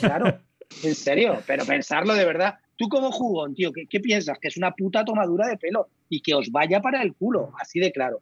Claro, 0.00 0.40
en 0.82 0.94
serio, 0.94 1.42
pero 1.46 1.64
pensarlo 1.64 2.14
de 2.14 2.24
verdad. 2.24 2.54
Tú 2.76 2.88
como 2.88 3.10
jugón, 3.10 3.54
tío, 3.54 3.70
¿qué, 3.72 4.00
piensas? 4.00 4.38
Que 4.38 4.48
es 4.48 4.56
una 4.56 4.72
puta 4.72 5.04
tomadura 5.04 5.48
de 5.48 5.56
pelo 5.56 5.88
y 6.08 6.20
que 6.20 6.34
os 6.34 6.50
vaya 6.50 6.80
para 6.80 7.02
el 7.02 7.14
culo, 7.14 7.52
así 7.60 7.80
de 7.80 7.90
claro. 7.92 8.20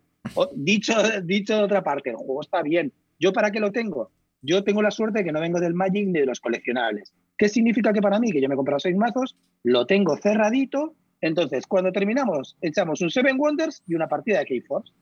Dicho, 0.55 0.95
dicho 1.23 1.57
de 1.57 1.65
otra 1.65 1.83
parte, 1.83 2.11
el 2.11 2.17
juego 2.17 2.41
está 2.41 2.63
bien. 2.63 2.93
¿Yo 3.19 3.33
para 3.33 3.51
qué 3.51 3.61
lo 3.61 3.73
tengo? 3.73 4.11
Yo 4.43 4.63
tengo 4.63 4.83
la 4.83 4.91
suerte 4.91 5.21
de 5.21 5.25
que 5.25 5.33
no 5.33 5.41
vengo 5.41 5.59
del 5.59 5.75
Magic 5.75 6.07
ni 6.07 6.21
de 6.21 6.27
los 6.27 6.41
coleccionables. 6.41 7.13
¿Qué 7.37 7.49
significa 7.49 7.93
que 7.93 8.03
para 8.03 8.21
mí, 8.21 8.31
que 8.31 8.41
yo 8.41 8.49
me 8.49 8.55
he 8.55 8.57
comprado 8.57 8.79
seis 8.79 8.97
mazos, 8.97 9.37
lo 9.63 9.87
tengo 9.87 10.17
cerradito? 10.17 10.95
Entonces, 11.21 11.67
cuando 11.67 11.91
terminamos, 11.91 12.57
echamos 12.61 13.01
un 13.01 13.11
Seven 13.11 13.39
Wonders 13.39 13.83
y 13.87 13.95
una 13.95 14.09
partida 14.09 14.41
de 14.41 14.61
K-Force. 14.61 14.93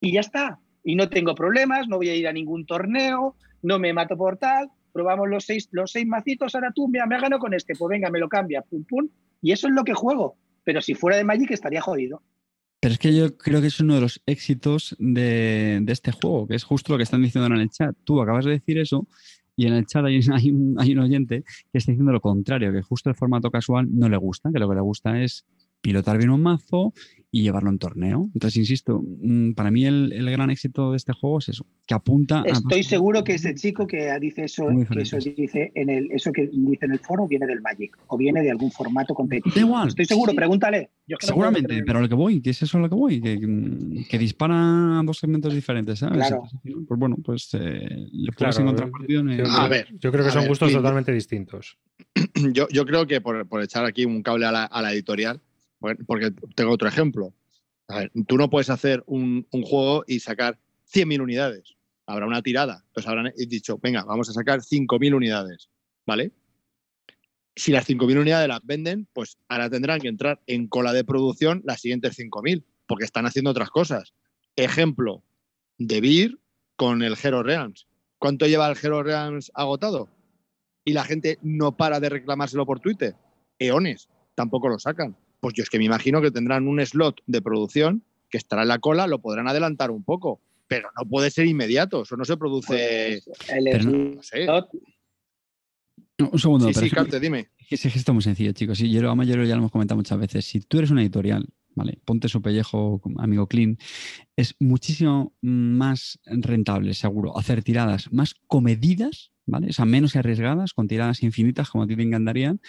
Y 0.00 0.12
ya 0.12 0.20
está 0.20 0.60
y 0.82 0.94
no 0.94 1.08
tengo 1.08 1.34
problemas, 1.34 1.88
no 1.88 1.96
voy 1.96 2.08
a 2.08 2.14
ir 2.14 2.28
a 2.28 2.32
ningún 2.32 2.66
torneo, 2.66 3.36
no 3.62 3.78
me 3.78 3.92
mato 3.92 4.16
por 4.16 4.36
tal, 4.36 4.70
probamos 4.92 5.28
los 5.28 5.44
seis, 5.44 5.68
los 5.72 5.92
seis 5.92 6.06
macitos, 6.06 6.54
ahora 6.54 6.72
tú, 6.74 6.88
mira, 6.88 7.06
me 7.06 7.16
ha 7.16 7.20
ganado 7.20 7.40
con 7.40 7.54
este, 7.54 7.74
pues 7.74 7.88
venga, 7.90 8.10
me 8.10 8.18
lo 8.18 8.28
cambia, 8.28 8.62
pum, 8.62 8.84
pum, 8.84 9.08
y 9.42 9.52
eso 9.52 9.68
es 9.68 9.74
lo 9.74 9.84
que 9.84 9.94
juego. 9.94 10.36
Pero 10.64 10.82
si 10.82 10.94
fuera 10.94 11.16
de 11.16 11.24
Magic 11.24 11.50
estaría 11.50 11.80
jodido. 11.80 12.22
Pero 12.80 12.92
es 12.92 12.98
que 12.98 13.14
yo 13.14 13.36
creo 13.36 13.60
que 13.60 13.68
es 13.68 13.80
uno 13.80 13.94
de 13.96 14.00
los 14.02 14.22
éxitos 14.26 14.94
de, 14.98 15.80
de 15.82 15.92
este 15.92 16.12
juego, 16.12 16.46
que 16.46 16.54
es 16.54 16.64
justo 16.64 16.92
lo 16.92 16.98
que 16.98 17.04
están 17.04 17.22
diciendo 17.22 17.46
en 17.52 17.60
el 17.60 17.70
chat. 17.70 17.96
Tú 18.04 18.20
acabas 18.20 18.44
de 18.44 18.52
decir 18.52 18.78
eso 18.78 19.06
y 19.56 19.66
en 19.66 19.74
el 19.74 19.86
chat 19.86 20.04
hay, 20.04 20.20
hay 20.32 20.50
un, 20.50 20.76
hay 20.78 20.92
un 20.92 21.00
oyente 21.00 21.42
que 21.42 21.78
está 21.78 21.90
diciendo 21.90 22.12
lo 22.12 22.20
contrario, 22.20 22.72
que 22.72 22.82
justo 22.82 23.10
el 23.10 23.16
formato 23.16 23.50
casual 23.50 23.88
no 23.90 24.08
le 24.08 24.16
gusta, 24.16 24.50
que 24.52 24.58
lo 24.60 24.68
que 24.68 24.76
le 24.76 24.80
gusta 24.80 25.20
es 25.20 25.44
pilotar 25.80 26.18
bien 26.18 26.30
un 26.30 26.42
mazo 26.42 26.92
y 27.30 27.42
llevarlo 27.42 27.68
en 27.68 27.78
torneo. 27.78 28.30
Entonces, 28.32 28.56
insisto, 28.56 29.02
mm, 29.04 29.52
para 29.52 29.70
mí 29.70 29.84
el, 29.84 30.12
el 30.14 30.30
gran 30.30 30.48
éxito 30.50 30.92
de 30.92 30.96
este 30.96 31.12
juego 31.12 31.38
es 31.40 31.50
eso, 31.50 31.66
que 31.86 31.92
apunta 31.94 32.40
a... 32.40 32.44
Estoy 32.46 32.82
seguro 32.82 33.22
que 33.22 33.34
ese 33.34 33.54
chico 33.54 33.86
que 33.86 34.10
dice 34.18 34.44
eso, 34.44 34.66
que 34.90 35.02
eso 35.02 35.18
dice 35.18 35.70
en 35.74 35.90
el, 35.90 36.10
eso 36.10 36.32
que 36.32 36.46
dice 36.46 36.86
en 36.86 36.92
el 36.92 36.98
foro 37.00 37.28
viene 37.28 37.46
del 37.46 37.60
Magic 37.60 37.96
o 38.06 38.16
viene 38.16 38.40
de 38.42 38.50
algún 38.50 38.70
formato 38.70 39.12
Da 39.12 39.16
competitivo. 39.16 39.66
igual. 39.66 39.88
Estoy 39.88 40.06
seguro, 40.06 40.30
sí, 40.32 40.36
pregúntale. 40.36 40.90
Yo 41.06 41.16
es 41.20 41.26
que 41.26 41.26
no 41.26 41.34
puedo 41.36 41.50
Seguramente, 41.50 41.82
pero 41.86 41.98
a 41.98 42.02
lo 42.02 42.08
que 42.08 42.14
voy, 42.14 42.40
que 42.40 42.50
es 42.50 42.62
eso 42.62 42.78
a 42.78 42.80
lo 42.80 42.88
que 42.88 42.94
voy, 42.94 43.20
que, 43.20 43.38
que 44.08 44.18
dispara 44.18 44.98
a 44.98 45.02
dos 45.04 45.18
segmentos 45.18 45.52
diferentes, 45.52 45.98
¿sabes? 45.98 46.16
Claro. 46.28 46.42
Pues 46.62 46.98
bueno, 46.98 47.16
pues 47.22 47.50
eh, 47.52 47.88
le 48.10 48.32
puedes 48.32 48.56
Claro, 48.56 48.60
encontrar 48.60 48.88
yo- 48.88 48.92
partido 48.92 49.20
en 49.20 49.28
el- 49.30 49.46
A 49.50 49.68
ver, 49.68 49.88
yo 49.98 50.10
creo 50.10 50.24
que 50.24 50.30
son 50.30 50.40
ver, 50.42 50.48
gustos 50.48 50.72
totalmente 50.72 51.12
distintos. 51.12 51.76
yo, 52.54 52.68
yo 52.70 52.86
creo 52.86 53.06
que 53.06 53.20
por, 53.20 53.46
por 53.46 53.62
echar 53.62 53.84
aquí 53.84 54.06
un 54.06 54.22
cable 54.22 54.46
a 54.46 54.52
la, 54.52 54.64
a 54.64 54.80
la 54.82 54.92
editorial, 54.94 55.42
porque 56.06 56.32
tengo 56.54 56.72
otro 56.72 56.88
ejemplo. 56.88 57.34
A 57.88 58.00
ver, 58.00 58.12
tú 58.26 58.36
no 58.36 58.50
puedes 58.50 58.70
hacer 58.70 59.02
un, 59.06 59.46
juego 59.50 60.04
y 60.06 60.20
sacar 60.20 60.58
100.000 60.92 61.22
unidades. 61.22 61.74
Habrá 62.06 62.26
una 62.26 62.42
tirada. 62.42 62.84
Entonces 62.88 63.08
habrán 63.08 63.32
dicho, 63.36 63.78
venga, 63.82 64.04
vamos 64.04 64.28
a 64.28 64.32
sacar 64.32 64.60
5.000 64.60 65.14
unidades. 65.14 65.68
¿Vale? 66.06 66.32
Si 67.56 67.72
las 67.72 67.88
5.000 67.88 68.20
unidades 68.20 68.48
las 68.48 68.64
venden, 68.64 69.08
pues 69.12 69.38
ahora 69.48 69.68
tendrán 69.68 70.00
que 70.00 70.08
entrar 70.08 70.40
en 70.46 70.68
cola 70.68 70.92
de 70.92 71.04
producción 71.04 71.62
las 71.64 71.80
siguientes 71.80 72.18
5.000, 72.18 72.64
porque 72.86 73.04
están 73.04 73.26
haciendo 73.26 73.50
otras 73.50 73.70
cosas. 73.70 74.14
Ejemplo, 74.56 75.22
de 75.78 76.00
Beer 76.00 76.38
con 76.76 77.02
el 77.02 77.16
Hero 77.22 77.42
Realms. 77.42 77.86
¿Cuánto 78.18 78.46
lleva 78.46 78.68
el 78.68 78.78
Hero 78.80 79.02
Realms 79.02 79.50
agotado? 79.54 80.08
y 80.88 80.94
la 80.94 81.04
gente 81.04 81.38
no 81.42 81.76
para 81.76 82.00
de 82.00 82.08
reclamárselo 82.08 82.64
por 82.64 82.80
Twitter. 82.80 83.14
Eones, 83.58 84.08
tampoco 84.34 84.70
lo 84.70 84.78
sacan. 84.78 85.14
Pues 85.40 85.54
yo 85.54 85.62
es 85.62 85.70
que 85.70 85.78
me 85.78 85.84
imagino 85.84 86.20
que 86.20 86.30
tendrán 86.30 86.66
un 86.68 86.84
slot 86.84 87.20
de 87.26 87.40
producción 87.42 88.02
que 88.30 88.38
estará 88.38 88.62
en 88.62 88.68
la 88.68 88.78
cola, 88.78 89.06
lo 89.06 89.20
podrán 89.20 89.48
adelantar 89.48 89.90
un 89.90 90.02
poco, 90.04 90.40
pero 90.66 90.88
no 90.98 91.08
puede 91.08 91.30
ser 91.30 91.46
inmediato, 91.46 92.02
eso 92.02 92.16
no 92.16 92.24
se 92.24 92.36
produce, 92.36 93.22
Pues, 93.24 93.50
el 93.50 93.64
Pero 93.64 93.84
no- 93.84 94.14
no 94.16 94.22
sé. 94.22 94.44
slot, 94.44 94.68
No, 96.20 96.30
un 96.30 96.38
segundo, 96.40 96.66
Sí, 96.66 96.72
pero 96.74 96.80
sí, 96.80 96.86
es 96.86 96.92
que- 96.92 96.96
Carte, 96.96 97.20
dime. 97.20 97.48
Es 97.58 97.68
que 97.68 97.74
ese 97.76 97.90
gesto 97.90 98.10
es 98.10 98.14
muy 98.14 98.22
sencillo, 98.22 98.50
chicos. 98.52 98.76
Sí, 98.78 98.90
yo 98.90 99.00
lo, 99.02 99.14
yo 99.22 99.34
ya 99.44 99.54
lo 99.54 99.58
hemos 99.60 99.70
comentado 99.70 99.96
muchas 99.96 100.18
veces. 100.18 100.44
Si 100.44 100.60
tú 100.60 100.78
eres 100.78 100.90
una 100.90 101.00
editorial, 101.02 101.46
¿vale? 101.76 102.00
Ponte 102.04 102.28
su 102.28 102.42
pellejo, 102.42 103.00
amigo 103.18 103.46
Clean. 103.46 103.78
Es 104.34 104.56
muchísimo 104.58 105.32
más 105.42 106.18
rentable, 106.26 106.94
seguro, 106.94 107.38
hacer 107.38 107.62
tiradas 107.62 108.12
más 108.12 108.34
comedidas, 108.48 109.30
¿vale? 109.46 109.68
O 109.68 109.72
sea, 109.72 109.84
menos 109.84 110.16
arriesgadas, 110.16 110.72
con 110.74 110.88
tiradas 110.88 111.22
infinitas, 111.22 111.70
como 111.70 111.84
a 111.84 111.86
ti 111.86 111.94
te 111.94 112.02
encantarían. 112.02 112.60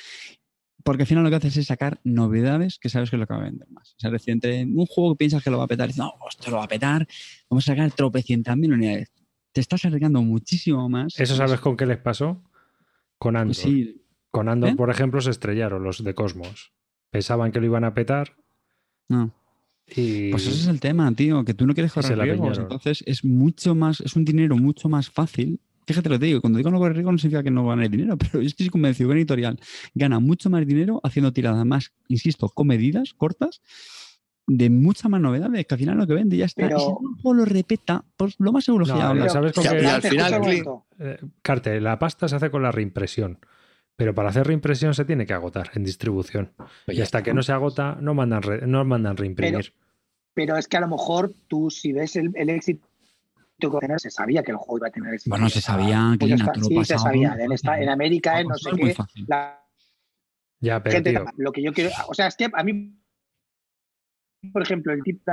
Porque 0.84 1.04
al 1.04 1.08
final 1.08 1.24
lo 1.24 1.30
que 1.30 1.36
haces 1.36 1.58
es 1.58 1.68
sacar 1.68 2.00
novedades 2.04 2.80
que 2.80 2.90
sabes 2.90 3.10
que 3.10 3.16
es 3.16 3.20
lo 3.20 3.28
que 3.28 3.34
va 3.34 3.42
a 3.42 3.44
vender 3.44 3.70
más. 3.70 3.94
O 3.94 4.00
sea, 4.00 4.10
es 4.10 4.14
decir, 4.14 4.34
entre 4.34 4.64
un 4.64 4.86
juego 4.86 5.14
que 5.14 5.18
piensas 5.18 5.44
que 5.44 5.50
lo 5.50 5.58
va 5.58 5.66
a 5.66 5.68
petar, 5.68 5.88
dices, 5.88 6.00
no, 6.00 6.14
esto 6.30 6.52
lo 6.52 6.58
va 6.58 6.64
a 6.64 6.68
petar, 6.68 7.08
vamos 7.50 7.68
a 7.68 7.72
sacar 7.74 7.92
tropecientas 7.92 8.56
mil 8.58 8.74
unidades. 8.74 9.12
Te 9.52 9.62
estás 9.62 9.84
arriesgando 9.86 10.22
muchísimo 10.22 10.88
más. 10.90 11.20
¿Eso 11.20 11.36
sabes 11.36 11.60
con 11.60 11.76
qué 11.76 11.86
les 11.86 11.98
pasó? 11.98 12.44
Con 13.18 13.36
Andor. 13.36 13.56
Pues 13.56 13.58
sí, 13.58 14.02
Con 14.32 14.48
Andor, 14.48 14.70
¿Eh? 14.70 14.76
por 14.76 14.90
ejemplo, 14.90 15.20
se 15.22 15.32
estrellaron 15.32 15.84
los 15.84 16.04
de 16.04 16.14
Cosmos. 16.14 16.72
Pensaban 17.10 17.52
que 17.52 17.60
lo 17.60 17.66
iban 17.66 17.84
a 17.84 17.94
petar 17.94 18.36
no. 19.10 19.34
y. 19.88 20.30
Pues 20.32 20.48
ese 20.48 20.62
es 20.62 20.68
el 20.68 20.80
tema, 20.80 21.12
tío, 21.14 21.44
que 21.44 21.54
tú 21.54 21.66
no 21.66 21.74
quieres 21.74 21.92
correr 21.92 22.18
riesgos. 22.18 22.60
Entonces 22.60 23.04
es 23.06 23.26
mucho 23.26 23.76
más, 23.76 24.00
es 24.02 24.16
un 24.16 24.24
dinero 24.24 24.56
mucho 24.56 24.88
más 24.88 25.10
fácil. 25.10 25.60
Fíjate 25.90 26.08
lo 26.10 26.16
que 26.16 26.20
te 26.20 26.26
digo, 26.28 26.42
cuando 26.42 26.58
digo 26.58 26.70
no 26.70 26.78
correr 26.78 26.94
riesgos 26.98 27.14
no 27.14 27.18
significa 27.18 27.44
que 27.44 27.50
no 27.52 27.66
gane 27.68 27.90
dinero, 27.90 28.16
pero 28.32 28.42
es 28.42 28.54
que 28.54 28.64
estoy 28.64 28.70
convencido 28.70 29.08
que 29.08 29.12
una 29.14 29.20
editorial 29.20 29.60
gana 29.96 30.20
mucho 30.20 30.50
más 30.52 30.66
dinero 30.68 31.02
haciendo 31.04 31.34
tiradas 31.34 31.66
más, 31.66 31.94
insisto, 32.10 32.48
comedidas, 32.50 33.14
cortas, 33.14 33.62
de 34.46 34.70
muchas 34.70 35.10
más 35.10 35.20
novedades, 35.22 35.66
que 35.66 35.74
al 35.76 35.80
final 35.80 35.98
lo 35.98 36.06
que 36.08 36.14
vende 36.14 36.38
ya 36.38 36.46
está. 36.46 36.62
Pero- 36.68 36.78
Y 36.78 36.82
si 36.82 36.88
un 36.88 37.16
juego 37.22 37.34
lo 37.34 37.46
repeta, 37.46 38.06
pues 38.18 38.36
lo 38.40 38.52
más 38.52 38.66
seguro 38.66 38.86
que 38.86 38.92
No, 38.92 38.98
ya 39.00 39.10
habla. 39.10 39.30
¿sabes 39.30 39.54
con 39.54 39.64
qué- 39.64 39.82
y 39.82 39.86
al 39.86 40.02
final, 40.02 40.42
un. 40.42 40.82
Eh, 41.00 41.20
Carte, 41.42 41.80
la 41.82 41.98
pasta 42.00 42.28
se 42.28 42.36
hace 42.36 42.50
con 42.52 42.62
la 42.64 42.72
reimpresión. 42.72 43.40
Pero 43.96 44.16
para 44.16 44.30
hacer 44.30 44.48
reimpresión 44.48 44.94
se 44.94 45.06
tiene 45.06 45.26
que 45.26 45.34
agotar 45.34 45.72
en 45.76 45.84
distribución. 45.84 46.54
Pues 46.86 46.98
y 46.98 47.02
hasta 47.02 47.22
que 47.22 47.34
no 47.34 47.44
se 47.44 47.52
agota, 47.52 47.98
no 48.00 48.14
mandan, 48.14 48.42
re- 48.42 48.66
no 48.66 48.86
mandan 48.86 49.18
reimprimir. 49.18 49.74
Pero 50.34 50.56
es 50.58 50.68
que 50.70 50.78
a 50.78 50.82
lo 50.82 50.88
mejor 50.88 51.34
tú, 51.48 51.70
si 51.70 51.92
ves 51.92 52.16
el, 52.16 52.32
el 52.36 52.50
éxito 52.50 52.88
que 52.88 52.89
tener, 53.80 54.00
se 54.00 54.10
sabía 54.10 54.42
que 54.44 54.52
el 54.52 54.58
juego 54.58 54.78
iba 54.78 54.88
a 54.88 54.92
tener 54.92 55.14
éxito. 55.14 55.32
Bueno, 55.34 55.50
se 55.50 55.62
sabía, 55.62 56.16
Pues 56.20 56.30
tú 56.54 56.60
lo 56.62 56.68
Sí, 56.68 56.86
se 56.86 56.98
sabía. 56.98 57.36
En, 57.40 57.52
esta- 57.52 57.80
en 57.80 57.90
América, 57.90 58.40
en 58.40 58.48
no 58.48 58.56
sé 58.56 58.72
qué, 58.76 58.96
la 59.28 59.62
Ya, 60.62 60.82
pero 60.84 60.96
gente, 60.96 61.12
tío, 61.12 61.26
lo 61.38 61.52
que 61.52 61.62
yo 61.64 61.72
quiero, 61.74 61.92
o 62.08 62.14
sea, 62.14 62.28
es 62.28 62.36
que 62.36 62.48
a 62.52 62.64
mí, 62.64 62.96
por 64.54 64.62
ejemplo, 64.62 64.94
el 64.94 65.04
tipo 65.04 65.32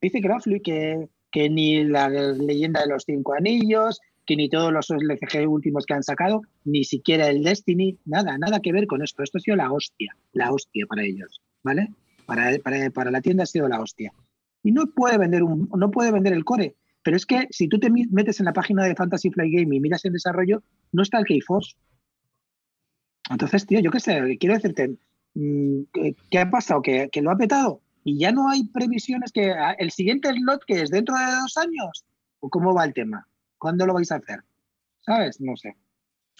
dice 0.00 0.20
que 0.20 0.28
no, 0.28 0.40
Fluid, 0.40 0.62
que, 0.62 1.08
que 1.30 1.50
ni 1.50 1.84
la 1.84 2.08
leyenda 2.08 2.80
de 2.82 2.88
los 2.88 3.04
cinco 3.04 3.34
anillos, 3.34 4.00
que 4.26 4.36
ni 4.36 4.48
todos 4.48 4.72
los 4.72 4.90
LCG 4.90 5.48
últimos 5.48 5.86
que 5.86 5.94
han 5.94 6.02
sacado, 6.02 6.42
ni 6.64 6.84
siquiera 6.84 7.28
el 7.28 7.42
Destiny, 7.42 7.98
nada, 8.04 8.36
nada 8.38 8.60
que 8.60 8.72
ver 8.72 8.86
con 8.86 9.02
esto. 9.02 9.22
Esto 9.22 9.38
ha 9.38 9.40
sido 9.40 9.56
la 9.56 9.72
hostia, 9.72 10.14
la 10.32 10.52
hostia 10.52 10.86
para 10.86 11.02
ellos, 11.02 11.40
¿vale? 11.62 11.88
Para, 12.26 12.58
para, 12.58 12.90
para 12.90 13.10
la 13.10 13.22
tienda 13.22 13.44
ha 13.44 13.46
sido 13.46 13.68
la 13.68 13.80
hostia. 13.80 14.12
Y 14.62 14.72
no 14.72 14.86
puede 14.86 15.16
vender 15.16 15.42
un, 15.42 15.68
no 15.74 15.90
puede 15.90 16.12
vender 16.12 16.34
el 16.34 16.44
core. 16.44 16.74
Pero 17.08 17.16
es 17.16 17.24
que 17.24 17.46
si 17.48 17.68
tú 17.68 17.78
te 17.80 17.88
metes 17.88 18.38
en 18.38 18.44
la 18.44 18.52
página 18.52 18.84
de 18.84 18.94
Fantasy 18.94 19.30
Flight 19.30 19.50
Game 19.50 19.74
y 19.74 19.80
miras 19.80 20.04
el 20.04 20.12
desarrollo, 20.12 20.62
no 20.92 21.02
está 21.02 21.18
el 21.18 21.24
Keyforce. 21.24 21.74
Entonces, 23.30 23.64
tío, 23.64 23.80
yo 23.80 23.90
qué 23.90 23.98
sé, 23.98 24.36
quiero 24.38 24.54
decirte, 24.54 24.98
mm, 25.32 25.84
¿qué, 26.30 26.38
ha 26.38 26.50
pasado? 26.50 26.82
¿Que, 26.82 27.08
que 27.10 27.22
lo 27.22 27.30
ha 27.30 27.38
petado? 27.38 27.80
Y 28.04 28.18
ya 28.18 28.30
no 28.30 28.50
hay 28.50 28.64
previsiones 28.64 29.32
que 29.32 29.52
ah, 29.52 29.74
el 29.78 29.90
siguiente 29.90 30.28
slot 30.34 30.66
que 30.66 30.82
es 30.82 30.90
dentro 30.90 31.16
de 31.16 31.24
dos 31.24 31.56
años. 31.56 32.04
¿O 32.40 32.50
cómo 32.50 32.74
va 32.74 32.84
el 32.84 32.92
tema? 32.92 33.26
¿Cuándo 33.56 33.86
lo 33.86 33.94
vais 33.94 34.12
a 34.12 34.16
hacer? 34.16 34.40
¿Sabes? 35.00 35.40
No 35.40 35.56
sé. 35.56 35.78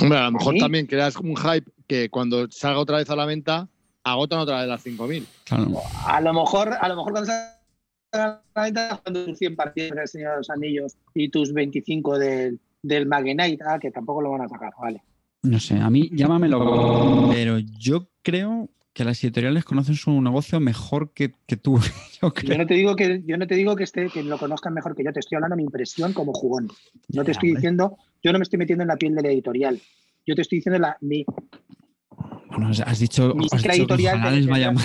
Hombre, 0.02 0.18
a 0.18 0.24
lo 0.24 0.32
mejor 0.32 0.54
también 0.56 0.86
creas 0.86 1.16
un 1.16 1.34
hype 1.34 1.72
que 1.86 2.10
cuando 2.10 2.46
salga 2.50 2.78
otra 2.78 2.98
vez 2.98 3.08
a 3.08 3.16
la 3.16 3.24
venta, 3.24 3.70
agotan 4.04 4.40
otra 4.40 4.58
vez 4.58 4.68
las 4.68 4.84
5.000. 4.84 5.24
Claro. 5.44 5.80
A 6.06 6.20
lo 6.20 6.34
mejor, 6.34 6.74
a 6.78 6.88
lo 6.88 6.96
mejor 6.96 7.12
cuando 7.12 7.30
salga 7.30 7.57
a 8.12 8.42
la 8.54 8.62
venta, 8.62 9.00
cuando 9.02 9.24
tus 9.26 9.38
100 9.38 9.56
partidas 9.56 9.96
del 9.96 10.08
Señor 10.08 10.30
de 10.32 10.36
los 10.38 10.50
Anillos 10.50 10.96
y 11.14 11.28
tus 11.28 11.52
25 11.52 12.18
del, 12.18 12.58
del 12.82 13.06
Magenite, 13.06 13.62
ah, 13.66 13.78
que 13.78 13.90
tampoco 13.90 14.22
lo 14.22 14.30
van 14.30 14.42
a 14.42 14.48
sacar, 14.48 14.72
vale. 14.80 15.02
No 15.42 15.60
sé, 15.60 15.76
a 15.78 15.88
mí 15.90 16.10
llámamelo, 16.12 17.28
pero 17.30 17.58
yo 17.58 18.08
creo 18.22 18.68
que 18.92 19.04
las 19.04 19.22
editoriales 19.22 19.64
conocen 19.64 19.94
su 19.94 20.20
negocio 20.20 20.58
mejor 20.58 21.12
que, 21.12 21.32
que 21.46 21.56
tú. 21.56 21.78
Yo 22.20 22.34
creo. 22.34 22.52
Yo 22.54 22.58
no 22.58 22.66
te 22.66 22.74
digo 22.74 22.96
que 22.96 23.22
yo 23.24 23.36
no 23.36 23.46
te 23.46 23.54
digo 23.54 23.76
que 23.76 23.84
esté 23.84 24.08
que 24.08 24.24
lo 24.24 24.36
conozcan 24.38 24.74
mejor 24.74 24.96
que 24.96 25.04
yo, 25.04 25.12
te 25.12 25.20
estoy 25.20 25.36
hablando 25.36 25.54
de 25.54 25.58
mi 25.58 25.64
impresión 25.66 26.12
como 26.12 26.32
jugón. 26.32 26.68
No 27.10 27.22
te 27.22 27.30
estoy 27.30 27.54
diciendo, 27.54 27.96
yo 28.24 28.32
no 28.32 28.38
me 28.40 28.42
estoy 28.42 28.58
metiendo 28.58 28.82
en 28.82 28.88
la 28.88 28.96
piel 28.96 29.14
del 29.14 29.26
editorial. 29.26 29.80
Yo 30.26 30.34
te 30.34 30.42
estoy 30.42 30.58
diciendo 30.58 30.80
la, 30.80 30.96
mi, 31.00 31.24
Bueno, 32.48 32.70
has 32.70 32.98
dicho, 32.98 33.32
has 33.52 33.62
dicho 33.62 33.62
que 33.62 33.76
editorial 33.76 34.16
ojalá 34.16 34.30
de- 34.32 34.36
les 34.38 34.46
de- 34.46 34.50
vaya 34.50 34.72
mal. 34.72 34.84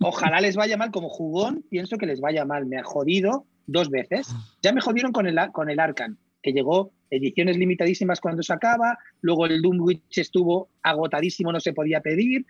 Ojalá 0.00 0.40
les 0.40 0.56
vaya 0.56 0.76
mal 0.76 0.90
como 0.90 1.08
jugón, 1.08 1.64
pienso 1.70 1.98
que 1.98 2.06
les 2.06 2.20
vaya 2.20 2.44
mal. 2.44 2.66
Me 2.66 2.78
ha 2.78 2.84
jodido 2.84 3.46
dos 3.66 3.90
veces. 3.90 4.34
Ya 4.62 4.72
me 4.72 4.80
jodieron 4.80 5.12
con 5.12 5.26
el, 5.26 5.38
con 5.52 5.70
el 5.70 5.80
Arcan, 5.80 6.18
que 6.42 6.52
llegó 6.52 6.92
ediciones 7.10 7.56
limitadísimas 7.56 8.20
cuando 8.20 8.42
se 8.42 8.52
acaba, 8.52 8.98
luego 9.20 9.46
el 9.46 9.62
Doom 9.62 9.80
Witch 9.80 10.18
estuvo 10.18 10.68
agotadísimo, 10.82 11.52
no 11.52 11.60
se 11.60 11.72
podía 11.72 12.00
pedir, 12.00 12.46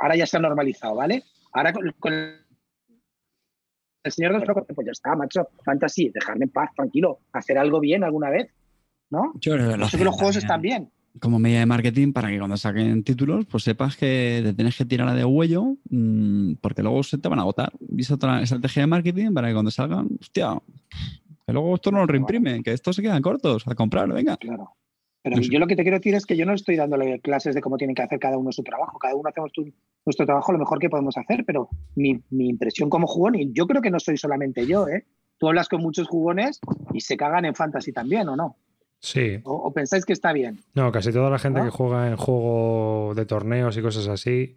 ahora 0.00 0.16
ya 0.16 0.26
se 0.26 0.36
ha 0.36 0.40
normalizado, 0.40 0.94
¿vale? 0.94 1.24
Ahora 1.52 1.72
con, 1.72 1.92
con 1.98 2.12
el 2.12 4.12
señor 4.12 4.32
de 4.32 4.38
los 4.38 4.48
Locos, 4.48 4.64
pues 4.74 4.86
ya 4.86 4.92
está, 4.92 5.16
macho, 5.16 5.48
fantasy, 5.64 6.10
dejarme 6.10 6.44
en 6.44 6.50
paz, 6.50 6.70
tranquilo, 6.74 7.20
hacer 7.32 7.58
algo 7.58 7.80
bien 7.80 8.04
alguna 8.04 8.30
vez, 8.30 8.48
¿no? 9.10 9.32
Yo 9.40 9.54
creo 9.54 9.70
que 9.70 9.76
lo 9.76 9.84
Yo 9.84 9.90
sé 9.90 9.98
que 9.98 10.04
los 10.04 10.14
juegos 10.14 10.36
están 10.36 10.62
bien. 10.62 10.90
Como 11.20 11.38
media 11.38 11.60
de 11.60 11.66
marketing 11.66 12.12
para 12.12 12.28
que 12.28 12.38
cuando 12.38 12.56
saquen 12.56 13.02
títulos, 13.02 13.46
pues 13.46 13.64
sepas 13.64 13.96
que 13.96 14.40
te 14.44 14.54
tienes 14.54 14.76
que 14.76 14.84
tirar 14.84 15.14
de 15.14 15.24
huello 15.24 15.76
mm, 15.90 16.54
porque 16.60 16.82
luego 16.82 17.02
se 17.02 17.18
te 17.18 17.28
van 17.28 17.38
a 17.38 17.42
agotar. 17.42 17.72
Y 17.96 18.00
es 18.02 18.10
otra 18.10 18.42
estrategia 18.42 18.82
de 18.82 18.86
marketing 18.86 19.32
para 19.32 19.48
que 19.48 19.54
cuando 19.54 19.70
salgan, 19.70 20.08
hostia, 20.20 20.58
que 21.46 21.52
luego 21.52 21.74
esto 21.74 21.90
no 21.90 21.98
lo 22.00 22.06
reimprimen, 22.06 22.62
que 22.62 22.72
estos 22.72 22.96
se 22.96 23.02
quedan 23.02 23.22
cortos 23.22 23.66
a 23.66 23.74
comprar, 23.74 24.12
venga. 24.12 24.36
Claro. 24.36 24.70
Pero 25.22 25.36
No 25.36 25.42
sé. 25.42 25.48
yo 25.50 25.58
lo 25.58 25.66
que 25.66 25.74
te 25.76 25.82
quiero 25.82 25.98
decir 25.98 26.14
es 26.14 26.24
que 26.26 26.36
yo 26.36 26.46
no 26.46 26.52
estoy 26.54 26.76
dándole 26.76 27.18
clases 27.20 27.54
de 27.54 27.60
cómo 27.60 27.76
tienen 27.76 27.96
que 27.96 28.02
hacer 28.02 28.18
cada 28.20 28.38
uno 28.38 28.52
su 28.52 28.62
trabajo. 28.62 28.98
Cada 28.98 29.14
uno 29.16 29.28
hacemos 29.28 29.50
tu- 29.52 29.72
nuestro 30.06 30.24
trabajo 30.26 30.52
lo 30.52 30.58
mejor 30.58 30.78
que 30.78 30.88
podemos 30.88 31.16
hacer, 31.18 31.44
pero 31.44 31.68
mi, 31.96 32.20
mi 32.30 32.48
impresión 32.48 32.88
como 32.88 33.06
jugón, 33.08 33.34
y 33.34 33.52
yo 33.52 33.66
creo 33.66 33.82
que 33.82 33.90
no 33.90 33.98
soy 33.98 34.16
solamente 34.16 34.66
yo, 34.66 34.86
¿eh? 34.88 35.06
Tú 35.38 35.48
hablas 35.48 35.68
con 35.68 35.82
muchos 35.82 36.06
jugones 36.08 36.60
y 36.94 37.00
se 37.00 37.16
cagan 37.16 37.44
en 37.44 37.54
fantasy 37.54 37.92
también, 37.92 38.28
¿o 38.28 38.36
no? 38.36 38.56
Sí. 39.00 39.40
¿O, 39.44 39.54
o 39.54 39.72
pensáis 39.72 40.04
que 40.04 40.12
está 40.12 40.32
bien? 40.32 40.60
No, 40.74 40.90
casi 40.92 41.12
toda 41.12 41.30
la 41.30 41.38
gente 41.38 41.60
¿No? 41.60 41.64
que 41.66 41.70
juega 41.70 42.08
en 42.08 42.16
juego 42.16 43.12
de 43.14 43.26
torneos 43.26 43.76
y 43.76 43.82
cosas 43.82 44.08
así 44.08 44.56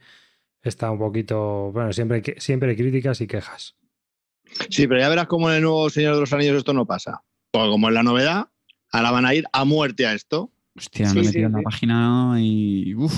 está 0.62 0.92
un 0.92 1.00
poquito. 1.00 1.72
Bueno, 1.72 1.92
siempre 1.94 2.18
hay, 2.18 2.22
que- 2.22 2.40
siempre 2.40 2.70
hay 2.72 2.76
críticas 2.76 3.20
y 3.22 3.28
quejas. 3.28 3.76
Sí, 4.70 4.88
pero 4.88 5.00
ya 5.00 5.10
verás 5.10 5.28
cómo 5.28 5.50
en 5.50 5.58
el 5.58 5.62
nuevo 5.64 5.90
Señor 5.90 6.16
de 6.16 6.20
los 6.22 6.34
Anillos 6.34 6.58
esto 6.58 6.74
no 6.74 6.86
pasa. 6.86 7.24
Porque 7.52 7.70
como 7.70 7.88
es 7.90 7.94
la 7.94 8.04
novedad, 8.04 8.48
ahora 8.92 9.12
van 9.12 9.26
a 9.26 9.34
ir 9.34 9.46
a 9.54 9.66
muerte 9.66 10.06
a 10.06 10.14
esto. 10.14 10.52
Hostia, 10.78 11.08
Sí, 11.10 11.16
me 11.16 11.22
he 11.22 11.24
sí, 11.24 11.30
metido 11.30 11.46
en 11.48 11.52
la 11.54 11.58
sí. 11.60 11.64
página 11.64 12.36
y. 12.40 12.96
Uf, 12.96 13.14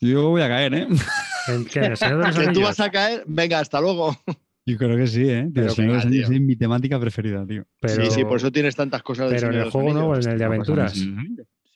yo 0.00 0.30
voy 0.30 0.42
a 0.42 0.48
caer, 0.48 0.74
¿eh? 0.74 0.88
¿En 1.48 1.64
qué? 1.64 1.78
¿En 1.80 1.84
el 1.92 1.96
Señor 1.96 2.18
de 2.18 2.26
los 2.26 2.38
Que 2.38 2.52
tú 2.52 2.60
vas 2.62 2.80
a 2.80 2.90
caer, 2.90 3.24
venga, 3.26 3.58
hasta 3.58 3.80
luego. 3.80 4.16
Yo 4.64 4.76
creo 4.78 4.96
que 4.96 5.06
sí, 5.06 5.22
¿eh? 5.28 5.50
Pero 5.52 5.66
Pero 5.66 5.70
Señor 5.74 5.90
de 5.90 5.94
los 5.96 6.04
venga, 6.04 6.08
Anillos 6.08 6.28
tío. 6.28 6.36
es 6.38 6.42
mi 6.42 6.56
temática 6.56 7.00
preferida, 7.00 7.46
tío. 7.46 7.64
Pero, 7.80 8.04
Sí, 8.04 8.10
sí, 8.12 8.24
por 8.24 8.36
eso 8.36 8.52
tienes 8.52 8.76
tantas 8.76 9.02
cosas 9.02 9.30
de 9.30 9.36
pero 9.36 9.52
en 9.52 9.58
el 9.60 9.70
juego 9.70 9.92
no, 9.92 10.06
o 10.06 10.12
Anillos. 10.12 10.26
en 10.26 10.32
el 10.32 10.38
de 10.38 10.44
aventuras. 10.44 10.92
sí. 10.92 11.14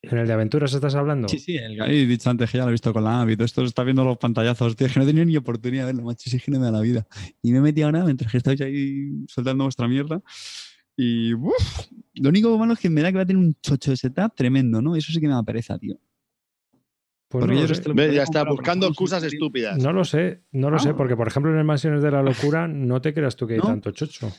En 0.03 0.19
el 0.19 0.27
de 0.29 0.33
aventuras 0.35 0.73
estás 0.73 0.95
hablando. 0.95 1.27
Sí, 1.29 1.41
sí, 1.41 1.57
el 1.57 1.81
he 1.83 2.07
dicho 2.07 2.31
antes 2.31 2.49
que 2.49 2.59
ya 2.59 2.65
lo 2.65 2.69
he 2.71 2.73
visto 2.73 2.93
con 2.93 3.03
la 3.03 3.23
Avi. 3.23 3.35
Todo 3.35 3.45
esto 3.45 3.65
está 3.65 3.83
viendo 3.83 4.05
los 4.05 4.19
pantallazos, 4.19 4.77
tío. 4.77 4.87
Es 4.87 4.93
que 4.93 5.01
no 5.01 5.05
he 5.05 5.09
tenido 5.09 5.25
ni 5.27 5.37
oportunidad 5.37 5.83
de 5.85 5.93
verlo, 5.95 6.05
macho. 6.05 6.31
Es 6.33 6.41
que 6.45 6.51
no 6.53 6.61
me 6.61 6.67
da 6.67 6.71
la 6.71 6.81
vida. 6.81 7.07
Y 7.43 7.51
me 7.51 7.59
he 7.59 7.61
metido 7.61 7.87
ahora 7.89 8.05
mientras 8.05 8.31
que 8.31 8.39
estáis 8.39 8.61
ahí 8.61 9.09
soltando 9.27 9.65
vuestra 9.65 9.89
mierda. 9.89 10.23
Y 10.97 11.35
uf, 11.35 11.53
lo 12.15 12.29
único 12.29 12.57
malo 12.57 12.75
es 12.75 12.79
que 12.79 12.89
me 12.89 13.03
da 13.03 13.11
que 13.11 13.17
va 13.17 13.23
a 13.23 13.27
tener 13.27 13.43
un 13.43 13.55
chocho 13.61 13.91
de 13.91 13.97
setup 13.97 14.33
tremendo, 14.37 14.81
¿no? 14.81 14.95
Eso 14.95 15.11
sí 15.11 15.19
que 15.21 15.27
me 15.27 15.35
da 15.35 15.43
pereza, 15.43 15.77
tío. 15.77 15.99
Pues 17.29 17.45
Porque 17.45 17.57
no, 17.89 17.95
Ve, 17.95 18.15
Ya 18.15 18.23
está, 18.23 18.45
buscando 18.45 18.91
tío. 18.93 19.07
estúpidas. 19.27 19.79
no 19.79 19.93
lo 19.93 20.05
sé, 20.05 20.43
no 20.53 20.71
lo 20.71 20.79
sé, 20.79 20.91
Ah. 20.91 20.97
porque 20.97 21.17
por 21.17 21.27
ejemplo 21.27 21.51
en 21.53 21.59
el 21.59 21.65
Mansiones 21.65 22.01
de 22.03 22.11
la 22.13 22.23
Locura 22.23 22.69
no 22.69 23.01
te 23.01 23.13
creas 23.13 23.35
tú 23.35 23.47
que 23.49 23.55
hay 23.55 23.59
¿No? 23.61 23.67
tanto 23.67 23.91
chocho. 23.91 24.33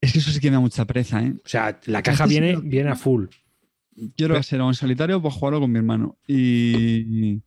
Es 0.00 0.12
que 0.12 0.18
eso 0.18 0.30
sí 0.30 0.40
que 0.40 0.50
me 0.50 0.54
da 0.56 0.60
mucha 0.60 0.84
pereza, 0.84 1.22
¿eh? 1.22 1.32
O 1.42 1.48
sea, 1.48 1.80
la 1.86 2.02
caja 2.02 2.24
Este 2.24 2.34
sí 2.34 2.40
viene, 2.40 2.60
viene 2.62 2.90
a 2.90 2.96
full. 2.96 3.26
Yo 3.96 4.28
lo 4.28 4.34
voy 4.34 4.38
a 4.38 4.40
hacer 4.40 4.60
o 4.60 4.68
en 4.68 4.74
solitario 4.74 5.22
pues 5.22 5.32
jugarlo 5.34 5.60
con 5.60 5.72
mi 5.72 5.78
hermano. 5.78 6.18
Y. 6.26 7.40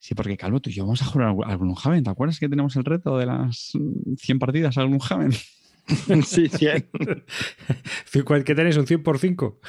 Sí, 0.00 0.14
porque 0.16 0.36
Calvo, 0.36 0.58
tú 0.58 0.70
y 0.70 0.72
yo 0.72 0.82
vamos 0.84 1.00
a 1.02 1.04
jugar 1.04 1.28
al 1.46 1.58
Gloomhaven. 1.58 2.02
¿Te 2.02 2.10
acuerdas 2.10 2.40
que 2.40 2.48
tenemos 2.48 2.74
el 2.74 2.84
reto 2.84 3.16
de 3.18 3.26
las 3.26 3.70
mm, 3.74 4.14
100 4.16 4.38
partidas 4.40 4.76
al 4.78 4.88
Gloomhaven? 4.88 5.32
Sí, 6.26 6.48
sí. 6.48 6.66
¿Cuál- 8.24 8.42
¿Qué 8.44 8.54
tenéis? 8.56 8.76
¿Un 8.76 8.86
100 8.86 9.02
por 9.02 9.18
5? 9.20 9.60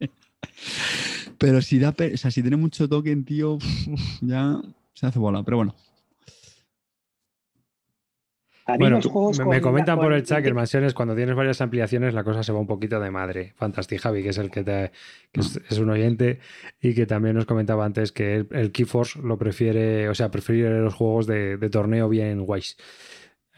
Pero 1.38 1.60
si 1.62 1.78
da, 1.78 1.90
o 1.90 2.16
sea, 2.16 2.30
si 2.30 2.42
tiene 2.42 2.56
mucho 2.56 2.88
token, 2.88 3.24
tío, 3.24 3.58
ya 4.20 4.60
se 4.94 5.06
hace 5.06 5.18
bola. 5.18 5.42
Pero 5.42 5.56
bueno, 5.58 5.74
Bueno, 8.78 8.98
me, 9.46 9.60
comentan 9.60 9.98
por 9.98 10.12
el 10.14 10.22
chat 10.22 10.40
que 10.40 10.48
el 10.48 10.54
Mansiones, 10.54 10.94
cuando 10.94 11.14
tienes 11.14 11.34
varias 11.36 11.60
ampliaciones, 11.60 12.14
la 12.14 12.24
cosa 12.24 12.42
se 12.42 12.50
va 12.50 12.58
un 12.60 12.66
poquito 12.66 12.98
de 12.98 13.10
madre. 13.10 13.52
Fantastic 13.56 14.00
Javi, 14.00 14.22
que 14.22 14.30
es 14.30 14.38
el 14.38 14.50
que, 14.50 14.64
te- 14.64 14.90
que 15.32 15.40
es, 15.40 15.60
es 15.68 15.78
un 15.78 15.90
oyente 15.90 16.40
y 16.80 16.94
que 16.94 17.04
también 17.04 17.34
nos 17.36 17.44
comentaba 17.44 17.84
antes 17.84 18.10
que 18.10 18.36
el, 18.36 18.48
el 18.52 18.72
Keyforce 18.72 19.20
lo 19.22 19.36
prefiere, 19.36 20.08
o 20.08 20.14
sea, 20.14 20.30
prefiere 20.30 20.80
los 20.80 20.94
juegos 20.94 21.26
de, 21.26 21.58
de 21.58 21.68
torneo 21.70 22.08
bien 22.08 22.40
guays. 22.46 22.78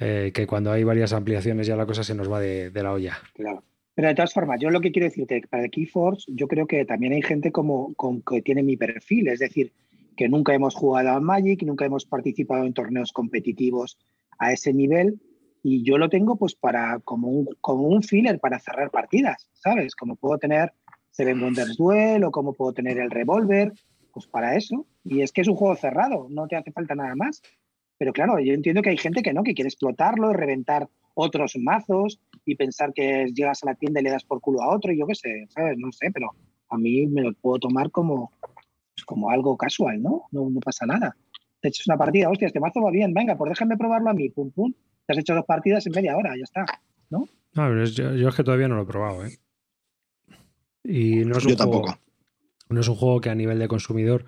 Eh, 0.00 0.32
que 0.34 0.46
cuando 0.46 0.72
hay 0.72 0.82
varias 0.82 1.12
ampliaciones 1.12 1.66
ya 1.68 1.76
la 1.76 1.86
cosa 1.86 2.02
se 2.02 2.14
nos 2.16 2.30
va 2.30 2.40
de, 2.40 2.70
de 2.70 2.82
la 2.82 2.92
olla. 2.92 3.16
Claro. 3.34 3.62
Pero 3.96 4.08
de 4.08 4.14
todas 4.14 4.34
formas, 4.34 4.60
yo 4.60 4.68
lo 4.68 4.80
que 4.82 4.92
quiero 4.92 5.06
decirte, 5.06 5.42
para 5.48 5.64
el 5.64 5.70
Keyforce, 5.70 6.30
yo 6.32 6.46
creo 6.46 6.66
que 6.66 6.84
también 6.84 7.14
hay 7.14 7.22
gente 7.22 7.50
como, 7.50 7.94
con- 7.94 8.20
que 8.22 8.42
tiene 8.42 8.62
mi 8.62 8.76
perfil, 8.76 9.28
es 9.28 9.38
decir, 9.40 9.72
que 10.16 10.28
nunca 10.28 10.54
hemos 10.54 10.74
jugado 10.74 11.08
a 11.10 11.20
Magic, 11.20 11.62
nunca 11.62 11.86
hemos 11.86 12.04
participado 12.04 12.64
en 12.66 12.74
torneos 12.74 13.12
competitivos 13.12 13.98
a 14.38 14.52
ese 14.52 14.74
nivel, 14.74 15.18
y 15.62 15.82
yo 15.82 15.96
lo 15.96 16.10
tengo 16.10 16.36
pues 16.36 16.54
para 16.54 17.00
como 17.00 17.28
un, 17.28 17.48
como 17.62 17.84
un 17.88 18.02
filler 18.02 18.38
para 18.38 18.58
cerrar 18.58 18.90
partidas, 18.90 19.48
¿sabes? 19.54 19.96
Como 19.96 20.16
puedo 20.16 20.36
tener 20.38 20.72
Seven 21.10 21.42
Wonders 21.42 21.76
Duel 21.78 22.22
o 22.24 22.30
como 22.30 22.52
puedo 22.52 22.74
tener 22.74 22.98
el 22.98 23.10
Revolver, 23.10 23.72
pues 24.12 24.26
para 24.26 24.56
eso. 24.56 24.86
Y 25.04 25.22
es 25.22 25.32
que 25.32 25.40
es 25.40 25.48
un 25.48 25.56
juego 25.56 25.74
cerrado, 25.74 26.28
no 26.30 26.46
te 26.46 26.56
hace 26.56 26.70
falta 26.70 26.94
nada 26.94 27.16
más. 27.16 27.42
Pero 27.98 28.12
claro, 28.12 28.38
yo 28.38 28.52
entiendo 28.52 28.82
que 28.82 28.90
hay 28.90 28.96
gente 28.98 29.22
que 29.22 29.32
no, 29.32 29.42
que 29.42 29.54
quiere 29.54 29.68
explotarlo, 29.68 30.32
reventar 30.34 30.88
otros 31.14 31.56
mazos 31.58 32.20
y 32.46 32.54
pensar 32.54 32.92
que 32.94 33.26
llegas 33.34 33.62
a 33.62 33.66
la 33.66 33.74
tienda 33.74 34.00
y 34.00 34.04
le 34.04 34.10
das 34.10 34.24
por 34.24 34.40
culo 34.40 34.62
a 34.62 34.74
otro, 34.74 34.92
y 34.92 34.98
yo 34.98 35.06
qué 35.06 35.14
sé, 35.14 35.46
¿sabes? 35.50 35.76
No 35.76 35.90
sé, 35.92 36.10
pero 36.14 36.30
a 36.70 36.78
mí 36.78 37.06
me 37.06 37.20
lo 37.22 37.34
puedo 37.34 37.58
tomar 37.58 37.90
como, 37.90 38.32
pues, 38.40 39.04
como 39.04 39.30
algo 39.30 39.56
casual, 39.56 40.00
¿no? 40.02 40.22
¿no? 40.30 40.48
No 40.48 40.60
pasa 40.60 40.86
nada. 40.86 41.14
Te 41.60 41.68
echas 41.68 41.86
una 41.88 41.96
partida, 41.98 42.30
hostia, 42.30 42.46
este 42.46 42.60
mazo 42.60 42.80
va 42.80 42.90
bien, 42.90 43.12
venga, 43.12 43.36
pues 43.36 43.50
déjame 43.50 43.76
probarlo 43.76 44.10
a 44.10 44.14
mí, 44.14 44.30
pum, 44.30 44.50
pum. 44.52 44.72
Te 45.06 45.12
has 45.12 45.18
hecho 45.18 45.34
dos 45.34 45.44
partidas 45.44 45.86
en 45.86 45.92
media 45.94 46.16
hora, 46.16 46.34
ya 46.36 46.44
está. 46.44 46.64
No, 47.10 47.26
pero 47.54 47.82
es- 47.82 47.94
yo, 47.94 48.14
yo 48.14 48.28
es 48.28 48.34
que 48.34 48.44
todavía 48.44 48.68
no 48.68 48.76
lo 48.76 48.82
he 48.82 48.86
probado, 48.86 49.24
¿eh? 49.26 49.38
Y 50.84 51.24
no 51.24 51.36
es 51.38 51.44
un 51.44 51.50
Yo 51.52 51.56
juego, 51.56 51.82
tampoco. 51.82 51.98
no 52.68 52.80
es 52.80 52.88
un 52.88 52.94
juego 52.96 53.20
que 53.20 53.30
a 53.30 53.34
nivel 53.34 53.58
de 53.58 53.68
consumidor 53.68 54.24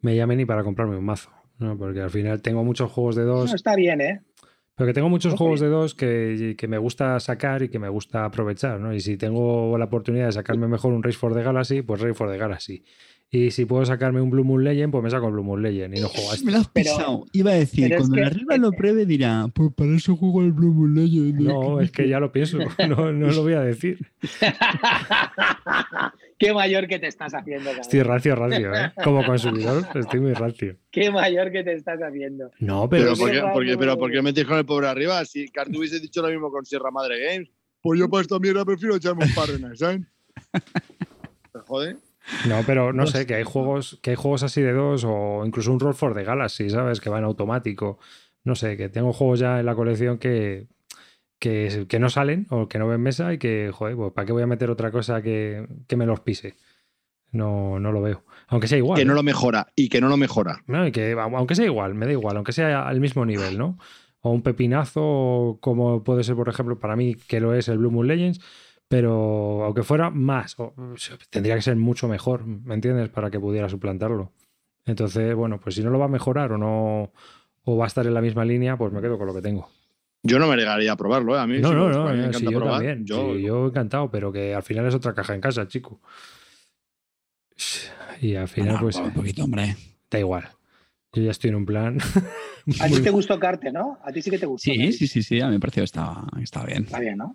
me 0.00 0.16
llame 0.16 0.36
ni 0.36 0.46
para 0.46 0.64
comprarme 0.64 0.96
un 0.96 1.04
mazo. 1.04 1.30
¿no? 1.58 1.76
Porque 1.76 2.00
al 2.00 2.10
final 2.10 2.40
tengo 2.40 2.62
muchos 2.64 2.90
juegos 2.92 3.16
de 3.16 3.24
dos. 3.24 3.50
No, 3.50 3.54
está 3.56 3.74
bien, 3.74 4.00
¿eh? 4.00 4.22
Pero 4.78 4.86
que 4.86 4.94
tengo 4.94 5.08
muchos 5.08 5.34
Ojo, 5.34 5.38
juegos 5.44 5.60
de 5.60 5.66
dos 5.66 5.94
que, 5.96 6.54
que 6.56 6.68
me 6.68 6.78
gusta 6.78 7.18
sacar 7.18 7.64
y 7.64 7.68
que 7.68 7.80
me 7.80 7.88
gusta 7.88 8.24
aprovechar, 8.24 8.78
¿no? 8.78 8.94
Y 8.94 9.00
si 9.00 9.16
tengo 9.16 9.76
la 9.76 9.86
oportunidad 9.86 10.26
de 10.26 10.32
sacarme 10.32 10.68
mejor 10.68 10.92
un 10.92 11.02
Race 11.02 11.18
for 11.18 11.34
the 11.34 11.42
Galaxy, 11.42 11.82
pues 11.82 12.00
Race 12.00 12.14
for 12.14 12.30
the 12.30 12.38
Galaxy. 12.38 12.84
Y 13.30 13.50
si 13.50 13.64
puedo 13.66 13.84
sacarme 13.84 14.20
un 14.22 14.30
Blue 14.30 14.44
Moon 14.44 14.64
Legend, 14.64 14.90
pues 14.90 15.04
me 15.04 15.10
saco 15.10 15.26
el 15.26 15.32
Blue 15.32 15.42
Moon 15.44 15.60
Legend 15.62 15.98
y 15.98 16.00
no 16.00 16.08
juego 16.08 16.30
a 16.30 16.34
este. 16.34 16.46
me 16.46 16.52
lo 16.52 16.58
has 16.58 16.68
pisado. 16.68 17.24
Iba 17.32 17.50
a 17.50 17.54
decir, 17.54 17.92
cuando 17.94 18.14
que- 18.14 18.20
el 18.20 18.26
arriba 18.26 18.56
lo 18.56 18.70
pruebe 18.72 19.04
dirá, 19.04 19.48
pues 19.52 19.70
para 19.74 19.94
eso 19.96 20.16
juego 20.16 20.40
al 20.40 20.52
Blue 20.52 20.72
Moon 20.72 20.94
Legend. 20.94 21.40
No, 21.40 21.80
es 21.80 21.90
que 21.90 22.08
ya 22.08 22.20
lo 22.20 22.30
pienso, 22.32 22.56
no, 22.88 23.12
no 23.12 23.26
lo 23.32 23.42
voy 23.42 23.54
a 23.54 23.60
decir. 23.60 23.98
Qué 26.38 26.54
mayor 26.54 26.86
que 26.86 26.98
te 26.98 27.08
estás 27.08 27.34
haciendo, 27.34 27.64
cabrón. 27.64 27.80
Estoy 27.80 28.02
rancio, 28.02 28.34
rancio, 28.36 28.74
¿eh? 28.74 28.92
Como 29.02 29.24
consumidor, 29.26 29.84
estoy 29.94 30.20
muy 30.20 30.32
rancio. 30.34 30.76
Qué 30.90 31.10
mayor 31.10 31.50
que 31.50 31.64
te 31.64 31.72
estás 31.74 31.98
haciendo. 32.00 32.50
No, 32.60 32.88
pero, 32.88 33.12
Pero, 33.12 33.16
¿por 33.16 33.30
qué, 33.30 33.32
Pero 33.40 33.52
por 33.52 33.62
qué- 33.64 33.68
vamos. 33.70 33.80
pero 33.80 33.98
¿por 33.98 34.10
qué 34.12 34.22
metéis 34.22 34.46
con 34.46 34.58
el 34.58 34.64
pobre 34.66 34.86
arriba? 34.88 35.24
Si 35.24 35.48
Cartu 35.48 35.78
hubiese 35.78 35.98
dicho 36.00 36.22
lo 36.22 36.28
mismo 36.28 36.50
con 36.50 36.64
Sierra 36.64 36.90
Madre 36.92 37.24
Games, 37.24 37.50
pues 37.82 37.98
yo 37.98 38.08
para 38.08 38.22
esta 38.22 38.38
mierda 38.38 38.64
prefiero 38.64 38.94
echarme 38.96 39.24
un 39.24 39.34
par 39.34 39.50
en 39.50 39.76
¿sabes? 39.76 40.00
¿Te 41.52 41.58
jode? 41.66 41.96
No, 42.46 42.62
pero 42.66 42.92
no 42.92 43.06
sé, 43.06 43.26
que 43.26 43.34
hay 43.34 43.44
juegos, 43.44 43.98
que 44.02 44.10
hay 44.10 44.16
juegos 44.16 44.42
así 44.42 44.60
de 44.60 44.72
dos, 44.72 45.04
o 45.06 45.42
incluso 45.46 45.72
un 45.72 45.80
Roll 45.80 45.94
for 45.94 46.14
the 46.14 46.24
Galaxy, 46.24 46.68
¿sabes? 46.70 47.00
Que 47.00 47.08
va 47.10 47.18
en 47.18 47.24
automático. 47.24 47.98
No 48.44 48.54
sé, 48.54 48.76
que 48.76 48.88
tengo 48.88 49.12
juegos 49.12 49.40
ya 49.40 49.58
en 49.60 49.66
la 49.66 49.74
colección 49.74 50.18
que, 50.18 50.66
que, 51.38 51.86
que 51.88 51.98
no 51.98 52.08
salen 52.10 52.46
o 52.50 52.68
que 52.68 52.78
no 52.78 52.88
ven 52.88 53.00
mesa 53.00 53.32
y 53.32 53.38
que, 53.38 53.70
joder, 53.72 53.96
pues 53.96 54.12
¿para 54.12 54.26
qué 54.26 54.32
voy 54.32 54.42
a 54.42 54.46
meter 54.46 54.70
otra 54.70 54.90
cosa 54.90 55.22
que, 55.22 55.66
que 55.86 55.96
me 55.96 56.06
los 56.06 56.20
pise? 56.20 56.54
No, 57.30 57.78
no 57.78 57.92
lo 57.92 58.00
veo. 58.00 58.24
Aunque 58.48 58.68
sea 58.68 58.78
igual. 58.78 58.98
Que 58.98 59.04
no 59.04 59.12
¿eh? 59.12 59.16
lo 59.16 59.22
mejora 59.22 59.68
y 59.76 59.88
que 59.88 60.00
no 60.00 60.08
lo 60.08 60.16
mejora. 60.16 60.62
No, 60.66 60.86
y 60.86 60.92
que, 60.92 61.12
aunque 61.12 61.54
sea 61.54 61.66
igual, 61.66 61.94
me 61.94 62.06
da 62.06 62.12
igual, 62.12 62.36
aunque 62.36 62.52
sea 62.52 62.88
al 62.88 63.00
mismo 63.00 63.26
nivel, 63.26 63.58
¿no? 63.58 63.78
O 64.20 64.30
un 64.30 64.42
pepinazo, 64.42 65.58
como 65.60 66.02
puede 66.02 66.24
ser, 66.24 66.34
por 66.36 66.48
ejemplo, 66.48 66.78
para 66.78 66.96
mí, 66.96 67.14
que 67.14 67.40
lo 67.40 67.54
es 67.54 67.68
el 67.68 67.78
Blue 67.78 67.90
Moon 67.90 68.06
Legends, 68.08 68.40
pero 68.88 69.64
aunque 69.64 69.82
fuera 69.82 70.10
más, 70.10 70.58
o- 70.58 70.74
tendría 71.30 71.54
que 71.54 71.62
ser 71.62 71.76
mucho 71.76 72.08
mejor, 72.08 72.46
¿me 72.46 72.74
entiendes? 72.74 73.10
Para 73.10 73.30
que 73.30 73.38
pudiera 73.38 73.68
suplantarlo. 73.68 74.32
Entonces, 74.86 75.34
bueno, 75.34 75.60
pues 75.60 75.74
si 75.74 75.84
no 75.84 75.90
lo 75.90 75.98
va 75.98 76.06
a 76.06 76.08
mejorar 76.08 76.52
o 76.52 76.58
no, 76.58 77.12
o 77.64 77.76
va 77.76 77.84
a 77.84 77.86
estar 77.88 78.06
en 78.06 78.14
la 78.14 78.22
misma 78.22 78.46
línea, 78.46 78.76
pues 78.78 78.90
me 78.92 79.02
quedo 79.02 79.18
con 79.18 79.26
lo 79.26 79.34
que 79.34 79.42
tengo. 79.42 79.68
Yo 80.22 80.38
no 80.38 80.48
me 80.48 80.56
negaría 80.56 80.92
a 80.92 80.96
probarlo, 80.96 81.36
¿eh? 81.36 81.40
A 81.40 81.46
mí 81.46 81.58
No, 81.60 81.68
sí, 81.68 81.74
no, 81.74 81.88
no, 81.90 82.04
me 82.04 82.10
eh, 82.10 82.18
encanta 82.20 82.38
sí, 82.38 82.44
yo 82.52 82.58
probar. 82.58 82.78
también. 82.78 83.06
Yo- 83.06 83.34
sí, 83.34 83.42
yo 83.42 83.66
encantado, 83.66 84.10
pero 84.10 84.32
que 84.32 84.54
al 84.54 84.62
final 84.62 84.86
es 84.86 84.94
otra 84.94 85.14
caja 85.14 85.34
en 85.34 85.40
casa, 85.40 85.66
chico. 85.68 86.00
Y 88.20 88.34
al 88.34 88.48
final, 88.48 88.78
pues 88.80 88.96
un 88.96 89.12
poquito, 89.12 89.44
hombre. 89.44 89.76
da 90.10 90.18
igual. 90.18 90.48
Yo 91.14 91.22
ya 91.22 91.30
estoy 91.30 91.48
en 91.48 91.56
un 91.56 91.64
plan. 91.64 91.96
A 92.82 92.86
ti 92.86 93.00
te 93.00 93.08
gustó 93.08 93.38
Carte, 93.40 93.72
¿no? 93.72 93.98
A 94.04 94.12
ti 94.12 94.20
sí 94.20 94.30
que 94.30 94.38
te 94.38 94.44
gustó. 94.44 94.70
Sí, 94.70 94.92
sí, 94.92 95.06
sí, 95.06 95.22
sí, 95.22 95.40
a 95.40 95.46
mí 95.46 95.52
me 95.54 95.60
pareció 95.60 95.80
que 95.80 95.86
estaba, 95.86 96.26
estaba 96.42 96.66
bien. 96.66 96.84
Está 96.84 97.00
bien, 97.00 97.16
¿no? 97.16 97.34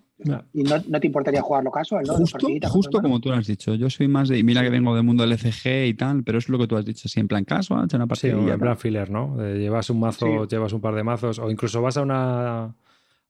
Y 0.52 0.62
no, 0.62 0.76
no 0.86 1.00
te 1.00 1.06
importaría 1.08 1.42
jugarlo 1.42 1.72
casual, 1.72 2.04
¿no? 2.06 2.14
Justo, 2.14 2.46
justo 2.68 3.02
como 3.02 3.18
tú 3.20 3.30
lo 3.30 3.34
has 3.34 3.46
dicho. 3.48 3.74
Yo 3.74 3.90
soy 3.90 4.06
más 4.06 4.28
de. 4.28 4.38
y 4.38 4.44
Mira 4.44 4.62
que 4.62 4.70
vengo 4.70 4.94
del 4.94 5.02
mundo 5.02 5.24
del 5.26 5.32
LCG 5.32 5.86
y 5.88 5.94
tal, 5.94 6.22
pero 6.22 6.38
es 6.38 6.48
lo 6.48 6.56
que 6.58 6.68
tú 6.68 6.76
has 6.76 6.84
dicho. 6.84 7.08
Sí, 7.08 7.18
en 7.18 7.26
plan 7.26 7.44
casual, 7.44 7.80
una 7.92 8.04
Sí, 8.14 8.28
partida. 8.30 8.54
en 8.54 8.60
plan 8.60 8.78
filler, 8.78 9.10
¿no? 9.10 9.36
De 9.36 9.58
llevas 9.58 9.90
un 9.90 9.98
mazo, 9.98 10.26
Sí. 10.44 10.48
llevas 10.50 10.72
un 10.72 10.80
par 10.80 10.94
de 10.94 11.02
mazos, 11.02 11.40
o 11.40 11.50
incluso 11.50 11.82
vas 11.82 11.96
a 11.96 12.02
una 12.02 12.64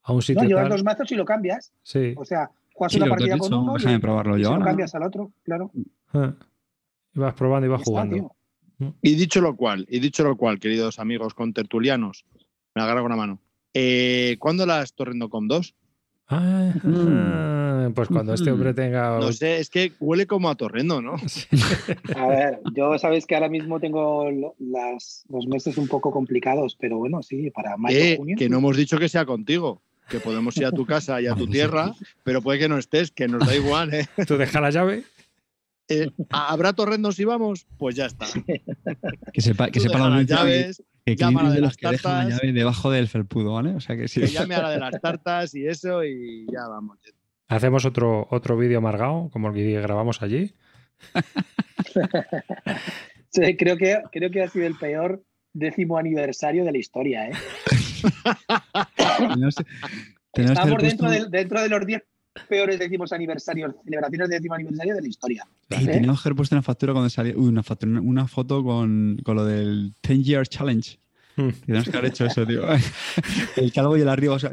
a 0.07 0.13
un 0.13 0.21
sitio 0.21 0.43
No, 0.43 0.49
llevas 0.49 0.65
tal. 0.65 0.73
dos 0.73 0.85
mazos 0.85 1.11
y 1.11 1.15
lo 1.15 1.25
cambias. 1.25 1.73
Sí. 1.83 2.13
O 2.19 2.25
sea, 2.27 2.51
juegas 2.75 2.93
Sí, 2.93 2.99
una 3.01 3.07
partida 3.09 3.39
con 3.39 3.55
uno 3.55 3.75
déjame 3.79 3.97
y, 3.97 3.99
probarlo 3.99 4.37
y 4.37 4.43
yo 4.43 4.53
se 4.53 4.59
lo 4.59 4.65
cambias 4.65 4.95
al 4.95 5.03
otro, 5.05 5.33
claro. 5.43 5.71
Ah. 6.13 6.35
Y 7.15 7.19
vas 7.19 7.33
probando 7.33 7.67
y 7.67 7.71
vas 7.71 7.81
jugando. 7.83 8.15
tío. 8.17 8.34
Y 9.03 9.15
dicho 9.15 9.41
lo 9.41 9.57
cual, 9.57 9.87
y 9.89 10.01
dicho 10.01 10.25
lo 10.25 10.37
cual, 10.37 10.59
queridos 10.59 10.99
amigos 10.99 11.35
contertulianos, 11.35 12.25
me 12.75 12.83
agarro 12.83 13.03
con 13.03 13.13
una 13.13 13.17
mano. 13.17 13.41
Eh, 13.73 14.37
¿Cuándo 14.39 14.67
las 14.67 14.95
Torrendocom 14.95 15.49
2? 15.49 15.75
Ah, 16.29 17.89
pues 17.95 18.09
cuando 18.09 18.35
este 18.35 18.51
hombre 18.51 18.73
tenga. 18.75 19.19
No 19.19 19.33
sé, 19.33 19.59
es 19.59 19.69
que 19.71 19.93
huele 20.01 20.27
como 20.27 20.49
a 20.49 20.55
Torrendo, 20.55 21.03
¿no? 21.03 21.15
A 22.17 22.27
ver, 22.29 22.61
yo 22.75 22.99
sabes 22.99 23.27
que 23.27 23.35
ahora 23.35 23.49
mismo 23.49 23.79
tengo 23.79 24.31
las, 24.59 25.25
los 25.29 25.47
meses 25.47 25.77
un 25.77 25.87
poco 25.89 26.11
complicados, 26.11 26.77
pero 26.81 26.99
bueno, 26.99 27.23
sí, 27.23 27.51
para 27.51 27.77
mayo, 27.77 27.99
Eh, 27.99 28.17
junio. 28.17 28.37
que 28.39 28.49
no 28.49 28.59
hemos 28.59 28.77
dicho 28.77 28.99
que 28.99 29.09
sea 29.09 29.27
contigo, 29.27 29.83
que 30.09 30.19
podemos 30.19 30.57
ir 30.57 30.67
a 30.67 30.73
tu 30.73 30.87
casa 30.87 31.21
y 31.21 31.27
a 31.27 31.35
tu 31.35 31.47
tierra, 31.51 31.93
pero 32.23 32.41
puede 32.43 32.59
que 32.59 32.69
no 32.69 32.79
estés, 32.79 33.11
que 33.11 33.29
nos 33.29 33.47
da 33.47 33.55
igual, 33.55 33.93
¿eh? 33.95 34.07
Tú 34.27 34.37
deja 34.39 34.61
la 34.61 34.71
llave. 34.71 35.05
Eh, 35.89 36.11
¿Habrá 36.31 36.73
torrendos 36.73 37.17
si 37.17 37.25
vamos? 37.25 37.67
Pues 37.79 37.95
ya 37.97 38.07
está. 38.07 38.27
Que 39.33 39.41
sepa, 39.41 39.71
que 39.71 39.81
sepa 39.81 39.99
la 39.99 40.09
las 40.11 40.27
que- 40.27 40.35
llaves, 40.35 40.83
que 41.05 41.17
llama 41.17 41.41
a 41.41 41.45
la 41.45 41.51
de 41.51 41.61
las 41.61 41.77
que 41.77 41.87
la 41.87 41.93
tartas. 41.93 42.29
llave 42.29 42.53
debajo 42.53 42.91
del 42.91 43.09
felpudo, 43.09 43.53
¿vale? 43.55 43.75
O 43.75 43.81
sea 43.81 43.97
que 43.97 44.09
sí. 44.09 44.21
que 44.21 44.29
llame 44.29 44.55
a 44.55 44.63
la 44.63 44.71
de 44.71 44.79
las 44.79 45.01
tartas 45.01 45.55
y 45.55 45.67
eso 45.67 46.05
y 46.05 46.47
ya 46.53 46.67
vamos. 46.69 46.99
Hacemos 47.49 47.85
otro, 47.85 48.27
otro 48.31 48.57
vídeo 48.57 48.79
amargado, 48.79 49.29
como 49.33 49.49
el 49.49 49.55
que 49.55 49.81
grabamos 49.81 50.23
allí. 50.23 50.55
Sí, 53.31 53.57
creo, 53.57 53.77
que, 53.77 54.01
creo 54.13 54.31
que 54.31 54.43
ha 54.43 54.49
sido 54.49 54.65
el 54.67 54.77
peor 54.79 55.21
décimo 55.53 55.99
aniversario 55.99 56.65
de 56.65 56.71
la 56.71 56.79
historia, 56.79 57.27
¿eh? 57.29 57.33
Tenemos- 59.19 59.57
tenemos 60.33 60.53
Estamos 60.59 60.79
que 60.79 60.87
dentro, 60.87 61.09
puesto- 61.09 61.31
de, 61.31 61.39
dentro 61.39 61.61
de 61.63 61.69
los 61.69 61.85
10 61.87 62.03
peores 62.49 62.79
décimos 62.79 63.13
aniversarios, 63.13 63.75
celebraciones 63.85 64.29
de 64.29 64.35
décimo 64.37 64.55
aniversario 64.55 64.95
de 64.97 65.03
la 65.03 65.09
historia. 65.09 65.47
Y 65.71 65.75
¿Eh? 65.85 65.87
teníamos 65.87 66.23
que 66.23 66.29
haber 66.29 66.37
puesto 66.37 66.55
una 66.55 66.63
factura 66.63 66.93
cuando 66.93 67.09
salía. 67.11 67.35
Uy, 67.37 67.49
una, 67.49 67.63
factura, 67.63 67.93
una- 67.93 68.01
una 68.01 68.27
foto 68.29 68.63
con, 68.65 69.17
con 69.25 69.37
lo 69.37 69.45
del 69.45 69.93
10 70.03 70.25
Year 70.25 70.47
Challenge. 70.49 70.99
Hmm. 71.37 71.49
Tenemos 71.67 71.89
que 71.89 71.97
haber 71.97 72.11
hecho 72.11 72.27
eso, 72.27 72.47
tío. 72.47 72.63
El 73.57 73.73
calvo 73.73 73.97
y 73.97 74.01
el 74.03 74.09
arriba, 74.09 74.35
o 74.35 74.39
sea. 74.39 74.53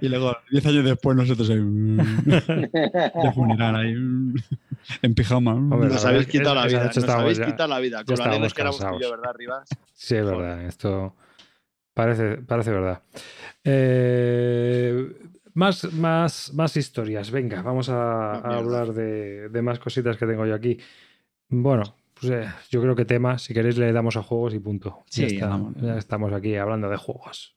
Y 0.00 0.08
luego, 0.08 0.36
10 0.50 0.66
años 0.66 0.84
después, 0.84 1.16
nosotros 1.16 1.48
ahí. 1.50 1.56
De 1.58 3.32
funeral 3.34 3.76
ahí. 3.76 3.94
En 5.02 5.14
pijama. 5.14 5.54
Hombre, 5.54 5.88
Nos 5.88 6.04
la 6.04 6.10
habéis 6.10 6.26
quitado 6.26 6.54
la 6.54 6.66
vida. 6.66 6.84
Nos 6.94 7.08
habéis 7.08 7.38
ya- 7.38 7.46
quitado 7.46 7.68
la 7.70 7.78
vida. 7.80 8.04
Con 8.04 8.20
alegres 8.20 8.52
que 8.54 8.60
éramos 8.60 8.78
tú 8.78 8.84
y 8.84 8.86
yo, 8.86 8.90
cansados. 8.92 9.10
¿verdad, 9.20 9.34
Rivas? 9.38 9.68
Sí, 9.94 10.16
es 10.16 10.24
verdad. 10.26 10.62
Esto 10.66 11.16
parece, 11.94 12.36
parece 12.38 12.70
verdad. 12.70 13.02
Eh, 13.64 15.12
más, 15.54 15.92
más, 15.94 16.52
más 16.54 16.76
historias. 16.76 17.30
Venga, 17.30 17.62
vamos 17.62 17.88
a, 17.88 18.32
Ah, 18.34 18.40
a 18.44 18.56
hablar 18.58 18.92
de, 18.92 19.48
de 19.48 19.62
más 19.62 19.78
cositas 19.78 20.16
que 20.16 20.26
tengo 20.26 20.46
yo 20.46 20.54
aquí. 20.54 20.78
Bueno, 21.48 21.82
pues 22.18 22.32
eh, 22.32 22.46
yo 22.70 22.80
creo 22.82 22.94
que 22.96 23.04
tema, 23.04 23.38
si 23.38 23.54
queréis, 23.54 23.78
le 23.78 23.92
damos 23.92 24.16
a 24.16 24.22
juegos 24.22 24.54
y 24.54 24.58
punto. 24.58 25.04
ya, 25.10 25.28
Sí, 25.28 25.34
está, 25.36 25.60
ya 25.80 25.96
estamos 25.98 26.32
aquí 26.32 26.56
hablando 26.56 26.88
de 26.88 26.96
juegos. 26.96 27.56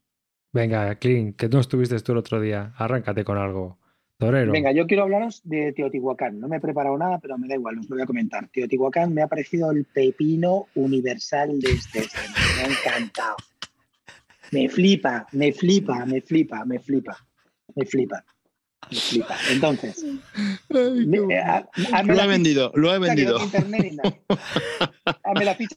Venga, 0.54 0.96
Clint, 0.96 1.36
que 1.36 1.50
no 1.50 1.60
estuviste 1.60 2.00
tú 2.00 2.14
el 2.14 2.20
otro 2.20 2.40
día. 2.40 2.74
Arráncate 2.78 3.24
con 3.24 3.38
algo. 3.38 3.78
Torero. 4.20 4.52
Venga, 4.52 4.72
yo 4.72 4.88
quiero 4.88 5.04
hablaros 5.04 5.42
de 5.44 5.74
Teotihuacán. 5.74 6.40
No 6.40 6.48
me 6.48 6.58
he 6.58 6.60
preparado 6.60 6.98
nada, 6.98 7.20
pero 7.20 7.38
me 7.38 7.48
da 7.48 7.54
igual, 7.54 7.78
os 7.78 7.88
lo 7.88 7.96
voy 7.98 8.02
a 8.04 8.08
comentar. 8.08 8.48
Teotihuacán 8.48 9.14
me 9.14 9.22
ha 9.22 9.28
parecido 9.28 9.70
el 9.70 9.86
pepino 9.86 10.66
universal 10.74 11.60
de 11.60 11.70
este. 11.70 12.00
este. 12.00 12.18
Me 12.58 12.64
ha 12.64 12.68
encantado. 12.68 13.36
Me 14.52 14.70
flipa, 14.70 15.28
me 15.34 15.52
flipa, 15.52 16.04
me 16.08 16.22
flipa, 16.22 16.66
me 16.66 16.80
flipa, 16.80 17.27
me 17.78 17.86
flipa, 17.86 18.26
me 18.92 18.98
flipa. 18.98 19.38
Entonces, 19.52 20.04
me- 20.70 21.18
eh, 21.18 21.66
Lo 22.06 22.14
la 22.16 22.24
he 22.26 22.28
vendido, 22.28 22.72
lo 22.76 22.94
he 22.94 23.00
vendido. 23.00 23.40
ni 23.70 23.92
nada. 23.92 24.18
Hazme 25.24 25.46
la 25.46 25.56
ficha. 25.56 25.76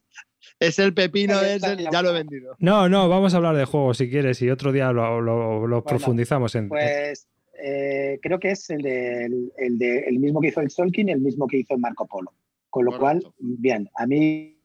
Es 0.59 0.79
el 0.79 0.93
pepino 0.95 1.39
de 1.41 1.59
vale, 1.59 1.87
ya 1.91 2.03
lo 2.03 2.11
he 2.11 2.13
vendido. 2.15 2.57
No, 2.59 2.89
no, 2.89 3.09
vamos 3.09 3.33
a 3.33 3.37
hablar 3.39 3.57
de 3.57 3.65
juegos 3.65 3.99
si 3.99 4.11
quieres 4.11 4.41
y 4.43 4.51
otro 4.51 4.73
día 4.73 4.93
lo, 4.93 5.21
lo- 5.21 5.67
lo 5.67 5.85
profundizamos 5.85 6.55
en. 6.55 6.69
Pues 6.69 7.29
eh, 7.63 8.19
creo 8.23 8.39
que 8.39 8.51
es 8.53 8.69
el, 8.71 8.83
del- 8.83 9.53
el, 9.57 9.79
de, 9.79 10.01
el 10.01 10.19
mismo 10.19 10.41
que 10.41 10.49
hizo 10.49 10.61
el 10.61 10.71
Solkin 10.71 11.09
y 11.09 11.13
el 11.13 11.21
mismo 11.21 11.47
que 11.47 11.59
hizo 11.59 11.75
el 11.75 11.81
Marco 11.81 12.07
Polo. 12.07 12.33
Con 12.69 12.85
lo 12.85 12.93
Correcto. 12.99 13.33
cual, 13.33 13.35
bien, 13.39 13.91
a 13.97 14.07
mí 14.07 14.57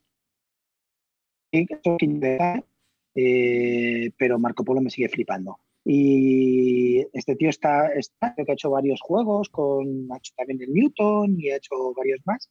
eh, 3.16 4.12
pero 4.18 4.38
Marco 4.40 4.64
Polo 4.66 4.82
me 4.82 4.90
sigue 4.90 5.10
flipando. 5.10 5.60
Y 5.88 7.06
este 7.14 7.36
tío 7.36 7.50
está, 7.50 7.94
está 7.94 8.34
que 8.36 8.52
ha 8.52 8.54
hecho 8.54 8.72
varios 8.72 9.00
juegos, 9.02 9.50
con, 9.50 10.12
ha 10.12 10.18
hecho 10.18 10.34
también 10.36 10.60
el 10.64 10.74
Newton 10.74 11.36
y 11.40 11.52
ha 11.52 11.58
hecho 11.58 11.76
varios 11.96 12.22
más. 12.26 12.50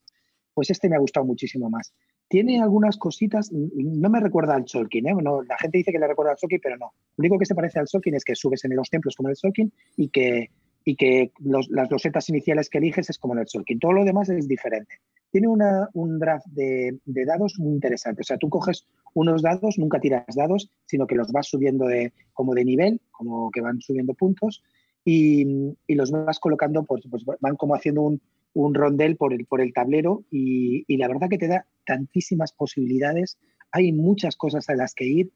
Pues 0.55 0.70
este 0.70 0.89
me 0.89 0.95
ha 0.95 1.01
gustado 1.01 1.26
muchísimo 1.26 1.68
más. 1.68 1.93
Tiene 2.28 2.62
algunas 2.62 2.97
cositas, 2.97 3.51
no 3.53 4.09
me 4.09 4.20
recuerda 4.20 4.55
al 4.55 4.68
Solkin, 4.68 5.09
¿eh? 5.09 5.14
No, 5.20 5.43
la 5.43 5.59
gente 5.59 5.78
dice 5.78 5.93
que 5.93 5.99
le 5.99 6.07
recuerda 6.07 6.32
al 6.32 6.39
Solkin, 6.39 6.61
pero 6.62 6.76
no. 6.76 6.93
Lo 7.16 7.22
único 7.22 7.39
que 7.39 7.45
se 7.45 7.57
parece 7.57 7.80
al 7.80 7.89
Solkin 7.89 8.14
es 8.14 8.24
que 8.24 8.37
subes 8.37 8.64
en 8.64 8.76
los 8.76 8.89
templos 8.89 9.16
como 9.16 9.28
el 9.28 9.37
Solkin 9.37 9.72
y 9.97 10.09
que, 10.09 10.51
y 10.85 10.97
que 10.97 11.32
los- 11.39 11.68
las 11.70 11.91
losetas 11.91 12.28
iniciales 12.28 12.68
que 12.68 12.78
eliges 12.78 13.09
es 13.11 13.18
como 13.18 13.35
en 13.35 13.41
el 13.41 13.49
Solkin. 13.49 13.78
Todo 13.78 13.93
lo 13.93 14.05
demás 14.05 14.28
es 14.28 14.47
diferente. 14.47 14.97
Tiene 15.30 15.49
una- 15.49 15.89
un 15.95 16.18
draft 16.18 16.47
de, 16.49 16.99
de 17.05 17.24
dados 17.24 17.55
muy 17.59 17.72
interesante. 17.72 18.20
O 18.20 18.24
sea, 18.24 18.37
tú 18.37 18.49
coges 18.51 18.87
unos 19.14 19.43
dados, 19.43 19.78
nunca 19.78 19.99
tiras 20.01 20.24
dados, 20.37 20.70
sino 20.87 21.07
que 21.07 21.14
los 21.16 21.32
vas 21.32 21.47
subiendo 21.49 21.87
de, 21.87 22.12
como 22.32 22.55
de 22.55 22.64
nivel, 22.64 23.01
como 23.11 23.51
que 23.51 23.61
van 23.61 23.80
subiendo 23.80 24.14
puntos 24.14 24.62
y, 25.05 25.47
y 25.87 25.95
los 25.95 26.11
vas 26.11 26.39
colocando, 26.39 26.85
pues, 26.85 27.03
pues 27.11 27.24
van 27.41 27.57
como 27.57 27.74
haciendo 27.74 28.03
un, 28.03 28.20
un 28.55 28.74
rondel 28.74 29.16
por 29.16 29.32
el, 29.32 29.47
por 29.47 29.61
el 29.61 29.72
tablero 29.72 30.24
y, 30.30 30.85
y 30.87 30.97
la 30.99 31.09
verdad 31.09 31.28
que 31.28 31.39
te 31.39 31.49
da 31.49 31.66
tantísimas 31.87 32.53
posibilidades. 32.53 33.39
Hay 33.72 33.93
muchas 33.93 34.37
cosas 34.37 34.68
a 34.68 34.74
las 34.76 34.95
que 34.95 35.07
ir 35.07 35.30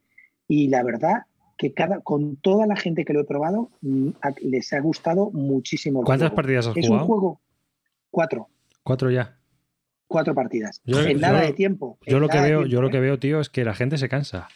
y 0.47 0.69
la 0.69 0.83
verdad 0.83 1.23
que 1.59 1.73
cada, 1.75 2.01
con 2.01 2.37
toda 2.37 2.67
la 2.67 2.77
gente 2.77 3.05
que 3.05 3.13
lo 3.13 3.21
he 3.21 3.25
probado 3.25 3.71
mm, 3.83 4.09
a- 4.23 4.31
les 4.41 4.73
ha 4.73 4.81
gustado 4.81 5.31
muchísimo. 5.33 6.01
el 6.01 6.07
¿Cuántas 6.07 6.29
juego. 6.29 6.37
partidas 6.37 6.67
has 6.69 6.77
Es 6.77 6.87
jugado? 6.87 7.03
un 7.05 7.07
juego, 7.09 7.41
cuatro, 8.11 8.49
Cuatro 8.85 9.11
ya. 9.11 9.37
cuatro 10.07 10.35
partidas. 10.35 10.81
Yo- 10.87 11.01
en 11.03 11.15
yo- 11.15 11.19
nada 11.19 11.43
de 11.43 11.53
tiempo. 11.53 11.99
Yo 12.07 12.19
lo 12.21 12.29
que 12.29 12.41
veo, 12.41 12.61
tiempo, 12.61 12.67
yo 12.73 12.81
lo 12.81 12.89
¿eh? 12.89 12.91
que 12.93 13.01
veo, 13.01 13.19
tío, 13.19 13.41
es 13.41 13.51
que 13.51 13.65
la 13.65 13.75
gente 13.75 13.99
se 13.99 14.09
cansa. 14.09 14.49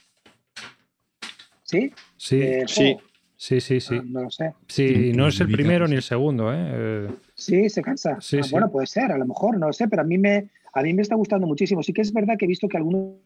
¿Sí? 1.64 1.92
Sí, 2.16 2.40
Eh, 2.42 2.64
sí. 2.66 2.96
sí, 3.36 3.60
sí, 3.60 3.80
sí. 3.80 3.96
Ah, 3.98 4.04
no 4.06 4.22
lo 4.22 4.30
sé. 4.30 4.54
Sí, 4.68 5.08
y 5.10 5.12
no 5.12 5.26
es 5.28 5.40
el 5.40 5.50
primero 5.50 5.86
ni 5.88 5.96
el 5.96 6.02
segundo, 6.02 6.52
¿eh? 6.52 6.56
Eh, 6.58 7.08
Sí, 7.34 7.68
se 7.68 7.82
cansa. 7.82 8.20
Sí, 8.20 8.38
Ah, 8.38 8.42
sí. 8.44 8.50
Bueno, 8.52 8.70
puede 8.70 8.86
ser, 8.86 9.10
a 9.10 9.18
lo 9.18 9.26
mejor, 9.26 9.58
no 9.58 9.66
lo 9.66 9.72
sé, 9.72 9.88
pero 9.88 10.02
a 10.02 10.04
mí 10.04 10.16
me, 10.18 10.50
a 10.74 10.82
mí 10.82 10.94
me 10.94 11.02
está 11.02 11.16
gustando 11.16 11.46
muchísimo. 11.46 11.82
Sí 11.82 11.92
que 11.92 12.02
es 12.02 12.12
verdad 12.12 12.36
que 12.38 12.44
he 12.44 12.48
visto 12.48 12.68
que 12.68 12.76
algunos 12.76 13.16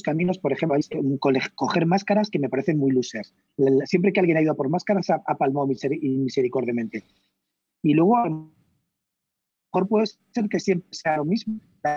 caminos, 0.00 0.38
por 0.38 0.52
ejemplo, 0.52 0.78
coger 1.54 1.84
máscaras 1.84 2.30
que 2.30 2.38
me 2.38 2.48
parecen 2.48 2.78
muy 2.78 2.92
losers. 2.92 3.34
Siempre 3.84 4.12
que 4.12 4.20
alguien 4.20 4.38
ha 4.38 4.42
ido 4.42 4.56
por 4.56 4.70
máscaras 4.70 5.10
ha, 5.10 5.18
palmado 5.36 5.66
miseri- 5.66 6.00
misericordiamente. 6.00 7.02
Y 7.82 7.94
luego 7.94 8.16
a 8.16 8.28
lo 8.28 8.52
mejor 9.74 9.88
puede 9.88 10.06
ser 10.06 10.48
que 10.48 10.60
siempre 10.60 10.88
sea 10.92 11.16
lo 11.18 11.24
mismo. 11.24 11.60
La 11.82 11.96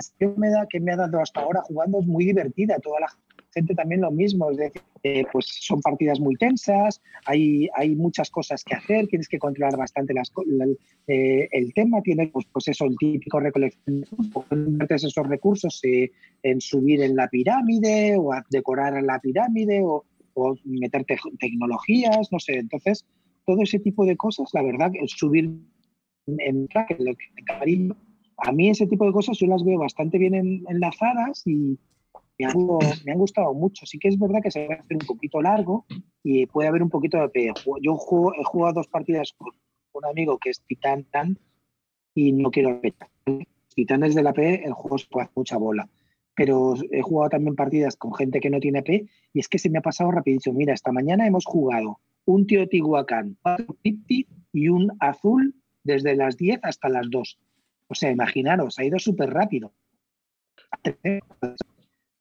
da, 0.50 0.68
que 0.68 0.80
me 0.80 0.92
ha 0.92 0.98
dado 0.98 1.22
hasta 1.22 1.42
ahora 1.42 1.62
jugando 1.62 2.00
es 2.00 2.08
muy 2.08 2.26
divertida. 2.26 2.80
Toda 2.80 3.00
la 3.02 3.08
gente 3.56 3.74
también 3.74 4.02
lo 4.02 4.12
mismo. 4.12 4.52
Es 4.52 4.58
decir, 4.58 4.82
eh, 5.04 5.24
pues 5.32 5.46
son 5.62 5.82
partidas 5.82 6.20
muy 6.20 6.36
tensas, 6.36 7.02
hay, 7.26 7.68
hay 7.76 7.96
muchas 7.96 8.30
cosas 8.30 8.64
que 8.64 8.76
hacer, 8.76 9.08
tienes 9.08 9.28
que 9.28 9.40
controlar 9.40 9.78
bastante 9.78 10.14
las, 10.14 10.32
la- 10.46 10.68
eh, 11.08 11.48
el 11.52 11.74
tema, 11.74 12.02
tiene 12.02 12.28
pues, 12.28 12.46
pues 12.52 12.68
eso, 12.68 12.86
el 12.86 12.96
típico 12.98 13.40
recolección 13.40 14.02
de 14.02 14.96
esos 14.96 15.16
recursos 15.28 15.80
eh, 15.84 16.12
en 16.44 16.62
subir 16.62 17.02
en 17.02 17.16
la 17.16 17.28
pirámide 17.28 18.18
o 18.18 18.34
a 18.34 18.44
decorar 18.50 18.98
en 18.98 19.08
la 19.08 19.20
pirámide 19.20 19.82
o, 19.84 20.04
o 20.34 20.56
meter 20.66 21.06
te- 21.06 21.18
tecnologías, 21.40 22.32
no 22.32 22.40
sé. 22.40 22.58
Entonces, 22.58 23.06
todo 23.46 23.62
ese 23.62 23.80
tipo 23.80 24.06
de 24.06 24.18
cosas, 24.18 24.50
la 24.54 24.62
verdad, 24.64 24.92
que 24.92 25.08
subir 25.08 25.46
en 26.28 26.68
en 26.68 26.68
a 28.38 28.52
mí 28.52 28.70
ese 28.70 28.88
tipo 28.88 29.06
de 29.06 29.14
cosas 29.14 29.38
yo 29.38 29.48
las 29.48 29.64
veo 29.64 29.80
bastante 29.80 30.18
bien 30.18 30.34
en- 30.34 30.64
enlazadas 30.68 31.44
y 31.46 31.78
me 32.38 32.46
han, 32.46 32.54
me 33.06 33.12
han 33.14 33.18
gustado 33.20 33.54
mucho. 33.54 33.86
Sí 33.86 33.98
que 34.00 34.08
es 34.10 34.20
verdad 34.20 34.40
que 34.44 34.52
se 34.52 34.68
va 34.68 34.76
a 34.76 34.78
hacer 34.80 34.98
un 35.00 35.06
poquito 35.08 35.42
largo 35.42 35.86
y 36.24 36.46
puede 36.48 36.68
haber 36.70 36.84
un 36.84 36.90
poquito 36.90 37.18
de 37.20 37.30
pe- 37.30 37.54
Yo 37.82 37.96
juego- 37.96 38.34
he 38.34 38.44
jugado 38.44 38.74
dos 38.76 38.88
partidas 38.88 39.34
con 39.38 39.52
un 39.94 40.06
amigo 40.06 40.38
que 40.38 40.50
es 40.50 40.62
Titán 40.68 41.06
Tan 41.06 41.38
y 42.14 42.32
no 42.34 42.52
quiero 42.52 42.74
repetir. 42.74 43.48
Titanes 43.76 44.16
de 44.16 44.24
la 44.24 44.34
P, 44.34 44.64
el 44.66 44.74
juego 44.74 44.98
se 44.98 45.08
puede 45.08 45.26
hacer 45.26 45.34
mucha 45.38 45.58
bola. 45.58 45.90
Pero 46.36 46.76
he 46.92 47.02
jugado 47.02 47.30
también 47.30 47.56
partidas 47.56 47.96
con 47.96 48.14
gente 48.14 48.40
que 48.42 48.50
no 48.50 48.60
tiene 48.60 48.84
P 48.84 49.08
y 49.34 49.40
es 49.40 49.48
que 49.48 49.58
se 49.60 49.70
me 49.70 49.78
ha 49.80 49.82
pasado 49.82 50.12
rapidísimo. 50.12 50.58
Mira, 50.58 50.74
esta 50.74 50.92
mañana 50.92 51.26
hemos 51.28 51.46
jugado 51.46 52.00
un 52.26 52.46
Teotihuacán, 52.48 53.38
cuatro 53.42 53.76
Pipti 53.82 54.28
y 54.52 54.68
un 54.68 54.92
azul 55.00 55.56
desde 55.84 56.16
las 56.16 56.36
10 56.36 56.60
hasta 56.64 56.90
las 56.90 57.10
2. 57.10 57.40
O 57.88 57.96
sea, 57.96 58.12
imaginaros, 58.12 58.80
ha 58.80 58.84
ido 58.84 58.98
súper 59.00 59.30
rápido. 59.30 59.74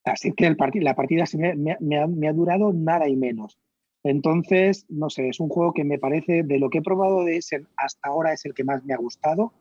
Así 0.04 0.32
que 0.32 0.46
el 0.46 0.56
la 0.80 0.94
partida 0.94 1.26
se 1.26 1.38
me, 1.38 1.54
me- 1.54 1.76
me 1.80 1.98
ha, 1.98 2.06
me 2.06 2.28
ha 2.28 2.32
durado 2.32 2.72
nada 2.72 3.08
y 3.08 3.16
menos. 3.16 3.58
Entonces, 4.02 4.84
no 4.90 5.08
sé, 5.08 5.28
es 5.30 5.40
un 5.40 5.48
juego 5.48 5.72
que 5.72 5.82
me 5.84 5.98
parece, 5.98 6.42
de 6.42 6.58
lo 6.58 6.68
que 6.68 6.78
he 6.78 6.82
probado 6.82 7.24
de 7.24 7.38
ese 7.38 7.64
hasta 7.76 8.10
ahora, 8.10 8.32
es 8.34 8.44
el 8.44 8.52
que 8.52 8.64
más 8.64 8.84
me 8.84 8.92
ha 8.92 8.98
gustado. 8.98 9.52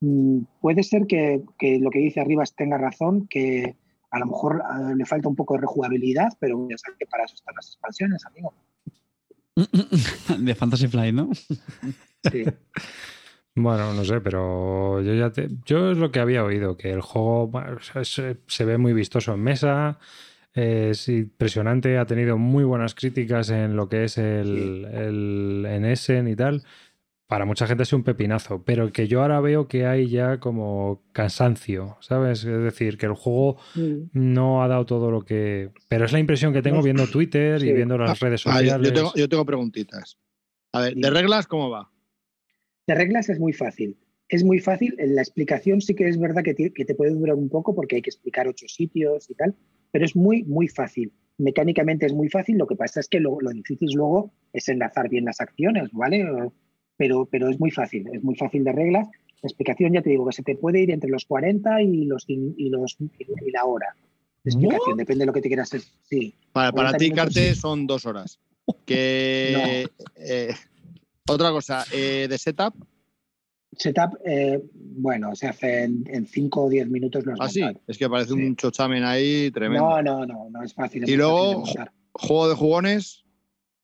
Mm, 0.00 0.40
puede 0.60 0.82
ser 0.82 1.06
que, 1.06 1.42
que 1.58 1.78
lo 1.78 1.90
que 1.90 2.00
dice 2.00 2.20
Arribas 2.20 2.54
tenga 2.56 2.76
razón, 2.76 3.28
que 3.28 3.76
a 4.10 4.18
lo 4.18 4.26
mejor 4.26 4.62
eh, 4.62 4.96
le 4.96 5.04
falta 5.06 5.28
un 5.28 5.36
poco 5.36 5.54
de 5.54 5.60
rejugabilidad, 5.60 6.32
pero 6.40 6.66
ya 6.68 6.76
sabes 6.76 6.98
que 6.98 7.06
para 7.06 7.24
eso 7.24 7.36
están 7.36 7.54
las 7.54 7.68
expansiones, 7.68 8.26
amigo. 8.26 8.52
De 10.38 10.54
Fantasy 10.56 10.88
Flight, 10.88 11.14
¿no? 11.14 11.30
Sí. 12.30 12.44
Bueno, 13.56 13.92
no 13.94 14.04
sé, 14.04 14.20
pero 14.20 15.00
yo 15.00 15.14
ya 15.14 15.30
te, 15.30 15.48
yo 15.64 15.92
es 15.92 15.98
lo 15.98 16.10
que 16.10 16.18
había 16.18 16.42
oído, 16.44 16.76
que 16.76 16.90
el 16.90 17.00
juego 17.00 17.46
bueno, 17.46 17.78
se 17.80 18.64
ve 18.64 18.78
muy 18.78 18.92
vistoso 18.92 19.32
en 19.34 19.40
mesa, 19.40 19.98
es 20.52 21.08
impresionante, 21.08 21.98
ha 21.98 22.06
tenido 22.06 22.36
muy 22.36 22.64
buenas 22.64 22.94
críticas 22.96 23.50
en 23.50 23.76
lo 23.76 23.88
que 23.88 24.04
es 24.04 24.18
el, 24.18 24.84
el 24.92 25.66
en 25.68 25.84
Essen 25.84 26.26
y 26.28 26.34
tal. 26.36 26.64
Para 27.26 27.44
mucha 27.46 27.66
gente 27.66 27.84
es 27.84 27.92
un 27.92 28.02
pepinazo, 28.04 28.62
pero 28.64 28.92
que 28.92 29.08
yo 29.08 29.22
ahora 29.22 29.40
veo 29.40 29.66
que 29.66 29.86
hay 29.86 30.08
ya 30.08 30.38
como 30.40 31.02
cansancio, 31.12 31.96
¿sabes? 32.00 32.44
Es 32.44 32.62
decir, 32.62 32.98
que 32.98 33.06
el 33.06 33.14
juego 33.14 33.56
Mm. 33.76 34.10
no 34.12 34.62
ha 34.62 34.68
dado 34.68 34.84
todo 34.84 35.10
lo 35.10 35.22
que... 35.24 35.70
Pero 35.88 36.04
es 36.04 36.12
la 36.12 36.18
impresión 36.18 36.52
que 36.52 36.60
tengo 36.62 36.82
viendo 36.82 37.06
Twitter 37.08 37.62
y 37.62 37.72
viendo 37.72 37.96
las 37.98 38.20
redes 38.20 38.42
Ah, 38.46 38.60
yo- 38.60 38.66
sociales. 38.66 38.86
yo, 38.88 38.92
tengo, 38.92 39.12
yo 39.16 39.28
tengo 39.28 39.44
preguntitas. 39.46 40.18
A 40.72 40.80
ver, 40.80 40.94
¿de 40.96 41.10
reglas 41.10 41.46
cómo 41.46 41.70
va? 41.70 41.90
De 42.86 42.94
reglas 42.94 43.28
es 43.28 43.38
muy 43.38 43.52
fácil. 43.52 43.96
Es 44.28 44.44
muy 44.44 44.58
fácil. 44.58 44.94
La 44.98 45.22
explicación 45.22 45.80
sí 45.80 45.94
que 45.94 46.08
es 46.08 46.18
verdad 46.18 46.42
que 46.42 46.54
te, 46.54 46.72
que 46.72 46.84
te 46.84 46.94
puede 46.94 47.12
durar 47.12 47.36
un 47.36 47.48
poco 47.48 47.74
porque 47.74 47.96
hay 47.96 48.02
que 48.02 48.10
explicar 48.10 48.48
ocho 48.48 48.66
sitios 48.68 49.30
y 49.30 49.34
tal, 49.34 49.54
pero 49.90 50.04
es 50.04 50.16
muy, 50.16 50.44
muy 50.44 50.68
fácil. 50.68 51.12
mecánicamente 51.38 52.06
es 52.06 52.12
muy 52.12 52.28
fácil, 52.28 52.58
lo 52.58 52.66
que 52.66 52.76
pasa 52.76 53.00
es 53.00 53.08
que 53.08 53.20
lo, 53.20 53.40
lo 53.40 53.50
difícil 53.50 53.88
luego 53.94 54.32
es 54.52 54.68
enlazar 54.68 55.08
bien 55.08 55.24
las 55.24 55.40
acciones, 55.40 55.90
¿vale? 55.92 56.24
Pero, 56.96 57.26
pero 57.26 57.48
es 57.48 57.58
muy 57.58 57.70
fácil, 57.70 58.06
es 58.12 58.22
muy 58.22 58.36
fácil 58.36 58.64
de 58.64 58.72
reglas. 58.72 59.08
La 59.42 59.48
explicación, 59.48 59.92
ya 59.92 60.00
te 60.00 60.10
digo, 60.10 60.26
que 60.26 60.32
se 60.32 60.42
te 60.42 60.56
puede 60.56 60.80
ir 60.80 60.90
entre 60.90 61.10
los 61.10 61.24
40 61.26 61.82
y, 61.82 62.04
los, 62.04 62.24
y, 62.28 62.70
los, 62.70 62.96
y 62.98 63.50
la 63.50 63.64
hora. 63.64 63.94
Explicación, 64.44 64.96
depende 64.96 65.22
de 65.22 65.26
lo 65.26 65.32
que 65.32 65.40
te 65.40 65.48
quieras. 65.48 65.70
Sí. 66.02 66.34
Para, 66.52 66.72
para 66.72 66.96
ti, 66.96 67.10
Carte, 67.10 67.54
son 67.54 67.86
dos 67.86 68.06
horas. 68.06 68.40
Que, 68.86 69.86
eh, 70.16 70.54
otra 71.28 71.50
cosa, 71.50 71.84
eh, 71.92 72.26
de 72.28 72.38
setup. 72.38 72.74
Setup, 73.72 74.18
eh, 74.24 74.62
bueno, 74.72 75.34
se 75.34 75.48
hace 75.48 75.82
en 75.82 76.26
5 76.26 76.64
o 76.64 76.68
10 76.68 76.88
minutos. 76.88 77.26
Los 77.26 77.40
ah, 77.40 77.48
sí, 77.48 77.62
es 77.86 77.98
que 77.98 78.08
parece 78.08 78.32
un 78.34 78.54
chochamen 78.54 79.02
ahí 79.02 79.50
tremendo. 79.50 79.84
No, 79.84 80.02
no, 80.02 80.26
no, 80.26 80.50
no 80.50 80.62
es 80.62 80.74
fácil. 80.74 81.08
y 81.08 81.16
luego, 81.16 81.64
¿juego 82.12 82.48
de 82.48 82.54
jugones? 82.54 83.24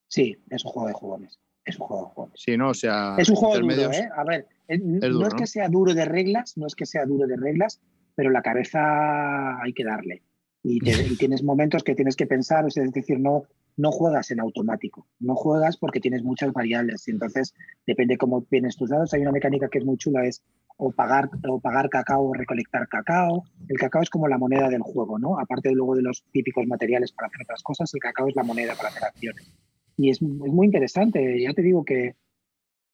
Sí, 0.09 0.37
es 0.51 0.65
un 0.65 0.71
juego 0.71 0.89
de 0.89 0.95
jugones. 0.95 1.41
Es 1.65 1.79
un 1.79 1.87
juego 1.87 2.05
de 2.05 2.15
jugones. 2.15 2.41
Sí, 2.41 2.57
no, 2.57 2.71
o 2.71 2.75
sea. 2.75 3.17
Es 3.19 3.29
un 3.29 3.37
juego 3.37 3.59
duro, 3.59 3.93
¿eh? 3.93 4.09
A 4.17 4.25
ver, 4.25 4.47
no 4.79 5.27
es 5.27 5.35
que 5.35 5.47
sea 5.47 5.69
duro 5.69 5.95
de 5.95 6.05
reglas, 6.05 6.57
no 6.57 6.67
es 6.67 6.75
que 6.75 6.87
sea 6.87 7.05
duro 7.05 7.27
de 7.27 7.37
reglas, 7.37 7.81
pero 8.15 8.31
la 8.31 8.43
cabeza 8.43 9.61
hay 9.61 9.73
que 9.73 9.85
darle. 9.85 10.23
Y, 10.63 10.79
y 11.13 11.17
tienes 11.17 11.43
momentos 11.43 11.83
que 11.83 11.95
tienes 11.95 12.17
que 12.17 12.27
pensar, 12.27 12.67
es 12.67 12.75
decir, 12.93 13.19
no, 13.19 13.45
no 13.77 13.91
juegas 13.93 14.31
en 14.31 14.41
automático, 14.41 15.07
no 15.19 15.35
juegas 15.35 15.77
porque 15.77 16.01
tienes 16.01 16.23
muchas 16.23 16.53
variables 16.53 17.07
y 17.09 17.13
entonces 17.13 17.55
depende 17.87 18.19
cómo 18.19 18.47
vienes 18.51 18.77
tus 18.77 18.91
dados. 18.91 19.13
Hay 19.15 19.23
una 19.23 19.33
mecánica 19.33 19.69
que 19.69 19.79
es 19.79 19.85
muy 19.85 19.97
chula, 19.97 20.27
es 20.27 20.43
o 20.81 20.91
pagar, 20.91 21.29
o 21.47 21.61
pagar 21.61 21.91
cacao 21.91 22.25
o 22.25 22.33
recolectar 22.33 22.89
cacao. 22.89 23.45
El 23.69 23.77
cacao 23.79 24.03
es 24.03 24.11
como 24.11 24.29
la 24.29 24.39
moneda 24.39 24.69
del 24.69 24.81
juego, 24.81 25.19
¿no? 25.19 25.39
Aparte 25.39 25.71
luego 25.73 25.95
de 25.95 26.03
los 26.03 26.25
típicos 26.33 26.67
materiales 26.67 27.13
para 27.13 27.29
hacer 27.29 27.43
otras 27.43 27.63
cosas, 27.63 27.93
el 27.93 28.01
cacao 28.01 28.29
es 28.29 28.37
la 28.37 28.43
moneda 28.43 28.75
para 28.75 28.89
hacer 28.89 29.05
acciones. 29.05 29.53
Y 29.97 30.09
es, 30.09 30.23
muy 30.23 30.67
interesante, 30.67 31.41
ya 31.43 31.53
te 31.53 31.63
digo 31.63 31.85
que. 31.85 32.17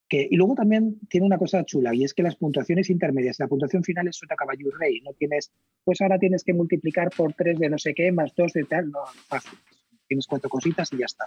Y 0.09 0.37
luego 0.37 0.55
también 0.55 1.01
tiene 1.09 1.27
una 1.27 1.37
cosa 1.37 1.65
chula 1.65 1.93
y 1.93 2.05
es 2.05 2.15
que 2.15 2.23
las 2.23 2.37
puntuaciones 2.37 2.91
intermedias, 2.91 3.41
la 3.41 3.49
puntuación 3.49 3.83
final 3.83 4.07
es 4.07 4.17
sota 4.17 4.37
caballo 4.37 4.71
rey, 4.79 5.01
no 5.01 5.13
tienes, 5.15 5.51
pues 5.83 6.01
ahora 6.01 6.17
tienes 6.17 6.45
que 6.45 6.55
multiplicar 6.55 7.11
por 7.17 7.35
tres 7.35 7.59
de 7.59 7.69
no 7.69 7.77
sé 7.77 7.93
qué, 7.93 8.13
más 8.13 8.33
dos 8.37 8.53
de 8.53 8.63
tal, 8.63 8.89
no, 8.93 9.01
fácil 9.27 9.59
tienes 10.07 10.27
cuatro 10.27 10.49
cositas 10.51 10.93
y 10.93 10.99
ya 10.99 11.07
está. 11.07 11.27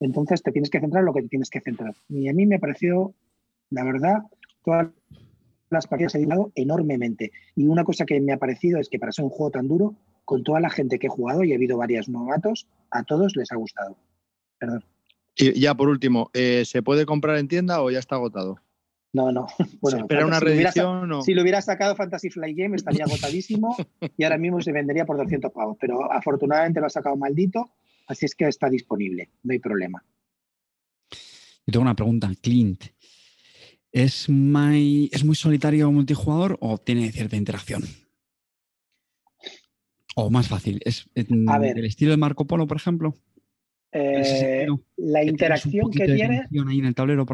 Entonces 0.00 0.42
te 0.42 0.50
tienes 0.50 0.70
que 0.70 0.80
centrar 0.80 1.02
en 1.02 1.06
lo 1.06 1.14
que 1.14 1.22
te 1.22 1.28
tienes 1.28 1.50
que 1.50 1.60
centrar. 1.60 1.94
Y 2.08 2.28
a 2.28 2.32
mí 2.32 2.46
me 2.46 2.58
pareció, 2.58 3.14
la 3.70 3.84
verdad, 3.84 4.18
todas 4.64 4.88
las 5.68 5.86
partidas 5.86 6.14
he 6.14 6.18
ayudado 6.18 6.52
enormemente. 6.54 7.32
Y 7.54 7.66
una 7.66 7.84
cosa 7.84 8.04
que 8.04 8.20
me 8.20 8.32
ha 8.32 8.38
parecido 8.38 8.80
es 8.80 8.88
que 8.88 8.98
para 8.98 9.12
ser 9.12 9.24
un 9.24 9.30
juego 9.30 9.50
tan 9.50 9.68
duro, 9.68 9.94
con 10.24 10.42
toda 10.42 10.60
la 10.60 10.70
gente 10.70 10.98
que 10.98 11.08
he 11.08 11.10
jugado 11.10 11.44
y 11.44 11.52
ha 11.52 11.56
habido 11.56 11.76
varios 11.76 12.08
novatos, 12.08 12.66
a 12.90 13.04
todos 13.04 13.36
les 13.36 13.52
ha 13.52 13.56
gustado. 13.56 13.96
Perdón. 14.58 14.84
Y 15.36 15.58
ya 15.60 15.74
por 15.74 15.88
último, 15.88 16.30
eh, 16.34 16.64
¿se 16.64 16.82
puede 16.82 17.06
comprar 17.06 17.36
en 17.38 17.48
tienda 17.48 17.82
o 17.82 17.90
ya 17.90 17.98
está 17.98 18.16
agotado? 18.16 18.58
No, 19.12 19.32
no. 19.32 19.46
Bueno, 19.80 19.98
espera 19.98 20.26
una 20.26 20.40
reedición? 20.40 21.22
Si 21.22 21.34
lo 21.34 21.42
hubiera 21.42 21.60
sacado 21.62 21.96
Fantasy 21.96 22.30
Flight 22.30 22.56
Game 22.56 22.76
estaría 22.76 23.04
agotadísimo 23.06 23.76
y 24.16 24.24
ahora 24.24 24.38
mismo 24.38 24.60
se 24.60 24.72
vendería 24.72 25.04
por 25.04 25.16
200 25.16 25.52
pavos. 25.52 25.76
Pero 25.80 26.12
afortunadamente 26.12 26.80
lo 26.80 26.86
ha 26.86 26.90
sacado 26.90 27.16
maldito 27.16 27.70
Así 28.10 28.26
es 28.26 28.34
que 28.34 28.48
está 28.48 28.68
disponible, 28.68 29.30
no 29.44 29.52
hay 29.52 29.60
problema. 29.60 30.04
Yo 31.10 31.72
tengo 31.72 31.82
una 31.82 31.94
pregunta, 31.94 32.28
Clint. 32.42 32.86
¿Es 33.92 34.28
muy, 34.28 35.08
¿Es 35.12 35.24
muy 35.24 35.36
solitario 35.36 35.92
multijugador 35.92 36.58
o 36.60 36.76
tiene 36.78 37.12
cierta 37.12 37.36
interacción? 37.36 37.84
O 40.16 40.28
más 40.28 40.48
fácil, 40.48 40.80
¿es 40.84 41.08
el 41.14 41.84
estilo 41.84 42.10
de 42.10 42.16
Marco 42.16 42.48
Polo, 42.48 42.66
por 42.66 42.78
ejemplo? 42.78 43.14
Eh, 43.92 44.66
la 44.96 45.22
interacción 45.22 45.92
que 45.92 46.06
tiene 46.06 46.48
en 46.50 46.84
el 46.84 46.94
tablero, 46.96 47.24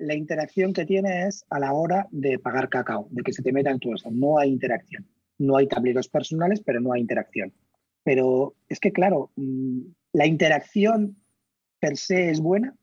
la, 0.00 0.14
interacción 0.16 0.72
que 0.72 0.84
tiene 0.84 1.28
es 1.28 1.44
a 1.48 1.60
la 1.60 1.72
hora 1.72 2.08
de 2.10 2.40
pagar 2.40 2.68
cacao, 2.68 3.06
de 3.12 3.22
que 3.22 3.32
se 3.32 3.42
te 3.42 3.52
meta 3.52 3.70
en 3.70 3.78
tu 3.78 3.94
eso. 3.94 4.10
No 4.10 4.38
hay 4.38 4.50
interacción. 4.50 5.06
No 5.38 5.56
hay 5.56 5.68
tableros 5.68 6.08
personales, 6.08 6.60
pero 6.60 6.80
no 6.80 6.92
hay 6.92 7.02
interacción. 7.02 7.52
Pero 8.02 8.56
es 8.68 8.80
que, 8.80 8.92
claro, 8.92 9.30
mm, 9.36 9.80
¿La 10.14 10.26
interacción 10.26 11.16
per 11.80 11.96
se 11.96 12.30
es 12.30 12.40
buena? 12.40 12.74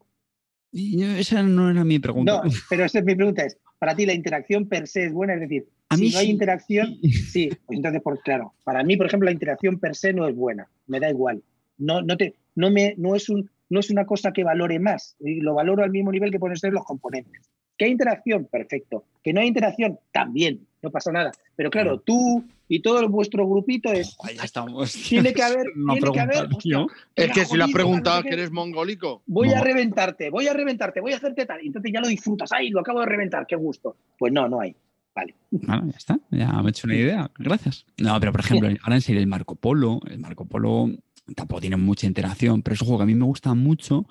esa 0.73 1.43
no 1.43 1.69
era 1.69 1.83
mi 1.83 1.99
pregunta. 1.99 2.43
No, 2.43 2.51
pero 2.69 2.85
esa 2.85 2.99
es 2.99 3.05
mi 3.05 3.15
pregunta. 3.15 3.43
Es, 3.45 3.57
para 3.79 3.95
ti 3.95 4.05
la 4.05 4.13
interacción 4.13 4.67
per 4.69 4.87
se 4.87 5.05
es 5.05 5.13
buena, 5.13 5.33
es 5.33 5.41
decir, 5.41 5.67
si 5.95 6.11
no 6.11 6.19
hay 6.19 6.29
interacción, 6.29 6.97
sí, 7.31 7.49
pues 7.65 7.77
entonces, 7.77 8.01
por, 8.01 8.21
claro, 8.21 8.53
para 8.63 8.83
mí, 8.83 8.95
por 8.95 9.07
ejemplo, 9.07 9.25
la 9.25 9.33
interacción 9.33 9.79
per 9.79 9.95
se 9.95 10.13
no 10.13 10.27
es 10.27 10.35
buena, 10.35 10.69
me 10.87 10.99
da 10.99 11.09
igual. 11.09 11.41
No, 11.77 12.01
no, 12.01 12.15
te, 12.15 12.35
no, 12.55 12.69
me, 12.69 12.93
no, 12.97 13.15
es 13.15 13.27
un, 13.29 13.49
no 13.69 13.79
es 13.79 13.89
una 13.89 14.05
cosa 14.05 14.31
que 14.31 14.43
valore 14.43 14.79
más, 14.79 15.15
lo 15.19 15.55
valoro 15.55 15.83
al 15.83 15.91
mismo 15.91 16.11
nivel 16.11 16.31
que 16.31 16.39
pueden 16.39 16.57
ser 16.57 16.73
los 16.73 16.85
componentes. 16.85 17.49
¿Que 17.77 17.85
hay 17.85 17.91
interacción? 17.91 18.45
Perfecto. 18.45 19.05
¿Que 19.23 19.33
no 19.33 19.39
hay 19.39 19.47
interacción? 19.47 19.97
También, 20.11 20.67
no 20.83 20.91
pasa 20.91 21.11
nada. 21.11 21.31
Pero 21.55 21.71
claro, 21.71 21.99
tú 21.99 22.43
y 22.71 22.81
todo 22.81 23.05
vuestro 23.09 23.45
grupito 23.45 23.91
es. 23.91 24.15
ya 24.33 24.45
estamos. 24.45 24.93
Tiene 24.93 25.33
que 25.33 25.43
haber. 25.43 25.65
tiene 25.73 26.11
que 26.13 26.19
haber 26.21 26.47
es 27.15 27.31
que 27.33 27.43
si 27.43 27.57
lo 27.57 27.65
has 27.65 27.71
preguntado 27.71 28.23
que 28.23 28.29
eres 28.29 28.49
mongólico. 28.49 29.23
Voy 29.25 29.51
a 29.51 29.59
reventarte, 29.59 30.29
voy 30.29 30.47
a 30.47 30.53
reventarte, 30.53 31.01
voy 31.01 31.11
a 31.11 31.17
hacerte 31.17 31.45
tal. 31.45 31.61
Y 31.61 31.67
entonces 31.67 31.91
ya 31.93 31.99
lo 31.99 32.07
disfrutas. 32.07 32.49
¡Ay, 32.53 32.69
lo 32.69 32.79
acabo 32.79 33.01
de 33.01 33.07
reventar! 33.07 33.45
¡Qué 33.45 33.57
gusto! 33.57 33.97
Pues 34.17 34.31
no, 34.31 34.47
no 34.47 34.61
hay. 34.61 34.73
Vale. 35.13 35.35
ya 35.51 35.97
está, 35.97 36.17
ya 36.31 36.49
me 36.61 36.67
he 36.67 36.69
hecho 36.69 36.87
una 36.87 36.95
idea. 36.95 37.31
Gracias. 37.37 37.85
No, 37.97 38.17
pero 38.21 38.31
por 38.31 38.39
ejemplo, 38.39 38.69
ahora 38.83 38.95
en 38.95 39.01
serio, 39.01 39.19
el 39.19 39.27
Marco 39.27 39.55
Polo, 39.55 39.99
el 40.09 40.19
Marco 40.19 40.45
Polo 40.45 40.91
tampoco 41.35 41.59
tiene 41.59 41.75
mucha 41.75 42.07
interacción, 42.07 42.61
pero 42.61 42.75
es 42.75 42.81
un 42.81 42.87
juego 42.87 42.99
que 42.99 43.03
a 43.03 43.07
mí 43.07 43.15
me 43.15 43.25
gusta 43.25 43.53
mucho 43.53 44.05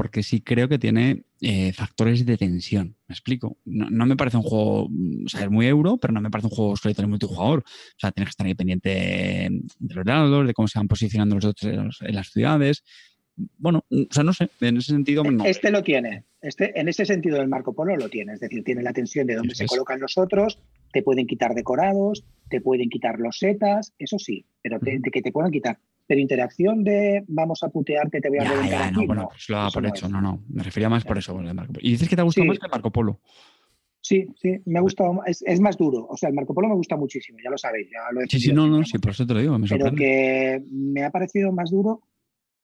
porque 0.00 0.22
sí 0.22 0.40
creo 0.40 0.66
que 0.66 0.78
tiene 0.78 1.24
eh, 1.42 1.74
factores 1.74 2.24
de 2.24 2.38
tensión. 2.38 2.96
¿Me 3.06 3.12
explico? 3.12 3.58
No, 3.66 4.06
me 4.06 4.16
parece 4.16 4.38
un 4.38 4.42
juego, 4.42 4.88
mm, 4.88 5.26
o 5.26 5.28
sea, 5.28 5.42
es 5.42 5.50
muy 5.50 5.66
euro, 5.66 5.98
pero 5.98 6.14
no 6.14 6.22
me 6.22 6.30
parece 6.30 6.46
un 6.46 6.54
juego 6.54 6.74
solitario 6.74 7.06
multijugador. 7.06 7.58
O 7.58 7.98
sea, 7.98 8.10
tienes 8.10 8.28
que 8.28 8.30
estar 8.30 8.46
ahí 8.46 8.54
pendiente 8.54 8.88
de 8.88 9.94
los 9.94 10.04
dados, 10.06 10.46
de 10.46 10.54
cómo 10.54 10.68
se 10.68 10.78
van 10.78 10.88
posicionando 10.88 11.34
los 11.34 11.44
otros 11.44 11.98
en 12.00 12.14
las 12.14 12.30
ciudades. 12.30 12.82
Bueno, 13.58 13.84
mm, 13.90 14.04
o 14.10 14.14
sea, 14.14 14.24
no 14.24 14.32
sé, 14.32 14.48
en 14.62 14.78
ese 14.78 14.92
sentido. 14.92 15.22
No. 15.22 15.44
Este 15.44 15.70
lo 15.70 15.82
tiene. 15.82 16.24
Este, 16.40 16.80
en 16.80 16.88
ese 16.88 17.04
sentido, 17.04 17.38
el 17.42 17.48
Marco 17.48 17.74
Polo 17.74 17.94
lo 17.94 18.08
tiene. 18.08 18.32
Es 18.32 18.40
decir, 18.40 18.64
tiene 18.64 18.82
la 18.82 18.94
tensión 18.94 19.26
de 19.26 19.34
dónde 19.34 19.54
se 19.54 19.66
colocan 19.66 20.00
los 20.00 20.16
otros, 20.16 20.58
te 20.94 21.02
pueden 21.02 21.26
quitar 21.26 21.54
decorados, 21.54 22.24
te 22.48 22.62
pueden 22.62 22.88
quitar 22.88 23.20
los 23.20 23.36
setas, 23.36 23.92
eso 23.98 24.18
sí, 24.18 24.46
pero 24.62 24.78
de 24.80 25.10
que 25.12 25.20
te 25.20 25.30
puedan 25.30 25.52
quitar 25.52 25.78
pero 26.10 26.20
interacción 26.20 26.82
de 26.82 27.22
vamos 27.28 27.62
a 27.62 27.68
putearte, 27.68 28.20
te 28.20 28.28
voy 28.28 28.38
a 28.38 28.42
ya, 28.42 28.68
ya, 28.68 28.90
no, 28.90 29.06
bueno, 29.06 29.28
pues 29.28 29.48
lo 29.48 29.70
por 29.70 29.86
hecho, 29.86 30.08
no, 30.08 30.20
no, 30.20 30.42
me 30.48 30.64
refería 30.64 30.88
más 30.88 31.04
por 31.04 31.16
eso. 31.16 31.40
Y 31.78 31.92
dices 31.92 32.08
que 32.08 32.16
te 32.16 32.22
ha 32.22 32.24
gustado 32.24 32.48
más 32.48 32.58
que 32.58 32.66
el 32.66 32.72
Marco 32.72 32.90
Polo. 32.90 33.20
Sí, 34.00 34.26
sí, 34.34 34.56
me 34.64 34.80
ha 34.80 34.82
gustado, 34.82 35.22
es, 35.24 35.44
es, 35.46 35.60
más 35.60 35.76
duro. 35.76 36.08
O 36.10 36.16
sea, 36.16 36.28
el 36.28 36.34
Marco 36.34 36.52
Polo 36.52 36.66
me 36.66 36.74
gusta 36.74 36.96
muchísimo, 36.96 37.38
ya 37.44 37.48
lo 37.48 37.56
sabéis. 37.56 37.90
Ya 37.92 38.00
lo 38.10 38.22
he 38.22 38.26
sí, 38.26 38.40
sí, 38.40 38.52
no, 38.52 38.66
no, 38.66 38.82
sí, 38.82 38.98
por 38.98 39.12
eso 39.12 39.24
te 39.24 39.34
lo 39.34 39.38
digo, 39.38 39.56
me 39.56 39.68
Pero 39.68 39.94
que 39.94 40.60
me 40.68 41.04
ha 41.04 41.10
parecido 41.10 41.52
más 41.52 41.70
duro. 41.70 42.02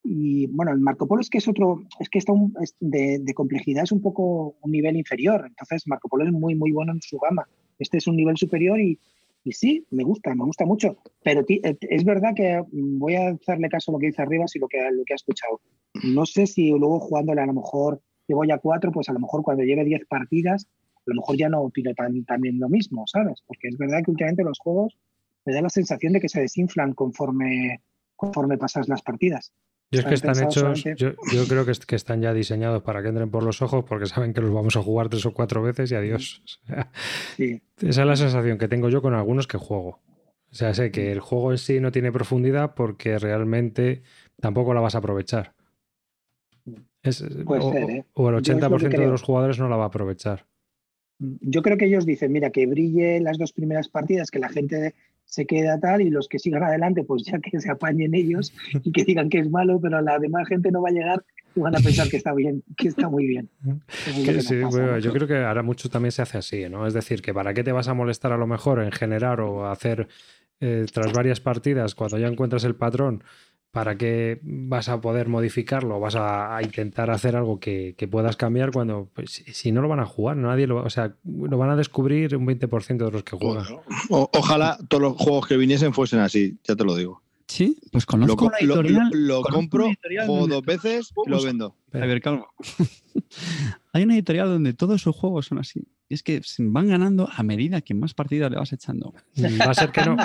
Y 0.02 0.48
bueno, 0.48 0.72
el 0.72 0.80
Marco 0.80 1.06
Polo 1.06 1.20
es 1.20 1.30
que 1.30 1.38
es 1.38 1.46
otro, 1.46 1.84
es 2.00 2.08
que 2.08 2.18
está 2.18 2.32
un, 2.32 2.52
de, 2.80 3.20
de, 3.20 3.32
complejidad 3.34 3.84
es 3.84 3.92
un 3.92 4.02
poco 4.02 4.56
un 4.60 4.72
nivel 4.72 4.96
inferior. 4.96 5.44
Entonces, 5.46 5.86
Marco 5.86 6.08
Polo 6.08 6.24
es 6.24 6.32
muy, 6.32 6.56
muy 6.56 6.72
bueno 6.72 6.90
en 6.90 7.00
su 7.00 7.16
gama. 7.18 7.46
Este 7.78 7.98
es 7.98 8.08
un 8.08 8.16
nivel 8.16 8.36
superior 8.36 8.80
y, 8.80 8.98
y 9.46 9.52
sí, 9.52 9.86
me 9.92 10.02
gusta, 10.02 10.34
me 10.34 10.44
gusta 10.44 10.66
mucho. 10.66 10.96
Pero 11.22 11.44
eh, 11.48 11.78
es 11.80 12.04
verdad 12.04 12.34
que 12.34 12.60
mm, 12.60 12.98
voy 12.98 13.14
a 13.14 13.28
hacerle 13.28 13.68
caso 13.68 13.90
a 13.90 13.94
lo 13.94 14.00
que 14.00 14.06
dice 14.06 14.20
arriba 14.20 14.44
y 14.52 14.58
lo 14.58 14.66
que, 14.66 14.78
lo 14.90 15.04
que 15.04 15.12
ha 15.12 15.14
escuchado. 15.14 15.60
No 16.02 16.26
sé 16.26 16.48
si 16.48 16.70
luego 16.70 16.98
jugándole 16.98 17.42
a 17.42 17.46
lo 17.46 17.52
mejor 17.52 18.02
que 18.26 18.34
voy 18.34 18.50
a 18.50 18.58
cuatro, 18.58 18.90
pues 18.90 19.08
a 19.08 19.12
lo 19.12 19.20
mejor 19.20 19.44
cuando 19.44 19.62
lleve 19.62 19.84
diez 19.84 20.04
partidas, 20.08 20.66
a 20.96 21.02
lo 21.06 21.14
mejor 21.14 21.36
ya 21.36 21.48
no 21.48 21.60
opino 21.60 21.94
tan, 21.94 22.24
también 22.24 22.58
lo 22.58 22.68
mismo, 22.68 23.04
¿sabes? 23.06 23.40
Porque 23.46 23.68
es 23.68 23.78
verdad 23.78 24.00
que 24.04 24.10
últimamente 24.10 24.42
los 24.42 24.58
juegos 24.58 24.98
me 25.44 25.54
da 25.54 25.62
la 25.62 25.68
sensación 25.68 26.12
de 26.12 26.20
que 26.20 26.28
se 26.28 26.40
desinflan 26.40 26.92
conforme, 26.94 27.82
conforme 28.16 28.58
pasas 28.58 28.88
las 28.88 29.02
partidas. 29.02 29.52
Yo 29.92 30.00
es 30.00 30.06
que 30.06 30.14
están 30.14 30.42
hechos, 30.42 30.82
yo, 30.82 31.14
creo 31.48 31.64
que, 31.64 31.72
que, 31.86 31.96
están 31.96 32.20
ya 32.20 32.34
diseñados 32.34 32.82
para 32.82 33.02
que 33.02 33.08
entren 33.08 33.30
por 33.30 33.44
los 33.44 33.62
ojos 33.62 33.84
porque 33.88 34.06
saben 34.06 34.34
que 34.34 34.40
los 34.40 34.52
vamos 34.52 34.76
a 34.76 34.82
jugar 34.82 35.08
tres 35.08 35.24
o 35.26 35.32
cuatro 35.32 35.62
veces 35.62 35.92
y 35.92 35.94
adiós. 35.94 36.42
Esa 37.38 38.00
es 38.02 38.06
la 38.06 38.16
sensación 38.16 38.58
que 38.58 38.66
tengo 38.66 38.88
yo 38.88 39.00
con 39.00 39.14
algunos 39.14 39.46
que 39.46 39.58
juego. 39.58 40.00
O 40.50 40.54
sea, 40.54 40.74
sé 40.74 40.90
que 40.90 41.12
el 41.12 41.20
juego 41.20 41.52
en 41.52 41.58
sí 41.58 41.80
no 41.80 41.92
tiene 41.92 42.10
profundidad 42.10 42.74
porque 42.74 43.18
realmente 43.18 44.02
tampoco 44.40 44.74
la 44.74 44.80
vas 44.80 44.96
a 44.96 44.98
aprovechar. 44.98 45.54
Es, 47.02 47.20
¿eh? 47.20 47.44
o, 48.14 48.30
el 48.30 48.36
80% 48.36 48.88
de 48.88 49.06
los 49.06 49.22
jugadores 49.22 49.58
no 49.58 49.68
la 49.68 49.76
va 49.76 49.84
a 49.84 49.88
aprovechar. 49.88 50.46
Yo 51.18 51.62
creo 51.62 51.76
que 51.76 51.86
ellos 51.86 52.04
dicen, 52.04 52.32
mira, 52.32 52.50
que 52.50 52.66
brille 52.66 53.20
las 53.20 53.38
dos 53.38 53.52
primeras 53.52 53.88
partidas, 53.88 54.30
que 54.30 54.38
la 54.38 54.48
gente 54.48 54.94
se 55.26 55.44
queda 55.44 55.78
tal 55.78 56.00
y 56.00 56.08
los 56.08 56.28
que 56.28 56.38
sigan 56.38 56.62
adelante, 56.62 57.04
pues 57.04 57.24
ya 57.24 57.38
que 57.38 57.60
se 57.60 57.70
apañen 57.70 58.14
ellos 58.14 58.54
y 58.82 58.92
que 58.92 59.04
digan 59.04 59.28
que 59.28 59.40
es 59.40 59.50
malo, 59.50 59.78
pero 59.80 60.00
la 60.00 60.18
demás 60.18 60.48
gente 60.48 60.70
no 60.70 60.80
va 60.80 60.88
a 60.88 60.92
llegar 60.92 61.24
y 61.54 61.60
van 61.60 61.76
a 61.76 61.80
pensar 61.80 62.08
que 62.08 62.16
está 62.16 62.32
bien, 62.32 62.62
que 62.76 62.88
está 62.88 63.08
muy 63.08 63.26
bien. 63.26 63.50
yo 65.02 65.12
creo 65.12 65.26
que 65.26 65.36
ahora 65.44 65.62
mucho 65.62 65.88
también 65.88 66.12
se 66.12 66.22
hace 66.22 66.38
así, 66.38 66.68
¿no? 66.68 66.86
Es 66.86 66.94
decir, 66.94 67.22
que 67.22 67.34
para 67.34 67.54
qué 67.54 67.64
te 67.64 67.72
vas 67.72 67.88
a 67.88 67.94
molestar 67.94 68.32
a 68.32 68.36
lo 68.36 68.46
mejor 68.46 68.82
en 68.82 68.92
generar 68.92 69.40
o 69.40 69.68
hacer 69.68 70.08
eh, 70.60 70.86
tras 70.92 71.12
varias 71.12 71.40
partidas, 71.40 71.94
cuando 71.94 72.18
ya 72.18 72.28
encuentras 72.28 72.64
el 72.64 72.76
patrón, 72.76 73.22
¿para 73.70 73.96
qué 73.98 74.40
vas 74.42 74.88
a 74.88 75.00
poder 75.00 75.28
modificarlo? 75.28 76.00
¿Vas 76.00 76.14
a, 76.16 76.56
a 76.56 76.62
intentar 76.62 77.10
hacer 77.10 77.36
algo 77.36 77.60
que, 77.60 77.94
que 77.98 78.08
puedas 78.08 78.36
cambiar 78.36 78.70
cuando, 78.70 79.08
pues, 79.14 79.30
si- 79.30 79.44
si 79.52 79.72
no 79.72 79.82
lo 79.82 79.88
van 79.88 80.00
a 80.00 80.06
jugar? 80.06 80.36
Nadie 80.36 80.66
lo, 80.66 80.82
o 80.82 80.90
sea, 80.90 81.14
lo 81.24 81.58
van 81.58 81.70
a 81.70 81.76
descubrir 81.76 82.34
un 82.36 82.46
20% 82.46 83.04
de 83.04 83.10
los 83.10 83.22
que 83.22 83.36
juegan. 83.36 83.64
O- 84.10 84.30
ojalá 84.32 84.78
todos 84.88 85.02
los 85.02 85.16
juegos 85.16 85.46
que 85.46 85.56
viniesen 85.56 85.92
fuesen 85.92 86.20
así, 86.20 86.58
ya 86.64 86.74
te 86.76 86.84
lo 86.84 86.94
digo. 86.96 87.22
Sí, 87.48 87.78
pues 87.92 88.06
conozco 88.06 88.36
co- 88.36 88.46
una 88.46 88.56
lo- 88.62 88.66
lo- 88.66 88.80
editorial. 88.80 89.10
lo 89.12 89.42
compro, 89.42 89.84
una 89.84 89.92
editorial 89.92 90.26
juego 90.26 90.46
dos 90.48 90.62
veces 90.64 91.12
y 91.26 91.30
lo 91.30 91.42
vendo. 91.42 91.76
A 91.92 91.98
ver, 91.98 92.20
calma. 92.20 92.46
Hay 93.92 94.02
una 94.02 94.14
editorial 94.14 94.48
donde 94.48 94.72
todos 94.74 95.00
sus 95.02 95.14
juegos 95.14 95.46
son 95.46 95.58
así. 95.58 95.86
Y 96.08 96.14
es 96.14 96.22
que 96.22 96.40
se 96.42 96.62
van 96.64 96.88
ganando 96.88 97.28
a 97.30 97.42
medida 97.42 97.80
que 97.80 97.94
más 97.94 98.14
partidas 98.14 98.50
le 98.50 98.58
vas 98.58 98.72
echando. 98.72 99.12
Va 99.60 99.70
a 99.70 99.74
ser 99.74 99.90
que 99.90 100.02
no. 100.02 100.16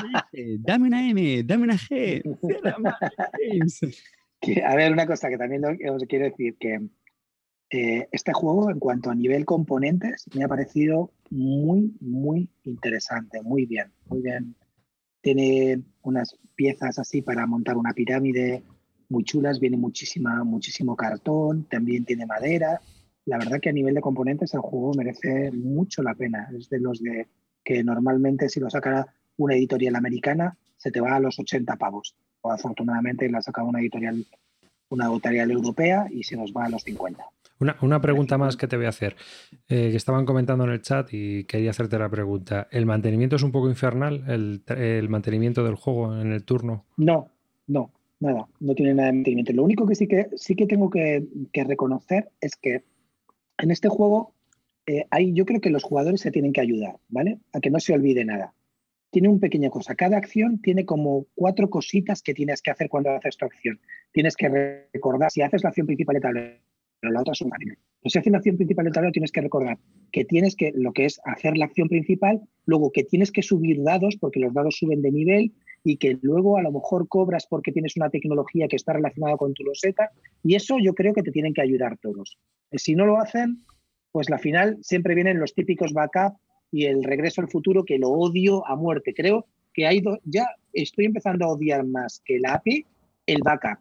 Dame 0.60 0.88
una 0.88 1.10
M, 1.10 1.44
dame 1.44 1.64
una 1.64 1.78
G. 1.78 2.22
Que, 4.44 4.64
a 4.64 4.76
ver, 4.76 4.92
una 4.92 5.06
cosa 5.06 5.30
que 5.30 5.38
también 5.38 5.64
os 5.66 6.04
quiero 6.06 6.26
decir, 6.26 6.58
que 6.60 6.80
eh, 7.70 8.10
este 8.12 8.34
juego, 8.34 8.70
en 8.72 8.80
cuanto 8.80 9.10
a 9.12 9.16
nivel 9.16 9.46
componentes, 9.46 10.26
me 10.34 10.44
ha 10.44 10.48
parecido 10.48 11.14
muy, 11.30 11.96
muy 12.02 12.50
interesante, 12.64 13.42
muy 13.44 13.68
bien, 13.68 13.94
muy 14.08 14.22
bien. 14.22 14.56
Tiene 15.22 15.84
unas 16.02 16.36
piezas 16.56 16.98
así 17.00 17.22
para 17.22 17.46
montar 17.46 17.78
una 17.78 17.94
pirámide 17.94 18.64
muy 19.08 19.24
chulas, 19.24 19.60
viene 19.60 19.78
muchísima, 19.78 20.44
muchísimo 20.44 20.96
cartón, 20.96 21.66
también 21.70 22.04
tiene 22.04 22.26
madera. 22.26 22.82
La 23.26 23.38
verdad 23.38 23.60
que 23.60 23.70
a 23.70 23.74
nivel 23.74 23.94
de 23.94 24.02
componentes 24.02 24.54
el 24.54 24.62
juego 24.62 24.94
merece 24.96 25.52
mucho 25.52 26.02
la 26.02 26.16
pena. 26.16 26.50
Es 26.58 26.70
de 26.70 26.80
los 26.80 27.02
de 27.02 27.28
que 27.64 27.84
normalmente 27.84 28.50
si 28.50 28.60
lo 28.60 28.70
sacara 28.70 29.14
una 29.38 29.56
editorial 29.56 29.96
americana 29.96 30.58
se 30.78 30.92
te 30.92 31.00
va 31.00 31.16
a 31.16 31.20
los 31.20 31.38
80 31.38 31.76
pavos. 31.78 32.16
O 32.42 32.52
afortunadamente 32.52 33.30
la 33.30 33.42
saca 33.42 33.64
una 33.64 33.80
editorial, 33.80 34.26
una 34.90 35.06
editorial 35.06 35.52
europea 35.52 36.08
y 36.10 36.24
se 36.24 36.36
nos 36.36 36.52
va 36.52 36.66
a 36.66 36.70
los 36.70 36.84
50. 36.84 37.24
Una, 37.60 37.78
una 37.84 38.02
pregunta 38.02 38.40
más 38.40 38.58
que 38.58 38.68
te 38.68 38.76
voy 38.76 38.88
a 38.88 38.90
hacer. 38.90 39.16
Eh, 39.70 39.92
que 39.92 39.98
estaban 39.98 40.26
comentando 40.26 40.64
en 40.64 40.72
el 40.72 40.82
chat 40.82 41.08
y 41.12 41.44
quería 41.44 41.70
hacerte 41.70 42.00
la 42.00 42.10
pregunta. 42.10 42.68
¿El 42.72 42.88
mantenimiento 42.88 43.36
es 43.36 43.44
un 43.44 43.52
poco 43.52 43.70
infernal? 43.70 44.24
¿El, 44.28 44.64
el 44.76 45.10
mantenimiento 45.10 45.64
del 45.64 45.76
juego 45.76 46.20
en 46.20 46.32
el 46.32 46.44
turno? 46.44 46.86
No, 46.98 47.28
no, 47.68 47.92
nada, 48.20 48.48
no 48.60 48.74
tiene 48.74 48.96
nada 48.96 49.10
de 49.10 49.14
mantenimiento. 49.14 49.54
Lo 49.54 49.64
único 49.64 49.86
que 49.86 49.94
sí 49.94 50.08
que, 50.08 50.30
sí 50.36 50.56
que 50.56 50.66
tengo 50.66 50.90
que, 50.90 51.28
que 51.54 51.64
reconocer 51.64 52.32
es 52.42 52.56
que 52.56 52.84
en 53.62 53.72
este 53.72 53.90
juego 53.90 54.34
eh, 54.88 55.06
hay, 55.12 55.34
yo 55.34 55.46
creo 55.46 55.62
que 55.62 55.70
los 55.70 55.84
jugadores 55.84 56.22
se 56.22 56.32
tienen 56.32 56.54
que 56.54 56.62
ayudar, 56.62 56.98
¿vale? 57.10 57.40
A 57.54 57.60
que 57.60 57.70
no 57.70 57.80
se 57.80 57.94
olvide 57.94 58.26
nada. 58.26 58.54
Tiene 59.12 59.30
una 59.30 59.40
pequeña 59.40 59.70
cosa. 59.70 59.96
Cada 59.96 60.18
acción 60.18 60.62
tiene 60.62 60.86
como 60.86 61.28
cuatro 61.36 61.70
cositas 61.70 62.22
que 62.22 62.34
tienes 62.34 62.62
que 62.62 62.72
hacer 62.72 62.90
cuando 62.90 63.12
haces 63.12 63.38
tu 63.38 63.46
acción. 63.46 63.80
Tienes 64.12 64.36
que 64.36 64.88
recordar, 64.94 65.32
si 65.32 65.42
haces 65.42 65.64
la 65.64 65.70
acción 65.70 65.86
principal 65.86 66.16
de 66.16 66.22
tablero, 66.22 66.58
la 67.02 67.22
otra 67.22 67.34
es 67.34 67.42
un 67.42 67.50
marino. 67.50 67.76
Pues 68.02 68.14
si 68.14 68.20
haces 68.20 68.32
la 68.32 68.38
acción 68.38 68.58
principal 68.58 68.86
del 68.86 68.94
tablero, 68.94 69.12
tienes 69.12 69.32
que 69.32 69.42
recordar 69.42 69.78
que 70.12 70.26
tienes 70.26 70.56
que, 70.56 70.72
lo 70.76 70.94
que 70.94 71.06
es 71.06 71.20
hacer 71.26 71.58
la 71.58 71.66
acción 71.66 71.88
principal, 71.88 72.42
luego 72.66 72.92
que 72.92 73.04
tienes 73.04 73.32
que 73.32 73.44
subir 73.44 73.84
dados, 73.84 74.18
porque 74.18 74.40
los 74.40 74.54
dados 74.54 74.78
suben 74.78 75.02
de 75.02 75.12
nivel, 75.12 75.54
y 75.84 75.98
que 75.98 76.18
luego 76.22 76.58
a 76.58 76.62
lo 76.62 76.72
mejor 76.72 77.08
cobras 77.08 77.48
porque 77.48 77.72
tienes 77.72 77.96
una 77.98 78.10
tecnología 78.10 78.68
que 78.68 78.76
está 78.76 78.94
relacionada 78.94 79.38
con 79.38 79.54
tu 79.54 79.64
loseta, 79.64 80.12
y 80.44 80.56
eso 80.56 80.78
yo 80.80 80.94
creo 80.94 81.14
que 81.14 81.24
te 81.24 81.32
tienen 81.32 81.54
que 81.54 81.62
ayudar 81.62 81.98
todos. 81.98 82.38
Eh, 82.72 82.78
Si 82.78 82.96
no 82.96 83.06
lo 83.06 83.18
hacen, 83.18 83.64
pues 84.12 84.30
la 84.30 84.38
final 84.38 84.78
siempre 84.82 85.16
vienen 85.16 85.40
los 85.40 85.54
típicos 85.54 85.94
backup 85.94 86.38
y 86.72 86.86
el 86.86 87.04
regreso 87.04 87.42
al 87.42 87.50
futuro 87.50 87.84
que 87.84 87.98
lo 87.98 88.10
odio 88.10 88.66
a 88.68 88.76
muerte. 88.76 89.14
Creo 89.14 89.46
que 89.74 89.88
hay 89.88 90.02
ya 90.26 90.48
estoy 90.74 91.06
empezando 91.06 91.46
a 91.46 91.50
odiar 91.50 91.86
más 91.86 92.22
que 92.26 92.40
la 92.40 92.56
API 92.56 92.86
el 93.26 93.42
backup. 93.44 93.80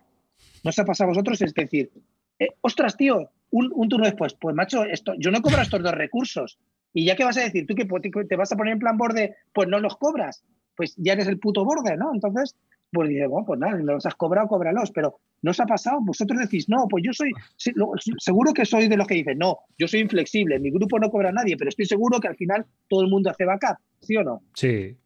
¿No 0.65 0.71
os 0.71 0.79
ha 0.79 0.85
pasado 0.85 1.09
a 1.09 1.13
vosotros? 1.13 1.41
Es 1.43 1.55
decir, 1.55 1.91
eh, 2.39 2.49
ostras, 2.61 2.97
tío, 2.97 3.31
un, 3.51 3.89
turno 3.89 4.07
después, 4.07 4.35
pues 4.35 4.55
macho, 4.55 4.85
esto, 4.85 5.15
yo 5.19 5.31
no 5.31 5.43
cobro 5.43 5.63
estos 5.63 5.83
dos 5.83 5.93
recursos. 5.93 6.59
¿Y 6.93 7.05
ya 7.05 7.17
qué 7.17 7.25
vas 7.25 7.37
a 7.37 7.43
decir? 7.43 7.67
¿Tú 7.67 7.75
que 7.75 7.87
te 8.25 8.37
vas 8.37 8.53
a 8.53 8.57
poner 8.57 8.73
en 8.73 8.79
plan 8.79 8.97
borde? 8.97 9.37
Pues 9.53 9.69
no 9.69 9.79
los 9.79 9.97
cobras. 9.97 10.43
Pues 10.81 10.95
ya 10.97 11.13
eres 11.13 11.27
el 11.29 11.39
puto 11.39 11.63
borde, 11.63 11.95
¿no? 11.95 12.11
Entonces, 12.15 12.57
pues 12.91 13.11
dices, 13.11 13.29
bueno, 13.29 13.45
pues 13.47 13.61
nada, 13.61 13.77
no 13.77 13.93
los 13.93 14.07
has 14.07 14.15
cobrado, 14.15 14.49
cóbralos. 14.49 14.91
Pero 14.93 15.19
¿no 15.43 15.51
os 15.51 15.61
ha 15.61 15.67
pasado? 15.67 15.99
Vosotros 16.01 16.41
decís, 16.41 16.71
no, 16.71 16.87
pues 16.89 17.05
yo 17.05 17.13
soy, 17.13 17.33
sí, 17.57 17.71
seguro 18.17 18.55
que 18.55 18.65
soy 18.65 18.89
de 18.89 18.97
los 18.97 19.07
que 19.07 19.17
dicen, 19.17 19.37
no, 19.37 19.59
yo 19.79 19.87
soy 19.87 20.01
inflexible, 20.01 20.59
mi 20.59 20.71
grupo 20.71 20.99
no 20.99 21.11
cobra 21.11 21.33
nadie, 21.33 21.59
pero 21.59 21.69
estoy 21.69 21.85
seguro 21.85 22.19
que 22.19 22.29
al 22.29 22.37
final 22.37 22.65
todo 22.89 23.03
el 23.03 23.09
mundo 23.11 23.29
hace 23.29 23.45
backup, 23.45 23.77
¿sí 24.01 24.17
o 24.17 24.25
no? 24.25 24.43
Sí. 24.55 24.97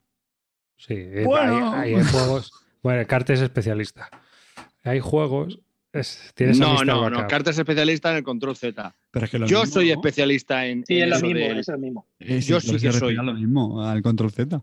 Sí. 0.77 0.95
Eh, 0.95 1.25
Bueno. 1.27 1.73
Hay, 1.75 1.95
hay 1.95 2.05
juegos. 2.05 2.53
Bueno, 2.85 3.05
Carte 3.09 3.33
es 3.33 3.41
especialista. 3.41 4.09
Hay 4.85 5.01
juegos. 5.01 5.59
es- 5.93 6.33
tienes 6.35 6.59
No, 6.61 6.85
no, 6.85 7.11
no. 7.11 7.27
Carta 7.27 7.51
es 7.51 7.59
especialista 7.59 8.11
en 8.13 8.19
el 8.19 8.23
control 8.23 8.57
Z. 8.57 8.95
Pero 9.11 9.25
es 9.25 9.31
que 9.31 9.39
lo 9.39 9.47
Yo 9.47 9.61
mismo, 9.61 9.73
soy 9.75 9.87
¿no? 9.89 9.93
especialista 9.95 10.67
en, 10.67 10.85
Sí, 10.87 10.99
en 11.01 11.13
es 11.13 11.21
lo 11.23 11.29
mismo, 11.29 11.45
es 11.59 11.69
lo 11.69 11.79
mismo. 11.79 12.07
Eh, 12.21 12.41
Yo 12.41 12.61
sí 12.61 12.79
se 12.79 12.87
que 12.87 12.93
soy. 12.93 13.17
a 13.17 13.23
lo 13.23 13.35
mismo, 13.35 13.83
al 13.83 14.03
control 14.03 14.31
Z. 14.33 14.61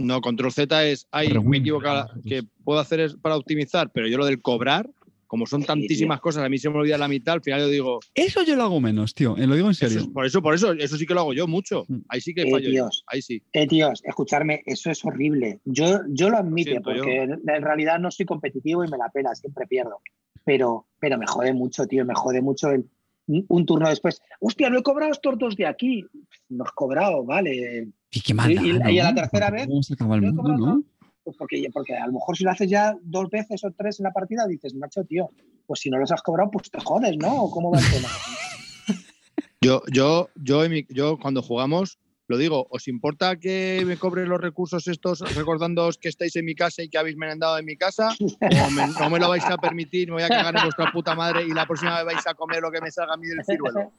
No, 0.00 0.20
control 0.20 0.52
Z 0.52 0.86
es. 0.88 1.06
Ay, 1.10 1.28
Rewind, 1.28 1.48
me 1.50 1.56
he 1.56 1.60
equivocado. 1.60 2.04
digamos, 2.22 2.24
Que 2.26 2.42
puedo 2.64 2.80
hacer 2.80 3.00
es 3.00 3.14
para 3.14 3.36
optimizar, 3.36 3.90
pero 3.92 4.08
yo 4.08 4.18
lo 4.18 4.26
del 4.26 4.40
cobrar, 4.42 4.88
como 5.26 5.46
son 5.46 5.60
Sí, 5.60 5.66
tantísimas 5.68 6.20
cosas, 6.20 6.42
a 6.44 6.48
mí 6.48 6.58
se 6.58 6.68
me 6.70 6.76
olvida 6.78 6.98
la 6.98 7.06
mitad. 7.06 7.34
Al 7.34 7.40
final 7.42 7.60
yo 7.60 7.68
digo, 7.68 8.00
Eso 8.14 8.42
yo 8.42 8.56
lo 8.56 8.64
hago 8.64 8.80
menos, 8.80 9.14
tío. 9.14 9.36
eh, 9.36 9.46
Lo 9.46 9.54
digo 9.54 9.68
en 9.68 9.72
eso 9.72 9.86
serio. 9.88 10.00
es- 10.02 10.08
por 10.08 10.26
eso, 10.26 10.42
por 10.42 10.54
eso, 10.54 10.72
eso 10.72 10.96
sí 10.96 11.06
que 11.06 11.14
lo 11.14 11.20
hago 11.20 11.32
yo 11.34 11.46
mucho. 11.46 11.84
Mm. 11.86 11.98
Ahí 12.08 12.20
sí 12.20 12.34
que 12.34 12.42
Eh, 12.42 12.50
fallo 12.50 12.64
yo. 12.64 12.70
Dios. 12.70 13.04
Ahí 13.06 13.22
sí. 13.22 13.40
Eh, 13.52 13.66
tíos, 13.68 14.02
escucharme, 14.04 14.62
eso 14.66 14.90
es 14.90 15.04
horrible. 15.04 15.60
Yo, 15.64 16.00
yo 16.08 16.30
lo 16.30 16.38
admito, 16.38 16.70
siento 16.70 16.90
porque 16.90 17.22
en 17.22 17.32
en 17.48 17.62
realidad 17.62 18.00
no 18.00 18.10
soy 18.10 18.26
competitivo 18.26 18.84
y 18.84 18.88
me 18.88 18.98
la 18.98 19.08
pela, 19.10 19.34
siempre 19.36 19.66
pierdo. 19.68 19.98
Pero, 20.44 20.86
pero 20.98 21.16
me 21.18 21.26
jode 21.28 21.52
mucho, 21.52 21.86
tío, 21.86 22.04
me 22.04 22.14
jode 22.14 22.40
mucho 22.40 22.70
el, 22.70 22.86
un 23.28 23.66
turno 23.66 23.88
después. 23.88 24.20
Hostia, 24.40 24.68
lo 24.70 24.80
he 24.80 24.82
cobrado 24.82 25.12
estos 25.12 25.38
dos 25.38 25.54
de 25.54 25.66
aquí. 25.66 26.04
No 26.48 26.64
has 26.64 26.72
cobrado, 26.72 27.22
vale. 27.24 27.86
Y 28.10 28.20
qué 28.20 28.34
mal. 28.34 28.50
Y- 28.50 28.56
y- 28.56 28.94
y 28.94 28.98
a 28.98 29.04
la 29.04 29.14
tercera 29.14 29.50
vez, 29.50 29.66
¿Cómo 29.66 29.82
se 29.82 29.94
acaba 29.94 30.16
el 30.16 30.22
mundo, 30.22 30.56
no? 30.56 30.82
Pues 31.22 31.36
porque, 31.36 31.68
porque 31.72 31.94
a 31.96 32.06
lo 32.06 32.14
mejor 32.14 32.36
si 32.36 32.44
lo 32.44 32.50
haces 32.50 32.68
ya 32.70 32.96
dos 33.02 33.28
veces 33.30 33.62
o 33.64 33.70
tres 33.72 34.00
en 34.00 34.04
la 34.04 34.12
partida, 34.12 34.46
dices, 34.46 34.74
macho, 34.74 35.04
tío, 35.04 35.30
pues 35.66 35.80
si 35.80 35.90
no 35.90 35.98
los 35.98 36.10
has 36.10 36.22
cobrado, 36.22 36.50
pues 36.50 36.70
te 36.70 36.80
jodes, 36.80 37.16
¿no? 37.18 37.44
¿O 37.44 37.50
¿Cómo 37.50 37.70
va 37.70 37.78
el 37.78 37.84
tema? 37.90 38.08
Yo, 39.62 39.82
yo, 39.92 40.30
yo, 40.36 40.64
yo 40.88 41.18
cuando 41.18 41.42
jugamos, 41.42 41.98
lo 42.28 42.38
digo, 42.38 42.66
¿os 42.70 42.88
importa 42.88 43.36
que 43.36 43.82
me 43.86 43.98
cobre 43.98 44.26
los 44.26 44.40
recursos 44.40 44.88
estos 44.88 45.20
recordándoos 45.36 45.98
que 45.98 46.08
estáis 46.08 46.34
en 46.36 46.46
mi 46.46 46.54
casa 46.54 46.82
y 46.82 46.88
que 46.88 46.96
habéis 46.96 47.16
merendado 47.18 47.58
en 47.58 47.66
mi 47.66 47.76
casa? 47.76 48.08
¿O 48.20 48.70
me- 48.70 48.86
no 48.98 49.10
me 49.10 49.18
lo 49.18 49.28
vais 49.28 49.44
a 49.44 49.58
permitir? 49.58 50.08
Me 50.08 50.14
voy 50.14 50.22
a 50.22 50.28
cagar 50.28 50.56
en 50.56 50.62
vuestra 50.62 50.90
puta 50.90 51.14
madre 51.14 51.44
y 51.44 51.50
la 51.50 51.66
próxima 51.66 51.96
vez 52.02 52.06
vais 52.14 52.26
a 52.26 52.32
comer 52.32 52.62
lo 52.62 52.70
que 52.70 52.80
me 52.80 52.90
salga 52.90 53.12
a 53.12 53.16
mí 53.18 53.26
del 53.26 53.44
ciruelo. 53.44 53.92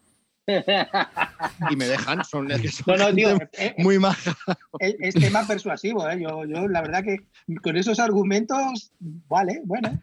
Y 1.70 1.76
me 1.76 1.86
dejan, 1.86 2.24
son, 2.24 2.52
es 2.52 2.86
No, 2.88 2.97
no, 2.97 3.14
tío, 3.14 3.36
eh, 3.36 3.49
eh, 3.54 3.76
muy 3.78 3.99
maja. 3.99 4.36
es, 4.80 4.95
es 4.99 5.16
tema 5.16 5.45
persuasivo, 5.47 6.10
¿eh? 6.10 6.20
Yo, 6.22 6.45
yo, 6.45 6.68
la 6.68 6.82
verdad 6.82 7.04
que 7.04 7.26
con 7.62 7.78
esos 7.78 7.99
argumentos, 7.99 8.91
vale, 8.99 9.62
bueno. 9.66 9.99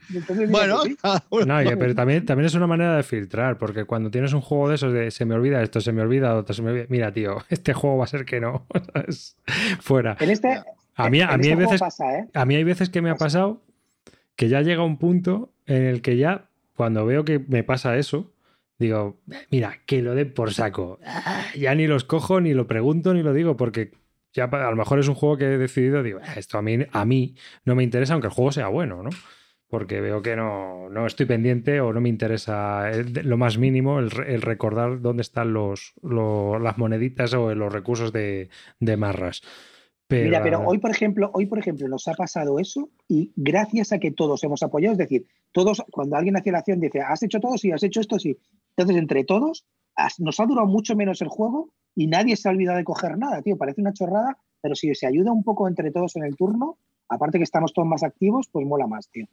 Bueno, 0.49 0.83
sí. 0.83 0.97
No, 1.47 1.57
oye, 1.57 1.77
pero 1.77 1.95
también, 1.95 2.25
también 2.27 2.47
es 2.47 2.55
una 2.55 2.67
manera 2.67 2.97
de 2.97 3.03
filtrar, 3.03 3.59
porque 3.59 3.85
cuando 3.85 4.11
tienes 4.11 4.33
un 4.33 4.41
juego 4.41 4.69
de 4.69 4.75
esos 4.75 4.93
de 4.93 5.11
se 5.11 5.25
me 5.25 5.35
olvida 5.35 5.63
esto, 5.63 5.81
se 5.81 5.93
me 5.93 6.03
olvida 6.03 6.35
otro, 6.35 6.55
se 6.55 6.63
me 6.63 6.71
olvida. 6.71 6.87
Mira, 6.89 7.13
tío, 7.13 7.45
este 7.49 7.73
juego 7.73 7.99
va 7.99 8.05
a 8.05 8.09
ser 8.09 8.25
que 8.25 8.41
no. 8.41 8.67
¿sabes? 8.93 9.37
Fuera. 9.81 10.17
En 10.21 10.31
este. 10.31 10.63
A 10.97 11.09
mí, 11.11 11.21
en 11.21 11.31
a 11.31 11.37
mí 11.37 11.47
este 11.47 11.51
hay 11.51 11.57
veces 11.57 11.81
pasa, 11.81 12.19
¿eh? 12.19 12.29
A 12.35 12.45
mí 12.45 12.57
hay 12.57 12.65
veces 12.65 12.91
que 12.91 13.01
me 13.01 13.11
ha 13.11 13.15
pasado 13.15 13.63
que 14.35 14.49
ya 14.49 14.63
llega 14.63 14.83
un 14.83 14.99
punto 14.99 15.53
en 15.67 15.85
el 15.85 16.03
que 16.03 16.17
ya, 16.17 16.49
cuando 16.75 17.07
veo 17.07 17.25
que 17.25 17.39
me 17.39 17.63
pasa 17.63 17.97
eso, 17.97 18.33
digo, 18.79 19.21
mira, 19.51 19.79
que 19.87 20.03
lo 20.03 20.15
den 20.15 20.33
por 20.33 20.53
saco. 20.53 20.99
Ah, 21.05 21.45
Ya 21.57 21.75
ni 21.75 21.87
los 21.87 22.05
cojo, 22.05 22.41
ni 22.41 22.55
lo 22.55 22.67
pregunto, 22.67 23.15
ni 23.15 23.23
lo 23.23 23.33
digo, 23.33 23.57
porque 23.57 23.93
ya 24.33 24.45
a 24.45 24.71
lo 24.71 24.77
mejor 24.77 24.99
es 24.99 25.09
un 25.09 25.15
juego 25.15 25.37
que 25.37 25.47
he 25.47 25.59
decidido, 25.59 26.03
digo, 26.03 26.21
"Ah, 26.23 26.35
esto 26.37 26.59
a 26.59 26.63
mí, 26.63 26.79
a 26.93 27.05
mí 27.05 27.35
no 27.65 27.75
me 27.75 27.83
interesa, 27.83 28.13
aunque 28.15 28.29
el 28.29 28.33
juego 28.35 28.53
sea 28.53 28.69
bueno, 28.69 29.03
¿no? 29.03 29.11
Porque 29.69 30.01
veo 30.01 30.23
que 30.23 30.35
no, 30.37 30.89
no 30.89 31.07
estoy 31.07 31.27
pendiente 31.27 31.81
o 31.81 31.93
no 31.93 32.01
me 32.01 32.09
interesa 32.09 32.91
el- 32.91 33.13
lo 33.29 33.37
más 33.37 33.59
mínimo 33.59 33.99
el, 33.99 34.11
re- 34.11 34.35
el 34.35 34.43
recordar 34.43 35.01
dónde 35.03 35.23
están 35.23 35.53
los, 35.53 35.93
lo- 36.03 36.59
las 36.59 36.79
moneditas 36.79 37.35
o 37.35 37.55
los 37.55 37.73
recursos 37.73 38.13
de, 38.13 38.49
de 38.81 38.97
marras. 38.97 39.43
Pero, 40.07 40.25
Mira, 40.31 40.43
pero 40.43 40.61
hoy, 40.67 40.79
por 40.79 40.91
ejemplo, 40.91 41.31
hoy, 41.35 41.45
por 41.45 41.59
ejemplo, 41.59 41.87
nos 41.87 42.09
ha 42.09 42.15
pasado 42.15 42.59
eso 42.59 42.89
y 43.09 43.31
gracias 43.37 43.93
a 43.93 43.99
que 43.99 44.11
todos 44.11 44.43
hemos 44.43 44.63
apoyado, 44.63 44.93
es 44.93 44.99
decir, 44.99 45.27
todos, 45.53 45.83
cuando 45.91 46.17
alguien 46.17 46.37
hace 46.39 46.51
la 46.51 46.59
acción, 46.61 46.81
dice, 46.81 47.01
has 47.03 47.23
hecho 47.23 47.39
todo, 47.41 47.59
sí, 47.59 47.71
has 47.73 47.83
hecho 47.83 48.01
esto, 48.01 48.19
sí. 48.19 48.39
Entonces, 48.79 48.97
entre 49.03 49.25
todos, 49.25 49.67
nos 50.19 50.39
ha 50.39 50.47
durado 50.47 50.69
mucho 50.69 50.95
menos 50.95 51.21
el 51.21 51.27
juego 51.27 51.73
y 51.97 52.07
nadie 52.07 52.37
se 52.37 52.49
ha 52.49 52.53
olvidado 52.53 52.79
de 52.79 52.85
coger 52.85 53.19
nada, 53.19 53.43
tío. 53.43 53.57
Parece 53.59 53.81
una 53.81 53.93
chorrada, 53.93 54.39
pero 54.63 54.77
si 54.77 54.95
se 54.95 55.05
ayuda 55.09 55.33
un 55.33 55.43
poco 55.43 55.67
entre 55.67 55.91
todos 55.91 56.15
en 56.15 56.23
el 56.23 56.37
turno, 56.37 56.79
aparte 57.09 57.39
que 57.39 57.45
estamos 57.45 57.73
todos 57.73 57.89
más 57.89 58.05
activos, 58.05 58.47
pues 58.53 58.65
mola 58.69 58.87
más, 58.87 59.09
tío. 59.11 59.27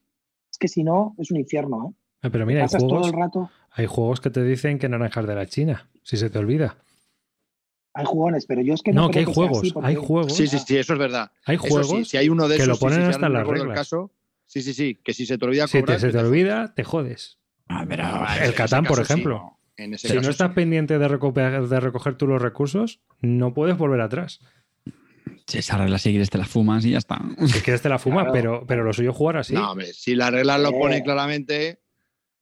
Es 0.52 0.58
que 0.58 0.68
si 0.68 0.84
no, 0.84 1.14
es 1.20 1.30
un 1.30 1.38
infierno, 1.38 1.90
¿eh? 1.92 1.94
Ah, 2.24 2.30
Pero 2.32 2.48
mira, 2.48 2.62
hay 2.64 2.68
juegos, 2.68 2.88
todo 2.88 3.06
el 3.06 3.14
rato. 3.14 3.52
Hay 3.70 3.86
juegos 3.86 4.20
que 4.20 4.32
te 4.32 4.44
dicen 4.44 4.80
que 4.80 4.90
naranjas 4.90 5.28
de 5.28 5.36
la 5.36 5.46
China, 5.46 5.92
si 6.02 6.18
se 6.18 6.32
te 6.32 6.40
olvida. 6.40 6.78
Hay 7.94 8.06
jugones, 8.06 8.48
pero 8.48 8.62
yo 8.64 8.74
es 8.74 8.82
que 8.82 8.94
no, 8.94 9.04
No, 9.04 9.12
que 9.12 9.20
hay 9.20 9.26
juegos, 9.26 9.60
así, 9.60 9.72
porque- 9.72 9.88
hay 9.90 9.96
juegos, 9.96 10.34
Sí, 10.34 10.48
sí, 10.48 10.58
sí, 10.58 10.76
eso 10.78 10.94
es 10.94 11.00
verdad. 11.00 11.32
hay 11.46 11.58
Eso 11.58 11.68
juegos 11.68 11.88
sí, 12.00 12.06
si 12.06 12.18
hay 12.18 12.30
uno 12.30 12.48
de 12.48 12.56
que 12.58 12.64
esos, 12.64 12.68
lo 12.70 12.76
sí, 12.78 12.80
ponen 12.86 13.00
sí, 13.02 13.06
sí, 13.06 13.12
hasta 13.12 13.30
no 13.30 13.34
las 13.36 13.48
reglas. 13.48 13.76
caso, 13.78 14.12
Sí, 14.48 14.62
sí, 14.62 14.74
sí. 14.74 14.96
Que 15.04 15.14
si 15.14 15.26
se 15.26 15.38
te 15.38 15.46
olvida 15.46 15.68
Si 15.68 15.80
cobrar. 15.80 15.98
te, 15.98 16.02
se 16.02 16.12
te 16.12 16.18
olvida, 16.20 16.74
te 16.76 16.84
jodes. 16.84 17.40
Ah, 17.68 17.86
pero 17.88 18.04
Ah, 18.06 18.38
el 18.44 18.54
Catán, 18.54 18.84
por 18.86 18.98
sí. 18.98 19.02
ejemplo. 19.04 19.58
En 19.78 19.94
ese 19.94 20.08
Si 20.08 20.14
no 20.16 20.30
estás 20.30 20.50
sí. 20.50 20.54
pendiente 20.56 20.98
de 20.98 21.08
recoger, 21.08 21.68
de 21.68 21.80
recoger 21.80 22.16
tú 22.16 22.28
los 22.28 22.42
recursos, 22.42 23.02
no 23.22 23.54
puedes 23.54 23.78
volver 23.78 24.02
atrás. 24.02 24.40
si 25.48 25.58
esa 25.60 25.78
regla 25.78 25.98
si 26.00 26.10
quieres 26.12 26.30
te 26.30 26.38
la 26.38 26.46
fumas 26.46 26.86
y 26.86 26.92
ya 26.92 26.98
está. 27.00 27.20
Si 27.48 27.60
quieres 27.62 27.82
te 27.82 27.90
la 27.90 28.00
fuma, 28.00 28.22
Claro. 28.22 28.32
pero, 28.34 28.66
pero 28.68 28.84
lo 28.84 28.94
suyo 28.94 29.12
jugar 29.14 29.38
así. 29.38 29.54
No, 29.54 29.72
hombre, 29.72 29.88
si 29.94 30.16
la 30.16 30.32
regla 30.32 30.58
lo 30.58 30.70
Eh. 30.70 30.76
pone 30.80 31.04
claramente. 31.04 31.80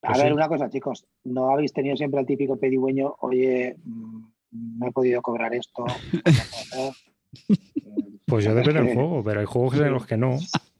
A 0.01 0.07
Pues 0.07 0.19
ver, 0.19 0.27
sí. 0.27 0.33
una 0.33 0.47
cosa, 0.47 0.69
chicos. 0.69 1.05
No 1.23 1.49
habéis 1.51 1.71
tenido 1.73 1.95
siempre 1.97 2.19
al 2.19 2.25
típico 2.25 2.57
pedigüeño, 2.59 3.15
oye, 3.21 3.77
mm, 3.83 4.25
no 4.79 4.87
he 4.87 4.91
podido 4.91 5.21
cobrar 5.21 5.53
esto. 5.55 5.85
Pues 8.25 8.45
yo 8.45 8.55
depende 8.55 8.79
del 8.81 8.89
Eh, 8.91 8.93
juego, 8.95 9.23
pero 9.23 9.39
hay 9.41 9.45
juegos 9.45 9.75
en 9.75 9.91
los 9.91 10.05
que 10.05 10.17
no. 10.17 10.37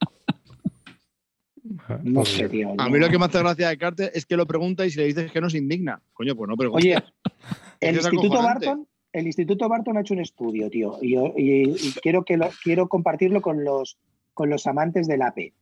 No 2.02 2.20
pues- 2.20 2.28
sé, 2.28 2.48
tío. 2.48 2.74
A 2.78 2.88
mí 2.88 2.98
lo 2.98 3.08
que 3.08 3.18
me 3.18 3.24
hace 3.24 3.38
gracia 3.38 3.68
de 3.68 3.78
Carter 3.78 4.10
es 4.14 4.26
que 4.26 4.36
lo 4.36 4.46
pregunta 4.46 4.84
y 4.86 4.90
si 4.90 4.98
le 4.98 5.06
dices 5.06 5.32
que 5.32 5.40
no 5.40 5.48
se 5.48 5.58
indigna. 5.58 6.02
Coño, 6.12 6.36
pues 6.36 6.48
no 6.48 6.56
pregunta. 6.56 6.78
Oye, 6.84 6.96
el 7.80 7.94
Instituto. 7.96 8.42
Barton, 8.42 8.86
el 9.12 9.26
Instituto 9.26 9.68
Barton 9.68 9.96
ha 9.96 10.00
hecho 10.02 10.14
un 10.14 10.20
estudio, 10.20 10.68
tío, 10.70 10.98
y, 11.00 11.12
yo- 11.14 11.32
y- 11.36 11.70
y 11.70 11.92
quiero 12.02 12.24
que 12.24 12.36
lo, 12.36 12.50
quiero 12.62 12.88
compartirlo 12.88 13.40
con 13.40 13.64
los 13.64 13.98
con 14.34 14.50
los 14.50 14.66
amantes 14.66 15.06
del 15.06 15.22
AP. 15.22 15.52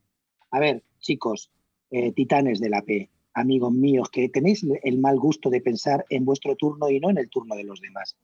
A 0.50 0.58
ver, 0.58 0.82
chicos, 0.98 1.50
eh, 1.90 2.10
titanes 2.12 2.58
del 2.58 2.72
AP, 2.74 3.10
amigos 3.34 3.70
míos, 3.72 4.08
que 4.10 4.28
tenéis 4.30 4.64
el 4.82 4.98
mal 4.98 5.18
gusto 5.18 5.50
de 5.50 5.60
pensar 5.60 6.06
en 6.08 6.24
vuestro 6.24 6.56
turno 6.56 6.88
y 6.88 6.98
no 6.98 7.10
en 7.10 7.18
el 7.18 7.28
turno 7.28 7.54
de 7.54 7.64
los 7.64 7.80
demás. 7.82 8.16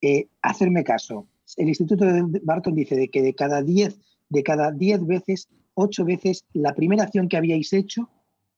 Eh, 0.00 0.28
hacerme 0.42 0.84
caso. 0.84 1.28
El 1.58 1.68
Instituto 1.68 2.06
de 2.06 2.40
Barton 2.42 2.74
dice 2.74 2.96
de 2.96 3.08
que 3.08 3.20
de 3.22 3.34
cada 3.34 3.62
10 3.62 4.00
de 4.30 4.42
cada 4.42 4.72
10 4.72 5.06
veces, 5.06 5.48
8 5.74 6.04
veces, 6.04 6.44
la 6.52 6.74
primera 6.74 7.04
acción 7.04 7.28
que 7.28 7.36
habíais 7.36 7.72
hecho 7.72 8.08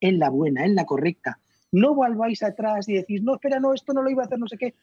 es 0.01 0.15
la 0.15 0.31
buena, 0.31 0.65
es 0.65 0.73
la 0.73 0.85
correcta. 0.85 1.41
No 1.73 1.95
volváis 1.95 2.43
atrás 2.43 2.89
y 2.89 2.95
decís, 2.95 3.23
no, 3.23 3.35
espera, 3.35 3.59
no, 3.59 3.75
esto 3.75 3.93
no 3.93 4.03
lo 4.03 4.11
iba 4.11 4.23
a 4.23 4.27
hacer, 4.27 4.39
no 4.39 4.47
sé 4.47 4.57
qué, 4.57 4.75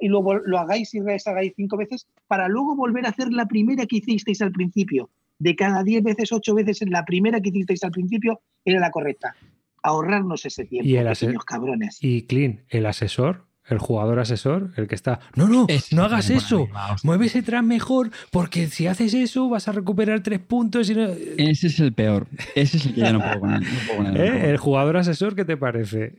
y 0.00 0.08
luego 0.08 0.34
lo 0.34 0.58
hagáis 0.58 0.94
y 0.94 1.00
deshagáis 1.00 1.54
cinco 1.56 1.76
veces 1.76 2.06
para 2.26 2.48
luego 2.48 2.76
volver 2.76 3.06
a 3.06 3.10
hacer 3.10 3.32
la 3.32 3.46
primera 3.46 3.86
que 3.86 3.96
hicisteis 3.96 4.42
al 4.42 4.52
principio. 4.52 5.10
De 5.38 5.54
cada 5.54 5.82
10 5.82 6.02
veces, 6.02 6.32
8 6.32 6.54
veces, 6.54 6.80
la 6.88 7.04
primera 7.04 7.40
que 7.40 7.50
hicisteis 7.50 7.82
al 7.84 7.90
principio 7.90 8.40
era 8.64 8.80
la 8.80 8.90
correcta. 8.90 9.34
Ahorrarnos 9.82 10.44
ese 10.46 10.64
tiempo, 10.64 10.88
Y 10.88 10.96
el 10.96 11.06
pequeños 11.06 11.44
cabrones. 11.44 11.98
Y 12.00 12.22
Clean, 12.22 12.64
el 12.68 12.86
asesor, 12.86 13.45
el 13.68 13.78
jugador 13.78 14.18
asesor, 14.18 14.72
el 14.76 14.86
que 14.86 14.94
está. 14.94 15.20
No, 15.34 15.48
no, 15.48 15.66
no 15.92 16.02
hagas 16.02 16.30
eso. 16.30 16.62
hostia. 16.62 16.96
Mueve 17.02 17.26
ese 17.26 17.42
tras 17.42 17.64
mejor, 17.64 18.10
porque 18.30 18.68
si 18.68 18.86
haces 18.86 19.14
eso 19.14 19.48
vas 19.48 19.68
a 19.68 19.72
recuperar 19.72 20.22
tres 20.22 20.40
puntos. 20.40 20.88
Y 20.90 20.94
no... 20.94 21.08
Ese 21.36 21.66
es 21.66 21.80
el 21.80 21.92
peor. 21.92 22.26
Ese 22.54 22.76
es 22.76 22.86
el 22.86 22.94
que 22.94 23.00
ya 23.00 23.12
no 23.12 23.20
puedo 23.20 23.40
con 23.40 23.54
él. 23.54 23.62
no 23.62 23.96
puedo. 23.96 24.16
¿Eh? 24.22 24.50
El 24.50 24.56
jugador 24.56 24.96
asesor, 24.96 25.34
¿qué 25.34 25.44
te 25.44 25.56
parece? 25.56 26.16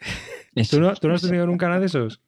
¿Tú 0.70 0.80
no, 0.80 0.94
¿Tú 0.96 1.08
no 1.08 1.16
has 1.16 1.22
tenido 1.22 1.46
nunca 1.46 1.68
nada 1.68 1.80
de 1.80 1.86
esos? 1.86 2.22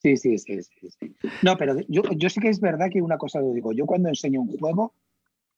Sí, 0.00 0.16
sí, 0.16 0.38
sí, 0.38 0.62
sí, 0.62 0.88
sí. 0.90 1.16
No, 1.42 1.56
pero 1.56 1.76
yo, 1.88 2.02
yo 2.16 2.30
sí 2.30 2.40
que 2.40 2.48
es 2.48 2.60
verdad 2.60 2.88
que 2.90 3.02
una 3.02 3.18
cosa 3.18 3.40
lo 3.40 3.52
digo. 3.52 3.72
Yo 3.72 3.84
cuando 3.84 4.08
enseño 4.08 4.40
un 4.40 4.56
juego, 4.56 4.94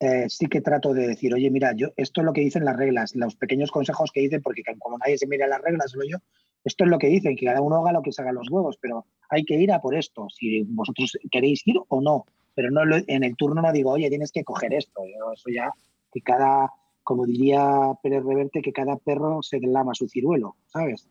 eh, 0.01 0.31
sí 0.31 0.47
que 0.47 0.63
trato 0.63 0.95
de 0.95 1.07
decir, 1.07 1.35
oye, 1.35 1.51
mira, 1.51 1.75
yo 1.77 1.93
esto 1.97 2.23
es 2.23 2.25
lo 2.25 2.33
que 2.33 2.41
dicen 2.41 2.65
las 2.65 2.77
reglas, 2.77 3.15
los 3.15 3.37
pequeños 3.37 3.71
consejos 3.71 4.11
que 4.13 4.21
dicen, 4.21 4.41
porque 4.41 4.63
como 4.79 4.97
nadie 4.97 5.19
se 5.19 5.27
mira 5.27 5.47
las 5.47 5.61
reglas, 5.61 5.91
solo 5.91 6.05
yo, 6.09 6.17
esto 6.65 6.85
es 6.85 6.91
lo 6.91 6.99
que 6.99 7.07
dicen, 7.09 7.37
que 7.37 7.47
cada 7.47 7.61
uno 7.61 7.77
haga 7.77 7.93
lo 7.93 8.03
que 8.03 8.13
se 8.13 8.23
haga 8.23 8.33
los 8.33 8.51
huevos, 8.51 8.77
pero 8.81 9.07
hay 9.29 9.45
que 9.45 9.57
ir 9.59 9.73
a 9.73 9.81
por 9.81 9.95
esto, 9.95 10.27
si 10.29 10.63
vosotros 10.63 11.17
queréis 11.31 11.67
ir 11.67 11.77
o 11.89 12.01
no. 12.01 12.25
Pero 12.55 12.71
no 12.71 12.85
lo- 12.85 12.97
en 13.07 13.25
el 13.25 13.37
turno 13.37 13.63
no 13.63 13.73
digo, 13.73 13.93
oye, 13.93 14.09
tienes 14.09 14.33
que 14.33 14.45
coger 14.45 14.75
esto. 14.75 15.03
Yo, 15.07 15.33
eso 15.33 15.49
ya, 15.55 15.73
que 16.13 16.21
cada, 16.21 16.71
como 17.03 17.25
diría 17.25 17.93
Pérez 18.03 18.25
Reverte, 18.25 18.61
que 18.61 18.73
cada 18.73 18.97
perro 18.97 19.41
se 19.43 19.61
lama 19.61 19.95
su 19.95 20.09
ciruelo, 20.09 20.57
¿sabes? 20.67 21.09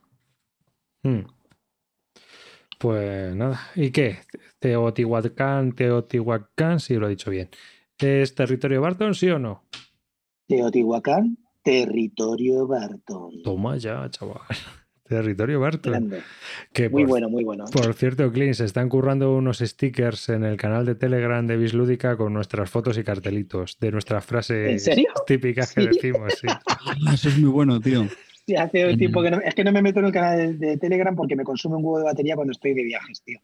Hmm. 1.04 1.22
Pues 2.78 3.36
nada. 3.36 3.60
¿Y 3.76 3.92
qué? 3.92 4.18
Teotihuacán, 4.60 5.74
Teotihuacán, 5.74 6.80
sí 6.80 6.96
lo 6.96 7.08
he 7.08 7.12
dicho 7.12 7.30
bien. 7.32 7.50
¿Es 7.98 8.36
territorio 8.36 8.82
Barton, 8.82 9.14
sí 9.14 9.30
o 9.30 9.40
no? 9.40 9.64
Teotihuacán, 10.48 11.38
territorio 11.64 12.66
Barton. 12.68 13.42
Toma 13.44 13.78
ya, 13.78 14.10
chaval. 14.10 14.42
Territorio 15.10 15.60
Barton. 15.60 15.92
Grande. 15.92 16.22
Que 16.72 16.88
Muy 16.90 17.04
por, 17.04 17.10
bueno, 17.10 17.30
muy 17.30 17.44
bueno. 17.44 17.66
por 17.72 17.94
cierto, 17.94 18.32
Clint, 18.32 18.54
se 18.54 18.66
están 18.66 18.88
currando 18.90 19.36
unos 19.36 19.60
stickers 19.60 20.30
en 20.30 20.44
el 20.44 20.56
canal 20.56 20.86
de 20.86 20.96
Telegram 20.96 21.46
de 21.46 21.58
Bislúdica 21.58 22.16
con 22.16 22.34
nuestras 22.34 22.70
fotos 22.70 22.98
y 22.98 23.04
cartelitos 23.04 23.78
de 23.80 23.92
nuestras 23.92 24.26
frases 24.26 24.90
típicas 25.28 25.74
que 25.74 25.82
Sí. 25.82 25.88
decimos. 25.88 26.34
sí. 26.40 26.48
Ah, 26.48 27.14
Eso 27.14 27.30
es 27.30 27.38
muy 27.40 27.50
bueno, 27.50 27.80
tío. 27.82 28.06
Sí, 28.46 28.56
hace 28.56 28.94
Mm. 28.94 28.98
tiempo 28.98 29.22
que 29.22 29.32
no, 29.32 29.42
es 29.42 29.54
que 29.54 29.64
no 29.64 29.72
me 29.72 29.82
meto 29.82 30.00
en 30.00 30.06
el 30.06 30.12
canal 30.12 30.58
de, 30.60 30.68
de 30.68 30.78
Telegram 30.78 31.16
porque 31.16 31.36
me 31.36 31.44
consume 31.44 31.76
un 31.76 31.84
huevo 31.84 32.00
de 32.00 32.06
batería 32.06 32.36
cuando 32.36 32.52
estoy 32.52 32.74
de 32.74 32.84
viajes, 32.84 33.22
tío. 33.24 33.40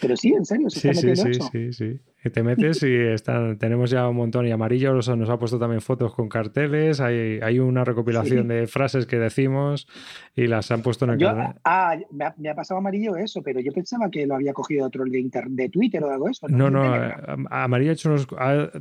Pero 0.00 0.16
sí, 0.16 0.28
en 0.32 0.44
serio, 0.44 0.70
se 0.70 0.80
Sí, 0.80 0.88
está 0.88 1.00
sí, 1.00 1.06
metiendo 1.08 1.32
sí, 1.34 1.40
eso. 1.40 1.50
sí, 1.52 1.72
sí. 1.72 2.00
Y 2.24 2.30
te 2.30 2.42
metes 2.42 2.82
y 2.82 2.92
están, 2.96 3.58
tenemos 3.58 3.90
ya 3.90 4.08
un 4.08 4.16
montón. 4.16 4.44
Y 4.46 4.50
Amarillo 4.50 4.92
nos, 4.92 5.08
ha 5.08 5.38
puesto 5.38 5.58
también 5.58 5.80
fotos 5.80 6.12
con 6.14 6.28
carteles. 6.28 7.00
Hay, 7.00 7.38
hay 7.40 7.60
una 7.60 7.84
recopilación 7.84 8.42
Sí. 8.42 8.48
de 8.54 8.66
frases 8.66 9.06
que 9.06 9.18
decimos 9.18 9.86
y 10.34 10.48
las 10.48 10.70
han 10.72 10.82
puesto 10.82 11.04
en 11.04 11.12
el 11.12 11.18
Yo- 11.18 11.28
canal. 11.28 11.54
ah, 11.64 11.96
me 12.10 12.24
ha, 12.24 12.34
me 12.36 12.50
ha 12.50 12.54
pasado 12.56 12.78
amarillo 12.78 13.16
eso, 13.16 13.40
pero 13.42 13.60
yo 13.60 13.70
pensaba 13.72 14.10
que 14.10 14.26
lo 14.26 14.34
había 14.34 14.52
cogido 14.52 14.84
otro 14.86 15.04
de, 15.04 15.18
inter- 15.20 15.46
de 15.48 15.68
Twitter 15.68 16.02
o 16.02 16.10
algo 16.10 16.24
de 16.26 16.32
eso. 16.32 16.48
No, 16.48 16.70
no, 16.70 16.82
Telegram. 16.82 17.42
eh, 17.42 17.46
Amarillo 17.50 17.90
ha 17.90 17.94
hecho 17.94 18.08
unos, 18.08 18.26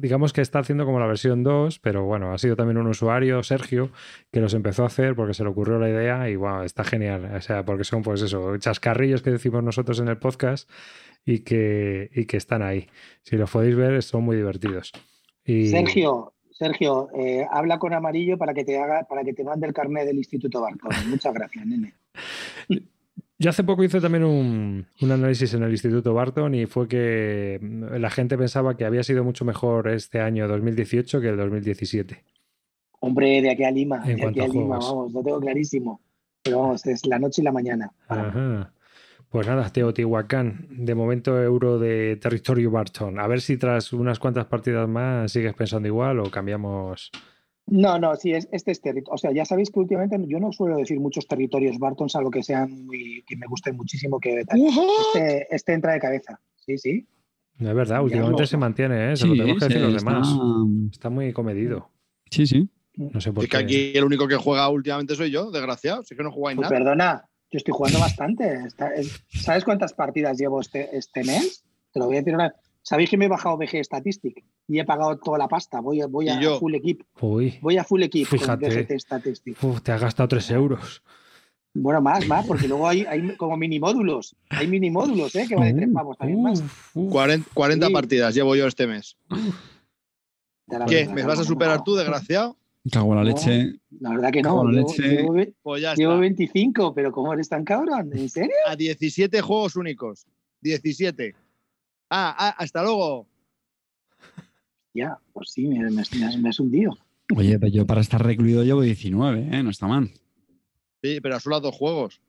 digamos 0.01 0.33
que 0.33 0.41
está 0.41 0.59
haciendo 0.59 0.85
como 0.85 0.99
la 0.99 1.05
versión 1.05 1.43
2, 1.43 1.77
pero 1.79 2.05
bueno, 2.05 2.33
ha 2.33 2.37
sido 2.39 2.55
también 2.55 2.77
un 2.77 2.87
usuario, 2.87 3.43
Sergio, 3.43 3.91
que 4.31 4.41
los 4.41 4.55
empezó 4.55 4.83
a 4.83 4.87
hacer 4.87 5.13
porque 5.15 5.35
se 5.35 5.43
le 5.43 5.49
ocurrió 5.49 5.77
la 5.77 5.89
idea 5.89 6.27
y 6.29 6.35
bueno, 6.35 6.63
está 6.63 6.83
genial. 6.83 7.29
O 7.35 7.41
sea, 7.41 7.63
porque 7.63 7.83
son 7.83 8.01
pues 8.01 8.21
eso, 8.23 8.57
chascarrillos 8.57 9.21
que 9.21 9.29
decimos 9.29 9.63
nosotros 9.63 9.99
en 9.99 10.07
el 10.07 10.17
podcast 10.17 10.67
y 11.25 11.39
que, 11.39 12.09
y 12.13 12.25
que 12.25 12.37
están 12.37 12.61
ahí. 12.61 12.87
Si 13.23 13.35
los 13.35 13.49
podéis 13.51 13.75
ver, 13.75 14.01
son 14.03 14.23
muy 14.23 14.37
divertidos. 14.37 14.91
Y, 15.45 15.67
Sergio, 15.67 16.33
Sergio, 16.51 17.09
eh, 17.13 17.45
habla 17.51 17.79
con 17.79 17.93
amarillo 17.93 18.37
para 18.37 18.53
que 18.53 18.65
te 18.65 18.77
haga, 18.77 19.03
para 19.03 19.23
que 19.23 19.33
te 19.33 19.43
mande 19.43 19.67
el 19.67 19.73
carnet 19.73 20.05
del 20.05 20.17
Instituto 20.17 20.61
Barton. 20.61 20.91
Muchas 21.09 21.33
gracias, 21.33 21.65
nene. 21.65 21.93
Yo 23.39 23.51
hace 23.51 23.63
poco 23.63 23.83
hice 23.83 24.01
también 24.01 24.23
un, 24.23 24.87
un 24.99 25.11
análisis 25.11 25.53
en 25.53 25.61
el 25.61 25.69
Instituto 25.69 26.11
Barton 26.15 26.55
y 26.55 26.65
fue 26.65 26.87
que 26.87 27.59
la 27.61 28.09
gente 28.09 28.35
pensaba 28.35 28.75
que 28.75 28.83
había 28.83 29.03
sido 29.03 29.23
mucho 29.23 29.45
mejor 29.45 29.89
este 29.89 30.19
año 30.19 30.47
2018 30.47 31.21
que 31.21 31.29
el 31.29 31.37
2017. 31.37 32.23
Hombre, 32.99 33.43
de 33.43 33.51
aquí 33.51 33.63
a 33.63 33.69
Lima, 33.69 34.01
En 34.07 34.17
de 34.17 34.25
aquí 34.25 34.39
a 34.39 34.45
a 34.45 34.47
Lima, 34.47 34.79
vamos, 34.79 35.13
lo 35.13 35.23
tengo 35.23 35.39
clarísimo. 35.39 36.01
Pero 36.41 36.61
vamos, 36.61 36.85
es 36.87 37.05
la 37.05 37.19
noche 37.19 37.43
y 37.43 37.45
la 37.45 37.51
mañana. 37.51 37.91
Ajá. 38.07 38.73
Pues 39.29 39.45
nada, 39.45 39.69
Teotihuacán, 39.69 40.67
de 40.69 40.95
momento 40.95 41.41
euro 41.41 41.77
de 41.79 42.15
territorio 42.15 42.71
Barton. 42.71 43.19
A 43.19 43.27
ver 43.27 43.41
si 43.41 43.57
tras 43.57 43.91
unas 43.91 44.19
cuantas 44.19 44.45
partidas 44.45 44.87
más 44.87 45.31
sigues 45.31 45.53
pensando 45.53 45.87
igual 45.87 46.19
o 46.19 46.31
cambiamos. 46.31 47.11
No, 47.69 47.99
no, 47.99 48.15
sí, 48.15 48.31
es, 48.31 48.47
este 48.53 48.71
es 48.71 48.79
territorio. 48.79 49.13
O 49.13 49.17
sea, 49.17 49.31
ya 49.33 49.43
sabéis 49.43 49.69
que 49.69 49.79
últimamente 49.79 50.17
yo 50.27 50.39
no 50.39 50.53
suelo 50.53 50.77
decir 50.77 50.97
muchos 51.01 51.27
territorios 51.27 51.77
Barton, 51.77 52.07
salvo 52.07 52.31
que 52.31 52.41
sean 52.41 52.85
muy, 52.85 53.23
que 53.27 53.35
me 53.35 53.45
gusten 53.47 53.75
muchísimo. 53.75 54.17
que 54.21 54.45
tal. 54.45 54.59
este, 55.13 55.47
este 55.53 55.73
entra 55.73 55.91
de 55.93 55.99
cabeza. 55.99 56.39
Sí, 56.55 56.77
sí. 56.77 57.05
No 57.57 57.69
es 57.69 57.75
verdad, 57.75 58.01
últimamente 58.03 58.43
lo- 58.43 58.47
se 58.47 58.55
mantiene, 58.57 59.11
¿eh? 59.11 59.17
se 59.17 59.23
Sí, 59.23 59.29
lo 59.29 59.35
tenemos 59.35 59.59
que 59.59 59.65
decir 59.67 59.81
los 59.81 59.95
está- 59.95 60.09
demás. 60.11 60.29
Está 60.93 61.09
muy 61.09 61.33
comedido. 61.33 61.89
Sí, 62.31 62.47
sí. 62.47 62.69
No 62.95 63.19
sé 63.19 63.33
por 63.33 63.43
Es 63.43 63.49
que 63.49 63.57
qué. 63.57 63.63
aquí 63.63 63.91
el 63.97 64.03
único 64.05 64.27
que 64.27 64.37
juega 64.37 64.69
últimamente 64.69 65.15
soy 65.15 65.31
yo, 65.31 65.51
desgraciado. 65.51 66.03
Si 66.03 66.13
es 66.13 66.17
que 66.17 66.23
no 66.23 66.31
jugáis 66.31 66.55
Pues 66.55 66.69
nada. 66.69 66.77
perdona, 66.79 67.25
yo 67.51 67.57
estoy 67.57 67.73
jugando 67.73 67.99
bastante. 67.99 68.53
Está- 68.67 68.93
es- 68.93 69.23
¿Sabes 69.29 69.63
cuántas 69.63 69.93
partidas 69.93 70.37
llevo 70.37 70.61
este, 70.61 70.95
este 70.97 71.23
mes? 71.23 71.63
Te 71.93 71.99
lo 71.99 72.05
voy 72.07 72.15
a 72.17 72.19
decir 72.19 72.33
una 72.35 72.53
Sabéis 72.81 73.09
que 73.09 73.17
me 73.17 73.25
he 73.25 73.27
bajado 73.27 73.57
BG 73.57 73.83
Statistic 73.83 74.45
y 74.65 74.79
he 74.79 74.85
pagado 74.85 75.17
toda 75.19 75.37
la 75.37 75.49
pasta. 75.49 75.81
Voy 75.81 75.99
a, 75.99 76.07
voy 76.07 76.29
a 76.29 76.39
yo. 76.39 76.57
full 76.57 76.73
equip. 76.73 77.01
Uy, 77.19 77.59
Voy 77.61 77.77
a 77.77 77.83
full 77.83 78.01
equip 78.01 78.27
Fíjate. 78.29 78.65
con 78.65 78.75
BGT 78.77 78.91
Statistic. 79.01 79.61
uf, 79.61 79.81
te 79.81 79.91
has 79.91 79.99
gastado 79.99 80.29
3 80.29 80.51
euros. 80.51 81.03
Bueno, 81.73 82.01
más, 82.01 82.25
más, 82.27 82.47
porque 82.47 82.65
luego 82.65 82.87
hay, 82.87 83.01
hay 83.05 83.35
como 83.35 83.57
mini 83.57 83.77
módulos. 83.77 84.37
Hay 84.49 84.67
mini 84.67 84.89
módulos, 84.89 85.35
¿eh? 85.35 85.45
Que 85.49 85.55
vale 85.55 85.73
tres 85.73 85.89
pavos 85.93 86.17
también 86.17 86.41
más. 86.41 86.61
Uf, 86.61 86.95
uf. 86.95 87.11
40, 87.11 87.49
40 87.53 87.87
Sí. 87.87 87.93
partidas 87.93 88.33
llevo 88.33 88.55
yo 88.55 88.65
este 88.67 88.87
mes. 88.87 89.17
¿Qué? 90.87 91.07
¿Me 91.07 91.23
vas 91.23 91.39
a 91.39 91.43
superar 91.43 91.83
tú, 91.83 91.95
desgraciado? 91.95 92.57
Cago 92.91 93.11
en 93.13 93.17
la 93.17 93.23
No. 93.23 93.29
leche. 93.29 93.79
La 93.99 94.09
verdad 94.11 94.31
que 94.31 94.41
no. 94.41 94.49
Cago 94.49 94.69
en 94.69 94.75
Llevo, 94.75 94.87
leche. 94.89 95.03
llevo 95.09 95.33
ve- 95.33 95.53
Pues 95.61 95.81
ya 95.81 95.93
llevo 95.95 96.13
está. 96.13 96.21
25, 96.21 96.93
pero 96.93 97.11
¿cómo 97.11 97.33
eres 97.33 97.49
tan 97.49 97.63
cabrón? 97.63 98.09
¿En 98.13 98.29
serio? 98.29 98.55
A 98.67 98.75
17 98.75 99.41
juegos 99.41 99.75
únicos. 99.75 100.25
17. 100.61 101.35
Ah, 102.09 102.35
ah, 102.37 102.55
hasta 102.57 102.83
luego. 102.83 103.27
Ya, 104.93 105.17
pues 105.33 105.51
sí, 105.51 105.67
me, 105.67 105.79
me, 105.79 105.91
me 105.91 106.01
has- 106.01 106.37
me 106.37 106.49
has 106.49 106.59
hundido. 106.59 106.97
Oye, 107.35 107.59
pero 107.59 107.71
yo 107.71 107.85
para 107.85 108.01
estar 108.01 108.23
recluido 108.23 108.63
llevo 108.63 108.81
19, 108.81 109.49
¿eh? 109.51 109.61
No 109.63 109.69
está 109.69 109.87
mal. 109.87 110.09
Sí, 111.03 111.19
pero 111.21 111.39
solo 111.39 111.57
a 111.57 111.59
dos 111.59 111.75
juegos. 111.75 112.21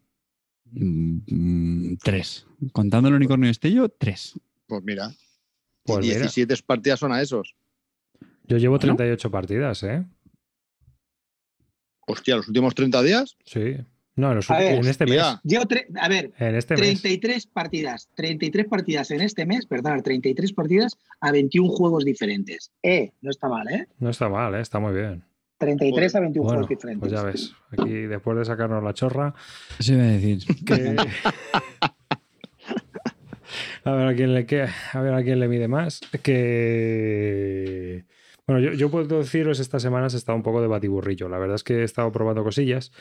Mm, 0.72 1.18
mm, 1.92 1.96
tres. 2.02 2.46
Contando 2.72 3.08
el 3.08 3.14
unicornio 3.14 3.48
Estello, 3.48 3.88
tres. 3.88 4.38
Pues 4.66 4.82
mira. 4.82 5.10
Pues 5.84 6.00
mira. 6.00 6.16
17 6.18 6.54
partidas 6.66 7.00
son 7.00 7.12
a 7.12 7.22
esos. 7.22 7.54
Yo 8.44 8.58
llevo 8.58 8.72
Bueno. 8.76 8.96
38 8.96 9.30
partidas, 9.30 9.82
¿eh? 9.84 10.04
Hostia, 12.08 12.36
¿los 12.36 12.48
últimos 12.48 12.74
30 12.74 13.02
días? 13.02 13.36
Sí. 13.44 13.76
No, 14.16 14.30
en, 14.30 14.36
los 14.36 14.50
A 14.50 14.58
ver, 14.58 14.72
en 14.78 14.86
este 14.88 15.06
mes. 15.06 15.22
tre- 15.44 15.86
a 16.00 16.08
ver, 16.08 16.32
En 16.38 16.56
este 16.56 16.74
mes. 16.74 17.00
33 17.02 17.46
partidas, 17.46 18.08
33 18.16 18.66
partidas 18.66 19.10
en 19.12 19.20
este 19.20 19.46
mes, 19.46 19.66
perdón, 19.66 20.02
33 20.02 20.52
partidas 20.54 20.98
a 21.20 21.30
21 21.30 21.68
juegos 21.70 22.04
diferentes. 22.04 22.72
Eh, 22.82 23.12
no 23.20 23.30
está 23.30 23.48
mal, 23.48 23.68
¿eh? 23.70 23.86
No 24.00 24.10
está 24.10 24.28
mal, 24.28 24.54
¿eh? 24.56 24.60
está 24.60 24.80
muy 24.80 24.92
bien. 24.92 25.22
33 25.58 26.14
a 26.16 26.20
21 26.20 26.44
Bueno, 26.44 26.58
juegos 26.60 26.68
diferentes. 26.68 27.00
pues 27.00 27.12
ya 27.12 27.22
ves. 27.22 27.52
Aquí, 27.70 27.92
después 27.92 28.38
de 28.38 28.44
sacarnos 28.44 28.82
la 28.82 28.92
chorra, 28.94 29.34
iba 29.86 30.02
a 30.02 30.06
decir. 30.06 30.38
que... 30.64 30.96
a 33.84 33.92
ver 33.92 34.06
a 34.08 34.14
quién 34.14 34.34
le 34.34 34.46
queda, 34.46 34.74
a 34.92 35.00
ver 35.00 35.14
a 35.14 35.22
quién 35.22 35.38
le 35.40 35.46
mide 35.48 35.68
más. 35.68 36.00
Que 36.22 38.04
bueno, 38.48 38.72
yo, 38.72 38.90
puedo 38.90 39.18
deciros 39.18 39.60
estas 39.60 39.82
semanas 39.82 40.14
he 40.14 40.16
estado 40.16 40.34
un 40.34 40.42
poco 40.42 40.62
de 40.62 40.68
batiburrillo. 40.68 41.28
La 41.28 41.38
verdad 41.38 41.56
es 41.56 41.62
que 41.62 41.80
he 41.80 41.84
estado 41.84 42.10
probando 42.10 42.42
cosillas. 42.42 42.92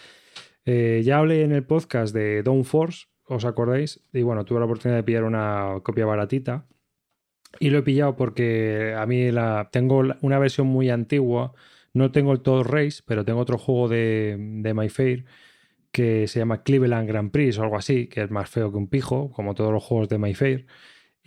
Eh, 0.66 1.02
ya 1.06 1.20
hablé 1.20 1.44
en 1.44 1.54
el 1.54 1.64
podcast 1.64 2.14
de 2.14 2.44
Dawn 2.44 2.66
Force, 2.66 3.08
¿os 3.24 3.46
acordáis? 3.46 4.04
Y 4.12 4.24
bueno, 4.24 4.44
tuve 4.44 4.60
la 4.60 4.66
oportunidad 4.66 4.98
de 4.98 5.04
pillar 5.04 5.24
una 5.24 5.80
copia 5.84 6.06
baratita. 6.06 6.68
Y 7.62 7.70
lo 7.70 7.78
he 7.80 7.82
pillado 7.82 8.18
porque 8.18 8.94
a 8.98 9.06
mí 9.06 9.32
la, 9.32 9.70
tengo 9.72 10.04
una 10.22 10.38
versión 10.38 10.68
muy 10.68 10.90
antigua. 10.90 11.54
No 11.94 12.12
tengo 12.12 12.34
el 12.34 12.42
Todd 12.42 12.66
Race, 12.68 13.02
pero 13.06 13.24
tengo 13.24 13.40
otro 13.40 13.58
juego 13.58 13.88
de, 13.88 14.36
de 14.38 14.74
My 14.74 14.90
Fair 14.90 15.24
que 15.92 16.28
se 16.28 16.40
llama 16.40 16.62
Cleveland 16.62 17.08
Grand 17.08 17.32
Prix 17.32 17.58
o 17.58 17.64
algo 17.64 17.78
así, 17.78 18.08
que 18.08 18.22
es 18.22 18.30
más 18.30 18.50
feo 18.50 18.70
que 18.70 18.78
un 18.78 18.88
pijo, 18.88 19.32
como 19.32 19.56
todos 19.56 19.72
los 19.72 19.84
juegos 19.84 20.10
de 20.10 20.18
My 20.20 20.34
Fair, 20.34 20.68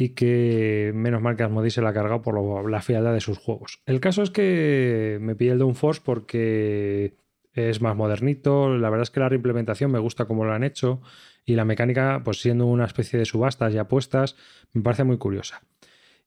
y 0.00 0.14
que 0.14 0.92
menos 0.94 1.20
mal 1.20 1.36
que 1.36 1.70
se 1.70 1.82
la 1.82 1.90
ha 1.90 1.92
cargado 1.92 2.22
por 2.22 2.70
la 2.70 2.80
fealdad 2.80 3.12
de 3.12 3.20
sus 3.20 3.36
juegos. 3.36 3.82
El 3.84 4.00
caso 4.00 4.22
es 4.22 4.30
que 4.30 5.18
me 5.20 5.34
pillé 5.34 5.50
el 5.50 5.58
Dawn 5.58 5.74
Force 5.74 6.00
porque 6.02 7.18
es 7.52 7.82
más 7.82 7.94
modernito, 7.94 8.78
la 8.78 8.88
verdad 8.88 9.02
es 9.02 9.10
que 9.10 9.20
la 9.20 9.28
reimplementación 9.28 9.92
me 9.92 9.98
gusta 9.98 10.24
como 10.24 10.46
lo 10.46 10.54
han 10.54 10.64
hecho 10.64 11.02
y 11.44 11.54
la 11.54 11.66
mecánica, 11.66 12.22
pues 12.24 12.40
siendo 12.40 12.64
una 12.64 12.86
especie 12.86 13.18
de 13.18 13.26
subastas 13.26 13.74
y 13.74 13.76
apuestas, 13.76 14.36
me 14.72 14.80
parece 14.80 15.04
muy 15.04 15.18
curiosa. 15.18 15.60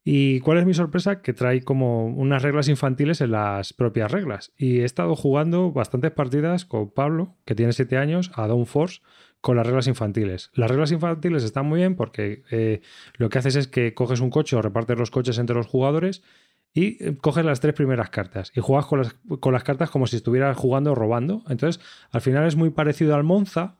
¿Y 0.03 0.39
cuál 0.41 0.59
es 0.59 0.67
mi 0.67 0.75
sorpresa? 0.75 1.23
Que 1.23 1.33
trae 1.33 1.63
como 1.63 2.05
unas 2.05 2.43
reglas 2.43 2.69
infantiles 2.69 3.21
en 3.21 3.31
las 3.31 3.73
propias 3.73 4.11
reglas. 4.11 4.53
Y 4.55 4.81
he 4.81 4.83
estado 4.83 5.15
jugando 5.15 5.71
bastantes 5.71 6.11
partidas 6.11 6.65
con 6.65 6.91
Pablo, 6.91 7.37
que 7.43 7.55
tiene 7.55 7.73
7 7.73 7.97
años, 7.97 8.29
a 8.35 8.45
Dawn 8.45 8.67
Force, 8.67 9.01
con 9.43 9.57
las 9.57 9.67
reglas 9.67 9.87
infantiles. 9.87 10.51
Las 10.53 10.71
reglas 10.71 10.93
infantiles 10.93 11.43
están 11.43 11.65
muy 11.65 11.81
bien 11.81 11.97
porque 11.97 12.43
eh, 12.49 12.79
lo 13.17 13.27
que 13.27 13.39
haces 13.39 13.57
es 13.57 13.67
que 13.67 13.93
coges 13.93 14.21
un 14.21 14.29
coche 14.29 14.55
o 14.55 14.61
repartes 14.61 14.97
los 14.97 15.11
coches 15.11 15.37
entre 15.37 15.53
los 15.53 15.67
jugadores 15.67 16.23
y 16.73 17.03
eh, 17.03 17.17
coges 17.19 17.43
las 17.43 17.59
tres 17.59 17.73
primeras 17.73 18.09
cartas 18.09 18.53
y 18.55 18.61
juegas 18.61 18.85
con 18.85 18.99
las, 18.99 19.15
con 19.41 19.51
las 19.51 19.65
cartas 19.65 19.89
como 19.89 20.07
si 20.07 20.15
estuvieras 20.15 20.55
jugando 20.55 20.93
o 20.93 20.95
robando. 20.95 21.43
Entonces, 21.49 21.83
al 22.11 22.21
final 22.21 22.47
es 22.47 22.55
muy 22.55 22.69
parecido 22.69 23.15
al 23.15 23.25
Monza, 23.25 23.75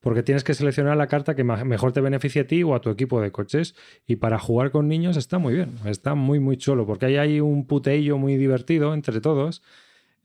porque 0.00 0.22
tienes 0.22 0.44
que 0.44 0.52
seleccionar 0.52 0.98
la 0.98 1.06
carta 1.06 1.34
que 1.34 1.42
mejor 1.42 1.92
te 1.92 2.02
beneficie 2.02 2.42
a 2.42 2.46
ti 2.46 2.62
o 2.62 2.74
a 2.74 2.82
tu 2.82 2.90
equipo 2.90 3.22
de 3.22 3.32
coches. 3.32 3.74
Y 4.06 4.16
para 4.16 4.38
jugar 4.38 4.72
con 4.72 4.88
niños 4.88 5.16
está 5.16 5.38
muy 5.38 5.54
bien, 5.54 5.76
está 5.86 6.14
muy, 6.14 6.38
muy 6.38 6.58
chulo, 6.58 6.84
porque 6.84 7.06
ahí 7.06 7.16
hay 7.16 7.40
un 7.40 7.66
puteillo 7.66 8.18
muy 8.18 8.36
divertido 8.36 8.92
entre 8.92 9.22
todos. 9.22 9.62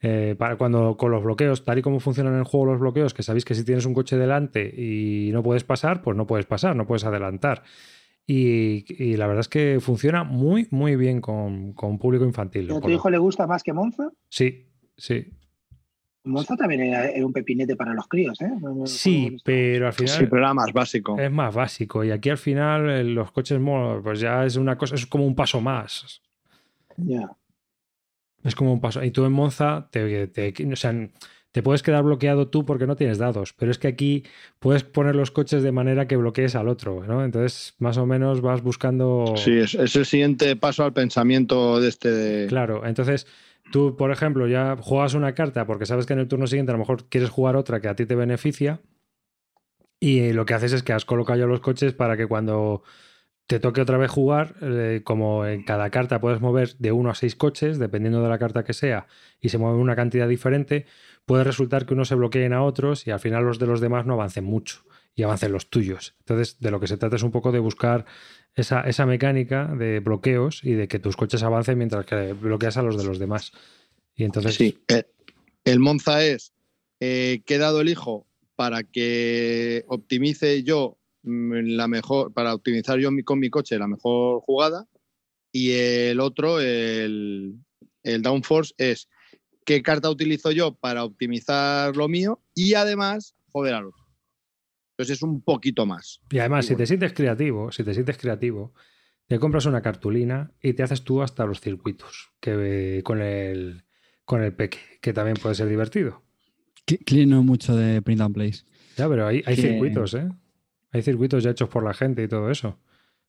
Eh, 0.03 0.36
para 0.38 0.56
cuando 0.57 0.98
con 0.98 1.11
los 1.11 1.23
bloqueos, 1.23 1.64
tal 1.64 1.78
y 1.78 1.82
como 1.84 1.99
funcionan 1.99 2.34
en 2.34 2.40
el 2.40 2.45
juego 2.45 2.65
los 2.65 2.80
bloqueos, 2.80 3.14
que 3.14 3.22
sabéis 3.22 3.45
que 3.45 3.53
si 3.53 3.64
tienes 3.64 3.86
un 3.86 3.94
coche 3.94 4.18
delante 4.18 4.64
y 4.76 5.30
no 5.32 5.44
puedes 5.44 5.64
pasar, 5.64 6.02
pues 6.02 6.18
no 6.18 6.26
puedes 6.26 6.48
pasar, 6.48 6.76
no 6.76 6.88
puedes 6.88 7.03
adelantar. 7.06 7.64
Y, 8.26 8.86
y 9.03 9.15
la 9.18 9.28
verdad 9.28 9.41
es 9.41 9.48
que 9.48 9.80
funciona 9.80 10.23
muy, 10.23 10.68
muy 10.72 10.95
bien 10.95 11.22
con, 11.22 11.73
con 11.73 11.99
público 11.99 12.26
infantil. 12.26 12.72
¿A 12.72 12.80
tu 12.80 12.90
hijo 12.90 13.10
le 13.10 13.18
gusta 13.18 13.45
más 13.45 13.61
que 13.61 13.73
Monza? 13.73 14.10
Sí, 14.30 14.68
sí. 14.98 15.28
Monza 16.23 16.56
también 16.56 16.82
era, 16.82 17.26
un 17.26 17.34
pepinete 17.34 17.76
para 17.76 17.94
los 17.94 18.07
críos, 18.07 18.40
¿eh? 18.41 18.49
No- 18.61 18.73
no 18.76 18.86
Sí, 18.86 19.38
pero 19.44 19.88
al 19.88 19.94
final 19.94 20.18
Sí, 20.19 20.26
pero 20.30 20.38
era 20.44 20.53
más 20.53 20.72
básico. 20.72 21.19
es 21.19 21.32
más 21.32 21.53
básico. 21.53 22.03
Y 22.03 22.11
aquí 22.11 22.30
al 22.30 22.38
final 22.38 22.90
eh, 22.90 23.03
los 23.03 23.32
coches, 23.32 23.60
pues 24.03 24.19
ya 24.19 24.45
es 24.45 24.56
una 24.56 24.78
cosa, 24.78 24.95
es 24.95 25.06
como 25.07 25.26
un 25.26 25.36
paso 25.36 25.61
más. 25.61 26.22
Ya. 26.98 27.30
Es 28.43 28.55
como 28.55 28.73
un 28.73 28.81
paso. 28.81 29.03
Y 29.03 29.11
tú 29.11 29.26
en 29.26 29.31
Monza, 29.31 29.88
te, 29.91 30.27
te- 30.27 30.53
o 30.72 30.76
sea, 30.76 30.93
te 31.51 31.61
puedes 31.61 31.84
quedar 31.84 32.03
bloqueado 32.03 32.47
tú 32.47 32.65
porque 32.65 32.88
no 32.88 32.95
tienes 32.95 33.18
dados, 33.18 33.53
pero 33.53 33.72
es 33.72 33.77
que 33.77 33.88
aquí 33.89 34.23
puedes 34.59 34.84
poner 34.84 35.15
los 35.15 35.31
coches 35.31 35.63
de 35.63 35.72
manera 35.72 36.07
que 36.07 36.15
bloquees 36.15 36.55
al 36.55 36.68
otro, 36.69 37.03
¿no? 37.05 37.23
Entonces, 37.23 37.76
más 37.77 37.97
o 37.97 38.05
menos 38.05 38.41
vas 38.41 38.61
buscando. 38.63 39.34
Sí, 39.35 39.57
es, 39.57 39.76
es 39.76 39.95
el 39.95 40.05
siguiente 40.05 40.55
paso 40.55 40.84
al 40.84 40.93
pensamiento 40.93 41.80
de 41.81 41.89
este. 41.89 42.09
de- 42.09 42.47
Claro, 42.47 42.85
entonces 42.85 43.27
tú, 43.72 43.95
por 43.97 44.11
ejemplo, 44.11 44.47
ya 44.47 44.76
juegas 44.80 45.13
una 45.13 45.34
carta 45.34 45.65
porque 45.68 45.85
sabes 45.85 46.05
que 46.05 46.13
en 46.13 46.19
el 46.19 46.27
turno 46.27 46.47
siguiente 46.47 46.72
a 46.72 46.76
lo 46.76 46.80
mejor 46.80 47.05
quieres 47.09 47.30
jugar 47.30 47.55
otra 47.57 47.80
que 47.81 47.89
a 47.89 47.95
ti 47.95 48.05
te 48.05 48.15
beneficia 48.15 48.80
y 49.99 50.34
lo 50.34 50.45
que 50.45 50.53
haces 50.53 50.73
es 50.73 50.84
que 50.84 50.93
has 50.93 51.05
colocado 51.05 51.39
ya 51.39 51.45
los 51.45 51.59
coches 51.59 51.93
para 51.93 52.18
que 52.18 52.26
cuando 52.27 52.84
te 53.52 53.60
toque 53.60 53.82
otra 53.82 53.98
vez 53.98 54.10
jugar, 54.10 54.56
eh, 54.61 55.02
como 55.03 55.45
en 55.45 55.64
cada 55.64 55.90
carta 55.90 56.22
puedes 56.22 56.40
mover 56.40 56.78
de 56.78 56.94
uno 56.94 57.10
a 57.10 57.15
seis 57.15 57.36
coches, 57.36 57.80
dependiendo 57.80 58.23
de 58.23 58.30
la 58.30 58.40
carta 58.40 58.64
que 58.64 58.72
sea, 58.72 59.07
y 59.41 59.49
se 59.49 59.57
mueve 59.57 59.78
una 59.78 59.94
cantidad 59.94 60.26
diferente, 60.26 60.86
puede 61.26 61.44
resultar 61.44 61.86
que 61.86 61.94
unos 61.94 62.07
se 62.07 62.15
bloqueen 62.15 62.53
a 62.53 62.64
otros 62.64 63.06
y 63.07 63.11
al 63.11 63.19
final 63.19 63.44
los 63.44 63.60
de 63.60 63.68
los 63.68 63.82
demás 63.82 64.06
no 64.06 64.14
avancen 64.14 64.45
mucho 64.45 64.86
y 65.15 65.23
avancen 65.23 65.52
los 65.52 65.69
tuyos. 65.69 66.15
Entonces, 66.19 66.61
de 66.61 66.72
lo 66.72 66.80
que 66.80 66.88
se 66.88 66.95
trata 66.95 67.18
es 67.18 67.23
un 67.23 67.32
poco 67.32 67.52
de 67.52 67.60
buscar 67.60 68.06
esa, 68.56 68.84
esa 68.84 69.06
mecánica 69.06 69.65
de 69.65 69.99
bloqueos 69.99 70.64
y 70.64 70.72
de 70.72 70.88
que 70.88 70.99
tus 70.99 71.18
coches 71.18 71.44
avancen 71.44 71.78
mientras 71.78 72.06
que 72.06 72.32
bloqueas 72.32 72.78
a 72.78 72.84
los 72.84 72.98
de 72.98 73.03
los 73.03 73.19
demás. 73.19 73.52
Y 74.15 74.23
entonces, 74.23 74.56
Sí, 74.56 74.78
eh, 74.88 75.03
el 75.65 75.82
Monza 75.82 76.23
es 76.23 76.53
eh, 77.02 77.41
he 77.45 77.57
dado 77.57 77.82
el 77.82 77.90
hijo 77.90 78.26
para 78.56 78.84
que 78.84 79.84
optimice 79.88 80.64
yo 80.64 81.01
la 81.23 81.88
mejor, 81.88 82.34
para 82.34 82.53
optimizar 82.53 82.99
yo 82.99 83.11
mi- 83.11 83.23
con 83.23 83.39
mi 83.39 83.49
coche 83.49 83.77
la 83.77 83.88
mejor 83.88 84.41
jugada. 84.41 84.88
Y 85.53 85.72
el 85.72 86.19
otro, 86.19 86.60
el, 86.60 87.56
el 88.03 88.22
Downforce, 88.22 88.73
es 88.77 89.10
qué 89.65 89.81
carta 89.84 90.10
utilizo 90.10 90.52
yo 90.52 90.76
para 90.76 91.03
optimizar 91.03 91.95
lo 91.95 92.07
mío 92.07 92.41
y 92.56 92.73
además 92.73 93.35
joder 93.52 93.73
al 93.76 93.85
otro. 93.88 94.06
Entonces 94.98 95.18
es 95.18 95.23
un 95.23 95.41
poquito 95.41 95.85
más. 95.85 96.22
y 96.31 96.39
además, 96.39 96.65
Y 96.65 96.69
si 96.69 96.76
te 96.76 96.85
sientes 96.85 97.14
creativo, 97.14 97.72
si 97.72 97.84
te 97.84 97.93
sientes 97.93 98.18
creativo, 98.18 98.73
te 99.27 99.39
compras 99.39 99.65
una 99.65 99.81
cartulina 99.81 100.52
y 100.61 100.73
te 100.73 100.84
haces 100.84 101.03
tú 101.03 101.22
hasta 101.22 101.45
los 101.45 101.60
circuitos 101.61 102.31
que 102.39 103.02
con 103.03 103.22
el 103.22 103.84
con 104.26 104.43
el 104.43 104.53
peque, 104.56 104.80
que 105.02 105.11
también 105.14 105.35
puede 105.41 105.56
ser 105.56 105.68
divertido. 105.68 106.23
Clean 107.06 107.30
no 107.30 107.43
mucho 107.43 107.76
de 107.76 108.02
print 108.02 108.22
and 108.22 108.34
place. 108.34 108.64
Ya, 108.98 109.10
pero 109.10 109.27
hay, 109.27 109.41
hay 109.45 109.56
Que- 109.56 109.61
circuitos, 109.61 110.14
¿eh? 110.14 110.30
Hay 110.91 111.01
circuitos 111.01 111.43
ya 111.43 111.51
hechos 111.51 111.69
por 111.69 111.84
la 111.84 111.93
gente 111.93 112.23
y 112.23 112.27
todo 112.27 112.49
eso. 112.51 112.77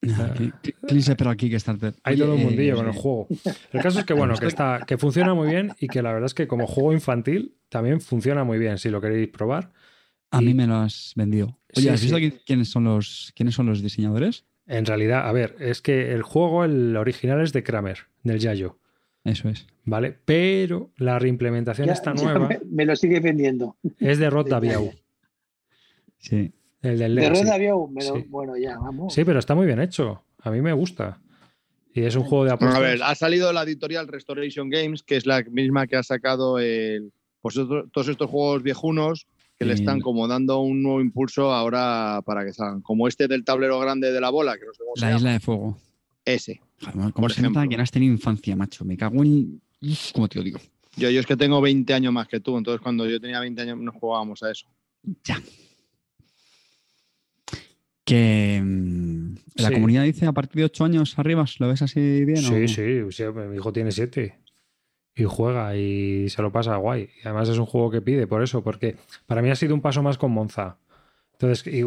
Clean 0.01 1.01
se 1.01 1.15
pero 1.15 1.29
aquí 1.29 1.45
que 1.47 1.51
Kickstarter. 1.51 1.93
Hay 2.03 2.17
todo 2.17 2.33
un 2.35 2.41
eh, 2.41 2.43
mundillo 2.45 2.75
con 2.75 2.87
el 2.87 2.93
juego. 2.93 3.27
El 3.71 3.81
caso 3.81 3.99
es 3.99 4.05
que, 4.05 4.13
bueno, 4.13 4.35
que, 4.35 4.47
está, 4.47 4.83
que 4.85 4.97
funciona 4.97 5.33
muy 5.33 5.47
bien 5.49 5.71
y 5.79 5.87
que 5.87 6.01
la 6.01 6.11
verdad 6.11 6.25
es 6.25 6.33
que 6.33 6.45
como 6.47 6.67
juego 6.67 6.91
infantil 6.91 7.55
también 7.69 8.01
funciona 8.01 8.43
muy 8.43 8.59
bien 8.59 8.77
si 8.77 8.89
lo 8.89 8.99
queréis 8.99 9.29
probar. 9.29 9.71
A 10.31 10.41
y- 10.41 10.45
mí 10.45 10.53
me 10.53 10.67
lo 10.67 10.75
has 10.75 11.13
vendido. 11.15 11.57
Oye, 11.75 11.83
Sí, 11.83 11.89
¿has 11.89 12.01
visto 12.01 12.17
sí. 12.17 12.33
quiénes 12.45 12.69
son 12.69 12.83
los 12.83 13.31
quiénes 13.35 13.55
son 13.55 13.65
los 13.67 13.81
diseñadores? 13.81 14.45
En 14.67 14.85
realidad, 14.85 15.27
a 15.27 15.31
ver, 15.31 15.55
es 15.59 15.81
que 15.81 16.13
el 16.13 16.21
juego, 16.21 16.65
el 16.65 16.95
original 16.97 17.41
es 17.41 17.53
de 17.53 17.63
Kramer, 17.63 17.99
del 18.23 18.39
Yayo, 18.39 18.77
Eso 19.23 19.47
es. 19.49 19.67
¿vale? 19.85 20.17
Pero 20.25 20.91
la 20.97 21.17
reimplementación 21.19 21.87
Ya- 21.87 21.93
esta 21.93 22.13
ya 22.13 22.23
nueva 22.23 22.47
me, 22.49 22.59
me 22.69 22.85
lo 22.85 22.95
sigue 22.97 23.19
vendiendo. 23.21 23.77
es 23.99 24.19
de 24.19 24.29
Rod 24.29 24.47
Daviau. 24.49 24.91
Sí. 26.17 26.51
El 26.83 26.99
del 26.99 27.15
De 27.15 27.21
Legacy. 27.21 27.43
Red 27.43 27.49
Aviau, 27.51 27.87
me 27.87 28.03
lo- 28.05 28.15
Sí. 28.15 28.25
bueno, 28.29 28.55
ya, 28.57 28.77
vamos. 28.77 29.13
Sí, 29.13 29.23
pero 29.25 29.39
está 29.39 29.55
muy 29.55 29.65
bien 29.65 29.79
hecho. 29.81 30.23
A 30.41 30.51
mí 30.51 30.61
me 30.61 30.73
gusta. 30.73 31.19
Y 31.95 32.01
es 32.03 32.15
un 32.15 32.23
juego 32.23 32.45
de 32.45 32.51
apuestas. 32.51 32.79
A 32.79 32.81
ver, 32.83 33.01
ha 33.03 33.15
salido 33.15 33.51
la 33.53 33.63
editorial 33.63 34.07
Restoration 34.07 34.69
Games, 34.69 35.03
que 35.03 35.15
es 35.15 35.25
la 35.25 35.43
misma 35.43 35.87
que 35.87 35.95
ha 35.95 36.03
sacado 36.03 36.59
el, 36.59 37.11
pues 37.41 37.57
otro- 37.57 37.87
todos 37.89 38.07
estos 38.07 38.29
juegos 38.29 38.63
viejunos 38.63 39.27
que 39.57 39.65
le 39.65 39.75
están 39.75 40.01
como 40.01 40.27
dando 40.27 40.59
un 40.59 40.81
nuevo 40.83 40.99
impulso 40.99 41.53
ahora 41.53 42.21
para 42.25 42.43
que 42.43 42.51
salgan. 42.51 42.81
Como 42.81 43.07
este 43.07 43.27
del 43.27 43.45
tablero 43.45 43.79
grande 43.79 44.11
de 44.11 44.19
la 44.19 44.29
bola, 44.29 44.57
que 44.57 44.65
no 44.65 44.73
sé 44.73 44.79
cómo 44.83 44.95
se 44.95 45.01
La 45.01 45.07
llama. 45.09 45.17
isla 45.19 45.31
de 45.33 45.39
fuego. 45.39 45.77
Ese. 46.25 46.59
Joder, 46.81 46.93
¿Cómo 47.13 47.13
Por 47.13 47.31
se 47.33 47.41
nota 47.43 47.65
que 47.67 47.77
no 47.77 47.83
has 47.83 47.91
tenido 47.91 48.11
infancia, 48.11 48.55
macho? 48.55 48.83
Me 48.83 48.97
cago 48.97 49.23
en. 49.23 49.61
Uf, 49.81 50.11
¿Cómo 50.13 50.27
te 50.27 50.39
lo 50.39 50.43
digo? 50.43 50.59
Yo, 50.97 51.09
yo 51.09 51.19
es 51.19 51.25
que 51.25 51.37
tengo 51.37 51.61
20 51.61 51.93
años 51.93 52.11
más 52.11 52.27
que 52.27 52.39
tú, 52.39 52.57
entonces 52.57 52.81
cuando 52.81 53.07
yo 53.07 53.19
tenía 53.21 53.39
20 53.39 53.61
años 53.61 53.77
no 53.77 53.91
jugábamos 53.93 54.41
a 54.43 54.51
eso. 54.51 54.67
Ya. 55.23 55.41
Que 58.13 58.61
mm, 58.63 59.35
la 59.55 59.67
Sí. 59.69 59.73
comunidad 59.73 60.03
dice 60.03 60.27
a 60.27 60.31
partir 60.33 60.57
de 60.59 60.65
8 60.65 60.85
años 60.85 61.17
arriba, 61.17 61.43
¿lo 61.57 61.67
ves 61.67 61.81
así 61.81 62.23
bien? 62.25 62.37
Sí, 62.37 62.63
o- 62.65 62.67
sí, 62.67 63.11
sí, 63.11 63.23
mi 63.49 63.55
hijo 63.55 63.73
tiene 63.73 63.91
siete 63.91 64.37
y 65.15 65.23
juega 65.23 65.75
y 65.75 66.29
se 66.29 66.43
lo 66.43 66.51
pasa 66.51 66.75
guay. 66.75 67.09
Y 67.23 67.27
además 67.27 67.49
es 67.49 67.57
un 67.57 67.65
juego 67.65 67.89
que 67.89 68.01
pide 68.01 68.27
por 68.27 68.43
eso, 68.43 68.63
porque 68.63 68.97
para 69.25 69.41
mí 69.41 69.49
ha 69.49 69.55
sido 69.55 69.73
un 69.73 69.81
paso 69.81 70.03
más 70.03 70.19
con 70.19 70.31
Monza. 70.31 70.77
Entonces, 71.33 71.65
y, 71.73 71.81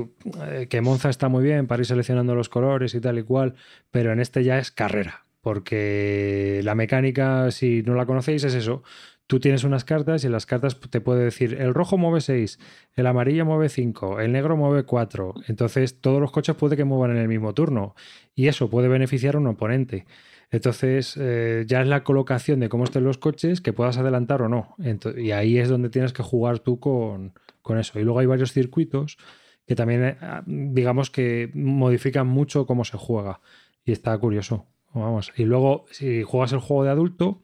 eh, 0.51 0.67
que 0.69 0.81
Monza 0.81 1.11
está 1.11 1.29
muy 1.29 1.45
bien 1.45 1.69
para 1.69 1.83
ir 1.83 1.87
seleccionando 1.87 2.35
los 2.35 2.49
colores 2.49 2.93
y 2.97 3.01
tal 3.01 3.19
y 3.19 3.23
cual, 3.23 3.55
pero 3.93 4.13
en 4.13 4.19
este 4.19 4.43
ya 4.43 4.59
es 4.59 4.73
carrera, 4.73 5.27
porque 5.43 6.61
la 6.65 6.75
mecánica, 6.75 7.53
si 7.53 7.83
no 7.83 7.95
la 7.95 8.05
conocéis, 8.05 8.43
es 8.43 8.55
eso. 8.55 8.83
Tú 9.27 9.41
tienes 9.41 9.65
unas 9.65 9.85
cartas 9.85 10.23
y 10.23 10.27
en 10.27 10.33
las 10.33 10.47
cartas 10.47 10.79
te 10.79 11.01
puede 11.01 11.25
decir 11.25 11.55
el 11.61 11.75
rojo 11.75 11.99
mueve 11.99 12.21
6, 12.21 12.59
el 12.95 13.07
amarillo 13.07 13.45
mueve 13.45 13.69
5, 13.69 14.21
el 14.21 14.33
negro 14.33 14.57
mueve 14.57 14.85
4. 14.85 15.35
Entonces 15.49 16.01
todos 16.01 16.21
los 16.21 16.31
coches 16.31 16.57
puede 16.57 16.77
que 16.77 16.85
muevan 16.85 17.11
en 17.13 17.19
el 17.19 17.29
mismo 17.29 17.55
turno 17.55 17.95
y 18.35 18.49
eso 18.49 18.71
puede 18.71 18.89
beneficiar 18.89 19.35
a 19.35 19.39
un 19.39 19.47
oponente. 19.49 20.07
Entonces 20.51 21.17
eh, 21.21 21.65
ya 21.67 21.83
es 21.83 21.89
la 21.89 22.05
colocación 22.05 22.61
de 22.61 22.69
cómo 22.69 22.85
estén 22.85 23.05
los 23.05 23.19
coches 23.19 23.61
que 23.61 23.73
puedas 23.73 23.99
adelantar 23.99 24.43
o 24.43 24.49
no. 24.49 24.77
y 25.17 25.33
ahí 25.33 25.59
es 25.59 25.69
donde 25.69 25.91
tienes 25.91 26.13
que 26.13 26.23
jugar 26.23 26.61
tú 26.61 26.79
con, 26.79 27.35
con 27.63 27.79
eso. 27.79 27.99
Y 27.99 28.05
luego 28.05 28.21
hay 28.21 28.27
varios 28.27 28.53
circuitos 28.53 29.19
que 29.67 29.75
también, 29.75 30.05
eh, 30.05 30.17
digamos 30.47 31.11
que 31.11 31.51
modifican 31.55 32.29
mucho 32.29 32.67
cómo 32.67 32.85
se 32.85 32.97
juega. 32.97 33.41
Y 33.85 33.93
está 33.93 34.17
curioso. 34.19 34.67
Vamos. 34.95 35.33
Y 35.37 35.45
luego, 35.45 35.85
si 35.91 36.23
juegas 36.23 36.53
el 36.53 36.61
juego 36.61 36.85
de 36.85 36.91
adulto, 36.91 37.43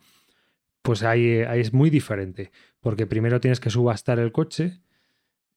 pues 0.82 1.02
ahí, 1.02 1.40
ahí 1.40 1.60
es 1.60 1.72
muy 1.72 1.90
diferente. 1.90 2.50
Porque 2.80 3.06
primero 3.06 3.40
tienes 3.40 3.60
que 3.60 3.70
subastar 3.70 4.18
el 4.18 4.32
coche 4.32 4.80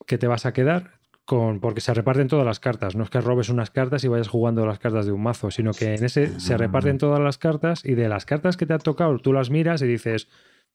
que 0.06 0.18
te 0.18 0.28
vas 0.28 0.46
a 0.46 0.54
quedar. 0.54 1.00
Con, 1.26 1.60
porque 1.60 1.82
se 1.82 1.92
reparten 1.92 2.28
todas 2.28 2.46
las 2.46 2.60
cartas. 2.60 2.96
No 2.96 3.04
es 3.04 3.10
que 3.10 3.20
robes 3.20 3.50
unas 3.50 3.72
cartas 3.72 4.04
y 4.04 4.08
vayas 4.08 4.28
jugando 4.28 4.64
las 4.68 4.78
cartas 4.78 5.08
de 5.08 5.12
un 5.12 5.24
mazo, 5.24 5.50
sino 5.50 5.74
que 5.74 5.96
en 5.96 6.04
ese 6.04 6.40
se 6.40 6.56
reparten 6.56 7.00
todas 7.00 7.20
las 7.20 7.40
cartas 7.40 7.84
y 7.84 7.96
de 7.96 8.08
las 8.08 8.26
cartas 8.26 8.58
que 8.58 8.68
te 8.68 8.74
han 8.74 8.80
tocado, 8.80 9.18
tú 9.18 9.34
las 9.34 9.50
miras 9.50 9.82
y 9.82 9.88
dices, 9.88 10.28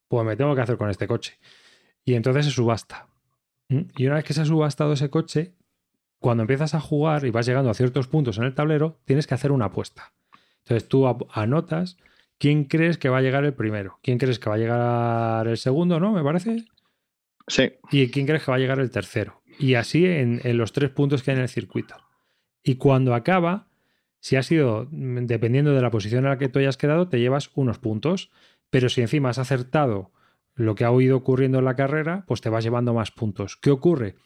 pues 0.08 0.26
me 0.26 0.34
tengo 0.34 0.56
que 0.56 0.60
hacer 0.60 0.76
con 0.76 0.90
este 0.90 1.06
coche. 1.06 1.38
Y 2.04 2.14
entonces 2.14 2.46
se 2.46 2.50
subasta. 2.50 3.06
¿Mm? 3.68 3.82
Y 3.96 4.06
una 4.06 4.16
vez 4.16 4.24
que 4.24 4.34
se 4.34 4.40
ha 4.40 4.44
subastado 4.44 4.92
ese 4.92 5.08
coche, 5.08 5.54
cuando 6.18 6.42
empiezas 6.42 6.74
a 6.74 6.80
jugar 6.80 7.24
y 7.24 7.30
vas 7.30 7.46
llegando 7.46 7.70
a 7.70 7.74
ciertos 7.74 8.08
puntos 8.08 8.36
en 8.38 8.44
el 8.44 8.54
tablero, 8.54 8.98
tienes 9.04 9.28
que 9.28 9.34
hacer 9.34 9.52
una 9.52 9.66
apuesta. 9.66 10.12
Entonces 10.64 10.88
tú 10.88 11.06
anotas 11.32 11.96
quién 12.40 12.64
crees 12.64 12.96
que 12.96 13.10
va 13.10 13.18
a 13.18 13.22
llegar 13.22 13.44
el 13.44 13.52
primero, 13.52 14.00
quién 14.02 14.18
crees 14.18 14.38
que 14.38 14.48
va 14.48 14.56
a 14.56 14.58
llegar 14.58 15.46
el 15.46 15.58
segundo, 15.58 16.00
¿no? 16.00 16.10
Me 16.10 16.24
parece. 16.24 16.64
Sí. 17.46 17.74
Y 17.92 18.08
quién 18.10 18.26
crees 18.26 18.42
que 18.42 18.50
va 18.50 18.56
a 18.56 18.60
llegar 18.60 18.80
el 18.80 18.90
tercero. 18.90 19.42
Y 19.58 19.74
así 19.74 20.06
en, 20.06 20.40
los 20.56 20.72
tres 20.72 20.90
puntos 20.90 21.22
que 21.22 21.30
hay 21.30 21.36
en 21.36 21.42
el 21.42 21.48
circuito. 21.50 21.96
Y 22.62 22.76
cuando 22.76 23.14
acaba, 23.14 23.68
si 24.20 24.36
ha 24.36 24.42
sido, 24.42 24.88
dependiendo 24.90 25.74
de 25.74 25.82
la 25.82 25.90
posición 25.90 26.24
en 26.24 26.30
la 26.30 26.38
que 26.38 26.48
tú 26.48 26.58
hayas 26.58 26.78
quedado, 26.78 27.08
te 27.08 27.20
llevas 27.20 27.50
unos 27.54 27.78
puntos. 27.78 28.30
Pero 28.70 28.88
si 28.88 29.02
encima 29.02 29.28
has 29.28 29.38
acertado 29.38 30.10
lo 30.54 30.74
que 30.74 30.86
ha 30.86 30.92
ido 30.94 31.18
ocurriendo 31.18 31.58
en 31.58 31.66
la 31.66 31.76
carrera, 31.76 32.24
pues 32.26 32.40
te 32.40 32.48
vas 32.48 32.64
llevando 32.64 32.94
más 32.94 33.10
puntos. 33.10 33.56
¿Qué 33.56 33.70
ocurre? 33.70 34.16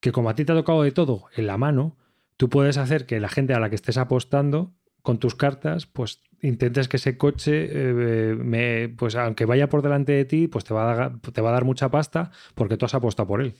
Que 0.00 0.12
como 0.12 0.28
a 0.28 0.34
ti 0.34 0.44
te 0.44 0.52
ha 0.52 0.56
tocado 0.56 0.82
de 0.82 0.92
todo 0.92 1.24
en 1.34 1.46
la 1.46 1.56
mano, 1.56 1.96
tú 2.36 2.50
puedes 2.50 2.76
hacer 2.76 3.06
que 3.06 3.18
la 3.18 3.30
gente 3.30 3.54
a 3.54 3.60
la 3.60 3.70
que 3.70 3.76
estés 3.76 3.96
apostando 3.96 4.74
con 5.06 5.18
tus 5.20 5.36
cartas, 5.36 5.86
pues 5.86 6.20
intentes 6.42 6.88
que 6.88 6.96
ese 6.96 7.16
coche, 7.16 7.68
eh, 7.70 8.34
me, 8.34 8.88
pues 8.88 9.14
aunque 9.14 9.44
vaya 9.44 9.68
por 9.68 9.80
delante 9.80 10.10
de 10.10 10.24
ti, 10.24 10.48
pues 10.48 10.64
te 10.64 10.74
va, 10.74 10.90
a 10.90 10.96
dar, 10.96 11.20
te 11.20 11.40
va 11.40 11.50
a 11.50 11.52
dar 11.52 11.64
mucha 11.64 11.88
pasta 11.92 12.32
porque 12.56 12.76
tú 12.76 12.86
has 12.86 12.94
apostado 12.94 13.28
por 13.28 13.40
él. 13.40 13.54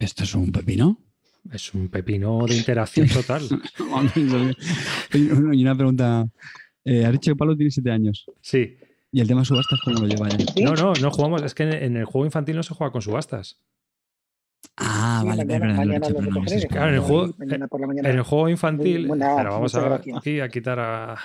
¿Esto 0.00 0.24
es 0.24 0.34
un 0.34 0.50
pepino? 0.50 0.98
Es 1.52 1.72
un 1.74 1.88
pepino 1.90 2.44
de 2.44 2.56
interacción 2.56 3.06
total. 3.14 3.42
y 5.14 5.62
una 5.62 5.76
pregunta. 5.76 6.28
Eh, 6.84 7.04
has 7.04 7.12
dicho 7.12 7.30
que 7.30 7.36
Pablo 7.36 7.54
tiene 7.54 7.70
siete 7.70 7.92
años. 7.92 8.26
Sí. 8.40 8.78
¿Y 9.12 9.20
el 9.20 9.28
tema 9.28 9.44
subastas 9.44 9.78
cómo 9.84 10.00
lo 10.00 10.08
lleva 10.08 10.28
ya? 10.28 10.44
No, 10.64 10.74
no, 10.74 10.92
no 11.00 11.10
jugamos. 11.12 11.40
Es 11.42 11.54
que 11.54 11.62
en 11.62 11.96
el 11.96 12.04
juego 12.04 12.24
infantil 12.24 12.56
no 12.56 12.64
se 12.64 12.74
juega 12.74 12.90
con 12.90 13.00
subastas. 13.00 13.60
Ah, 14.76 15.22
vale, 15.26 15.46
Claro, 15.46 16.88
en 16.88 16.94
el 16.94 17.00
juego, 17.00 17.34
en 17.38 18.06
el 18.06 18.22
juego 18.22 18.48
infantil, 18.48 19.08
pero 19.10 19.50
vamos 19.50 19.74
a, 19.74 19.96
aquí 20.16 20.40
a 20.40 20.48
quitar 20.48 20.80
a. 20.80 21.16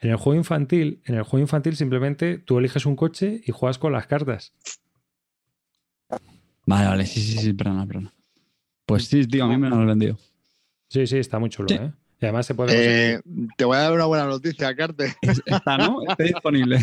En 0.00 0.10
el 0.10 0.16
juego 0.16 0.38
infantil, 0.38 1.02
en 1.04 1.16
el 1.16 1.22
juego 1.22 1.42
infantil 1.42 1.76
simplemente 1.76 2.38
tú 2.38 2.58
eliges 2.58 2.86
un 2.86 2.96
coche 2.96 3.42
y 3.44 3.52
juegas 3.52 3.78
con 3.78 3.92
las 3.92 4.06
cartas. 4.06 4.54
Vale, 6.66 6.88
vale, 6.88 7.06
sí, 7.06 7.20
sí, 7.20 7.38
sí, 7.38 7.52
perdona, 7.52 7.86
perdona. 7.86 8.12
Pues 8.86 9.06
sí, 9.06 9.26
tío, 9.26 9.44
a 9.44 9.48
mí 9.48 9.58
me 9.58 9.68
lo 9.68 9.76
han 9.76 9.86
vendido. 9.86 10.18
Sí, 10.88 11.06
sí, 11.06 11.18
está 11.18 11.38
muy 11.38 11.50
chulo, 11.50 11.68
¿eh? 11.74 11.92
Y 12.20 12.24
además 12.24 12.46
se 12.46 12.54
puede. 12.54 13.14
Eh, 13.14 13.20
te 13.56 13.64
voy 13.64 13.76
a 13.76 13.80
dar 13.80 13.92
una 13.92 14.06
buena 14.06 14.24
noticia, 14.24 14.74
Carte. 14.74 15.14
Está, 15.46 15.76
¿no? 15.76 16.00
Está 16.08 16.24
disponible. 16.24 16.78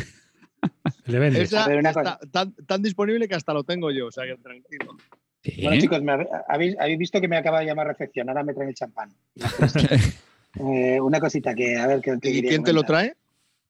Le 1.06 1.20
vendes. 1.20 1.52
está 1.52 2.20
tan, 2.32 2.54
tan, 2.54 2.82
disponible 2.82 3.28
que 3.28 3.36
hasta 3.36 3.54
lo 3.54 3.64
tengo 3.64 3.90
yo, 3.90 4.08
o 4.08 4.12
sea 4.12 4.26
que 4.26 4.38
tranquilo. 4.38 4.98
Bueno, 5.44 5.82
chicos, 5.82 6.02
habéis, 6.48 6.76
visto 7.00 7.20
que 7.20 7.28
me 7.28 7.38
acaba 7.38 7.62
de 7.62 7.66
llamar 7.66 7.88
recepción, 7.88 8.30
ahora 8.30 8.44
me 8.44 8.54
traen 8.54 8.70
el 8.70 8.76
champán. 8.76 9.12
Eh, 10.60 11.00
una 11.00 11.22
cosita 11.22 11.56
que, 11.56 11.78
a 11.78 11.88
ver, 11.88 12.02
¿qué, 12.02 12.18
¿Y 12.24 12.42
quién 12.42 12.62
te 12.62 12.74
lo 12.74 12.84
trae? 12.84 13.16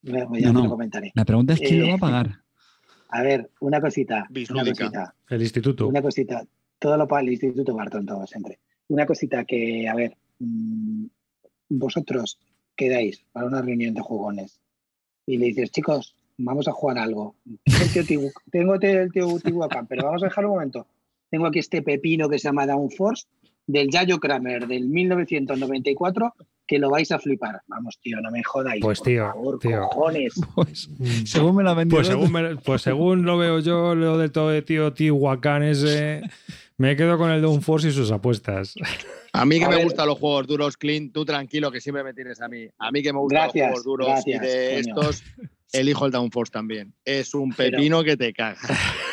Ya 0.02 0.26
no, 0.52 0.64
lo 0.64 0.70
comentaré. 0.70 1.12
La 1.14 1.24
pregunta 1.24 1.52
es 1.52 1.60
quién 1.60 1.78
lo 1.78 1.86
va 1.86 1.92
a 1.92 1.96
eh, 1.96 2.00
pagar. 2.00 2.40
A 3.08 3.22
ver, 3.22 3.50
una 3.60 3.80
cosita. 3.80 4.26
Una 4.50 4.64
cosita. 4.64 5.14
El 5.28 5.42
instituto. 5.42 5.86
Una 5.86 6.02
cosita. 6.02 6.44
Todo 6.80 6.96
lo 6.96 7.06
para 7.06 7.22
el 7.22 7.28
instituto 7.28 7.72
Barton, 7.72 8.04
todo 8.04 8.26
siempre. 8.26 8.58
Una 8.88 9.06
cosita 9.06 9.44
que, 9.44 9.88
a 9.88 9.94
ver, 9.94 10.16
mm, 10.40 11.04
vosotros 11.68 12.40
quedáis 12.74 13.22
para 13.30 13.46
una 13.46 13.62
reunión 13.62 13.94
de 13.94 14.00
jugones 14.00 14.58
y 15.24 15.36
le 15.36 15.46
dices, 15.46 15.70
chicos, 15.70 16.16
vamos 16.36 16.66
a 16.66 16.72
jugar 16.72 16.98
algo. 16.98 17.36
Tengo 18.50 18.74
el 18.74 19.12
tío 19.12 19.38
Tihuacán, 19.38 19.86
pero 19.88 20.06
vamos 20.06 20.24
a 20.24 20.26
dejar 20.26 20.46
un 20.46 20.52
momento 20.52 20.88
tengo 21.32 21.46
aquí 21.46 21.60
este 21.60 21.80
pepino 21.80 22.28
que 22.28 22.38
se 22.38 22.48
llama 22.48 22.66
Downforce 22.66 23.26
del 23.66 23.90
Yayo 23.90 24.20
Kramer 24.20 24.66
del 24.66 24.86
1994 24.86 26.34
que 26.66 26.78
lo 26.78 26.90
vais 26.90 27.10
a 27.10 27.18
flipar. 27.18 27.62
Vamos, 27.68 27.98
tío, 28.02 28.20
no 28.20 28.30
me 28.30 28.42
jodáis. 28.44 28.82
Pues 28.82 29.02
tío, 29.02 29.32
tío. 29.60 29.80
cojones. 29.88 30.34
Pues, 30.54 30.90
según 31.24 31.56
me 31.56 31.64
la 31.64 31.72
vendido. 31.72 31.96
Pues 31.96 32.06
según, 32.06 32.60
pues 32.62 32.82
según 32.82 33.24
lo 33.24 33.38
veo 33.38 33.60
yo, 33.60 33.94
lo 33.94 34.18
del 34.18 34.30
todo 34.30 34.50
de 34.50 34.60
tío 34.60 34.92
Tihuacán 34.92 35.62
ese, 35.62 36.20
me 36.76 36.96
quedo 36.96 37.16
con 37.16 37.30
el 37.30 37.40
Downforce 37.40 37.88
y 37.88 37.92
sus 37.92 38.10
apuestas. 38.10 38.74
A 39.32 39.46
mí 39.46 39.58
que 39.58 39.68
me 39.68 39.82
gustan 39.82 40.08
los 40.08 40.18
juegos 40.18 40.46
duros, 40.46 40.76
clean, 40.76 41.12
tú 41.12 41.24
tranquilo 41.24 41.72
que 41.72 41.80
siempre 41.80 42.04
me 42.04 42.12
tienes 42.12 42.42
a 42.42 42.48
mí. 42.48 42.68
A 42.78 42.90
mí 42.90 43.02
que 43.02 43.14
me 43.14 43.20
gustan 43.20 43.44
los 43.44 43.52
juegos 43.52 43.84
duros 43.84 44.26
y 44.26 44.38
de 44.38 44.80
estos 44.80 45.24
elijo 45.72 46.04
el 46.04 46.12
Downforce 46.12 46.52
también. 46.52 46.92
Es 47.06 47.34
un 47.34 47.52
pepino 47.52 48.04
que 48.04 48.18
te 48.18 48.34
caga. 48.34 48.60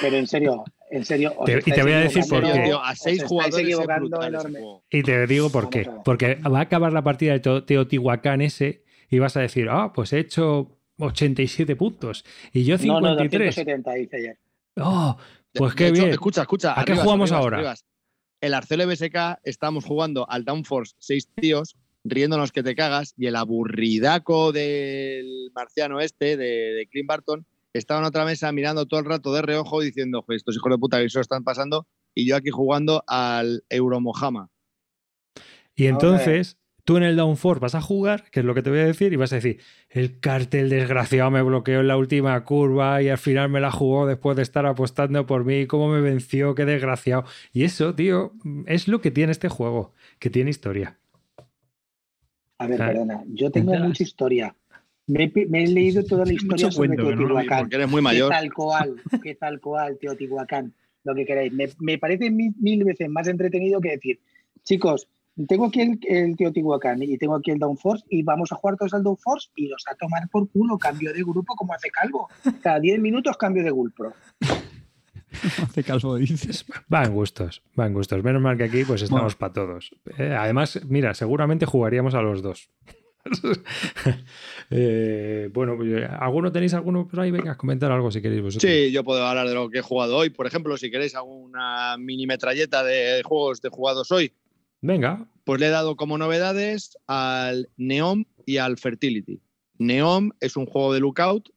Pero 0.01 0.17
en 0.17 0.27
serio, 0.27 0.65
en 0.91 1.05
serio. 1.05 1.33
y 1.65 1.71
te 1.71 1.81
voy 1.83 1.91
a 1.93 1.99
decir 1.99 2.23
por 2.29 2.41
qué. 2.41 2.73
a 2.81 2.95
seis 2.95 3.23
jugadores 3.23 3.77
Y 4.89 5.03
te 5.03 5.27
digo 5.27 5.49
por 5.49 5.69
qué. 5.69 5.89
Porque 6.03 6.35
va 6.35 6.59
a 6.59 6.63
acabar 6.63 6.93
la 6.93 7.03
partida 7.03 7.37
de 7.37 7.61
Teotihuacán 7.61 8.41
ese 8.41 8.83
y 9.09 9.19
vas 9.19 9.37
a 9.37 9.41
decir, 9.41 9.67
ah, 9.69 9.91
pues 9.93 10.13
he 10.13 10.19
hecho 10.19 10.77
87 10.99 11.75
puntos. 11.75 12.25
Y 12.53 12.63
yo 12.63 12.77
53. 12.77 13.57
No, 13.57 13.77
no, 13.77 13.93
dice 13.95 14.15
ayer. 14.17 14.39
Oh, 14.77 15.17
pues 15.53 15.73
qué 15.75 15.91
bien. 15.91 16.09
Escucha, 16.09 16.41
escucha. 16.41 16.79
¿A 16.79 16.85
qué 16.85 16.95
jugamos 16.95 17.31
ahora? 17.31 17.75
El 18.41 18.53
Arcelo 18.53 18.87
BSK 18.87 19.39
estamos 19.43 19.83
jugando 19.83 20.29
al 20.29 20.45
Downforce 20.45 20.95
seis 20.97 21.27
tíos 21.35 21.75
riéndonos 22.05 22.53
que 22.53 22.63
te 22.63 22.75
cagas 22.75 23.13
y 23.17 23.27
el 23.27 23.35
aburridaco 23.35 24.53
del 24.53 25.51
marciano 25.53 25.99
este, 25.99 26.37
de, 26.37 26.73
de 26.73 26.87
Clint 26.89 27.07
Barton, 27.07 27.45
estaba 27.79 27.99
en 28.01 28.05
otra 28.05 28.25
mesa 28.25 28.51
mirando 28.51 28.85
todo 28.85 28.99
el 28.99 29.05
rato 29.05 29.33
de 29.33 29.41
reojo 29.41 29.81
diciendo, 29.81 30.23
estos 30.29 30.55
hijos 30.55 30.71
de 30.71 30.77
puta 30.77 30.99
que 30.99 31.05
eso 31.05 31.19
están 31.19 31.43
pasando 31.43 31.87
y 32.13 32.27
yo 32.27 32.35
aquí 32.35 32.49
jugando 32.49 33.03
al 33.07 33.63
Euromojama. 33.69 34.49
Y 35.75 35.87
entonces, 35.87 36.57
tú 36.83 36.97
en 36.97 37.03
el 37.03 37.15
Downforce 37.15 37.61
vas 37.61 37.75
a 37.75 37.81
jugar, 37.81 38.29
que 38.31 38.41
es 38.41 38.45
lo 38.45 38.53
que 38.53 38.61
te 38.61 38.69
voy 38.69 38.79
a 38.79 38.85
decir, 38.85 39.13
y 39.13 39.15
vas 39.15 39.31
a 39.31 39.35
decir, 39.35 39.61
el 39.89 40.19
cartel 40.19 40.69
desgraciado 40.69 41.31
me 41.31 41.41
bloqueó 41.41 41.79
en 41.79 41.87
la 41.87 41.95
última 41.95 42.43
curva 42.43 43.01
y 43.01 43.09
al 43.09 43.17
final 43.17 43.47
me 43.49 43.61
la 43.61 43.71
jugó 43.71 44.05
después 44.05 44.35
de 44.35 44.43
estar 44.43 44.65
apostando 44.65 45.25
por 45.25 45.45
mí, 45.45 45.67
cómo 45.67 45.87
me 45.87 46.01
venció, 46.01 46.55
qué 46.55 46.65
desgraciado. 46.65 47.23
Y 47.53 47.63
eso, 47.63 47.95
tío, 47.95 48.33
es 48.65 48.87
lo 48.87 48.99
que 49.01 49.11
tiene 49.11 49.31
este 49.31 49.47
juego, 49.47 49.93
que 50.19 50.29
tiene 50.29 50.49
historia. 50.49 50.99
A 52.57 52.67
ver, 52.67 52.77
perdona, 52.77 53.23
yo 53.27 53.51
tengo 53.51 53.73
mucha 53.75 54.03
historia. 54.03 54.53
Me, 55.09 55.23
he 55.33 55.67
leído 55.67 56.03
toda 56.05 56.23
la 56.23 56.33
historia 56.33 56.69
sobre 56.69 56.95
Teotihuacán. 56.95 57.59
porque 57.61 57.75
eres 57.77 57.89
muy 57.89 58.01
mayor. 58.01 58.29
Que 58.29 58.35
tal 58.35 58.53
cual, 58.53 58.95
que 59.23 59.35
tal 59.35 59.59
cual, 59.59 59.97
Teotihuacán, 59.97 60.71
lo 61.03 61.15
que 61.15 61.25
queráis. 61.25 61.51
Me, 61.79 61.97
parece 61.97 62.29
mil, 62.29 62.83
veces 62.83 63.09
más 63.09 63.27
entretenido 63.27 63.81
que 63.81 63.89
decir, 63.89 64.19
chicos, 64.63 65.07
tengo 65.47 65.65
aquí 65.65 65.97
el, 66.07 66.37
Teotihuacán 66.37 67.01
y 67.01 67.17
tengo 67.17 67.35
aquí 67.35 67.49
el 67.49 67.57
Downforce 67.57 68.05
y 68.09 68.21
vamos 68.21 68.51
a 68.51 68.55
jugar 68.55 68.77
todos 68.77 68.93
al 68.93 69.01
Downforce 69.01 69.49
y 69.55 69.67
los 69.67 69.83
a 69.87 69.95
tomar 69.95 70.29
por 70.29 70.47
culo, 70.51 70.77
cambio 70.77 71.11
de 71.11 71.23
grupo 71.23 71.55
como 71.55 71.73
hace 71.73 71.89
Calvo. 71.89 72.29
Cada 72.61 72.79
10 72.79 72.99
minutos 72.99 73.35
cambio 73.35 73.63
de 73.63 73.71
Gulpro. 73.71 74.13
hace 75.63 75.83
Calvo 75.83 76.17
dices. 76.17 76.65
Va 76.93 77.03
en 77.03 77.13
gustos, 77.13 77.63
va 77.79 77.87
en 77.87 77.93
gustos. 77.93 78.23
Menos 78.23 78.43
mal 78.43 78.57
que 78.57 78.65
aquí 78.65 78.83
pues 78.83 79.01
estamos 79.01 79.35
para 79.35 79.53
todos. 79.53 79.89
Eh, 80.19 80.35
además, 80.37 80.79
mira, 80.87 81.15
seguramente 81.15 81.65
jugaríamos 81.65 82.13
a 82.13 82.21
los 82.21 82.43
dos. 82.43 82.69
Eh, 84.71 85.49
bueno, 85.51 85.75
pues, 85.75 86.07
¿alguno 86.19 86.51
tenéis 86.51 86.75
alguno 86.75 87.07
por 87.07 87.21
ahí? 87.21 87.31
Venga, 87.31 87.57
comentar 87.57 87.91
algo 87.91 88.11
si 88.11 88.21
queréis 88.21 88.43
vosotros. 88.43 88.71
Sí, 88.71 88.91
yo 88.91 89.03
puedo 89.03 89.25
hablar 89.25 89.47
de 89.47 89.55
lo 89.55 89.67
que 89.67 89.79
he 89.79 89.81
jugado 89.81 90.15
hoy. 90.15 90.29
Por 90.29 90.45
ejemplo, 90.45 90.77
si 90.77 90.91
queréis 90.91 91.15
alguna 91.15 91.97
mini 91.97 92.27
metralleta 92.27 92.83
de 92.83 93.23
juegos 93.23 93.61
de 93.61 93.69
jugados 93.69 94.11
hoy. 94.11 94.31
Venga. 94.81 95.27
Pues 95.43 95.59
le 95.59 95.67
he 95.67 95.71
dado 95.71 95.95
como 95.95 96.19
novedades 96.19 96.99
al 97.07 97.67
Neom 97.77 98.25
y 98.45 98.57
al 98.57 98.77
Fertility. 98.77 99.41
Neom 99.79 100.33
es 100.39 100.55
un 100.55 100.67
juego 100.67 100.93
de 100.93 100.99
lookout 100.99 101.49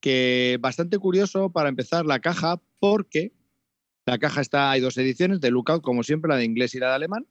que 0.00 0.56
bastante 0.60 0.98
curioso 0.98 1.50
para 1.50 1.68
empezar 1.68 2.06
la 2.06 2.20
caja, 2.20 2.62
porque 2.80 3.32
la 4.04 4.18
caja 4.18 4.40
está, 4.40 4.70
hay 4.70 4.80
dos 4.80 4.98
ediciones 4.98 5.40
de 5.40 5.50
Lookout, 5.50 5.82
como 5.82 6.02
siempre, 6.02 6.28
la 6.28 6.36
de 6.36 6.44
inglés 6.44 6.74
y 6.74 6.80
la 6.80 6.88
de 6.88 6.94
alemán. 6.94 7.26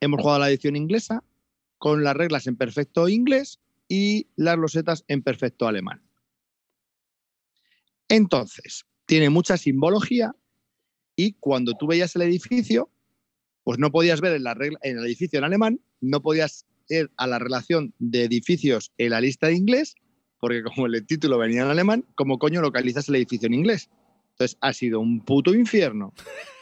Hemos 0.00 0.20
jugado 0.20 0.40
la 0.40 0.50
edición 0.50 0.76
inglesa 0.76 1.24
con 1.78 2.04
las 2.04 2.16
reglas 2.16 2.46
en 2.46 2.56
perfecto 2.56 3.08
inglés 3.08 3.60
y 3.88 4.28
las 4.36 4.58
losetas 4.58 5.04
en 5.08 5.22
perfecto 5.22 5.66
alemán. 5.66 6.02
Entonces, 8.08 8.86
tiene 9.06 9.30
mucha 9.30 9.56
simbología 9.56 10.34
y 11.16 11.32
cuando 11.34 11.74
tú 11.74 11.86
veías 11.86 12.14
el 12.16 12.22
edificio, 12.22 12.90
pues 13.64 13.78
no 13.78 13.90
podías 13.90 14.20
ver 14.20 14.34
en, 14.34 14.44
la 14.44 14.54
regla, 14.54 14.78
en 14.82 14.98
el 14.98 15.04
edificio 15.04 15.38
en 15.38 15.44
alemán, 15.44 15.80
no 16.00 16.22
podías 16.22 16.66
ir 16.88 17.10
a 17.16 17.26
la 17.26 17.38
relación 17.38 17.92
de 17.98 18.24
edificios 18.24 18.92
en 18.98 19.10
la 19.10 19.20
lista 19.20 19.48
de 19.48 19.54
inglés, 19.54 19.94
porque 20.40 20.62
como 20.62 20.86
el 20.86 21.06
título 21.06 21.38
venía 21.38 21.62
en 21.62 21.68
alemán, 21.68 22.04
¿cómo 22.14 22.38
coño 22.38 22.60
localizas 22.60 23.08
el 23.08 23.16
edificio 23.16 23.46
en 23.46 23.54
inglés? 23.54 23.90
Entonces 24.32 24.56
ha 24.60 24.72
sido 24.72 25.00
un 25.00 25.20
puto 25.24 25.54
infierno 25.54 26.14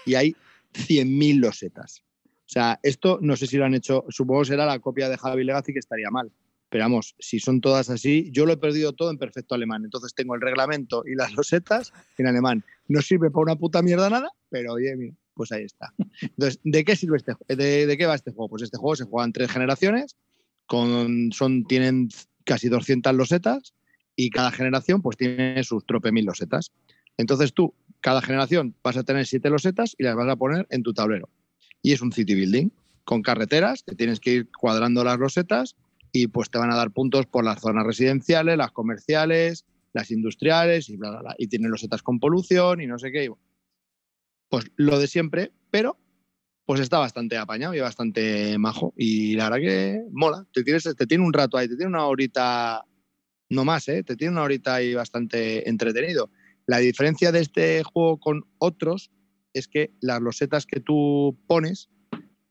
y 0.04 0.14
hay 0.14 0.34
100.000 0.72 1.40
losetas. 1.40 2.02
O 2.46 2.48
sea, 2.48 2.78
esto 2.82 3.18
no 3.20 3.36
sé 3.36 3.46
si 3.46 3.56
lo 3.56 3.64
han 3.64 3.74
hecho, 3.74 4.04
supongo 4.08 4.44
será 4.44 4.66
la 4.66 4.78
copia 4.78 5.08
de 5.08 5.18
Javi 5.18 5.44
Legacy 5.44 5.72
que 5.72 5.80
estaría 5.80 6.10
mal. 6.10 6.30
Pero 6.68 6.84
vamos, 6.84 7.14
si 7.18 7.40
son 7.40 7.60
todas 7.60 7.90
así, 7.90 8.30
yo 8.32 8.46
lo 8.46 8.52
he 8.52 8.56
perdido 8.56 8.92
todo 8.92 9.10
en 9.10 9.18
perfecto 9.18 9.54
alemán. 9.54 9.84
Entonces 9.84 10.14
tengo 10.14 10.34
el 10.34 10.40
reglamento 10.40 11.02
y 11.06 11.14
las 11.14 11.32
losetas 11.34 11.92
en 12.18 12.26
alemán. 12.26 12.64
No 12.88 13.02
sirve 13.02 13.30
para 13.30 13.42
una 13.42 13.56
puta 13.56 13.82
mierda 13.82 14.10
nada, 14.10 14.30
pero 14.48 14.74
oye, 14.74 15.14
pues 15.34 15.52
ahí 15.52 15.64
está. 15.64 15.92
Entonces, 16.20 16.60
¿de 16.64 16.84
qué 16.84 16.96
sirve 16.96 17.18
este 17.18 17.34
de, 17.48 17.86
de 17.86 17.96
qué 17.96 18.06
va 18.06 18.14
este 18.14 18.32
juego? 18.32 18.48
Pues 18.48 18.62
este 18.62 18.78
juego 18.78 18.96
se 18.96 19.04
juega 19.04 19.26
en 19.26 19.32
tres 19.32 19.50
generaciones, 19.50 20.16
con, 20.66 21.30
son, 21.32 21.64
tienen 21.66 22.08
casi 22.44 22.68
200 22.68 23.14
losetas 23.14 23.74
y 24.16 24.30
cada 24.30 24.50
generación 24.50 25.02
pues 25.02 25.16
tiene 25.16 25.62
sus 25.62 25.84
trope 25.84 26.10
mil 26.12 26.24
losetas. 26.24 26.72
Entonces 27.16 27.52
tú, 27.52 27.74
cada 28.00 28.22
generación 28.22 28.74
vas 28.82 28.96
a 28.96 29.04
tener 29.04 29.26
siete 29.26 29.50
losetas 29.50 29.94
y 29.98 30.04
las 30.04 30.16
vas 30.16 30.28
a 30.28 30.36
poner 30.36 30.66
en 30.70 30.82
tu 30.82 30.92
tablero. 30.92 31.28
Y 31.82 31.92
es 31.92 32.00
un 32.00 32.12
city 32.12 32.34
building 32.34 32.70
con 33.04 33.22
carreteras 33.22 33.82
que 33.84 33.94
tienes 33.94 34.20
que 34.20 34.32
ir 34.32 34.50
cuadrando 34.50 35.04
las 35.04 35.18
losetas 35.18 35.76
y 36.12 36.26
pues 36.28 36.50
te 36.50 36.58
van 36.58 36.72
a 36.72 36.76
dar 36.76 36.90
puntos 36.90 37.26
por 37.26 37.44
las 37.44 37.60
zonas 37.60 37.86
residenciales, 37.86 38.56
las 38.56 38.72
comerciales, 38.72 39.64
las 39.92 40.10
industriales 40.10 40.88
y 40.88 40.96
bla, 40.96 41.10
bla, 41.10 41.20
bla. 41.20 41.34
Y 41.38 41.46
tienen 41.48 41.70
losetas 41.70 42.02
con 42.02 42.18
polución 42.18 42.80
y 42.80 42.86
no 42.86 42.98
sé 42.98 43.12
qué. 43.12 43.30
Pues 44.48 44.70
lo 44.76 44.98
de 44.98 45.06
siempre, 45.06 45.52
pero 45.70 45.98
pues 46.66 46.80
está 46.80 46.98
bastante 46.98 47.36
apañado 47.36 47.74
y 47.74 47.80
bastante 47.80 48.58
majo. 48.58 48.92
Y 48.96 49.36
la 49.36 49.50
verdad 49.50 49.58
que 49.58 50.04
mola. 50.10 50.44
Te, 50.52 50.64
tienes, 50.64 50.84
te 50.84 51.06
tiene 51.06 51.24
un 51.24 51.32
rato 51.32 51.56
ahí, 51.56 51.68
te 51.68 51.76
tiene 51.76 51.90
una 51.90 52.06
horita, 52.06 52.84
no 53.50 53.64
más, 53.64 53.88
¿eh? 53.88 54.02
te 54.02 54.16
tiene 54.16 54.32
una 54.32 54.42
horita 54.42 54.74
ahí 54.74 54.94
bastante 54.94 55.68
entretenido. 55.68 56.30
La 56.66 56.78
diferencia 56.78 57.30
de 57.30 57.40
este 57.40 57.82
juego 57.84 58.18
con 58.18 58.44
otros 58.58 59.12
es 59.58 59.68
que 59.68 59.90
las 60.00 60.20
losetas 60.20 60.66
que 60.66 60.80
tú 60.80 61.38
pones, 61.46 61.88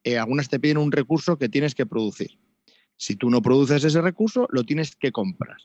eh, 0.04 0.18
algunas 0.18 0.50
te 0.50 0.60
piden 0.60 0.78
un 0.78 0.92
recurso 0.92 1.38
que 1.38 1.50
tienes 1.50 1.76
que 1.76 1.86
producir. 1.86 2.40
Si 2.98 3.16
tú 3.16 3.30
no 3.30 3.42
produces 3.42 3.84
ese 3.84 4.02
recurso, 4.02 4.48
lo 4.52 4.64
tienes 4.64 4.96
que 4.96 5.12
comprar. 5.12 5.58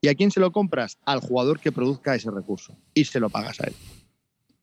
¿Y 0.00 0.08
a 0.08 0.14
quién 0.14 0.30
se 0.30 0.40
lo 0.40 0.52
compras? 0.52 0.98
Al 1.04 1.20
jugador 1.20 1.58
que 1.58 1.72
produzca 1.72 2.14
ese 2.14 2.30
recurso 2.30 2.76
y 2.94 3.04
se 3.04 3.18
lo 3.18 3.30
pagas 3.30 3.60
a 3.60 3.64
él. 3.64 3.74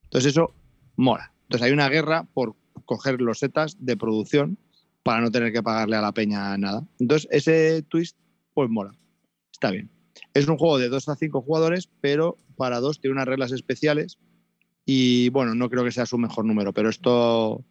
Entonces 0.03 0.31
eso 0.31 0.53
mola. 0.95 1.33
Entonces 1.43 1.65
hay 1.65 1.73
una 1.73 1.89
guerra 1.89 2.27
por 2.33 2.55
coger 2.85 3.19
losetas 3.19 3.75
de 3.79 3.97
producción 3.97 4.57
para 5.03 5.21
no 5.21 5.31
tener 5.31 5.51
que 5.51 5.63
pagarle 5.63 5.95
a 5.95 6.01
la 6.01 6.13
peña 6.13 6.57
nada. 6.57 6.87
Entonces 6.99 7.27
ese 7.31 7.81
twist 7.83 8.17
pues 8.53 8.69
mola. 8.69 8.91
Está 9.51 9.71
bien. 9.71 9.89
Es 10.33 10.47
un 10.47 10.57
juego 10.57 10.77
de 10.77 10.89
2 10.89 11.09
a 11.09 11.15
5 11.15 11.41
jugadores, 11.41 11.89
pero 11.99 12.37
para 12.55 12.79
dos 12.79 12.99
tiene 12.99 13.15
unas 13.15 13.27
reglas 13.27 13.51
especiales 13.51 14.19
y 14.85 15.29
bueno, 15.29 15.55
no 15.55 15.69
creo 15.69 15.83
que 15.83 15.91
sea 15.91 16.05
su 16.05 16.17
mejor 16.17 16.45
número, 16.45 16.73
pero 16.73 16.89
esto 16.89 17.63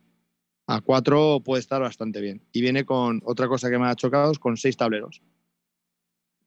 a 0.67 0.81
4 0.81 1.41
puede 1.45 1.61
estar 1.61 1.83
bastante 1.83 2.21
bien. 2.21 2.43
Y 2.53 2.61
viene 2.61 2.85
con 2.85 3.21
otra 3.25 3.49
cosa 3.49 3.71
que 3.71 3.79
me 3.79 3.87
ha 3.87 3.97
chocado, 3.97 4.33
es 4.33 4.39
con 4.39 4.57
6 4.57 4.77
tableros. 4.77 5.23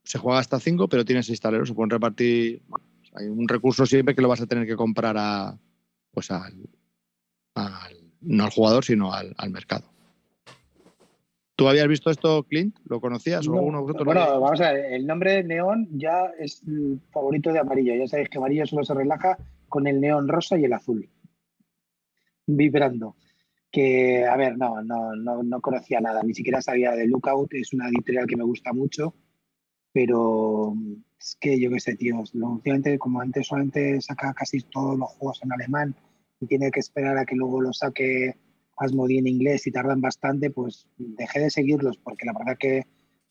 Se 0.03 0.17
juega 0.17 0.39
hasta 0.39 0.59
5, 0.59 0.87
pero 0.87 1.05
tiene 1.05 1.23
6 1.23 1.39
tableros, 1.39 1.67
se 1.67 1.75
pueden 1.75 1.89
repartir. 1.89 2.61
Bueno, 2.67 2.85
hay 3.13 3.27
un 3.27 3.47
recurso 3.47 3.85
siempre 3.85 4.15
que 4.15 4.21
lo 4.21 4.27
vas 4.27 4.41
a 4.41 4.47
tener 4.47 4.65
que 4.65 4.75
comprar 4.75 5.15
a, 5.17 5.57
pues 6.11 6.31
al, 6.31 6.69
al 7.55 8.05
no 8.21 8.45
al 8.45 8.51
jugador, 8.51 8.83
sino 8.83 9.13
al, 9.13 9.33
al 9.37 9.51
mercado. 9.51 9.85
¿Tú 11.55 11.69
habías 11.69 11.87
visto 11.87 12.09
esto, 12.09 12.43
Clint? 12.43 12.75
¿Lo 12.85 12.99
conocías? 12.99 13.47
No, 13.47 13.53
¿O 13.53 13.57
alguno 13.59 13.77
de 13.77 13.83
vosotros 13.83 14.05
bueno, 14.05 14.41
vamos 14.41 14.59
a 14.59 14.73
ver, 14.73 14.93
el 14.93 15.07
nombre 15.07 15.41
neón 15.43 15.87
ya 15.91 16.31
es 16.37 16.61
el 16.67 16.99
favorito 17.11 17.53
de 17.53 17.59
amarillo. 17.59 17.95
Ya 17.95 18.07
sabéis 18.07 18.29
que 18.29 18.37
amarillo 18.37 18.65
solo 18.65 18.83
se 18.83 18.93
relaja 18.93 19.37
con 19.75 19.87
el 19.87 19.99
neón 19.99 20.29
rosa 20.29 20.57
y 20.57 20.63
el 20.63 20.71
azul. 20.71 21.09
Vibrando. 22.47 23.17
Que, 23.69 24.23
a 24.23 24.37
ver, 24.37 24.57
no, 24.57 24.81
no, 24.81 25.17
no, 25.17 25.43
no 25.43 25.59
conocía 25.59 25.99
nada, 25.99 26.23
ni 26.23 26.33
siquiera 26.33 26.61
sabía 26.61 26.91
de 26.93 27.05
Lookout, 27.07 27.53
es 27.55 27.73
una 27.73 27.89
editorial 27.89 28.25
que 28.25 28.37
me 28.37 28.45
gusta 28.45 28.71
mucho, 28.71 29.13
pero 29.91 30.73
es 31.19 31.35
que 31.41 31.59
yo 31.59 31.69
qué 31.71 31.81
sé, 31.81 31.97
tío, 31.97 32.23
últimamente, 32.35 32.97
como 32.97 33.19
antes 33.19 33.47
solamente 33.47 33.99
saca 33.99 34.33
casi 34.33 34.61
todos 34.61 34.97
los 34.97 35.09
juegos 35.09 35.41
en 35.43 35.51
alemán 35.51 35.93
y 36.39 36.47
tiene 36.47 36.71
que 36.71 36.79
esperar 36.79 37.17
a 37.17 37.25
que 37.25 37.35
luego 37.35 37.59
lo 37.59 37.73
saque 37.73 38.37
Asmodee 38.77 39.19
en 39.19 39.27
inglés 39.27 39.67
y 39.67 39.73
tardan 39.73 39.99
bastante, 39.99 40.51
pues 40.51 40.87
dejé 40.95 41.41
de 41.41 41.49
seguirlos 41.49 41.97
porque 41.97 42.25
la 42.25 42.31
verdad 42.31 42.55
que 42.57 42.83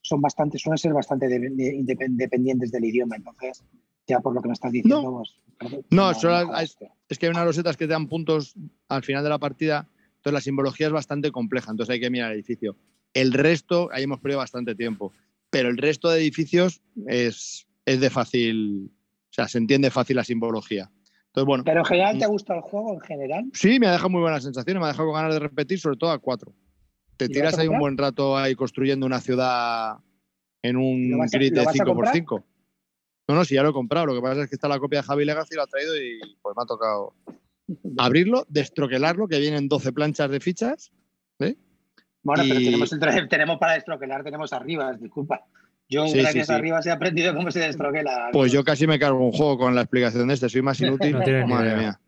son 0.03 0.21
bastante, 0.21 0.59
suelen 0.59 0.77
ser 0.77 0.93
bastante 0.93 1.27
dependientes 1.27 2.71
del 2.71 2.85
idioma. 2.85 3.17
Entonces, 3.17 3.65
ya 4.07 4.21
por 4.21 4.35
lo 4.35 4.43
que 4.43 4.49
me 4.49 4.55
estás 4.55 4.73
diciendo, 4.73 5.25
pues, 5.59 5.85
No, 5.91 6.15
solo 6.15 6.37
hay- 6.55 6.67
tío. 6.67 6.89
es 7.09 7.19
que 7.19 7.27
hay 7.27 7.31
unas 7.31 7.47
losetas 7.47 7.77
que 7.77 7.87
te 7.87 7.93
dan 7.93 8.09
puntos 8.09 8.55
al 8.89 9.03
final 9.03 9.23
de 9.23 9.31
la 9.31 9.39
partida, 9.39 9.89
entonces 10.17 10.33
la 10.33 10.41
simbología 10.41 10.87
es 10.89 10.93
bastante 10.93 11.31
compleja, 11.31 11.71
entonces 11.71 11.93
hay 11.95 12.01
que 12.01 12.11
mirar 12.11 12.31
el 12.33 12.37
edificio. 12.39 12.77
El 13.13 13.33
resto, 13.33 13.89
ahí 13.93 14.05
hemos 14.05 14.21
perdido 14.21 14.39
bastante 14.39 14.75
tiempo, 14.75 15.13
pero 15.51 15.69
el 15.69 15.77
resto 15.79 16.11
de 16.11 16.21
edificios 16.21 16.83
es, 17.07 17.67
es 17.87 18.01
de 18.01 18.11
fácil, 18.11 18.91
o 19.31 19.33
sea, 19.33 19.49
se 19.49 19.59
entiende 19.59 19.91
fácil 19.91 20.17
la 20.17 20.25
simbología. 20.25 20.91
Entonces, 21.27 21.47
bueno, 21.47 21.65
Pero 21.65 21.81
en 21.81 21.85
general, 21.87 22.19
¿te 22.19 22.27
gusta 22.27 22.55
el 22.55 22.61
juego 22.61 22.95
en 22.95 23.01
general? 23.01 23.45
sí, 23.53 23.79
me 23.81 23.87
ha 23.89 23.93
dejado 23.93 24.11
muy 24.11 24.21
buenas 24.21 24.43
sensaciones, 24.45 24.81
me 24.81 24.87
ha 24.87 24.93
dejado 24.93 25.09
con 25.09 25.17
ganas 25.17 25.35
de 25.35 25.41
repetir, 25.41 25.79
sobre 25.81 25.97
todo 25.97 26.11
a 26.11 26.19
cuatro. 26.19 26.53
Te 27.17 27.27
¿Y 27.27 27.29
lo 27.29 27.33
tiras 27.35 27.59
ahí 27.59 27.69
un 27.69 27.79
buen 27.79 27.97
rato 27.97 28.37
ahí 28.37 28.55
construyendo 28.55 29.07
una 29.07 29.21
ciudad 29.21 29.99
en 30.63 30.77
¿Lo 30.77 30.83
un 30.83 31.27
grid 31.27 31.53
de 31.53 31.65
vas 31.65 31.69
a 31.81 31.85
5x5. 31.85 32.45
No, 33.29 33.35
no, 33.35 33.45
sí, 33.45 33.55
ya 33.55 33.63
lo 33.63 33.71
he 33.71 33.73
comprado. 33.73 34.07
Lo 34.07 34.15
que 34.15 34.21
pasa 34.21 34.43
es 34.43 34.49
que 34.49 34.55
está 34.55 34.69
la 34.69 34.79
copia 34.79 35.01
de 35.01 35.07
Javi 35.07 35.25
Legacy, 35.25 35.55
lo 35.55 35.63
ha 35.63 35.67
traído 35.67 35.97
y 35.97 36.19
pues 36.43 36.55
me 36.57 36.63
ha 36.63 36.67
tocado 36.67 37.15
abrirlo, 37.99 38.45
destroquelarlo, 38.49 39.29
que 39.29 39.39
vienen 39.41 39.69
12 39.69 39.93
planchas 39.93 40.31
de 40.31 40.41
fichas. 40.41 40.93
Bueno, 42.23 42.43
pero 42.49 42.59
tenemos, 42.59 42.93
el 42.93 43.01
tra- 43.01 43.29
tenemos 43.29 43.59
para 43.59 43.75
destroquelar, 43.75 44.25
tenemos 44.25 44.53
arriba, 44.55 44.93
disculpa. 44.95 45.43
Yo, 45.91 46.07
Sí, 46.09 46.19
gracias 46.19 46.47
sí, 46.47 46.53
sí. 46.53 46.59
arriba, 46.59 46.81
he 46.83 46.91
aprendido 46.91 47.35
cómo 47.35 47.51
se 47.51 47.61
destroquela. 47.61 48.31
Pues 48.33 48.51
yo 48.51 48.65
casi 48.65 48.87
me 48.87 48.99
cargo 48.99 49.19
un 49.25 49.33
juego 49.33 49.59
con 49.59 49.75
la 49.75 49.83
explicación 49.83 50.27
de 50.29 50.35
este, 50.35 50.49
soy 50.49 50.63
más 50.63 50.81
inútil. 50.81 51.13
No 51.13 51.19
Madre 51.47 51.67
idea. 51.69 51.77
mía. 51.77 52.01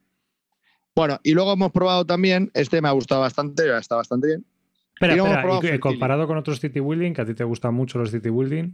Bueno, 0.94 1.20
y 1.22 1.32
luego 1.32 1.52
hemos 1.52 1.70
probado 1.72 2.06
también, 2.06 2.50
este 2.54 2.80
me 2.80 2.88
ha 2.88 2.92
gustado 2.92 3.20
bastante, 3.20 3.64
está 3.76 3.96
bastante 3.96 4.28
bien. 4.28 4.46
Espera, 4.94 5.14
espera, 5.14 5.40
y 5.42 5.50
Fertility. 5.50 5.78
comparado 5.78 6.26
con 6.26 6.38
otros 6.38 6.58
city 6.60 6.80
building, 6.80 7.12
que 7.12 7.20
a 7.20 7.26
ti 7.26 7.34
te 7.34 7.44
gustan 7.44 7.74
mucho 7.74 7.98
los 7.98 8.10
city 8.10 8.30
building, 8.30 8.72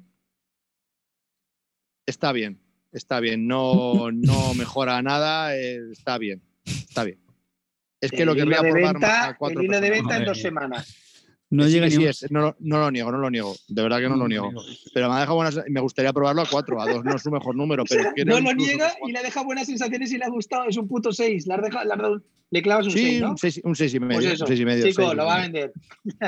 Está 2.13 2.33
bien, 2.33 2.61
está 2.93 3.21
bien. 3.21 3.47
No, 3.47 4.11
no 4.13 4.53
mejora 4.55 5.01
nada, 5.01 5.57
eh, 5.57 5.81
está 5.91 6.19
bien, 6.19 6.43
está 6.65 7.05
bien. 7.05 7.19
Es 8.03 8.11
que 8.11 8.21
el 8.23 8.27
lo 8.27 8.35
querría 8.35 8.59
probar 8.61 8.93
venta, 8.95 8.99
más 9.09 9.29
a 9.29 9.37
cuatro 9.39 9.61
el 9.61 9.65
hilo 9.67 9.81
de 9.81 9.89
personas. 9.89 10.03
venta 10.09 10.17
en 10.19 10.25
dos 10.27 10.41
semanas. 10.41 10.97
No 11.49 11.65
Sí, 11.65 11.71
llega 11.73 11.87
ni 11.87 11.93
sí 11.93 11.99
un- 11.99 12.05
es, 12.09 12.31
no, 12.31 12.41
lo- 12.41 12.57
no 12.61 12.79
lo 12.81 12.91
niego, 12.91 13.13
no 13.13 13.19
lo 13.19 13.31
niego. 13.31 13.55
De 13.69 13.83
verdad 13.83 13.99
que 14.01 14.09
no 14.09 14.17
lo 14.17 14.27
niego. 14.29 14.51
Pero 14.95 15.09
me 15.09 15.15
ha 15.17 15.21
dejado 15.21 15.37
buenas. 15.37 15.61
Me 15.69 15.81
gustaría 15.81 16.13
probarlo 16.13 16.43
a 16.43 16.47
cuatro, 16.51 16.81
a 16.81 16.87
dos 16.87 17.05
no 17.05 17.15
es 17.17 17.23
su 17.23 17.31
mejor 17.31 17.55
número, 17.57 17.85
pero 17.89 18.11
no 18.27 18.41
lo 18.41 18.53
niega 18.55 18.93
y 19.07 19.13
le 19.13 19.23
deja 19.23 19.43
buenas 19.43 19.67
sensaciones 19.67 20.13
y 20.13 20.19
le 20.19 20.25
ha 20.25 20.29
gustado. 20.31 20.65
Es 20.69 20.77
un 20.77 20.89
puto 20.89 21.13
6. 21.13 21.47
Le, 21.47 21.57
le 22.51 22.63
clavas 22.63 22.87
un 22.87 22.93
6, 22.93 23.07
Sí, 23.09 23.21
¿no? 23.21 23.31
un 23.31 23.39
seis, 23.39 23.61
un 23.65 23.77
seis 23.77 23.95
y 23.95 24.01
medio. 24.01 24.15
Pues 24.21 24.27
eso, 24.33 24.45
un 24.45 24.49
seis 24.49 24.61
y 24.61 24.65
medio 24.65 24.87
chico, 24.87 25.03
seis, 25.03 25.15
lo 25.17 25.23
seis 25.23 25.29
va 25.29 25.37
a 25.37 25.41
vender. 25.43 25.73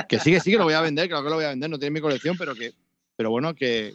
Que 0.07 0.19
sí, 0.19 0.31
que 0.31 0.39
sí, 0.39 0.51
que 0.51 0.57
lo 0.57 0.63
voy 0.63 0.73
a 0.75 0.81
vender, 0.89 1.07
claro 1.09 1.23
que 1.23 1.29
lo 1.29 1.35
voy 1.35 1.45
a 1.45 1.49
vender, 1.49 1.69
no 1.69 1.77
tiene 1.79 1.93
mi 1.93 2.01
colección, 2.01 2.35
pero 2.37 2.53
que, 2.55 2.73
pero 3.15 3.29
bueno, 3.31 3.53
que, 3.55 3.93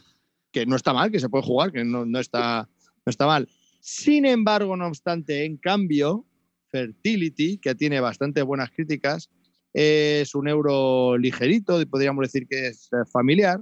que 0.51 0.65
no 0.65 0.75
está 0.75 0.93
mal, 0.93 1.11
que 1.11 1.19
se 1.19 1.29
puede 1.29 1.43
jugar, 1.43 1.71
que 1.71 1.83
no, 1.83 2.05
no 2.05 2.19
está, 2.19 2.69
no 3.05 3.09
está 3.09 3.25
mal. 3.25 3.47
Sin 3.79 4.25
embargo, 4.25 4.77
no 4.77 4.87
obstante, 4.87 5.45
en 5.45 5.57
cambio, 5.57 6.25
Fertility, 6.67 7.57
que 7.57 7.75
tiene 7.75 7.99
bastante 7.99 8.41
buenas 8.41 8.71
críticas, 8.71 9.29
es 9.73 10.35
un 10.35 10.47
euro 10.47 11.17
ligerito, 11.17 11.81
podríamos 11.89 12.23
decir 12.23 12.47
que 12.47 12.67
es 12.67 12.89
familiar, 13.11 13.61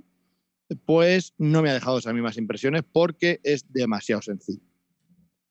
pues 0.85 1.33
no 1.37 1.61
me 1.61 1.69
ha 1.69 1.73
dejado 1.73 1.97
esas 1.97 2.13
mismas 2.13 2.37
impresiones 2.37 2.83
porque 2.91 3.39
es 3.43 3.71
demasiado 3.71 4.21
sencillo. 4.21 4.63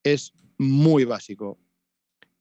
Es 0.02 0.32
muy 0.58 1.04
básico. 1.04 1.58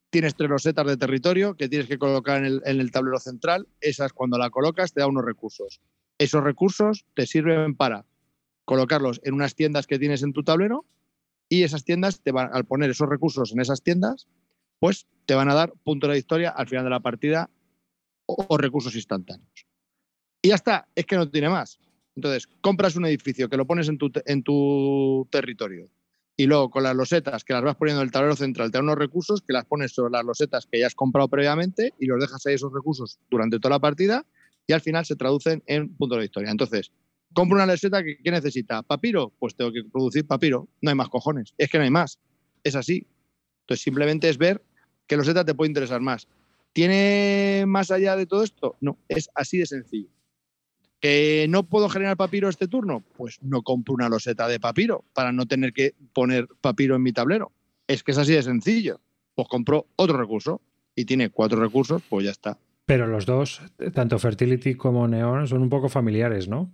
Tienes 0.10 0.36
tres 0.36 0.50
rosetas 0.50 0.86
de 0.88 0.98
territorio 0.98 1.56
que 1.56 1.70
tienes 1.70 1.88
que 1.88 1.98
colocar 1.98 2.40
en 2.40 2.46
el, 2.46 2.62
en 2.66 2.80
el 2.80 2.92
tablero 2.92 3.20
central. 3.20 3.68
Esas, 3.82 4.14
cuando 4.14 4.38
la 4.38 4.50
colocas, 4.50 4.94
te 4.94 5.02
da 5.02 5.08
unos 5.08 5.26
recursos. 5.26 5.82
Esos 6.18 6.44
recursos 6.44 7.06
te 7.14 7.26
sirven 7.26 7.76
para 7.76 8.06
colocarlos 8.68 9.22
en 9.24 9.34
unas 9.34 9.56
tiendas 9.56 9.88
que 9.88 9.98
tienes 9.98 10.24
en 10.24 10.34
tu 10.34 10.44
tablero 10.44 10.86
y 11.48 11.64
esas 11.64 11.86
tiendas, 11.86 12.20
te 12.22 12.34
van, 12.34 12.50
al 12.52 12.66
poner 12.66 12.90
esos 12.90 13.08
recursos 13.08 13.54
en 13.54 13.62
esas 13.62 13.82
tiendas, 13.82 14.28
pues 14.80 15.08
te 15.26 15.36
van 15.36 15.50
a 15.50 15.54
dar 15.54 15.72
puntos 15.86 16.10
de 16.10 16.18
victoria 16.18 16.50
al 16.50 16.68
final 16.68 16.84
de 16.84 16.90
la 16.90 17.00
partida 17.00 17.50
o, 18.26 18.58
recursos 18.58 18.94
instantáneos. 18.94 19.66
Y 20.42 20.50
ya 20.50 20.56
está, 20.56 20.86
es 20.96 21.06
que 21.06 21.16
no 21.16 21.30
tiene 21.30 21.48
más. 21.48 21.80
Entonces, 22.18 22.46
compras 22.60 22.98
un 22.98 23.06
edificio 23.06 23.48
que 23.48 23.56
lo 23.56 23.66
pones 23.66 23.88
en 23.88 23.98
tu, 23.98 24.12
en 24.26 24.44
tu 24.44 25.26
territorio 25.32 25.90
y 26.36 26.46
luego 26.46 26.70
con 26.70 26.84
las 26.84 26.94
losetas 26.94 27.46
que 27.46 27.54
las 27.54 27.64
vas 27.64 27.78
poniendo 27.78 28.02
en 28.02 28.08
el 28.08 28.12
tablero 28.12 28.36
central, 28.36 28.70
te 28.70 28.80
dan 28.80 28.84
unos 28.84 28.98
recursos 28.98 29.42
que 29.42 29.54
las 29.54 29.64
pones 29.64 29.94
sobre 29.94 30.12
las 30.12 30.26
losetas 30.26 30.68
que 30.70 30.80
ya 30.80 30.88
has 30.88 30.96
comprado 30.96 31.30
previamente 31.30 31.94
y 32.00 32.06
los 32.06 32.20
dejas 32.20 32.46
ahí 32.46 32.56
esos 32.56 32.74
recursos 32.74 33.18
durante 33.30 33.60
toda 33.60 33.76
la 33.76 33.80
partida 33.80 34.26
y 34.68 34.74
al 34.74 34.82
final 34.82 35.06
se 35.06 35.16
traducen 35.16 35.64
en 35.68 35.96
puntos 35.96 36.18
de 36.18 36.24
victoria. 36.24 36.52
Entonces, 36.52 36.92
compro 37.38 37.56
una 37.56 37.68
loseta 37.68 38.04
que 38.04 38.18
¿qué 38.18 38.32
necesita? 38.32 38.82
¿Papiro? 38.82 39.32
Pues 39.38 39.54
tengo 39.56 39.72
que 39.72 39.84
producir 39.84 40.26
papiro. 40.26 40.68
No 40.82 40.90
hay 40.90 40.96
más 40.96 41.08
cojones. 41.08 41.54
Es 41.60 41.70
que 41.70 41.78
no 41.78 41.84
hay 41.84 41.92
más. 41.92 42.18
Es 42.64 42.74
así. 42.76 43.06
Entonces, 43.62 43.84
simplemente 43.84 44.28
es 44.28 44.40
ver 44.40 44.64
qué 45.06 45.16
loseta 45.16 45.46
te 45.46 45.54
puede 45.54 45.70
interesar 45.70 46.02
más. 46.02 46.28
¿Tiene 46.74 47.66
más 47.68 47.92
allá 47.92 48.16
de 48.16 48.26
todo 48.26 48.42
esto? 48.42 48.76
No, 48.82 48.98
es 49.08 49.30
así 49.36 49.60
de 49.60 49.68
sencillo. 49.68 50.10
¿Que 51.00 51.46
no 51.48 51.62
puedo 51.62 51.90
generar 51.90 52.18
papiro 52.18 52.50
este 52.50 52.68
turno? 52.68 53.04
Pues 53.16 53.38
no 53.44 53.62
compro 53.62 53.94
una 53.94 54.10
loseta 54.10 54.48
de 54.48 54.60
papiro 54.60 55.06
para 55.14 55.32
no 55.32 55.46
tener 55.46 55.74
que 55.74 55.94
poner 56.14 56.48
papiro 56.60 56.96
en 56.96 57.04
mi 57.04 57.14
tablero. 57.14 57.52
Es 57.86 58.02
que 58.02 58.14
es 58.14 58.18
así 58.18 58.34
de 58.34 58.42
sencillo. 58.42 59.00
Pues 59.36 59.48
compro 59.48 59.86
otro 59.96 60.18
recurso 60.18 60.60
y 60.96 61.06
tiene 61.06 61.30
cuatro 61.30 61.62
recursos, 61.62 62.02
pues 62.10 62.26
ya 62.26 62.32
está. 62.32 62.58
Pero 62.88 63.06
los 63.06 63.28
dos, 63.28 63.62
tanto 63.94 64.18
Fertility 64.18 64.74
como 64.74 65.08
Neon, 65.08 65.48
son 65.48 65.62
un 65.62 65.70
poco 65.70 65.88
familiares, 65.88 66.48
¿no? 66.48 66.74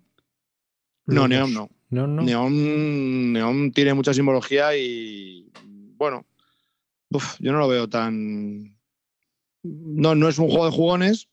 No, 1.06 1.28
dos. 1.28 1.30
no. 1.30 1.70
Neon 1.90 2.16
no. 2.16 2.24
Neon, 2.24 3.34
Neon 3.34 3.72
tiene 3.72 3.94
mucha 3.94 4.14
simbología 4.14 4.76
y 4.76 5.52
bueno, 5.96 6.26
uf, 7.10 7.36
yo 7.40 7.52
no 7.52 7.60
lo 7.60 7.68
veo 7.68 7.88
tan. 7.88 8.76
No, 9.62 10.16
no 10.16 10.28
es 10.28 10.40
un 10.40 10.50
juego 10.50 10.66
de 10.66 10.72
jugones, 10.72 11.30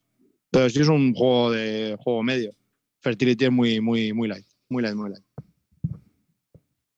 pero 0.50 0.68
sí 0.68 0.80
es 0.80 0.88
un 0.88 1.14
juego 1.14 1.50
de 1.50 1.96
juego 2.00 2.22
medio. 2.22 2.54
Fertility 3.00 3.46
es 3.46 3.50
muy, 3.50 3.80
muy, 3.80 4.12
muy 4.12 4.28
light. 4.28 4.46
Muy 4.68 4.82
light, 4.82 4.94
muy 4.94 5.10
light. 5.10 5.24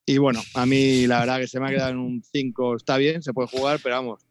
Y 0.05 0.17
bueno, 0.17 0.41
a 0.53 0.65
mí 0.65 1.07
la 1.07 1.21
verdad 1.21 1.39
que 1.39 1.47
se 1.47 1.59
me 1.59 1.67
ha 1.67 1.69
quedado 1.69 1.91
en 1.91 1.97
un 1.97 2.21
5, 2.21 2.75
está 2.75 2.97
bien, 2.97 3.23
se 3.23 3.33
puede 3.33 3.47
jugar, 3.47 3.79
pero 3.81 3.95
vamos. 3.95 4.25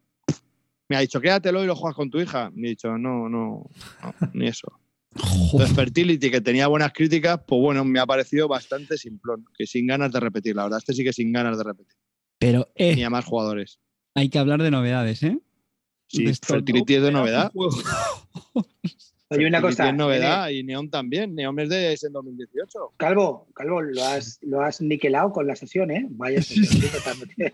Me 0.88 0.96
ha 0.96 1.00
dicho, 1.00 1.20
quédatelo 1.20 1.64
y 1.64 1.66
lo 1.66 1.74
juegas 1.74 1.96
con 1.96 2.10
tu 2.10 2.20
hija. 2.20 2.50
Me 2.54 2.66
he 2.66 2.70
dicho, 2.70 2.98
no, 2.98 3.30
no, 3.30 3.70
no 4.02 4.14
ni 4.34 4.48
eso. 4.48 4.78
Entonces, 5.14 5.74
Fertility, 5.76 6.30
que 6.30 6.40
tenía 6.40 6.66
buenas 6.68 6.92
críticas, 6.92 7.40
pues 7.46 7.60
bueno, 7.60 7.84
me 7.84 8.00
ha 8.00 8.06
parecido 8.06 8.48
bastante 8.48 8.96
simplón, 8.96 9.44
que 9.56 9.66
sin 9.66 9.86
ganas 9.86 10.12
de 10.12 10.20
repetir, 10.20 10.56
la 10.56 10.64
verdad. 10.64 10.78
Este 10.78 10.94
sí 10.94 11.04
que 11.04 11.12
sin 11.12 11.32
ganas 11.32 11.58
de 11.58 11.64
repetir. 11.64 11.94
Pero 12.38 12.68
eh, 12.74 12.96
Ni 12.96 13.04
a 13.04 13.10
más 13.10 13.24
jugadores. 13.24 13.78
hay 14.14 14.28
que 14.28 14.38
hablar 14.38 14.62
de 14.62 14.70
novedades, 14.70 15.22
¿eh? 15.22 15.38
Sí, 16.08 16.24
De 16.24 16.34
Fertility 16.34 16.94
es 16.96 17.02
de 17.02 17.12
novedad. 17.12 17.52
Oye, 19.28 19.46
una 19.46 19.62
cosa. 19.62 19.88
es 19.88 19.94
novedad 19.94 20.50
y 20.50 20.62
Neon 20.62 20.90
también. 20.90 21.34
Neon 21.34 21.58
es 21.60 21.70
de 21.70 21.92
es 21.94 22.04
en 22.04 22.12
2018. 22.12 22.94
Calvo, 22.98 23.48
Calvo, 23.54 23.80
lo 23.80 24.04
has, 24.04 24.38
lo 24.42 24.60
has 24.60 24.82
niquelado 24.82 25.32
con 25.32 25.46
la 25.46 25.56
sesión, 25.56 25.90
¿eh? 25.90 26.06
Vaya 26.10 26.42
sesión, 26.42 26.82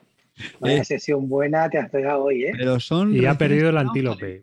Vaya 0.61 0.83
Eh. 0.83 0.85
sesión 0.85 1.29
buena 1.29 1.69
te 1.71 1.79
has 1.79 1.91
pegado 1.91 2.25
hoy, 2.25 2.45
¿eh? 2.45 2.53
Pero 2.57 2.79
son. 2.81 3.15
Y 3.15 3.27
ha 3.27 3.37
perdido 3.37 3.69
el 3.71 3.77
antílope. 3.79 4.43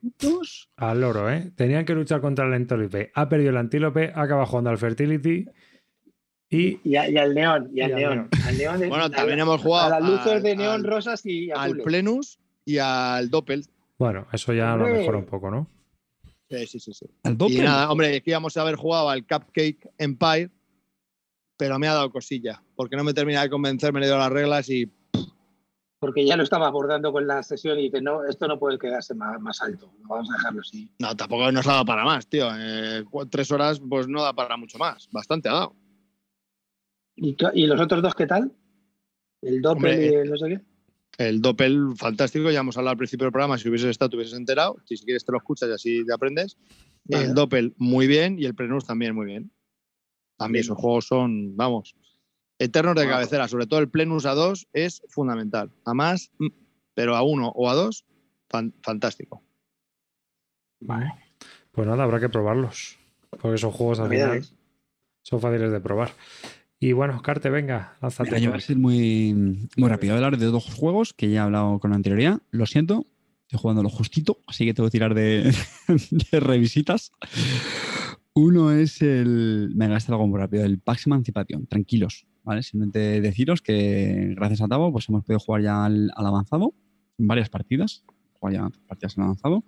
Al 0.77 1.01
loro, 1.01 1.29
¿eh? 1.31 1.51
Tenían 1.55 1.85
que 1.85 1.93
luchar 1.93 2.21
contra 2.21 2.45
el 2.47 2.53
antílope. 2.53 3.11
Ha 3.13 3.29
perdido 3.29 3.51
el 3.51 3.57
antílope, 3.57 4.11
acaba 4.15 4.45
jugando 4.45 4.69
al 4.69 4.77
Fertility 4.77 5.45
y 6.49 6.79
Y, 6.83 6.95
a- 6.95 7.09
y 7.09 7.17
al 7.17 7.33
neón, 7.33 7.69
y 7.73 7.81
al 7.81 7.89
Y 7.91 7.93
al 7.93 7.99
neón. 7.99 8.29
Al 8.45 8.57
neón 8.57 8.79
de- 8.79 8.87
Bueno, 8.87 9.09
también 9.09 9.39
hemos 9.39 9.61
jugado 9.61 9.93
A 9.93 9.99
las 9.99 10.09
luces 10.09 10.33
al- 10.33 10.43
de 10.43 10.55
neón 10.55 10.73
al- 10.75 10.83
rosas 10.83 11.25
y 11.25 11.49
Al. 11.51 11.77
Plenus 11.77 12.39
y 12.65 12.77
al 12.77 13.29
Doppel. 13.29 13.65
bueno, 13.97 14.27
eso 14.31 14.53
ya 14.53 14.75
lo 14.75 14.87
mejora 14.87 15.17
un 15.17 15.25
poco, 15.25 15.49
¿no? 15.51 15.67
Sí, 16.49 16.67
sí, 16.67 16.79
sí. 16.79 16.93
sí. 16.93 17.05
Al 17.23 17.33
Y 17.33 17.35
doble. 17.37 17.63
nada, 17.63 17.91
hombre, 17.91 18.21
que 18.21 18.29
íbamos 18.29 18.55
a 18.57 18.61
haber 18.61 18.75
jugado 18.75 19.09
al 19.09 19.25
Cupcake 19.25 19.89
Empire, 19.97 20.51
pero 21.57 21.79
me 21.79 21.87
ha 21.87 21.93
dado 21.93 22.11
cosilla, 22.11 22.61
porque 22.75 22.95
no 22.95 23.03
me 23.03 23.13
termina 23.13 23.41
de 23.41 23.49
convencer, 23.49 23.91
me 23.93 23.99
he 23.99 24.01
leído 24.01 24.17
las 24.17 24.31
reglas 24.31 24.69
y 24.69 24.91
Porque 25.99 26.25
ya 26.25 26.35
lo 26.35 26.43
estaba 26.43 26.67
abordando 26.67 27.11
con 27.11 27.25
la 27.25 27.41
sesión 27.41 27.79
y 27.79 27.83
dice, 27.83 28.01
no, 28.01 28.25
esto 28.25 28.47
no 28.47 28.59
puede 28.59 28.77
quedarse 28.77 29.15
más, 29.15 29.39
más 29.39 29.61
alto. 29.61 29.93
Vamos 30.03 30.29
a 30.29 30.33
dejarlo 30.33 30.61
así. 30.61 30.89
no, 30.99 31.15
tampoco 31.15 31.51
nos 31.51 31.65
ha 31.67 31.73
dado 31.73 31.85
para 31.85 32.03
más, 32.03 32.27
tío. 32.27 32.49
Eh, 32.57 33.03
tres 33.29 33.51
horas, 33.51 33.79
pues 33.79 34.07
no 34.07 34.21
da 34.21 34.33
para 34.33 34.57
mucho 34.57 34.77
más. 34.77 35.07
Bastante 35.11 35.49
ha 35.49 35.53
dado. 35.53 35.75
¿Y, 37.15 37.65
los 37.65 37.79
otros 37.79 38.01
dos 38.01 38.13
qué 38.13 38.27
tal? 38.27 38.51
El 39.41 39.61
Doppel 39.61 39.91
Hombre, 39.91 40.05
y 40.05 40.13
el 40.15 40.29
no 40.29 40.37
sé 40.37 40.47
qué. 40.49 40.61
El 41.17 41.41
Doppel, 41.41 41.93
fantástico, 41.95 42.51
ya 42.51 42.59
hemos 42.59 42.77
hablado 42.77 42.91
al 42.91 42.97
principio 42.97 43.25
del 43.25 43.31
programa, 43.31 43.57
si 43.57 43.69
hubieses 43.69 43.89
estado, 43.89 44.09
te 44.09 44.17
hubieses 44.17 44.37
enterado. 44.37 44.77
Si 44.83 44.97
quieres 44.97 45.23
te 45.23 45.31
lo 45.31 45.37
escuchas 45.37 45.69
y 45.69 45.71
así 45.71 46.05
te 46.05 46.13
aprendes. 46.13 46.57
Vale. 47.05 47.25
El 47.25 47.33
Doppel, 47.33 47.73
muy 47.77 48.07
bien, 48.07 48.37
y 48.37 48.45
el 48.45 48.55
Plenus 48.55 48.85
también, 48.85 49.15
muy 49.15 49.25
bien. 49.25 49.51
Bien. 50.37 50.55
esos 50.57 50.77
juegos 50.77 51.07
son, 51.07 51.55
vamos, 51.55 51.95
eternos 52.59 52.95
de 52.95 53.07
cabecera. 53.07 53.47
Sobre 53.47 53.67
todo 53.67 53.79
el 53.79 53.89
Plenus 53.89 54.25
a 54.25 54.33
2 54.33 54.67
es 54.73 55.01
fundamental. 55.09 55.71
A 55.85 55.93
más, 55.93 56.31
mm, 56.39 56.47
pero 56.93 57.15
a 57.15 57.21
uno 57.23 57.49
o 57.49 57.69
a 57.69 57.73
dos, 57.75 58.05
fan- 58.49 58.73
fantástico. 58.81 59.43
Pues 61.71 61.87
nada, 61.87 62.03
habrá 62.03 62.19
que 62.19 62.29
probarlos. 62.29 62.97
Porque 63.41 63.57
son 63.57 63.71
juegos 63.71 63.99
al 63.99 64.09
final 64.09 64.45
son 65.23 65.41
fáciles 65.41 65.71
de 65.71 65.79
probar. 65.79 66.11
Y 66.79 66.91
bueno, 66.91 67.19
Carte, 67.23 67.49
venga, 67.49 67.97
lánzate. 67.99 68.29
Mira, 68.29 68.39
yo 68.39 68.49
voy 68.51 68.59
a 68.59 68.61
ser 68.61 68.77
muy, 68.77 69.33
muy 69.75 69.89
rápido. 69.89 70.13
Voy 70.13 70.21
a 70.21 70.25
hablar 70.27 70.39
de 70.39 70.45
dos 70.45 70.71
juegos 70.71 71.13
que 71.13 71.31
ya 71.31 71.39
he 71.39 71.43
hablado 71.43 71.79
con 71.79 71.93
anterioridad. 71.93 72.41
Lo 72.51 72.67
siento, 72.67 73.05
estoy 73.41 73.59
jugando 73.59 73.81
lo 73.81 73.89
justito, 73.89 74.37
así 74.45 74.65
que 74.65 74.75
tengo 74.75 74.87
que 74.87 74.91
tirar 74.91 75.15
de, 75.15 75.51
de 76.31 76.39
revisitas. 76.39 77.11
Uno 78.35 78.71
es 78.71 79.01
el. 79.01 79.71
Me 79.75 79.87
gasté 79.87 80.11
algo 80.11 80.27
muy 80.27 80.39
rápido, 80.39 80.63
el 80.63 80.79
Pax 80.79 81.07
Emancipation. 81.07 81.65
Tranquilos, 81.65 82.27
¿vale? 82.45 82.63
Simplemente 82.63 83.19
deciros 83.21 83.61
que 83.61 84.33
gracias 84.35 84.61
a 84.61 84.67
Tavo 84.67 84.91
pues 84.91 85.09
hemos 85.09 85.23
podido 85.23 85.39
jugar 85.39 85.63
ya 85.63 85.85
al, 85.85 86.11
al 86.15 86.25
avanzado 86.25 86.73
en 87.17 87.27
varias 87.27 87.49
partidas. 87.49 88.05
Jugar 88.39 88.53
ya 88.53 88.69
partidas 88.87 89.17
en 89.17 89.23
avanzado. 89.23 89.65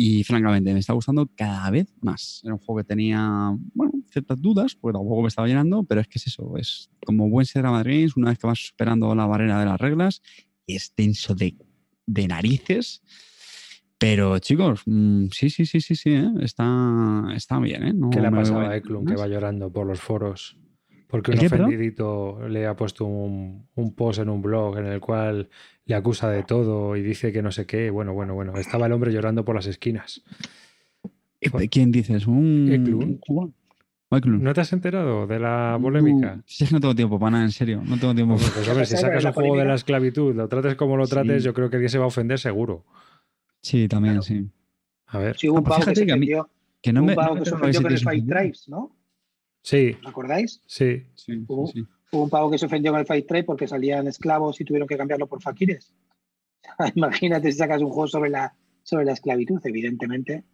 Y 0.00 0.22
francamente, 0.22 0.72
me 0.72 0.78
está 0.78 0.92
gustando 0.92 1.28
cada 1.34 1.68
vez 1.70 1.92
más. 2.00 2.40
Era 2.44 2.54
un 2.54 2.60
juego 2.60 2.78
que 2.78 2.84
tenía, 2.84 3.52
bueno, 3.74 3.92
ciertas 4.08 4.40
dudas, 4.40 4.76
porque 4.76 4.96
tampoco 4.96 5.22
me 5.22 5.28
estaba 5.28 5.48
llenando, 5.48 5.82
pero 5.82 6.00
es 6.00 6.06
que 6.06 6.20
es 6.20 6.28
eso, 6.28 6.56
es 6.56 6.88
como 7.04 7.28
buen 7.28 7.46
Serra 7.46 7.72
Madrid, 7.72 8.08
una 8.14 8.30
vez 8.30 8.38
que 8.38 8.46
vas 8.46 8.64
superando 8.68 9.12
la 9.16 9.26
barrera 9.26 9.58
de 9.58 9.66
las 9.66 9.80
reglas, 9.80 10.22
es 10.68 10.92
denso 10.96 11.34
de, 11.34 11.56
de 12.06 12.28
narices. 12.28 13.02
Pero 13.98 14.38
chicos, 14.38 14.82
mm, 14.86 15.30
sí, 15.32 15.50
sí, 15.50 15.66
sí, 15.66 15.80
sí, 15.80 15.96
sí, 15.96 16.10
¿eh? 16.10 16.30
está, 16.42 17.24
está 17.34 17.58
bien, 17.58 17.82
¿eh? 17.82 17.92
No 17.92 18.10
¿Qué 18.10 18.20
le 18.20 18.28
ha 18.28 18.30
pasado 18.30 18.60
a 18.60 18.76
Eklund 18.76 19.08
que 19.08 19.16
va 19.16 19.26
llorando 19.26 19.72
por 19.72 19.84
los 19.84 20.00
foros? 20.00 20.56
Porque 21.08 21.30
¿El 21.32 21.38
un 21.38 21.40
qué, 21.40 21.50
perdón? 21.50 21.66
ofendidito 21.68 22.48
le 22.48 22.66
ha 22.66 22.76
puesto 22.76 23.04
un, 23.06 23.66
un 23.74 23.94
post 23.94 24.20
en 24.20 24.28
un 24.28 24.42
blog 24.42 24.76
en 24.78 24.86
el 24.86 25.00
cual 25.00 25.48
le 25.86 25.94
acusa 25.94 26.28
de 26.30 26.42
todo 26.42 26.96
y 26.96 27.02
dice 27.02 27.32
que 27.32 27.42
no 27.42 27.50
sé 27.50 27.64
qué. 27.66 27.88
Bueno, 27.90 28.12
bueno, 28.12 28.34
bueno. 28.34 28.56
Estaba 28.58 28.86
el 28.86 28.92
hombre 28.92 29.12
llorando 29.12 29.44
por 29.44 29.54
las 29.54 29.66
esquinas. 29.66 30.22
¿Quién 31.70 31.92
dices? 31.92 32.26
¿Un, 32.26 32.68
Eklund. 32.72 33.20
un. 33.28 33.54
¿No 34.42 34.52
te 34.54 34.60
has 34.62 34.72
enterado 34.72 35.26
de 35.26 35.38
la 35.38 35.78
polémica? 35.80 36.36
No, 36.36 36.42
si 36.46 36.64
es 36.64 36.70
que 36.70 36.74
no 36.74 36.80
tengo 36.80 36.94
tiempo 36.94 37.18
para 37.18 37.30
nada, 37.32 37.44
en 37.44 37.52
serio. 37.52 37.82
No 37.84 37.98
tengo 37.98 38.14
tiempo. 38.14 38.34
Pues, 38.36 38.50
pues, 38.50 38.68
hombre, 38.68 38.86
si 38.86 38.92
¿Sabes 38.96 39.02
sacas 39.22 39.24
un 39.24 39.32
juego 39.32 39.46
de 39.48 39.50
polémica? 39.50 39.68
la 39.68 39.74
esclavitud, 39.74 40.34
lo 40.34 40.48
trates 40.48 40.74
como 40.76 40.96
lo 40.96 41.06
trates, 41.06 41.42
Sí. 41.42 41.46
yo 41.46 41.54
creo 41.54 41.68
que 41.70 41.76
alguien 41.76 41.90
se 41.90 41.98
va 41.98 42.04
a 42.04 42.08
ofender 42.08 42.38
seguro. 42.38 42.84
Sí, 43.60 43.86
también, 43.88 44.14
Claro. 44.14 44.22
sí. 44.22 44.48
A 45.06 45.18
ver. 45.18 45.36
Sí, 45.36 45.48
hubo 45.48 45.56
Ah, 45.56 45.60
un 45.60 45.64
pues 45.64 45.78
pavo 45.78 45.88
que 45.90 45.96
se 45.96 46.06
que 46.06 46.12
a 46.12 46.16
mí- 46.16 46.28
Que 46.82 46.92
no 46.92 47.00
un 47.00 47.06
me. 47.06 47.14
pavo 47.14 47.28
no 47.28 47.34
me 47.34 47.40
que 47.40 47.44
se 47.46 47.50
con 47.52 47.64
el 47.64 47.94
ese 47.94 48.04
Fight 48.04 48.20
sentido. 48.20 48.38
Tribes, 48.38 48.68
¿no? 48.68 48.96
Sí, 49.68 49.96
¿Os 50.00 50.06
acordáis? 50.08 50.62
sí. 50.66 51.04
Hubo- 51.46 51.66
sí. 51.70 51.84
Hubo 52.10 52.22
un 52.24 52.30
pavo 52.30 52.50
que 52.50 52.56
se 52.56 52.64
ofendió 52.64 52.90
con 52.90 53.00
el 53.00 53.06
Fight 53.06 53.26
Tribe 53.26 53.44
porque 53.44 53.68
salían 53.68 54.06
esclavos 54.06 54.58
y 54.62 54.64
tuvieron 54.64 54.88
que 54.88 54.96
cambiarlo 54.96 55.26
por 55.26 55.42
faquires. 55.42 55.92
Imagínate 56.94 57.52
si 57.52 57.58
sacas 57.58 57.82
un 57.82 57.88
juego 57.90 58.06
sobre 58.08 58.30
la, 58.30 58.54
sobre 58.82 59.04
la 59.04 59.12
esclavitud, 59.12 59.60
evidentemente. 59.64 60.44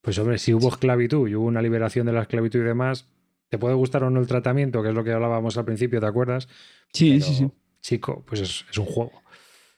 Pues 0.00 0.18
hombre, 0.18 0.38
si 0.38 0.54
hubo 0.54 0.68
esclavitud 0.68 1.28
y 1.28 1.34
hubo 1.34 1.44
una 1.46 1.60
liberación 1.60 2.06
de 2.06 2.12
la 2.14 2.22
esclavitud 2.22 2.60
y 2.60 2.62
demás, 2.62 3.06
te 3.50 3.58
puede 3.58 3.74
gustar 3.74 4.02
o 4.04 4.08
no 4.10 4.18
el 4.18 4.26
tratamiento, 4.26 4.82
que 4.82 4.88
es 4.88 4.94
lo 4.94 5.04
que 5.04 5.12
hablábamos 5.12 5.58
al 5.58 5.66
principio, 5.66 6.00
¿te 6.00 6.06
acuerdas? 6.06 6.48
Sí, 6.92 7.18
Pero, 7.18 7.24
sí, 7.26 7.34
sí. 7.34 7.50
Chico, 7.82 8.24
pues 8.26 8.40
es, 8.40 8.64
es 8.70 8.78
un 8.78 8.86
juego. 8.86 9.12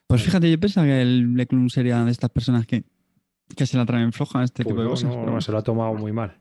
Pues 0.06 0.22
fíjate, 0.22 0.48
yo 0.48 0.60
pensaba 0.60 0.86
que 0.86 1.02
el 1.02 1.34
Leclun 1.34 1.70
sería 1.70 2.04
de 2.04 2.10
estas 2.12 2.30
personas 2.30 2.66
que, 2.66 2.84
que 3.56 3.66
se 3.66 3.76
la 3.76 3.84
traen 3.84 4.12
floja 4.12 4.40
a 4.42 4.44
este 4.44 4.62
Pues 4.62 4.72
tipo 4.74 4.82
de 4.82 4.88
cosas. 4.88 5.10
no, 5.12 5.20
pero 5.22 5.32
no, 5.32 5.40
se 5.40 5.50
lo 5.50 5.58
ha 5.58 5.62
tomado 5.62 5.92
muy 5.94 6.12
mal. 6.12 6.38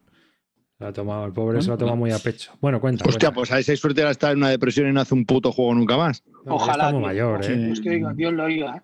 Se 0.83 0.87
lo 0.87 0.89
ha 0.89 0.93
tomado, 0.93 1.25
el 1.25 1.31
pobre 1.31 1.61
se 1.61 1.69
lo 1.69 1.75
ha 1.75 1.77
tomado 1.77 1.95
muy 1.95 2.11
a 2.11 2.19
pecho. 2.19 2.51
Bueno, 2.59 2.81
cuenta. 2.81 3.05
Hostia, 3.07 3.29
cuenta. 3.29 3.35
pues 3.35 3.51
ahí 3.53 3.63
seis 3.63 3.79
suerte 3.79 4.01
ahora 4.01 4.11
está 4.11 4.31
en 4.31 4.39
una 4.39 4.49
depresión 4.49 4.89
y 4.89 4.91
no 4.91 4.99
hace 4.99 5.13
un 5.13 5.23
puto 5.25 5.53
juego 5.53 5.73
nunca 5.73 5.95
más. 5.95 6.23
No, 6.43 6.43
ya 6.43 6.51
Ojalá. 6.51 6.73
está 6.73 6.91
muy 6.91 6.99
tío. 6.99 7.07
mayor, 7.07 7.45
¿eh? 7.45 7.65
Pues 7.67 7.79
que 7.79 8.03
Dios 8.17 8.33
lo 8.33 8.43
oiga. 8.43 8.75
¿eh? 8.75 8.81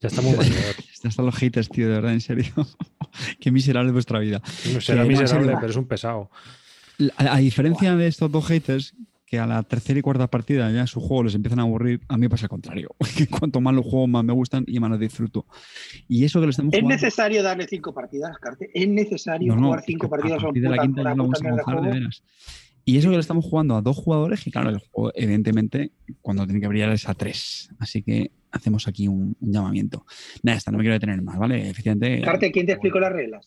Ya 0.00 0.08
está 0.08 0.20
muy 0.20 0.32
mayor. 0.36 0.54
Están 0.92 1.10
hasta 1.10 1.22
los 1.22 1.36
haters, 1.36 1.68
tío, 1.68 1.86
de 1.86 1.94
verdad, 1.94 2.12
en 2.12 2.20
serio. 2.20 2.52
Qué 3.40 3.52
miserable 3.52 3.92
vuestra 3.92 4.18
vida. 4.18 4.42
No 4.74 4.80
será 4.80 5.04
Que 5.04 5.08
miserable, 5.10 5.54
pero 5.60 5.70
es 5.70 5.76
un 5.76 5.86
pesado. 5.86 6.28
A, 7.16 7.34
a 7.34 7.38
diferencia 7.38 7.94
de 7.94 8.08
estos 8.08 8.32
dos 8.32 8.44
haters, 8.48 8.94
que 9.30 9.38
a 9.38 9.46
la 9.46 9.62
tercera 9.62 9.98
y 9.98 10.02
cuarta 10.02 10.26
partida 10.26 10.70
ya 10.72 10.86
sus 10.86 11.02
juegos 11.02 11.26
les 11.26 11.34
empiezan 11.34 11.58
a 11.58 11.62
aburrir, 11.62 12.00
a 12.08 12.16
mí 12.16 12.28
pasa 12.28 12.46
al 12.46 12.50
contrario. 12.50 12.88
Cuanto 13.38 13.60
más 13.60 13.74
los 13.74 13.84
juegos 13.84 14.08
más 14.08 14.24
me 14.24 14.32
gustan 14.32 14.64
y 14.66 14.80
más 14.80 14.90
los 14.90 14.98
disfruto. 14.98 15.46
Y 16.08 16.24
eso 16.24 16.40
que 16.40 16.46
le 16.46 16.50
estamos 16.50 16.72
¿Es 16.72 16.80
jugando- 16.80 16.94
necesario 17.02 17.42
darle 17.42 17.66
cinco 17.68 17.92
partidas, 17.92 18.38
Carte? 18.38 18.70
¿Es 18.72 18.88
necesario 18.88 19.54
No, 19.54 19.60
no, 19.60 19.66
jugar 19.68 19.82
cinco 19.84 20.08
partidas 20.08 20.38
a 20.38 20.42
partir 20.46 20.62
de 20.62 20.68
la 20.70 20.78
quinta 20.78 21.02
ya 21.02 21.10
lo 21.14 21.16
vamos 21.24 21.40
a 21.40 21.44
de 21.44 21.50
gozar 21.50 21.66
de 21.74 21.80
juego? 21.80 21.94
veras. 21.94 22.22
Y 22.86 22.96
eso 22.96 23.10
que 23.10 23.16
le 23.16 23.20
estamos 23.20 23.44
jugando 23.44 23.76
a 23.76 23.82
dos 23.82 23.98
jugadores, 23.98 24.46
y 24.46 24.50
claro, 24.50 24.70
el 24.70 24.78
juego 24.78 25.12
evidentemente 25.14 25.92
cuando 26.22 26.46
tiene 26.46 26.58
que 26.62 26.68
brillar 26.68 26.90
es 26.92 27.06
a 27.06 27.12
tres. 27.12 27.68
Así 27.78 28.02
que 28.02 28.30
hacemos 28.50 28.88
aquí 28.88 29.08
un, 29.08 29.36
un 29.38 29.52
llamamiento. 29.52 30.06
Nada, 30.42 30.56
esta 30.56 30.70
no 30.70 30.78
me 30.78 30.84
quiero 30.84 30.94
detener 30.94 31.20
más, 31.20 31.38
¿vale? 31.38 31.68
Efectivamente. 31.68 32.22
Carte, 32.24 32.50
¿quién 32.50 32.64
te 32.64 32.72
explicó 32.72 32.98
las 32.98 33.12
reglas? 33.12 33.46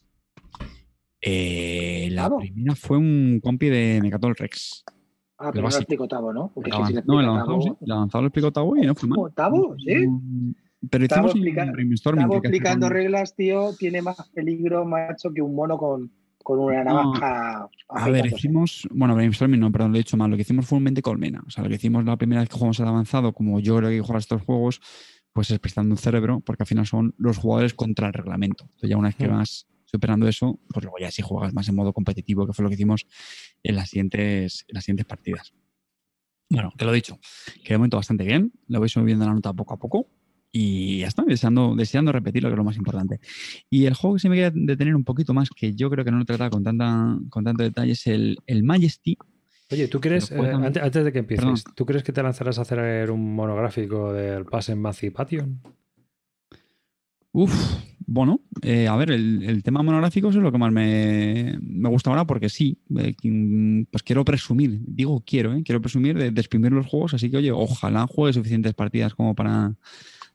Eh, 1.22 2.10
la 2.12 2.30
primera 2.38 2.76
fue 2.76 2.98
un 3.00 3.40
compi 3.42 3.70
de 3.70 4.00
Mecatol 4.02 4.36
Rex. 4.36 4.84
Ah, 5.42 5.50
pero 5.52 5.64
no 5.64 5.70
lo 5.70 5.76
explicó 5.78 6.08
Tavo, 6.08 6.32
¿no? 6.34 6.52
Porque 6.54 6.70
El 6.70 6.76
es 6.76 6.88
que 6.90 7.02
si 7.02 7.08
no, 7.08 7.20
avanzado, 7.20 7.62
sí. 7.62 7.68
Tavo- 7.70 7.78
El 7.82 7.92
avanzado 7.92 8.22
lo 8.22 8.28
explicó 8.28 8.52
Tavo 8.52 8.78
y 8.78 8.82
no 8.86 8.96
fue 8.96 9.10
mal. 9.10 9.20
¿Tavo? 9.36 9.76
¿Sí? 9.80 10.08
Mm, 10.08 10.54
Pero 10.90 11.08
Tavo 11.08 11.28
explicando 11.30 12.88
con- 12.88 12.94
reglas, 12.96 13.36
tío, 13.36 13.74
tiene 13.78 14.02
más 14.02 14.30
peligro, 14.34 14.86
macho, 14.86 15.32
que 15.34 15.42
un 15.42 15.56
mono 15.56 15.78
con, 15.78 16.12
con 16.44 16.60
una 16.60 16.84
navaja. 16.84 17.70
A 17.90 18.10
ver, 18.10 18.26
hicimos, 18.28 18.88
bueno, 18.92 19.16
brainstorming 19.16 19.60
no, 19.60 19.72
perdón, 19.72 19.92
lo 19.92 19.98
he 19.98 20.00
dicho 20.00 20.18
mal. 20.18 20.30
Lo 20.30 20.36
que 20.38 20.42
hicimos 20.44 20.66
fue 20.66 20.78
un 20.78 20.84
mente 20.86 21.02
colmena. 21.02 21.44
O 21.46 21.50
sea, 21.50 21.64
lo 21.64 21.70
que 21.70 21.76
hicimos 21.76 22.04
la 22.06 22.18
primera 22.18 22.42
vez 22.42 22.50
que 22.50 22.56
jugamos 22.56 22.80
al 22.80 22.88
avanzado, 22.88 23.34
como 23.34 23.60
yo 23.60 23.78
creo 23.78 23.90
que 23.90 24.00
jugar 24.02 24.20
estos 24.20 24.42
juegos, 24.44 24.82
pues 25.34 25.50
es 25.52 25.60
prestando 25.60 25.94
un 25.94 25.98
cerebro, 25.98 26.40
porque 26.42 26.64
al 26.64 26.68
final 26.68 26.86
son 26.86 27.14
los 27.18 27.38
jugadores 27.38 27.74
contra 27.74 28.08
el 28.08 28.14
reglamento. 28.14 28.64
Entonces, 28.66 28.90
ya 28.90 28.98
una 28.98 29.10
vez 29.10 29.16
que 29.16 29.28
Mm. 29.28 29.32
vas 29.32 29.68
superando 29.92 30.28
eso, 30.28 30.60
pues 30.70 30.84
luego 30.84 30.98
ya 31.00 31.12
sí 31.12 31.22
juegas 31.22 31.54
más 31.54 31.68
en 31.68 31.76
modo 31.76 31.94
competitivo, 31.94 32.48
que 32.48 32.54
fue 32.54 32.64
lo 32.64 32.70
que 32.70 32.76
hicimos 32.76 33.06
en 33.64 33.76
las 33.76 33.90
siguientes, 33.90 34.66
en 34.68 34.76
las 34.76 34.86
siguientes 34.86 35.06
partidas. 35.06 35.54
Bueno, 36.50 36.74
te 36.78 36.86
lo 36.86 36.92
he 36.92 36.96
dicho, 36.96 37.20
que 37.64 37.74
de 37.74 37.78
momento 37.78 37.98
bastante 37.98 38.24
bien, 38.26 38.52
lo 38.68 38.80
vais 38.80 38.92
subiendo 38.92 39.26
la 39.26 39.34
nota 39.34 39.54
poco 39.54 39.74
a 39.74 39.80
poco 39.80 40.08
y 40.52 41.00
ya 41.00 41.08
está, 41.08 41.24
deseando, 41.24 41.76
deseando 41.76 42.12
repetirlo, 42.12 42.50
que 42.50 42.54
es 42.54 42.58
lo 42.58 42.64
más 42.64 42.76
importante. 42.76 43.20
Y 43.70 43.86
el 43.86 43.94
juego 43.94 44.16
que 44.16 44.20
se 44.20 44.30
me 44.30 44.36
queda 44.36 44.52
detener 44.54 44.96
un 44.96 45.06
poquito 45.06 45.34
más, 45.34 45.50
que 45.50 45.74
yo 45.74 45.90
creo 45.90 46.04
que 46.04 46.12
no 46.12 46.18
lo 46.18 46.24
he 46.24 46.26
tratado 46.26 46.52
con, 46.52 46.64
tanta, 46.64 47.18
con 47.30 47.44
tanto 47.46 47.64
detalle, 47.64 47.94
es 47.94 48.06
el, 48.08 48.38
el 48.48 48.64
Majesty. 48.64 49.18
Oye, 49.72 49.88
¿tú 49.88 50.02
crees, 50.02 50.30
eh, 50.32 50.38
antes, 50.38 50.84
antes 50.84 51.06
de 51.06 51.14
que 51.14 51.20
empieces, 51.20 51.46
Perdón. 51.46 51.76
¿tú 51.76 51.86
crees 51.86 52.04
que 52.04 52.12
te 52.12 52.22
lanzarás 52.22 52.60
a 52.60 52.64
hacer 52.64 53.10
un 53.12 53.34
monográfico 53.34 54.12
del 54.12 54.44
Pass 54.44 54.68
Emancipation? 54.68 55.62
Uf, 57.34 57.54
bueno, 58.06 58.42
eh, 58.62 58.88
a 58.88 58.96
ver, 58.98 59.12
el, 59.12 59.44
el 59.44 59.64
tema 59.64 59.84
monográfico 59.84 60.30
es 60.30 60.36
lo 60.36 60.52
que 60.52 60.58
más 60.58 60.72
me, 60.72 61.58
me 61.62 61.90
gusta 61.90 62.10
ahora 62.10 62.26
porque 62.26 62.50
sí, 62.50 62.78
eh, 62.98 63.16
pues 63.90 64.04
quiero 64.04 64.26
presumir, 64.26 64.80
digo 64.86 65.24
quiero, 65.26 65.54
eh, 65.54 65.64
quiero 65.64 65.80
presumir 65.80 66.18
de, 66.18 66.32
de 66.32 66.42
exprimir 66.42 66.72
los 66.74 66.88
juegos, 66.88 67.14
así 67.14 67.32
que 67.32 67.38
oye, 67.38 67.52
ojalá 67.52 68.06
juegue 68.08 68.34
suficientes 68.34 68.74
partidas 68.74 69.16
como 69.16 69.34
para 69.34 69.74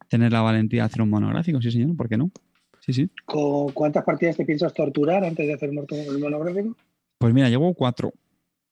tener 0.08 0.32
la 0.32 0.40
valentía 0.40 0.82
de 0.82 0.86
hacer 0.86 1.02
un 1.02 1.10
monográfico, 1.10 1.60
sí 1.60 1.70
señor, 1.70 1.96
¿por 1.96 2.08
qué 2.08 2.16
no? 2.16 2.30
Sí, 2.80 2.92
sí. 2.92 3.10
¿Con 3.24 3.72
¿Cuántas 3.72 4.04
partidas 4.04 4.36
te 4.36 4.44
piensas 4.44 4.72
torturar 4.72 5.24
antes 5.24 5.46
de 5.46 5.54
hacer 5.54 5.70
el 5.70 6.18
monográfico? 6.20 6.76
Pues 7.18 7.34
mira, 7.34 7.48
llevo 7.48 7.74
cuatro. 7.74 8.12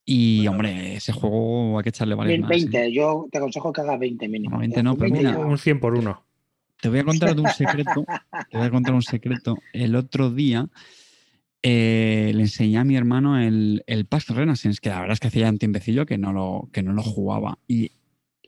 Y 0.07 0.47
hombre, 0.47 0.97
ese 0.97 1.13
juego 1.13 1.79
hay 1.79 1.83
que 1.83 1.89
echarle 1.89 2.15
más. 2.15 2.27
20, 2.27 2.93
yo 2.93 3.27
te 3.33 3.39
aconsejo 3.39 3.73
que 3.73 3.81
hagas 3.81 3.99
20 3.99 4.29
mínimo. 4.29 4.55
No, 4.55 4.61
20 4.61 4.83
no, 4.83 4.97
pero 4.97 5.13
20 5.13 5.19
mira. 5.19 5.39
Un 5.39 5.59
100 5.59 5.81
por 5.81 5.95
1. 5.95 6.23
Te 6.85 6.91
voy 6.91 6.99
a 6.99 7.05
contar 7.05 7.41
un 7.41 7.49
secreto. 7.49 8.05
Te 8.51 8.59
voy 8.59 8.67
a 8.67 8.71
contar 8.71 8.93
un 8.95 9.01
secreto. 9.03 9.57
El 9.73 9.97
otro 9.97 10.31
día 10.31 10.69
eh, 11.63 12.31
le 12.35 12.43
enseñé 12.43 12.77
a 12.77 12.85
mi 12.85 12.95
hermano 12.95 13.39
el, 13.41 13.83
el 13.87 14.05
Pax 14.05 14.29
Renaissance, 14.29 14.81
que 14.83 14.91
la 14.91 15.01
verdad 15.01 15.15
es 15.15 15.21
que 15.21 15.29
hacía 15.29 15.45
ya 15.47 15.49
un 15.51 15.57
tiempecillo 15.57 16.05
que 16.05 16.19
no 16.19 16.35
lo, 16.35 16.69
que 16.75 16.83
no 16.83 16.93
lo 16.93 17.03
jugaba. 17.03 17.59
Y 17.67 17.93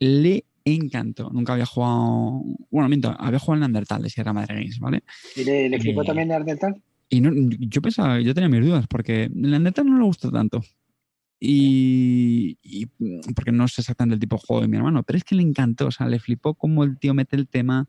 le 0.00 0.44
encantó. 0.66 1.30
Nunca 1.30 1.54
había 1.54 1.64
jugado. 1.64 2.42
Bueno, 2.70 2.90
miento, 2.90 3.16
había 3.18 3.38
jugado 3.38 3.54
en 3.54 3.60
Neandertal 3.60 4.02
de 4.02 4.10
Sierra 4.10 4.34
Madre 4.34 4.54
Games, 4.56 4.78
¿vale? 4.80 5.02
¿Y 5.34 5.44
le, 5.44 5.70
le 5.70 5.80
flipó 5.80 6.02
Eh, 6.02 6.06
también 6.06 6.30
Ardental? 6.30 6.82
Y 7.08 7.22
no- 7.22 7.30
yo 7.58 7.80
pensaba, 7.80 8.20
yo 8.20 8.34
tenía 8.34 8.50
mis 8.50 8.60
dudas, 8.66 8.86
porque 8.86 9.30
Neandertal 9.32 9.86
no 9.86 9.96
le 9.96 10.04
gustó 10.04 10.30
tanto. 10.30 10.62
Y, 11.40 12.58
y, 12.62 12.86
porque 13.34 13.52
no 13.52 13.64
es 13.66 13.78
exactamente 13.78 14.14
el 14.14 14.20
tipo 14.20 14.36
de 14.36 14.42
juego 14.46 14.62
de 14.62 14.68
mi 14.68 14.76
hermano, 14.76 15.02
pero 15.04 15.16
es 15.18 15.24
que 15.24 15.34
le 15.34 15.42
encantó, 15.42 15.86
o 15.86 15.90
sea, 15.90 16.06
le 16.06 16.18
flipó 16.18 16.54
cómo 16.54 16.82
el 16.84 16.98
tío 16.98 17.14
mete 17.14 17.36
el 17.36 17.46
tema. 17.48 17.86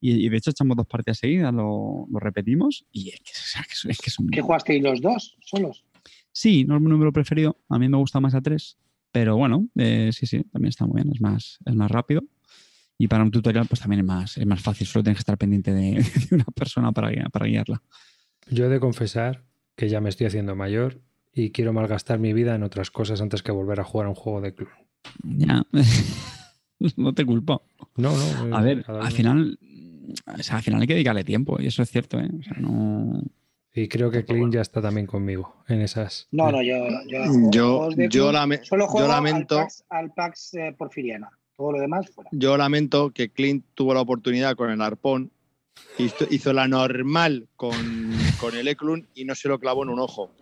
Y, 0.00 0.26
y 0.26 0.28
de 0.28 0.36
hecho 0.36 0.50
echamos 0.50 0.76
dos 0.76 0.86
partidas 0.86 1.18
seguidas, 1.18 1.52
lo, 1.52 2.06
lo 2.10 2.18
repetimos, 2.18 2.84
y 2.90 3.10
es 3.10 3.20
que, 3.20 3.32
o 3.32 3.44
sea, 3.44 3.62
que 3.62 3.90
es, 3.90 3.98
que 3.98 4.10
es 4.10 4.18
un... 4.18 4.28
¿Qué 4.28 4.40
jugasteis 4.40 4.82
los 4.82 5.00
dos 5.00 5.36
solos? 5.44 5.84
Sí, 6.32 6.64
no 6.64 6.76
es 6.76 6.82
mi 6.82 6.88
número 6.88 7.12
preferido, 7.12 7.58
a 7.68 7.78
mí 7.78 7.88
me 7.88 7.96
gusta 7.96 8.20
más 8.20 8.34
a 8.34 8.40
tres, 8.40 8.78
pero 9.12 9.36
bueno, 9.36 9.68
eh, 9.76 10.10
sí, 10.12 10.26
sí, 10.26 10.42
también 10.44 10.70
está 10.70 10.86
muy 10.86 11.02
bien, 11.02 11.14
es 11.14 11.20
más, 11.20 11.58
es 11.64 11.74
más 11.74 11.90
rápido. 11.90 12.22
Y 12.96 13.08
para 13.08 13.24
un 13.24 13.30
tutorial, 13.30 13.66
pues 13.66 13.80
también 13.80 14.00
es 14.00 14.06
más, 14.06 14.36
es 14.36 14.46
más 14.46 14.60
fácil, 14.60 14.86
solo 14.86 15.02
tienes 15.02 15.18
que 15.18 15.22
estar 15.22 15.38
pendiente 15.38 15.72
de, 15.72 15.92
de 16.30 16.34
una 16.34 16.44
persona 16.44 16.92
para, 16.92 17.10
para 17.30 17.46
guiarla. 17.46 17.82
Yo 18.50 18.66
he 18.66 18.68
de 18.68 18.80
confesar 18.80 19.44
que 19.76 19.88
ya 19.88 20.00
me 20.00 20.10
estoy 20.10 20.26
haciendo 20.26 20.54
mayor 20.54 21.00
y 21.32 21.50
quiero 21.50 21.72
malgastar 21.72 22.18
mi 22.18 22.32
vida 22.32 22.54
en 22.54 22.62
otras 22.62 22.90
cosas 22.90 23.20
antes 23.20 23.42
que 23.42 23.52
volver 23.52 23.80
a 23.80 23.84
jugar 23.84 24.06
a 24.06 24.10
un 24.10 24.14
juego 24.14 24.40
de 24.40 24.54
club. 24.54 24.68
Ya. 25.22 25.64
no 26.96 27.14
te 27.14 27.24
culpo. 27.24 27.62
No, 27.96 28.12
no. 28.44 28.56
A 28.56 28.60
eh, 28.60 28.64
ver, 28.64 28.84
cada 28.84 29.02
al 29.02 29.12
final, 29.12 29.58
o 30.26 30.42
sea, 30.42 30.56
al 30.56 30.62
final 30.62 30.80
hay 30.80 30.86
que 30.86 30.94
dedicarle 30.94 31.24
tiempo, 31.24 31.56
y 31.60 31.66
eso 31.66 31.82
es 31.82 31.90
cierto, 31.90 32.18
¿eh? 32.20 32.28
O 32.38 32.42
sea, 32.42 32.56
no. 32.58 33.22
Y 33.72 33.86
creo 33.88 34.10
que 34.10 34.24
Clint 34.24 34.52
ya 34.52 34.62
está 34.62 34.82
también 34.82 35.06
conmigo 35.06 35.62
en 35.68 35.80
esas. 35.80 36.26
No, 36.32 36.50
no, 36.50 36.60
yo. 36.62 36.74
Yo, 37.08 37.50
Yo, 37.52 37.88
yo, 37.96 38.08
club, 38.08 38.32
lame- 38.32 38.60
solo 38.64 38.84
yo 38.86 38.88
juego 38.88 39.08
lamento, 39.08 39.58
al 39.58 39.64
Pax, 39.64 39.84
al 39.88 40.12
Pax, 40.12 40.54
eh, 40.54 40.74
Porfiriana. 40.76 41.28
Todo 41.56 41.72
lo 41.72 41.80
demás 41.80 42.08
fuera. 42.10 42.30
yo 42.32 42.56
lamento 42.56 43.10
que 43.10 43.28
Clint 43.30 43.64
tuvo 43.74 43.92
la 43.94 44.00
oportunidad 44.00 44.56
con 44.56 44.70
el 44.70 44.80
arpón, 44.80 45.30
hizo, 45.98 46.26
hizo 46.30 46.52
la 46.52 46.66
normal 46.66 47.46
con, 47.54 47.76
con 48.40 48.56
el 48.56 48.66
Eklund 48.66 49.04
y 49.14 49.24
no 49.24 49.34
se 49.34 49.48
lo 49.48 49.58
clavó 49.58 49.82
en 49.84 49.90
un 49.90 50.00
ojo. 50.00 50.32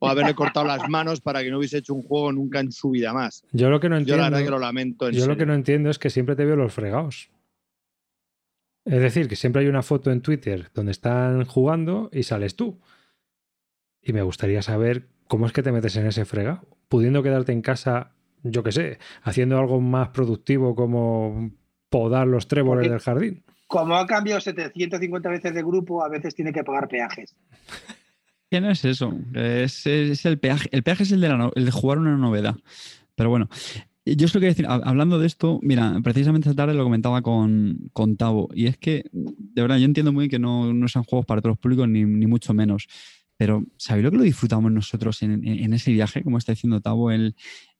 O 0.00 0.08
haberle 0.08 0.34
cortado 0.34 0.64
las 0.66 0.88
manos 0.88 1.20
para 1.20 1.42
que 1.42 1.50
no 1.50 1.58
hubiese 1.58 1.78
hecho 1.78 1.92
un 1.94 2.02
juego 2.02 2.30
nunca 2.32 2.60
en 2.60 2.70
su 2.70 2.90
vida 2.90 3.12
más. 3.12 3.42
Yo 3.52 3.68
lo 3.70 3.80
que 3.80 3.88
no 3.88 3.96
Yo 3.96 4.00
entiendo. 4.00 4.22
la 4.22 4.30
verdad 4.30 4.44
que 4.44 4.50
lo 4.50 4.58
lamento. 4.60 5.08
En 5.08 5.14
Yo 5.14 5.26
lo 5.26 5.36
que 5.36 5.46
no 5.46 5.54
entiendo 5.54 5.90
es 5.90 5.98
que 5.98 6.10
siempre 6.10 6.36
te 6.36 6.44
veo 6.44 6.54
los 6.54 6.72
fregados. 6.72 7.30
Es 8.88 9.00
decir, 9.00 9.28
que 9.28 9.36
siempre 9.36 9.62
hay 9.62 9.68
una 9.68 9.82
foto 9.82 10.10
en 10.10 10.22
Twitter 10.22 10.70
donde 10.74 10.92
están 10.92 11.44
jugando 11.44 12.08
y 12.12 12.22
sales 12.22 12.56
tú. 12.56 12.80
Y 14.02 14.12
me 14.12 14.22
gustaría 14.22 14.62
saber 14.62 15.08
cómo 15.26 15.46
es 15.46 15.52
que 15.52 15.62
te 15.62 15.72
metes 15.72 15.94
en 15.96 16.06
ese 16.06 16.24
fregado, 16.24 16.66
pudiendo 16.88 17.22
quedarte 17.22 17.52
en 17.52 17.60
casa, 17.60 18.12
yo 18.42 18.62
qué 18.62 18.72
sé, 18.72 18.98
haciendo 19.22 19.58
algo 19.58 19.80
más 19.80 20.08
productivo 20.08 20.74
como 20.74 21.50
podar 21.90 22.26
los 22.26 22.48
tréboles 22.48 22.84
Porque- 22.86 22.90
del 22.90 23.00
jardín. 23.00 23.44
Como 23.66 23.96
ha 23.96 24.06
cambiado 24.06 24.40
750 24.40 25.28
veces 25.28 25.52
de 25.54 25.62
grupo, 25.62 26.02
a 26.02 26.08
veces 26.08 26.34
tiene 26.34 26.54
que 26.54 26.64
pagar 26.64 26.88
peajes. 26.88 27.36
¿Qué 28.50 28.62
no 28.62 28.70
es 28.70 28.82
eso? 28.86 29.12
Es, 29.34 29.86
es 29.86 30.24
el 30.24 30.38
peaje. 30.38 30.70
El 30.72 30.82
peaje 30.82 31.02
es 31.02 31.12
el 31.12 31.20
de, 31.20 31.28
la 31.28 31.36
no- 31.36 31.52
el 31.54 31.66
de 31.66 31.70
jugar 31.70 31.98
una 31.98 32.16
novedad. 32.16 32.56
Pero 33.14 33.28
bueno, 33.28 33.50
yo 34.16 34.26
os 34.26 34.34
lo 34.34 34.40
quería 34.40 34.50
decir, 34.50 34.66
hab- 34.66 34.82
hablando 34.84 35.18
de 35.18 35.26
esto, 35.26 35.58
mira, 35.62 35.98
precisamente 36.02 36.48
esta 36.48 36.62
tarde 36.62 36.74
lo 36.74 36.84
comentaba 36.84 37.22
con, 37.22 37.90
con 37.92 38.16
Tavo, 38.16 38.48
y 38.54 38.66
es 38.66 38.76
que, 38.76 39.04
de 39.12 39.62
verdad, 39.62 39.78
yo 39.78 39.84
entiendo 39.84 40.12
muy 40.12 40.28
que 40.28 40.38
no, 40.38 40.72
no 40.72 40.88
sean 40.88 41.04
juegos 41.04 41.26
para 41.26 41.40
todos 41.40 41.52
los 41.52 41.58
públicos, 41.58 41.88
ni, 41.88 42.04
ni 42.04 42.26
mucho 42.26 42.54
menos. 42.54 42.86
Pero, 43.36 43.64
¿sabéis 43.76 44.04
lo 44.04 44.10
que 44.10 44.16
lo 44.16 44.22
disfrutamos 44.24 44.72
nosotros 44.72 45.22
en, 45.22 45.46
en- 45.46 45.72
ese 45.72 45.92
viaje? 45.92 46.22
Como 46.22 46.38
está 46.38 46.52
diciendo 46.52 46.80
Tavo, 46.80 47.10
el, 47.10 47.34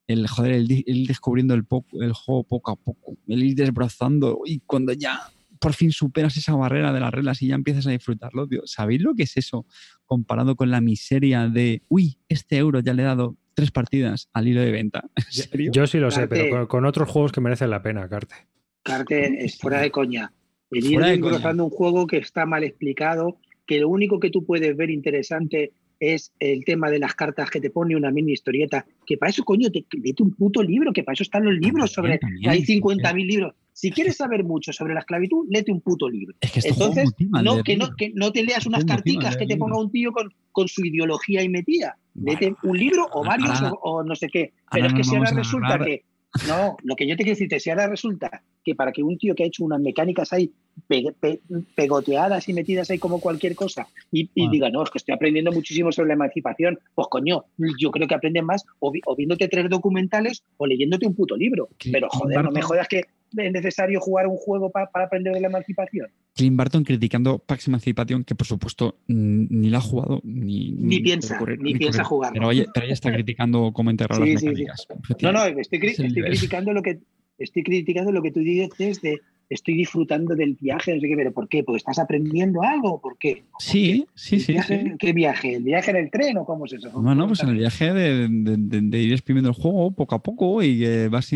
el 0.06 0.26
joder, 0.28 0.52
el, 0.52 0.84
el 0.86 1.06
descubriendo 1.06 1.54
el, 1.54 1.64
poco, 1.64 2.00
el 2.02 2.12
juego 2.12 2.44
poco 2.44 2.70
a 2.70 2.76
poco, 2.76 3.16
el 3.26 3.42
ir 3.42 3.54
desbrozando, 3.56 4.40
y 4.44 4.60
cuando 4.60 4.92
ya 4.92 5.20
por 5.60 5.72
fin 5.74 5.90
superas 5.90 6.36
esa 6.36 6.54
barrera 6.54 6.92
de 6.92 7.00
las 7.00 7.12
reglas 7.12 7.42
y 7.42 7.48
ya 7.48 7.56
empiezas 7.56 7.84
a 7.88 7.90
disfrutarlo, 7.90 8.46
tío. 8.46 8.62
¿Sabéis 8.66 9.02
lo 9.02 9.14
que 9.16 9.24
es 9.24 9.36
eso 9.36 9.66
comparado 10.06 10.54
con 10.54 10.70
la 10.70 10.80
miseria 10.80 11.48
de, 11.48 11.82
uy, 11.88 12.16
este 12.28 12.58
euro 12.58 12.78
ya 12.78 12.94
le 12.94 13.02
he 13.02 13.06
dado 13.06 13.36
tres 13.58 13.72
partidas 13.72 14.28
al 14.32 14.46
hilo 14.46 14.60
de 14.60 14.70
venta? 14.70 15.02
¿En 15.16 15.24
serio? 15.30 15.72
Yo 15.74 15.88
sí 15.88 15.98
lo 15.98 16.12
sé, 16.12 16.28
pero 16.28 16.48
con, 16.48 16.66
con 16.66 16.84
otros 16.86 17.08
juegos 17.08 17.32
que 17.32 17.40
merecen 17.40 17.70
la 17.70 17.82
pena, 17.82 18.08
Carte. 18.08 18.36
Carte 18.84 19.44
es 19.44 19.58
fuera 19.58 19.80
de 19.80 19.90
coña. 19.90 20.32
El 20.70 20.84
ir 20.84 20.92
Fuera 20.92 21.08
de 21.08 21.18
coña. 21.18 21.32
engrosando 21.32 21.64
un 21.64 21.70
juego 21.70 22.06
que 22.06 22.18
está 22.18 22.46
mal 22.46 22.62
explicado, 22.62 23.40
que 23.66 23.80
lo 23.80 23.88
único 23.88 24.20
que 24.20 24.30
tú 24.30 24.46
puedes 24.46 24.76
ver 24.76 24.90
interesante 24.90 25.72
es 25.98 26.32
el 26.38 26.64
tema 26.64 26.88
de 26.88 27.00
las 27.00 27.16
cartas 27.16 27.50
que 27.50 27.60
te 27.60 27.70
pone 27.70 27.96
una 27.96 28.12
mini 28.12 28.32
historieta, 28.32 28.86
que 29.04 29.16
para 29.16 29.30
eso, 29.30 29.42
coño, 29.42 29.70
te 29.70 29.84
vete 29.98 30.22
un 30.22 30.32
puto 30.36 30.62
libro, 30.62 30.92
que 30.92 31.02
para 31.02 31.14
eso 31.14 31.24
están 31.24 31.44
los 31.44 31.54
libros 31.54 31.90
sobre... 31.90 32.18
También, 32.18 32.50
Hay 32.50 32.60
también. 32.60 32.82
50.000 33.00 33.26
libros. 33.26 33.54
Si 33.72 33.90
quieres 33.90 34.16
saber 34.16 34.44
mucho 34.44 34.72
sobre 34.72 34.94
la 34.94 35.00
esclavitud, 35.00 35.46
léete 35.50 35.72
un 35.72 35.80
puto 35.80 36.08
libro. 36.08 36.34
Es 36.40 36.52
que 36.52 36.60
juego 36.60 36.92
Entonces, 36.92 37.14
no, 37.42 37.62
que, 37.62 37.76
no, 37.76 37.94
que 37.96 38.12
no 38.14 38.30
te 38.32 38.42
leas 38.44 38.66
unas 38.66 38.84
carticas 38.84 39.36
que 39.36 39.46
te 39.46 39.56
ponga 39.56 39.78
un 39.78 39.90
tío 39.90 40.12
con, 40.12 40.32
con 40.52 40.68
su 40.68 40.84
ideología 40.84 41.42
y 41.42 41.48
metida. 41.48 41.96
Bueno. 42.20 42.56
un 42.62 42.78
libro 42.78 43.06
o 43.12 43.24
varios 43.24 43.50
ahora- 43.62 43.72
o, 43.82 43.90
o 43.98 44.04
no 44.04 44.14
sé 44.16 44.28
qué. 44.28 44.52
Pero 44.70 44.86
es 44.86 44.94
que 44.94 45.04
si 45.04 45.16
ahora 45.16 45.30
resulta 45.30 45.78
que. 45.84 46.04
No, 46.46 46.76
lo 46.84 46.94
que 46.94 47.06
yo 47.06 47.16
te 47.16 47.22
quiero 47.22 47.36
decirte, 47.36 47.58
si 47.58 47.70
ahora 47.70 47.86
resulta 47.88 48.42
que 48.62 48.74
para 48.74 48.92
que 48.92 49.02
un 49.02 49.16
tío 49.16 49.34
que 49.34 49.44
ha 49.44 49.46
hecho 49.46 49.64
unas 49.64 49.80
mecánicas 49.80 50.30
ahí 50.34 50.52
pe- 50.86 51.14
pe- 51.18 51.40
pegoteadas 51.74 52.46
y 52.50 52.52
metidas 52.52 52.90
ahí 52.90 52.98
como 52.98 53.18
cualquier 53.18 53.54
cosa 53.54 53.86
y, 54.12 54.28
y 54.34 54.46
Ah. 54.46 54.50
diga, 54.50 54.70
no, 54.70 54.82
es 54.82 54.90
que 54.90 54.98
estoy 54.98 55.14
aprendiendo 55.14 55.52
muchísimo 55.52 55.90
sobre 55.90 56.08
la 56.08 56.14
emancipación, 56.14 56.78
pues 56.94 57.08
coño, 57.10 57.44
yo 57.80 57.90
creo 57.90 58.06
que 58.06 58.14
aprendes 58.14 58.42
más 58.44 58.64
o, 58.78 58.90
vi- 58.92 59.00
o 59.06 59.16
viéndote 59.16 59.48
tres 59.48 59.70
documentales 59.70 60.42
o 60.58 60.66
leyéndote 60.66 61.06
un 61.06 61.14
puto 61.14 61.34
libro. 61.34 61.70
Pero 61.90 62.08
joder, 62.10 62.44
no 62.44 62.50
me 62.50 62.60
jodas 62.60 62.88
que 62.88 63.04
es 63.36 63.52
necesario 63.52 64.00
jugar 64.00 64.26
un 64.26 64.36
juego 64.36 64.70
pa- 64.70 64.90
para 64.90 65.06
aprender 65.06 65.32
de 65.34 65.40
la 65.40 65.48
emancipación. 65.48 66.08
Clint 66.34 66.56
Barton 66.56 66.84
criticando 66.84 67.38
Pax 67.38 67.68
Emancipation, 67.68 68.24
que 68.24 68.34
por 68.34 68.46
supuesto 68.46 68.96
ni 69.08 69.70
la 69.70 69.78
ha 69.78 69.80
jugado 69.80 70.20
ni, 70.24 70.70
Ni 70.72 71.00
piensa, 71.00 71.38
ocurrir- 71.38 71.58
ni 71.60 71.74
piensa 71.74 72.04
jugarlo. 72.04 72.34
Pero, 72.34 72.48
oye, 72.48 72.66
pero 72.72 72.86
ella 72.86 72.94
está 72.94 73.12
criticando 73.12 73.72
cómo 73.72 73.90
integrar 73.90 74.16
Sí, 74.22 74.32
las 74.32 74.40
sí, 74.40 74.46
sí. 74.46 74.46
mecánicas. 74.46 74.86
No, 75.22 75.32
no, 75.32 75.44
estoy, 75.44 75.78
cri- 75.80 75.90
Es 75.90 75.98
el 75.98 76.06
estoy 76.06 76.22
nivel. 76.22 76.30
criticando 76.32 76.72
lo 76.72 76.82
que 76.82 76.98
estoy 77.38 77.62
criticando 77.62 78.12
lo 78.12 78.22
que 78.22 78.30
tú 78.32 78.40
dices 78.40 79.00
de 79.02 79.20
estoy 79.50 79.74
disfrutando 79.74 80.34
del 80.34 80.54
viaje, 80.60 80.94
no 80.94 81.00
sé 81.00 81.08
qué, 81.08 81.16
pero 81.16 81.32
¿por 81.32 81.48
qué? 81.48 81.62
¿Porque 81.64 81.78
estás 81.78 81.98
aprendiendo 81.98 82.62
algo? 82.62 83.00
¿Por 83.00 83.16
qué? 83.18 83.44
Sí, 83.58 84.06
sí, 84.14 84.36
¿El 84.36 84.40
sí. 84.42 84.52
viaje- 84.52 84.82
sí. 84.84 84.92
¿Qué 84.98 85.12
viaje? 85.12 85.54
¿El 85.54 85.62
viaje 85.62 85.90
en 85.90 85.96
el 85.96 86.10
tren 86.10 86.36
o 86.38 86.44
cómo 86.44 86.66
es 86.66 86.74
eso? 86.74 86.90
Bueno, 87.00 87.26
pues 87.26 87.42
en 87.42 87.48
el 87.50 87.56
viaje 87.56 87.92
de, 87.92 88.28
de- 88.28 88.56
de- 88.58 88.80
de 88.82 88.98
ir 89.02 89.12
exprimiendo 89.12 89.48
el 89.50 89.54
juego 89.56 89.90
poco 89.92 90.14
a 90.14 90.22
poco 90.22 90.62
y 90.62 90.78
que 90.80 91.08
vas 91.08 91.32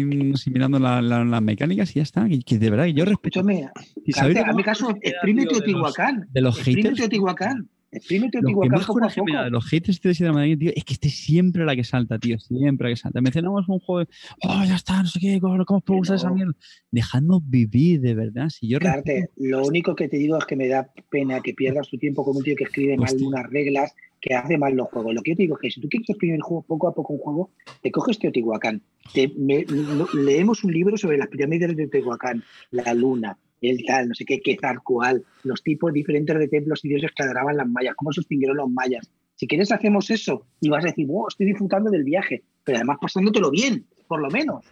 la- 0.78 1.01
la- 1.02 1.24
las 1.24 1.43
mecánicas 1.43 1.90
y 1.93 2.01
ya 2.01 2.02
está. 2.02 2.26
Y 2.28 2.43
que 2.43 2.59
de 2.59 2.70
verdad, 2.70 2.86
yo 2.86 3.05
respeto. 3.05 3.40
Escúchame, 3.40 3.68
¿Y 4.05 4.12
Carte, 4.12 4.34
más 4.44 4.62
caso, 4.64 4.90
exprime 5.01 5.43
tío, 5.43 5.51
de 5.51 5.55
los- 5.55 5.64
Teotihuacán. 5.64 6.28
de 6.32 6.40
los? 6.40 6.56
Teotihuacán. 6.97 7.68
Exprime 7.94 8.31
Lo 8.32 8.60
que 8.62 8.69
más 8.70 8.86
coraje 8.86 9.20
me 9.23 9.35
da 9.35 9.51
los 9.51 9.66
haters 9.66 10.01
de 10.01 10.14
Sidra 10.14 10.32
Madrid, 10.32 10.59
tío, 10.59 10.73
es 10.74 10.82
que 10.85 10.94
esté 10.94 11.10
siempre 11.10 11.64
la 11.66 11.77
que 11.77 11.85
salta, 11.85 12.19
tío. 12.19 12.39
Siempre 12.39 12.89
la 12.89 12.94
que 12.94 12.97
salta. 13.01 13.20
Mencionamos 13.20 13.69
un 13.69 13.78
juego 13.81 14.01
de, 14.01 14.09
oh, 14.44 14.64
ya 14.66 14.77
está, 14.77 15.02
no 15.02 15.09
sé 15.09 15.20
qué, 15.20 15.39
¿cómo, 15.40 15.62
cómo 15.66 15.78
os 15.78 15.85
puede 15.85 15.98
gustar 15.98 16.16
esa 16.16 16.31
mierda? 16.31 16.55
Dejadnos 16.90 17.43
vivir, 17.48 18.01
de 18.01 18.14
verdad. 18.14 18.48
Si 18.48 18.66
yo 18.66 18.78
Carte, 18.81 19.28
lo 19.36 19.62
único 19.66 19.94
que 19.94 20.09
te 20.09 20.16
digo 20.16 20.39
es 20.39 20.47
que 20.47 20.56
me 20.56 20.69
da 20.69 20.90
pena 21.10 21.40
que 21.40 21.52
pierdas 21.52 21.89
tu 21.89 21.98
tiempo 21.98 22.24
con 22.24 22.35
un 22.36 22.43
tío 22.43 22.56
que 22.56 22.64
escribe 22.64 22.97
mal 22.97 23.14
unas 23.20 23.51
reglas, 23.51 23.94
que 24.23 24.35
hace 24.35 24.56
mal 24.56 24.74
los 24.74 24.89
juegos. 24.89 25.12
Lo 25.14 25.20
que 25.20 25.32
yo 25.32 25.36
te 25.36 25.43
digo 25.43 25.56
es 25.56 25.60
que 25.60 25.70
si 25.70 25.81
tú 25.82 25.89
quieres 25.90 26.09
escribir 26.09 26.36
el 26.36 26.43
juego 26.43 26.62
poco 26.62 26.89
a 26.89 26.94
poco 26.94 27.12
un 27.12 27.19
juego, 27.19 27.51
te 27.82 27.90
coges 27.90 28.19
Teotihuacán, 28.19 28.81
te, 29.12 29.28
me- 29.36 29.64
no- 29.66 30.06
leemos 30.14 30.64
un 30.64 30.73
libro 30.73 30.97
sobre 30.97 31.19
las 31.19 31.28
pirámides 31.28 31.69
de 31.77 31.86
Teotihuacán, 31.89 32.43
la 32.70 32.94
luna, 32.94 33.36
el 33.70 33.84
tal, 33.86 34.09
no 34.09 34.14
sé 34.14 34.24
qué, 34.24 34.40
Quetzalcoatl, 34.40 35.20
los 35.44 35.62
tipos 35.62 35.93
diferentes 35.93 36.39
de 36.39 36.48
templos 36.48 36.84
y 36.84 36.89
dioses 36.89 37.10
que 37.16 37.22
adoraban 37.22 37.56
las 37.56 37.68
mayas, 37.68 37.94
cómo 37.97 38.12
se 38.12 38.20
extinguieron 38.20 38.56
los 38.56 38.70
mayas. 38.70 39.10
Si 39.36 39.47
quieres 39.47 39.72
hacemos 39.72 40.10
eso 40.10 40.47
y 40.60 40.68
vas 40.68 40.84
a 40.84 40.89
decir, 40.89 41.06
wow, 41.06 41.26
estoy 41.28 41.47
disfrutando 41.47 41.90
del 41.90 42.05
viaje, 42.05 42.43
pero 42.64 42.76
además 42.78 42.98
pasándotelo 43.01 43.51
bien, 43.51 43.86
por 44.06 44.20
lo 44.20 44.30
menos. 44.30 44.64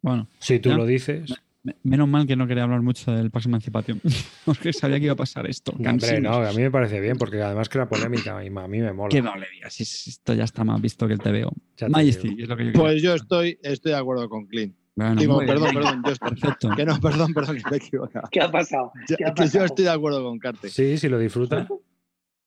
Bueno, 0.00 0.28
Si 0.38 0.58
tú 0.60 0.70
lo 0.70 0.86
dices. 0.86 1.34
me- 1.64 1.74
menos 1.82 2.08
mal 2.08 2.26
que 2.26 2.36
no 2.36 2.46
quería 2.46 2.62
hablar 2.62 2.80
mucho 2.82 3.10
del 3.12 3.30
Pax 3.30 3.46
Emancipación. 3.46 4.00
Porque 4.44 4.72
sabía 4.72 4.98
que 4.98 5.04
iba 5.06 5.12
a 5.14 5.16
pasar 5.16 5.46
esto. 5.50 5.72
No, 5.78 5.90
hombre, 5.90 6.20
no, 6.20 6.34
a 6.36 6.52
mí 6.52 6.62
me 6.62 6.70
parece 6.70 7.00
bien, 7.00 7.16
porque 7.18 7.42
además 7.42 7.68
crea 7.68 7.88
polémica 7.88 8.42
y 8.42 8.46
a 8.46 8.50
mí 8.68 8.78
me 8.80 8.92
mola. 8.92 9.10
Que 9.10 9.20
no 9.20 9.36
le 9.36 9.46
digas, 9.52 9.78
esto 9.80 10.32
ya 10.34 10.44
está 10.44 10.64
más 10.64 10.80
visto 10.80 11.06
que 11.06 11.14
el 11.14 11.18
TVO. 11.18 11.52
Majesty, 11.90 12.36
es 12.42 12.48
lo 12.48 12.56
que 12.56 12.66
yo. 12.66 12.72
Pues 12.72 13.02
yo 13.02 13.14
estoy, 13.14 13.58
estoy 13.62 13.92
de 13.92 13.98
acuerdo 13.98 14.28
con 14.28 14.46
Clint. 14.46 14.74
Bueno, 14.98 15.14
Digo, 15.20 15.38
perdón, 15.38 15.74
perdón, 15.74 16.02
yo 16.04 16.12
estoy- 16.12 16.30
Perfecto. 16.30 16.70
que 16.74 16.84
no, 16.84 17.00
perdón, 17.00 17.32
perdón, 17.32 17.56
que 17.56 17.70
me 17.70 17.76
he 17.76 17.78
equivocado. 17.78 18.28
¿Qué 18.32 18.40
ha 18.40 18.50
pasado? 18.50 18.90
Ya- 19.08 19.16
¿Qué 19.16 19.24
ha 19.24 19.32
que 19.34 19.42
yo 19.42 19.46
pasado? 19.46 19.64
estoy 19.66 19.84
de 19.84 19.90
acuerdo 19.92 20.24
con 20.24 20.38
Carte. 20.40 20.68
Sí, 20.70 20.98
si 20.98 21.08
lo 21.08 21.18
disfruta. 21.18 21.66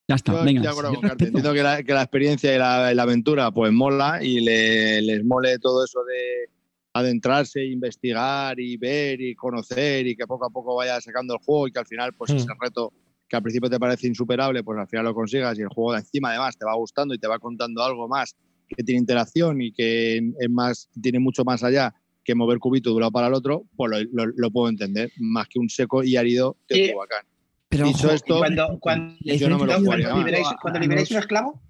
Ya 0.09 0.15
está, 0.15 0.33
Yo 0.33 0.43
venga. 0.43 0.59
estoy 0.59 0.63
de 0.63 0.69
acuerdo 0.69 0.93
con 0.93 1.01
Carte. 1.09 1.25
Entiendo 1.27 1.53
que 1.53 1.63
la, 1.63 1.83
que 1.83 1.93
la 1.93 2.01
experiencia 2.01 2.53
y 2.53 2.57
la, 2.59 2.91
y 2.91 2.95
la 2.95 3.03
aventura 3.03 3.49
pues 3.51 3.71
mola 3.71 4.19
y 4.21 4.41
le- 4.41 5.01
les 5.01 5.23
mole 5.23 5.57
todo 5.59 5.85
eso 5.85 6.03
de 6.03 6.49
adentrarse, 6.93 7.63
investigar 7.63 8.59
y 8.59 8.75
ver 8.75 9.21
y 9.21 9.33
conocer 9.35 10.05
y 10.07 10.15
que 10.17 10.27
poco 10.27 10.45
a 10.45 10.49
poco 10.49 10.75
vaya 10.75 10.99
sacando 10.99 11.35
el 11.35 11.39
juego 11.39 11.67
y 11.67 11.71
que 11.71 11.79
al 11.79 11.85
final 11.85 12.13
pues 12.13 12.33
Mm. 12.33 12.37
ese 12.37 12.47
reto 12.59 12.91
que 13.29 13.37
al 13.37 13.41
principio 13.43 13.69
te 13.69 13.79
parece 13.79 14.07
insuperable, 14.07 14.61
pues 14.63 14.77
al 14.77 14.87
final 14.89 15.05
lo 15.05 15.13
consigas 15.13 15.57
y 15.57 15.61
el 15.61 15.69
juego 15.69 15.93
de 15.93 15.99
encima 15.99 16.31
además 16.31 16.57
te 16.57 16.65
va 16.65 16.75
gustando 16.75 17.13
y 17.13 17.17
te 17.17 17.27
va 17.29 17.39
contando 17.39 17.81
algo 17.81 18.09
más 18.09 18.35
que 18.67 18.83
tiene 18.83 18.99
interacción 18.99 19.61
y 19.61 19.71
que 19.71 20.17
es 20.17 20.49
más, 20.49 20.89
tiene 21.01 21.19
mucho 21.19 21.45
más 21.45 21.63
allá 21.63 21.93
que 22.23 22.35
mover 22.35 22.59
cubito 22.59 22.89
de 22.89 22.95
un 22.95 23.01
lado 23.01 23.11
para 23.11 23.27
el 23.27 23.33
otro, 23.33 23.63
pues 23.75 23.91
lo, 23.91 24.25
lo- 24.25 24.33
lo 24.35 24.51
puedo 24.51 24.69
entender, 24.69 25.11
más 25.17 25.47
que 25.47 25.59
un 25.59 25.69
seco 25.69 26.03
y 26.03 26.15
árido 26.17 26.57
Sí. 26.67 26.75
Teotihuacán. 26.75 27.25
Pero 27.69 27.85
Dicho 27.85 28.07
ojo, 28.07 28.15
esto, 28.15 28.37
Cuando, 28.39 28.79
cuando, 28.79 29.15
yo 29.21 29.49
no 29.49 29.57
me 29.57 29.65
lo 29.65 29.71
cuando 29.71 29.85
jugaría 29.85 30.13
liberáis, 30.15 30.47
cuando 30.61 30.77
A 30.77 30.81
liberáis 30.81 31.11
un 31.11 31.17
esclavo, 31.17 31.61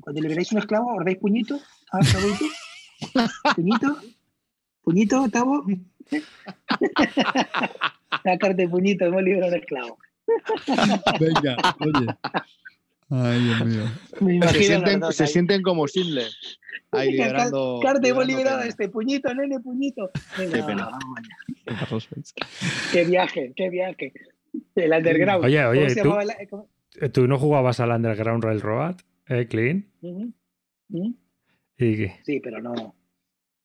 cuando 0.00 0.20
liberáis 0.22 0.52
un 0.52 0.58
esclavo, 0.58 0.94
¿os 0.96 1.04
dais 1.04 1.18
puñito? 1.18 1.58
¿Ah, 1.92 2.00
Taboito? 2.00 2.44
¿Puñito? 3.56 3.96
¿Puñito, 4.82 5.28
Tabo? 5.30 5.64
Sacarte 8.22 8.68
puñito, 8.68 9.04
hemos 9.06 9.22
liberado 9.22 9.52
un 9.52 9.58
esclavo. 9.60 9.98
Venga, 11.20 11.56
oye. 11.80 12.06
Ay, 13.08 13.42
Dios 13.44 13.64
mío. 13.66 13.84
Me 14.20 14.48
Se 14.48 14.62
sienten, 14.64 15.00
los 15.00 15.08
dos 15.08 15.16
se 15.16 15.22
ahí. 15.24 15.28
sienten 15.28 15.62
como 15.62 15.86
Sidle. 15.86 16.24
Ahí 16.90 17.16
hemos 18.10 18.26
liberado 18.26 18.56
a 18.56 18.60
pena. 18.60 18.68
este 18.68 18.88
puñito, 18.88 19.32
nene, 19.34 19.60
puñito. 19.60 20.10
Venga, 20.38 20.56
Qué 20.56 20.62
pena. 20.62 20.90
vamos. 20.90 22.08
Qué 22.92 23.04
viaje, 23.04 23.52
qué 23.56 23.70
viaje. 23.70 24.12
El 24.74 24.92
underground. 24.92 25.44
Oye, 25.44 25.64
oye, 25.66 25.80
¿Cómo 25.80 25.90
se 25.94 26.02
tú- 26.02 26.26
la- 26.26 26.36
cómo- 26.50 26.68
¿Tú 27.12 27.26
no 27.28 27.38
jugabas 27.38 27.78
al 27.80 27.90
Underground 27.90 28.42
Railroad, 28.42 28.96
eh, 29.28 29.46
Clean? 29.48 29.86
Sí, 31.78 32.40
pero 32.42 32.60
no. 32.62 32.94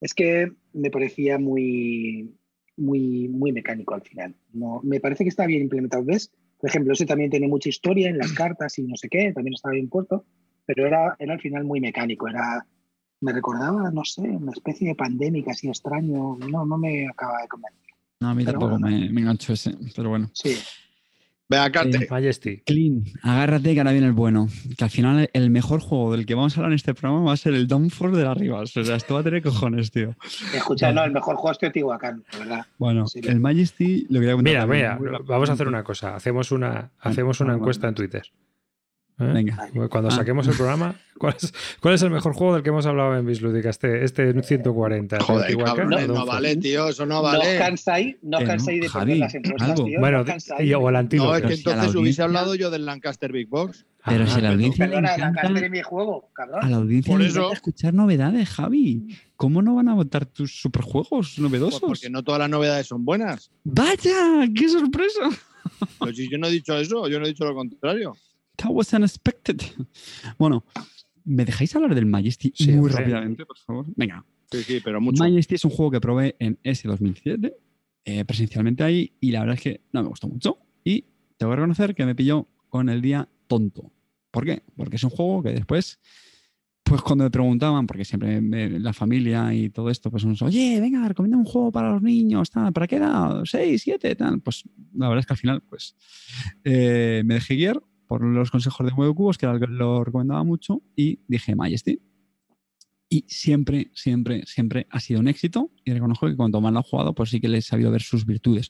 Es 0.02 0.14
que 0.14 0.52
me 0.74 0.90
parecía 0.92 1.38
muy, 1.38 2.36
muy, 2.78 3.28
muy 3.30 3.52
mecánico 3.54 3.94
al 3.94 4.02
final. 4.02 4.36
No, 4.54 4.82
me 4.84 5.00
parece 5.00 5.24
que 5.24 5.30
está 5.30 5.46
bien 5.46 5.62
implementado. 5.62 6.04
¿Ves? 6.04 6.32
Por 6.62 6.70
ejemplo, 6.70 6.94
ese 6.94 7.08
también 7.08 7.32
tiene 7.32 7.48
mucha 7.48 7.70
historia 7.70 8.10
en 8.10 8.20
las 8.20 8.32
cartas 8.34 8.78
y 8.78 8.84
no 8.84 8.96
sé 8.96 9.10
qué, 9.10 9.34
también 9.34 9.56
estaba 9.56 9.74
bien 9.74 9.90
puesto, 9.90 10.26
pero 10.66 10.86
era, 10.86 11.16
era 11.18 11.34
al 11.34 11.42
final 11.42 11.64
muy 11.64 11.82
mecánico. 11.82 12.28
Era, 12.28 12.66
me 13.20 13.34
recordaba, 13.34 13.90
no 13.90 14.06
sé, 14.06 14.22
una 14.22 14.52
especie 14.52 14.90
de 14.90 14.96
pandémica 14.96 15.52
así 15.52 15.68
extraño. 15.68 16.38
No, 16.38 16.66
no 16.66 16.78
me 16.78 17.08
acaba 17.08 17.42
de 17.42 17.48
convencer. 17.48 17.82
No, 18.20 18.30
a 18.30 18.36
mí 18.36 18.46
Pero 18.46 18.60
tampoco 18.60 18.80
bueno. 18.80 18.96
me, 18.96 19.10
me 19.10 19.22
enganchó 19.22 19.54
ese, 19.54 19.76
pero 19.96 20.10
bueno. 20.10 20.30
Sí, 20.34 20.56
Venga, 21.52 21.72
Carte. 21.72 22.08
Majesty. 22.10 22.58
Clean, 22.66 23.04
agárrate 23.24 23.74
que 23.74 23.80
ahora 23.82 23.92
viene 23.92 24.08
el 24.08 24.14
bueno. 24.14 24.48
Que 24.78 24.84
al 24.86 24.90
final 24.90 25.30
el 25.34 25.50
mejor 25.50 25.82
juego 25.82 26.14
del 26.14 26.26
que 26.26 26.34
vamos 26.34 26.56
a 26.56 26.62
hablar 26.62 26.72
en 26.72 26.76
este 26.78 26.94
programa 26.94 27.26
va 27.26 27.34
a 27.34 27.38
ser 27.38 27.54
el 27.54 27.68
Downfall 27.68 28.14
de 28.16 28.24
las 28.24 28.38
Rivas. 28.38 28.76
O 28.78 28.84
sea, 28.86 28.96
esto 28.96 29.16
va 29.16 29.20
a 29.20 29.24
tener 29.24 29.44
cojones, 29.44 29.92
tío. 29.92 30.16
escucha, 30.56 30.92
no, 30.94 31.04
el 31.04 31.12
mejor 31.12 31.36
juego 31.36 31.52
es 31.52 31.58
Teotihuacán, 31.60 32.24
verdad. 32.40 32.66
Bueno, 32.78 33.06
Sí. 33.08 33.20
el 33.24 33.40
Majesty 33.40 34.06
lo 34.10 34.20
quería 34.20 34.36
contar. 34.36 34.68
Mira, 34.68 34.98
mira, 35.00 35.20
vamos 35.26 35.50
a 35.50 35.54
hacer 35.54 35.68
una 35.68 35.84
cosa. 35.84 36.16
Hacemos 36.16 36.52
una, 36.52 36.92
hacemos 37.00 37.40
una 37.42 37.50
vale, 37.52 37.60
encuesta 37.60 37.88
en 37.90 37.96
Twitter. 37.96 38.24
¿Eh? 39.22 39.34
Venga. 39.34 39.70
Cuando 39.90 40.10
Ah. 40.10 40.12
saquemos 40.16 40.48
el 40.48 40.56
programa, 40.56 40.96
¿cuál 41.18 41.36
es, 41.42 41.54
cuál 41.80 41.94
es 41.96 42.02
el 42.02 42.10
mejor 42.12 42.34
juego 42.34 42.54
del 42.56 42.64
que 42.64 42.70
hemos 42.70 42.86
hablado 42.86 43.16
en 43.18 43.26
Bislúdica? 43.26 43.70
Este, 43.70 44.04
este 44.04 44.34
140. 44.42 45.20
Joder, 45.22 45.58
cabrón, 45.58 45.90
no, 45.90 45.98
Dawnfall? 45.98 46.28
vale, 46.28 46.56
tío, 46.58 46.88
eso 46.90 47.06
no 47.06 47.16
No 47.16 47.22
os 47.22 47.32
vale. 47.34 47.58
cansáis, 47.58 48.16
no 48.22 48.38
os 48.38 48.44
no, 48.44 48.50
cansáis 48.50 48.82
de 48.82 48.90
poner 48.90 49.18
las 49.18 49.36
encuestas, 49.36 49.70
algo. 49.70 49.86
tío. 49.86 50.00
Bueno, 50.00 50.24
no 50.24 50.34
o 50.80 50.88
el 50.90 50.94
No, 50.94 51.00
antídoto. 51.00 51.36
es 51.36 51.42
que 51.44 51.54
entonces 51.54 51.96
hubiese 51.96 52.22
hablado 52.24 52.56
yo 52.56 52.70
del 52.72 52.86
Lancaster 52.86 53.32
Big 53.32 53.48
Box. 53.48 53.86
Pero 54.04 54.24
Ah, 54.24 54.28
si 54.28 54.40
a 54.40 54.42
la 54.42 54.50
audiencia 54.54 54.86
le 54.88 54.96
Perdona, 54.96 55.14
encanta, 55.14 55.60
es 55.66 55.70
mi 55.70 55.82
juego, 55.84 56.32
cabrón. 56.34 56.64
a 56.64 56.70
la 56.70 56.78
audiencia 56.78 57.12
Por 57.14 57.22
le 57.22 57.28
eso- 57.28 57.38
encanta 57.42 57.54
escuchar 57.56 57.94
novedades, 57.94 58.50
Javi. 58.50 59.16
¿Cómo 59.36 59.62
no 59.62 59.76
van 59.76 59.90
a 59.90 59.94
votar 59.94 60.26
tus 60.26 60.60
superjuegos 60.60 61.08
Pues 61.36 61.40
novedosos? 61.40 61.82
porque 61.82 62.10
no 62.10 62.24
todas 62.24 62.40
las 62.40 62.50
novedades 62.50 62.88
son 62.88 63.06
buenas. 63.06 63.52
¡Vaya! 63.64 64.48
¡Qué 64.56 64.70
sorpresa! 64.70 65.20
Pero 66.00 66.14
si 66.16 66.28
yo 66.32 66.40
no 66.40 66.48
he 66.48 66.52
dicho 66.52 66.76
eso, 66.78 67.08
yo 67.08 67.20
no 67.20 67.26
he 67.26 67.30
dicho 67.30 67.46
lo 67.46 67.54
contrario. 67.54 68.16
That 68.62 68.70
was 68.72 68.94
unexpected. 68.94 69.62
Bueno, 70.38 70.66
¿me 71.24 71.46
dejáis 71.46 71.76
hablar 71.76 71.96
del 71.96 72.06
Majesty 72.06 72.52
Sí, 72.56 72.72
muy 72.72 72.90
rápidamente, 72.90 73.46
por 73.46 73.58
favor? 73.58 73.86
Venga. 73.96 74.26
Sí, 74.52 74.64
sí, 74.64 74.80
pero 74.84 75.00
mucho. 75.00 75.24
Majesty 75.24 75.56
es 75.56 75.66
un 75.66 75.72
juego 75.72 75.92
que 75.92 76.02
probé 76.02 76.36
en 76.40 76.60
S2007, 76.64 77.54
eh, 78.06 78.26
presencialmente 78.26 78.84
ahí, 78.84 79.14
y 79.20 79.32
la 79.32 79.40
verdad 79.42 79.56
es 79.56 79.62
que 79.62 79.82
no 79.94 80.04
me 80.04 80.10
gustó 80.10 80.28
mucho. 80.28 80.58
Y 80.84 81.06
tengo 81.38 81.52
que 81.52 81.56
reconocer 81.56 81.96
que 81.96 82.06
me 82.06 82.16
pilló 82.16 82.48
con 82.70 82.90
el 82.90 83.02
día 83.02 83.28
tonto. 83.48 83.92
¿Por 84.30 84.46
qué? 84.46 84.62
Porque 84.76 84.96
es 84.98 85.04
un 85.04 85.10
juego 85.10 85.42
que 85.44 85.52
después, 85.54 86.00
pues 86.84 87.02
cuando 87.02 87.24
me 87.24 87.32
preguntaban, 87.32 87.88
porque 87.88 88.04
siempre 88.06 88.42
me- 88.42 88.80
la 88.80 88.92
familia 88.94 89.54
y 89.54 89.70
todo 89.70 89.90
esto, 89.90 90.12
pues 90.12 90.26
nos, 90.26 90.42
oye, 90.42 90.80
venga, 90.82 91.08
recomienda 91.08 91.38
un 91.38 91.46
juego 91.46 91.72
para 91.72 91.92
los 91.92 92.02
niños, 92.02 92.50
tal, 92.50 92.74
¿para 92.74 92.88
qué 92.88 92.98
edad? 92.98 93.44
¿Seis, 93.46 93.82
siete, 93.84 94.16
tal? 94.16 94.42
Pues 94.42 94.64
la 94.94 95.08
verdad 95.08 95.20
es 95.22 95.26
que 95.26 95.34
al 95.34 95.38
final, 95.38 95.62
pues 95.62 95.96
eh, 96.64 97.22
me 97.26 97.36
dejé 97.36 97.56
guiar 97.56 97.82
por 98.12 98.26
los 98.26 98.52
consejos 98.52 98.86
de 98.86 98.92
Mueve 98.92 99.16
Cubos, 99.16 99.38
que 99.38 99.48
lo 99.48 100.04
recomendaba 100.04 100.44
mucho, 100.44 100.82
y 100.98 101.22
dije 101.30 101.56
Majesty. 101.56 102.02
Y 103.08 103.24
siempre, 103.30 103.90
siempre, 103.94 104.46
siempre 104.46 104.86
ha 104.90 105.00
sido 105.00 105.22
un 105.22 105.30
éxito. 105.30 105.72
Y 105.86 105.94
reconozco 105.94 106.28
que 106.28 106.36
cuanto 106.36 106.60
más 106.60 106.74
lo 106.74 106.82
he 106.82 106.84
jugado, 106.84 107.16
pues 107.16 107.30
sí 107.30 107.40
que 107.40 107.48
le 107.48 107.60
he 107.60 107.62
sabido 107.62 107.90
ver 107.90 108.02
sus 108.02 108.26
virtudes. 108.26 108.70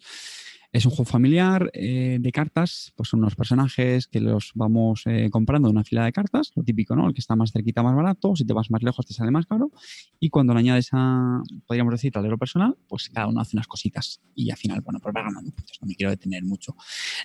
Es 0.71 0.85
un 0.85 0.91
juego 0.91 1.05
familiar 1.05 1.69
eh, 1.73 2.17
de 2.21 2.31
cartas, 2.31 2.93
pues 2.95 3.09
son 3.09 3.19
unos 3.19 3.35
personajes 3.35 4.07
que 4.07 4.21
los 4.21 4.51
vamos 4.55 5.03
eh, 5.05 5.29
comprando 5.29 5.67
en 5.67 5.75
una 5.75 5.83
fila 5.83 6.05
de 6.05 6.13
cartas, 6.13 6.53
lo 6.55 6.63
típico, 6.63 6.95
¿no? 6.95 7.07
El 7.07 7.13
que 7.13 7.19
está 7.19 7.35
más 7.35 7.51
cerquita 7.51 7.83
más 7.83 7.93
barato, 7.93 8.35
si 8.37 8.45
te 8.45 8.53
vas 8.53 8.71
más 8.71 8.81
lejos 8.81 9.05
te 9.05 9.13
sale 9.13 9.31
más 9.31 9.45
caro. 9.45 9.71
Y 10.19 10.29
cuando 10.29 10.53
le 10.53 10.61
añades 10.61 10.89
a, 10.93 11.41
podríamos 11.67 11.91
decir, 11.91 12.13
tablero 12.13 12.37
personal, 12.37 12.77
pues 12.87 13.09
cada 13.09 13.27
uno 13.27 13.41
hace 13.41 13.57
unas 13.57 13.67
cositas. 13.67 14.21
Y 14.33 14.49
al 14.49 14.57
final, 14.57 14.79
bueno, 14.79 14.99
pues 15.01 15.13
va 15.13 15.23
ganando 15.23 15.51
puntos, 15.51 15.77
no 15.81 15.87
me 15.87 15.95
quiero 15.95 16.09
detener 16.09 16.43
mucho. 16.45 16.75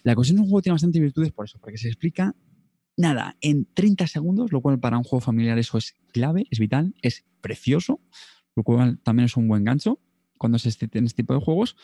La 0.03 0.17
cuestión 0.17 0.39
es 0.39 0.41
un 0.41 0.47
juego 0.47 0.59
que 0.59 0.65
tiene 0.65 0.75
bastante 0.75 0.99
virtudes 0.99 1.31
por 1.31 1.45
eso, 1.45 1.59
porque 1.61 1.79
se 1.79 1.87
explica 1.87 2.35
nada, 2.97 3.37
en 3.41 3.67
30 3.75 4.07
segundos, 4.07 4.53
lo 4.53 4.61
cual 4.61 4.81
para 4.81 4.99
un 4.99 5.05
juego 5.05 5.21
familiar 5.21 5.59
eso 5.59 5.79
es 5.79 5.95
clave, 6.13 6.47
es 6.51 6.59
vital, 6.59 6.95
es 7.03 7.25
precioso, 7.41 8.01
lo 8.57 8.63
cual 8.63 8.99
también 9.05 9.27
es 9.27 9.37
un 9.37 9.47
buen 9.47 9.65
gancho 9.65 10.01
cuando 10.39 10.59
se 10.59 10.69
esté 10.69 10.89
en 10.93 11.05
este 11.05 11.23
tipo 11.23 11.35
de 11.35 11.41
juegos. 11.41 11.77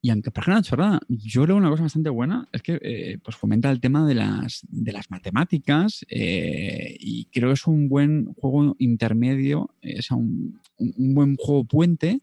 Y 0.00 0.10
aunque 0.10 0.30
una 0.46 0.62
chorrada, 0.62 1.00
yo 1.08 1.42
creo 1.42 1.56
una 1.56 1.70
cosa 1.70 1.82
bastante 1.82 2.08
buena 2.08 2.48
es 2.52 2.62
que 2.62 2.78
eh, 2.82 3.18
pues 3.22 3.36
fomenta 3.36 3.68
el 3.70 3.80
tema 3.80 4.06
de 4.06 4.14
las, 4.14 4.64
de 4.68 4.92
las 4.92 5.10
matemáticas 5.10 6.06
eh, 6.08 6.96
y 7.00 7.24
creo 7.26 7.48
que 7.48 7.54
es 7.54 7.66
un 7.66 7.88
buen 7.88 8.32
juego 8.34 8.76
intermedio, 8.78 9.74
es 9.82 10.10
un, 10.12 10.60
un, 10.78 11.14
buen 11.14 11.36
juego 11.36 11.64
puente 11.64 12.22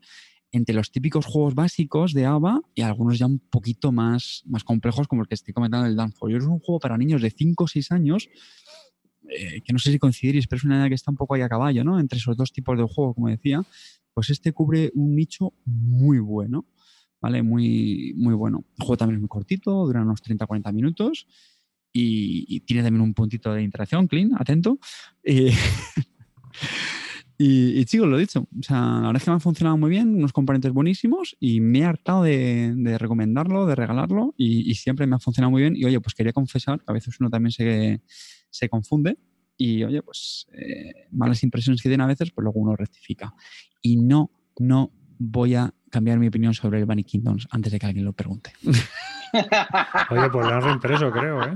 entre 0.54 0.74
los 0.74 0.90
típicos 0.90 1.26
juegos 1.26 1.54
básicos 1.54 2.14
de 2.14 2.26
ABA 2.26 2.62
y 2.76 2.82
algunos 2.82 3.20
ya 3.20 3.26
un 3.26 3.40
poquito 3.40 3.92
más, 3.92 4.44
más 4.46 4.64
complejos 4.64 5.10
como 5.10 5.24
el 5.24 5.28
que 5.28 5.36
estoy 5.36 5.54
comentando 5.54 5.86
del 5.86 5.98
Danford. 5.98 6.32
Yo 6.32 6.38
es 6.38 6.46
un 6.46 6.60
juego 6.60 6.80
para 6.80 6.98
niños 6.98 7.22
de 7.22 7.30
5 7.30 7.66
o 7.66 7.68
6 7.68 7.92
años 7.92 8.30
eh, 9.30 9.62
que 9.62 9.74
no 9.74 9.80
sé 9.80 9.92
si 9.92 10.00
coincidiréis, 10.00 10.48
pero 10.48 10.58
es 10.58 10.64
una 10.64 10.78
idea 10.78 10.90
que 10.90 10.96
está 10.96 11.12
un 11.12 11.18
poco 11.18 11.34
ahí 11.34 11.42
a 11.42 11.50
caballo, 11.50 11.84
¿no? 11.84 12.00
Entre 12.00 12.18
esos 12.18 12.38
dos 12.38 12.52
tipos 12.52 12.78
de 12.78 12.84
juego, 12.84 13.14
como 13.14 13.30
decía, 13.30 13.64
pues 14.14 14.30
este 14.30 14.54
cubre 14.54 14.92
un 14.94 15.16
nicho 15.16 15.54
muy 15.66 16.20
bueno. 16.20 16.66
¿Vale? 17.26 17.42
Muy, 17.42 18.14
muy 18.16 18.36
bueno. 18.36 18.64
El 18.78 18.86
juego 18.86 18.98
también 18.98 19.16
es 19.16 19.22
muy 19.22 19.30
cortito, 19.30 19.88
dura 19.88 20.04
unos 20.04 20.22
30-40 20.22 20.72
minutos 20.72 21.26
y, 21.92 22.60
tiene 22.68 22.84
también 22.84 23.02
un 23.02 23.16
puntito 23.16 23.52
de 23.52 23.64
interacción, 23.64 24.06
clean, 24.06 24.30
atento. 24.38 24.78
Y, 25.24 25.50
chicos, 27.86 28.08
lo 28.08 28.18
he 28.18 28.20
dicho, 28.20 28.42
o 28.42 28.62
sea, 28.62 28.80
la 28.80 29.08
verdad 29.08 29.16
es 29.16 29.24
que 29.24 29.32
me 29.32 29.38
ha 29.38 29.40
funcionado 29.40 29.76
muy 29.76 29.90
bien, 29.90 30.14
unos 30.14 30.34
componentes 30.34 30.72
buenísimos 30.72 31.36
y 31.40 31.62
me 31.62 31.80
he 31.80 31.86
hartado 31.86 32.22
de, 32.22 32.96
recomendarlo, 33.00 33.66
de 33.66 33.74
regalarlo 33.74 34.36
y, 34.38 34.76
siempre 34.76 35.08
me 35.08 35.16
ha 35.16 35.20
funcionado 35.20 35.50
muy 35.50 35.64
bien. 35.64 35.76
Y 35.76 35.84
oye, 35.86 36.00
pues 36.00 36.14
quería 36.14 36.32
confesar 36.32 36.78
que 36.78 36.86
a 36.92 36.94
veces 36.94 37.20
uno 37.20 37.32
también 37.32 37.54
se, 37.54 38.04
se 38.52 38.70
confunde 38.70 39.18
y 39.58 39.84
oye, 39.84 40.04
pues 40.04 40.46
eh, 40.54 41.08
malas 41.10 41.42
impresiones 41.42 41.82
que 41.82 41.90
tiene 41.90 42.04
a 42.04 42.08
veces, 42.08 42.30
pues 42.30 42.44
luego 42.44 42.60
uno 42.60 42.76
rectifica. 42.76 43.34
Y 43.82 43.96
no, 43.96 44.30
no 44.60 44.92
voy 45.18 45.56
a 45.56 45.74
cambiar 45.96 46.20
mi 46.20 46.28
opinión 46.28 46.54
sobre 46.54 46.80
el 46.80 46.86
Bunny 46.86 47.06
Kingdoms 47.06 47.48
antes 47.52 47.72
de 47.72 47.80
que 47.80 47.86
alguien 47.86 48.04
lo 48.04 48.12
pregunte. 48.12 48.52
Oye, 48.66 50.30
pues 50.30 50.46
lo 50.46 50.54
han 50.54 50.62
reimpreso, 50.62 51.10
creo, 51.10 51.42
¿eh? 51.42 51.56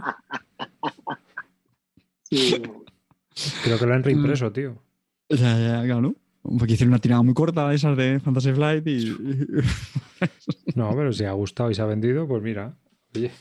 Creo 3.64 3.78
que 3.78 3.86
lo 3.86 3.94
han 3.94 4.04
reimpreso, 4.04 4.50
mm. 4.50 4.54
tío. 4.54 4.82
Sea, 5.30 5.60
ya, 5.60 5.84
claro, 5.84 6.02
¿no? 6.02 6.16
Porque 6.58 6.74
hicieron 6.74 6.94
una 6.94 7.02
tirada 7.02 7.22
muy 7.22 7.34
corta 7.34 7.68
de 7.68 7.76
esas 7.76 7.98
de 7.98 8.22
Fantasy 8.22 8.54
Flight 8.54 8.88
y. 8.88 9.14
no, 10.76 10.96
pero 10.96 11.12
si 11.12 11.26
ha 11.26 11.34
gustado 11.34 11.70
y 11.70 11.76
se 11.76 11.82
ha 11.82 11.86
vendido, 11.86 12.26
pues 12.26 12.42
mira. 12.42 12.74
Oye. 13.14 13.32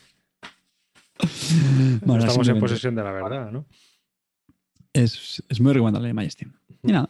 estamos 1.20 2.48
en 2.48 2.58
posesión 2.58 2.96
de 2.96 3.04
la 3.04 3.12
verdad, 3.12 3.52
¿no? 3.52 3.66
Es, 4.92 5.44
es 5.48 5.60
muy 5.60 5.72
recomendable 5.72 6.12
Majesty. 6.12 6.48
Y 6.82 6.90
nada. 6.90 7.08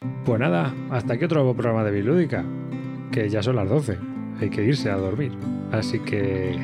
Pues 0.00 0.38
nada, 0.38 0.74
hasta 0.90 1.14
aquí 1.14 1.24
otro 1.24 1.54
programa 1.54 1.82
de 1.82 1.90
Bilúdica, 1.90 2.44
que 3.10 3.30
ya 3.30 3.42
son 3.42 3.56
las 3.56 3.68
12, 3.68 3.98
hay 4.40 4.50
que 4.50 4.62
irse 4.62 4.90
a 4.90 4.96
dormir. 4.96 5.32
Así 5.72 6.00
que, 6.00 6.54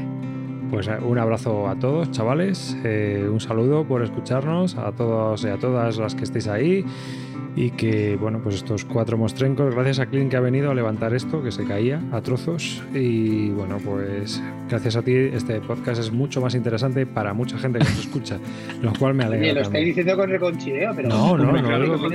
pues 0.70 0.90
un 1.00 1.18
abrazo 1.18 1.66
a 1.66 1.78
todos, 1.78 2.10
chavales, 2.10 2.76
eh, 2.84 3.26
un 3.30 3.40
saludo 3.40 3.84
por 3.86 4.02
escucharnos, 4.02 4.76
a 4.76 4.92
todos 4.92 5.44
y 5.44 5.48
a 5.48 5.56
todas 5.56 5.96
las 5.96 6.14
que 6.14 6.24
estéis 6.24 6.46
ahí 6.46 6.84
y 7.54 7.70
que, 7.70 8.16
bueno, 8.16 8.40
pues 8.42 8.56
estos 8.56 8.84
cuatro 8.84 9.18
mostrencos, 9.18 9.74
gracias 9.74 9.98
a 9.98 10.06
Clint 10.06 10.30
que 10.30 10.36
ha 10.36 10.40
venido 10.40 10.70
a 10.70 10.74
levantar 10.74 11.14
esto, 11.14 11.42
que 11.42 11.52
se 11.52 11.64
caía 11.64 12.00
a 12.12 12.20
trozos. 12.22 12.82
Y 12.94 13.50
bueno, 13.50 13.78
pues 13.84 14.42
gracias 14.68 14.96
a 14.96 15.02
ti 15.02 15.14
este 15.14 15.60
podcast 15.60 16.00
es 16.00 16.10
mucho 16.10 16.40
más 16.40 16.54
interesante 16.54 17.04
para 17.04 17.34
mucha 17.34 17.59
gente 17.59 17.78
que 17.78 17.84
nos 17.84 17.98
escucha, 17.98 18.38
lo 18.80 18.92
cual 18.94 19.14
me 19.14 19.24
alegra. 19.24 19.52
lo 19.52 19.60
estáis 19.60 19.86
diciendo 19.86 20.16
con 20.16 20.30
reconchireo, 20.30 20.92
pero... 20.96 21.09
No, 21.09 21.36
no, 21.36 21.52
no, 21.52 21.78
lo 21.78 21.84
digo 21.84 21.98
con 21.98 22.12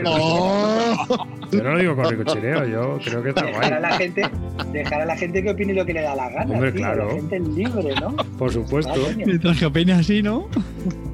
Yo 1.51 1.63
no 1.63 1.71
lo 1.71 1.79
digo 1.79 1.95
con 1.95 2.09
reconchireo, 2.09 2.65
yo 2.65 2.99
creo 3.03 3.23
que 3.23 3.29
está 3.29 3.45
dejar 3.45 3.59
guay. 3.61 3.71
A 3.71 3.79
la 3.79 3.91
gente, 3.97 4.23
dejar 4.71 5.01
a 5.01 5.05
la 5.05 5.17
gente 5.17 5.43
que 5.43 5.51
opine 5.51 5.73
lo 5.73 5.85
que 5.85 5.93
le 5.93 6.01
da 6.01 6.15
la 6.15 6.29
gana. 6.29 6.53
Hombre, 6.53 6.73
claro. 6.73 7.07
La 7.07 7.13
gente 7.13 7.39
libre, 7.39 7.93
¿no? 8.01 8.15
Por 8.37 8.51
supuesto. 8.51 8.93
Mientras 9.15 9.59
que 9.59 9.65
opine 9.65 9.93
así, 9.93 10.23
¿no? 10.23 10.49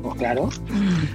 Pues 0.03 0.15
claro. 0.15 0.49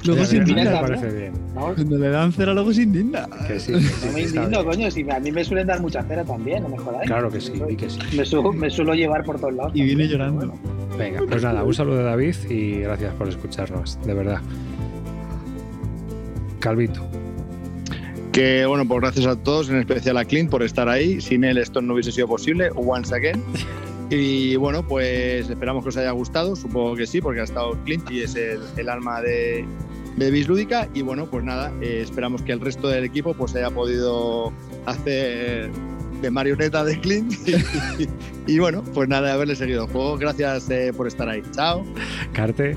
Luego 0.05 0.25
se 0.25 0.39
indigna. 0.39 0.65
Me 0.65 0.81
parece 0.81 1.13
bien. 1.15 1.33
Cuando 1.55 1.99
le 1.99 2.09
dan 2.09 2.33
cera, 2.33 2.55
luego 2.55 2.73
se 2.73 2.83
indigna. 2.83 3.29
Que 3.47 3.61
sí, 3.61 3.73
no 4.07 4.13
me 4.13 4.23
indigno, 4.23 4.65
coño. 4.65 4.91
Si 4.91 5.09
a 5.09 5.21
mí 5.21 5.31
me 5.31 5.45
suelen 5.45 5.67
dar 5.67 5.81
mucha 5.81 6.03
cera 6.05 6.25
también, 6.25 6.63
no 6.63 6.71
me 6.71 6.79
jodáis. 6.79 7.07
Claro 7.07 7.31
que 7.31 7.41
sí, 7.41 7.53
y 7.69 7.77
que 7.77 7.91
sí. 7.91 7.99
Me, 8.17 8.25
suelo, 8.25 8.53
me 8.53 8.71
suelo 8.71 8.95
llevar 8.95 9.25
por 9.25 9.39
todos 9.39 9.53
lados. 9.53 9.73
Y 9.75 9.83
viene 9.83 10.09
llorando. 10.09 10.55
Venga, 10.97 11.21
pues 11.29 11.43
nada, 11.43 11.63
un 11.63 11.75
saludo 11.75 11.99
de 11.99 12.05
David 12.05 12.35
y 12.49 12.81
gracias 12.81 13.15
por 13.15 13.29
escucharnos, 13.29 13.99
de 14.05 14.15
verdad. 14.15 14.41
Calvito. 16.59 17.07
Que 18.33 18.65
bueno, 18.67 18.89
pues 18.89 19.01
gracias 19.03 19.27
a 19.27 19.37
todos, 19.37 19.69
en 19.69 19.77
especial 19.77 20.17
a 20.17 20.25
Clint 20.25 20.51
por 20.51 20.63
estar 20.63 20.89
ahí. 20.89 21.21
Sin 21.21 21.45
él 21.45 21.59
esto 21.59 21.83
no 21.83 21.93
hubiese 21.93 22.11
sido 22.11 22.27
posible. 22.27 22.71
Once 22.75 23.15
again. 23.15 23.43
Y 24.11 24.57
bueno, 24.57 24.87
pues 24.87 25.51
esperamos 25.51 25.83
que 25.83 25.91
os 25.91 25.97
haya 25.97 26.13
gustado, 26.13 26.57
supongo 26.57 26.97
que 26.97 27.07
sí, 27.07 27.21
porque 27.21 27.41
ha 27.41 27.45
estado 27.45 27.73
Clint 27.85 28.11
y 28.11 28.23
es 28.23 28.35
el, 28.37 28.89
alma 28.89 29.21
de, 29.21 29.67
de 30.17 30.31
Bislúdica. 30.31 30.89
Y 30.95 31.03
bueno, 31.03 31.27
pues 31.27 31.45
nada, 31.45 31.73
eh, 31.83 32.01
esperamos 32.03 32.43
que 32.43 32.53
el 32.53 32.61
resto 32.61 32.89
del 32.89 33.05
equipo 33.05 33.35
pues 33.35 33.55
haya 33.55 33.71
podido 33.71 34.53
hacer 34.87 35.71
de 36.23 36.31
marioneta 36.31 36.85
de 36.85 36.99
Clint. 37.01 37.35
y, 38.47 38.59
bueno, 38.59 38.83
pues 38.95 39.09
nada, 39.09 39.33
haberle 39.33 39.57
seguido 39.57 39.85
el 39.85 39.91
juego. 39.91 40.17
Gracias 40.17 40.71
eh, 40.71 40.93
por 40.97 41.07
estar 41.07 41.29
ahí. 41.29 41.43
Chao. 41.53 41.85
Carte. 42.33 42.77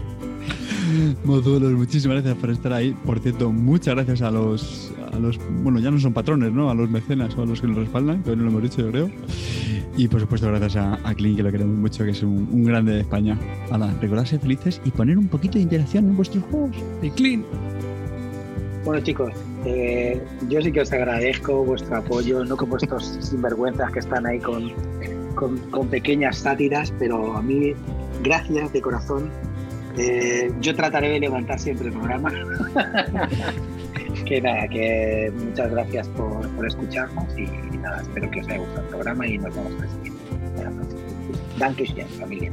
Modulos, 1.24 1.72
muchísimas 1.74 2.18
gracias 2.18 2.38
por 2.40 2.50
estar 2.50 2.74
ahí. 2.74 2.96
Por 3.06 3.20
cierto, 3.20 3.52
muchas 3.52 3.96
gracias 3.96 4.22
a 4.22 4.32
los, 4.32 4.92
a 5.12 5.20
los, 5.20 5.40
bueno, 5.64 5.80
ya 5.80 5.92
no 5.92 6.00
son 6.00 6.14
patrones, 6.14 6.52
¿no? 6.52 6.70
A 6.70 6.74
los 6.74 6.90
mecenas 6.90 7.36
o 7.38 7.44
a 7.44 7.46
los 7.46 7.62
que 7.62 7.68
nos 7.68 7.78
respaldan, 7.78 8.24
que 8.24 8.32
hoy 8.32 8.36
no 8.38 8.44
lo 8.44 8.50
hemos 8.50 8.64
dicho, 8.64 8.82
yo 8.82 8.92
creo. 8.92 9.12
Y 9.98 10.08
por 10.08 10.22
supuesto, 10.22 10.48
gracias 10.48 10.78
a, 10.78 11.00
a 11.04 11.14
Clint, 11.14 11.38
que 11.38 11.44
lo 11.44 11.52
queremos 11.52 11.78
mucho, 11.78 12.06
que 12.06 12.12
es 12.12 12.24
un, 12.24 12.64
grande 12.64 12.94
de 12.94 13.02
España. 13.02 13.38
Nada, 13.70 13.94
recordarse 14.02 14.40
felices 14.40 14.82
y 14.86 14.92
poner 14.92 15.18
un 15.18 15.28
poquito 15.28 15.56
de 15.56 15.62
interacción 15.62 16.08
en 16.08 16.16
vuestros 16.16 16.44
juegos. 16.46 16.76
Y 17.02 17.10
Clint. 17.12 17.46
Bueno, 18.86 19.04
chicos, 19.04 19.32
eh, 19.66 20.20
yo 20.50 20.62
sí 20.62 20.72
que 20.72 20.82
os 20.82 20.92
agradezco 20.92 21.64
vuestro 21.64 21.98
apoyo, 21.98 22.44
no 22.44 22.58
como 22.58 22.78
estos 22.78 23.06
sinvergüenzas 23.20 23.92
que 23.92 24.00
están 24.00 24.26
ahí 24.26 24.40
con, 24.40 24.72
con, 25.36 25.58
con 25.70 25.88
pequeñas 25.88 26.38
sátiras, 26.38 26.92
pero 26.98 27.38
a 27.38 27.42
mí, 27.44 27.74
gracias 28.24 28.74
de 28.74 28.82
corazón 28.82 29.30
eh, 29.98 30.52
yo 30.62 30.76
trataré 30.76 31.10
de 31.10 31.20
levantar 31.20 31.60
siempre 31.60 31.88
el 31.88 31.94
programa. 31.94 32.32
que 34.26 34.42
nada, 34.42 34.68
que 34.68 35.32
muchas 35.36 35.72
gracias 35.72 36.08
por, 36.10 36.48
por, 36.50 36.68
escucharnos 36.68 37.26
y, 37.38 37.46
nada, 37.78 38.02
espero 38.02 38.30
que 38.32 38.42
os 38.42 38.48
haya 38.48 38.60
gustado 38.60 38.82
el 38.82 38.88
programa 38.88 39.28
y 39.28 39.38
nos 39.38 39.56
vemos 39.56 39.74
a 39.74 39.86
la 39.86 39.92
siguiente. 39.92 40.22
Danke 41.58 41.86
familia. 42.20 42.52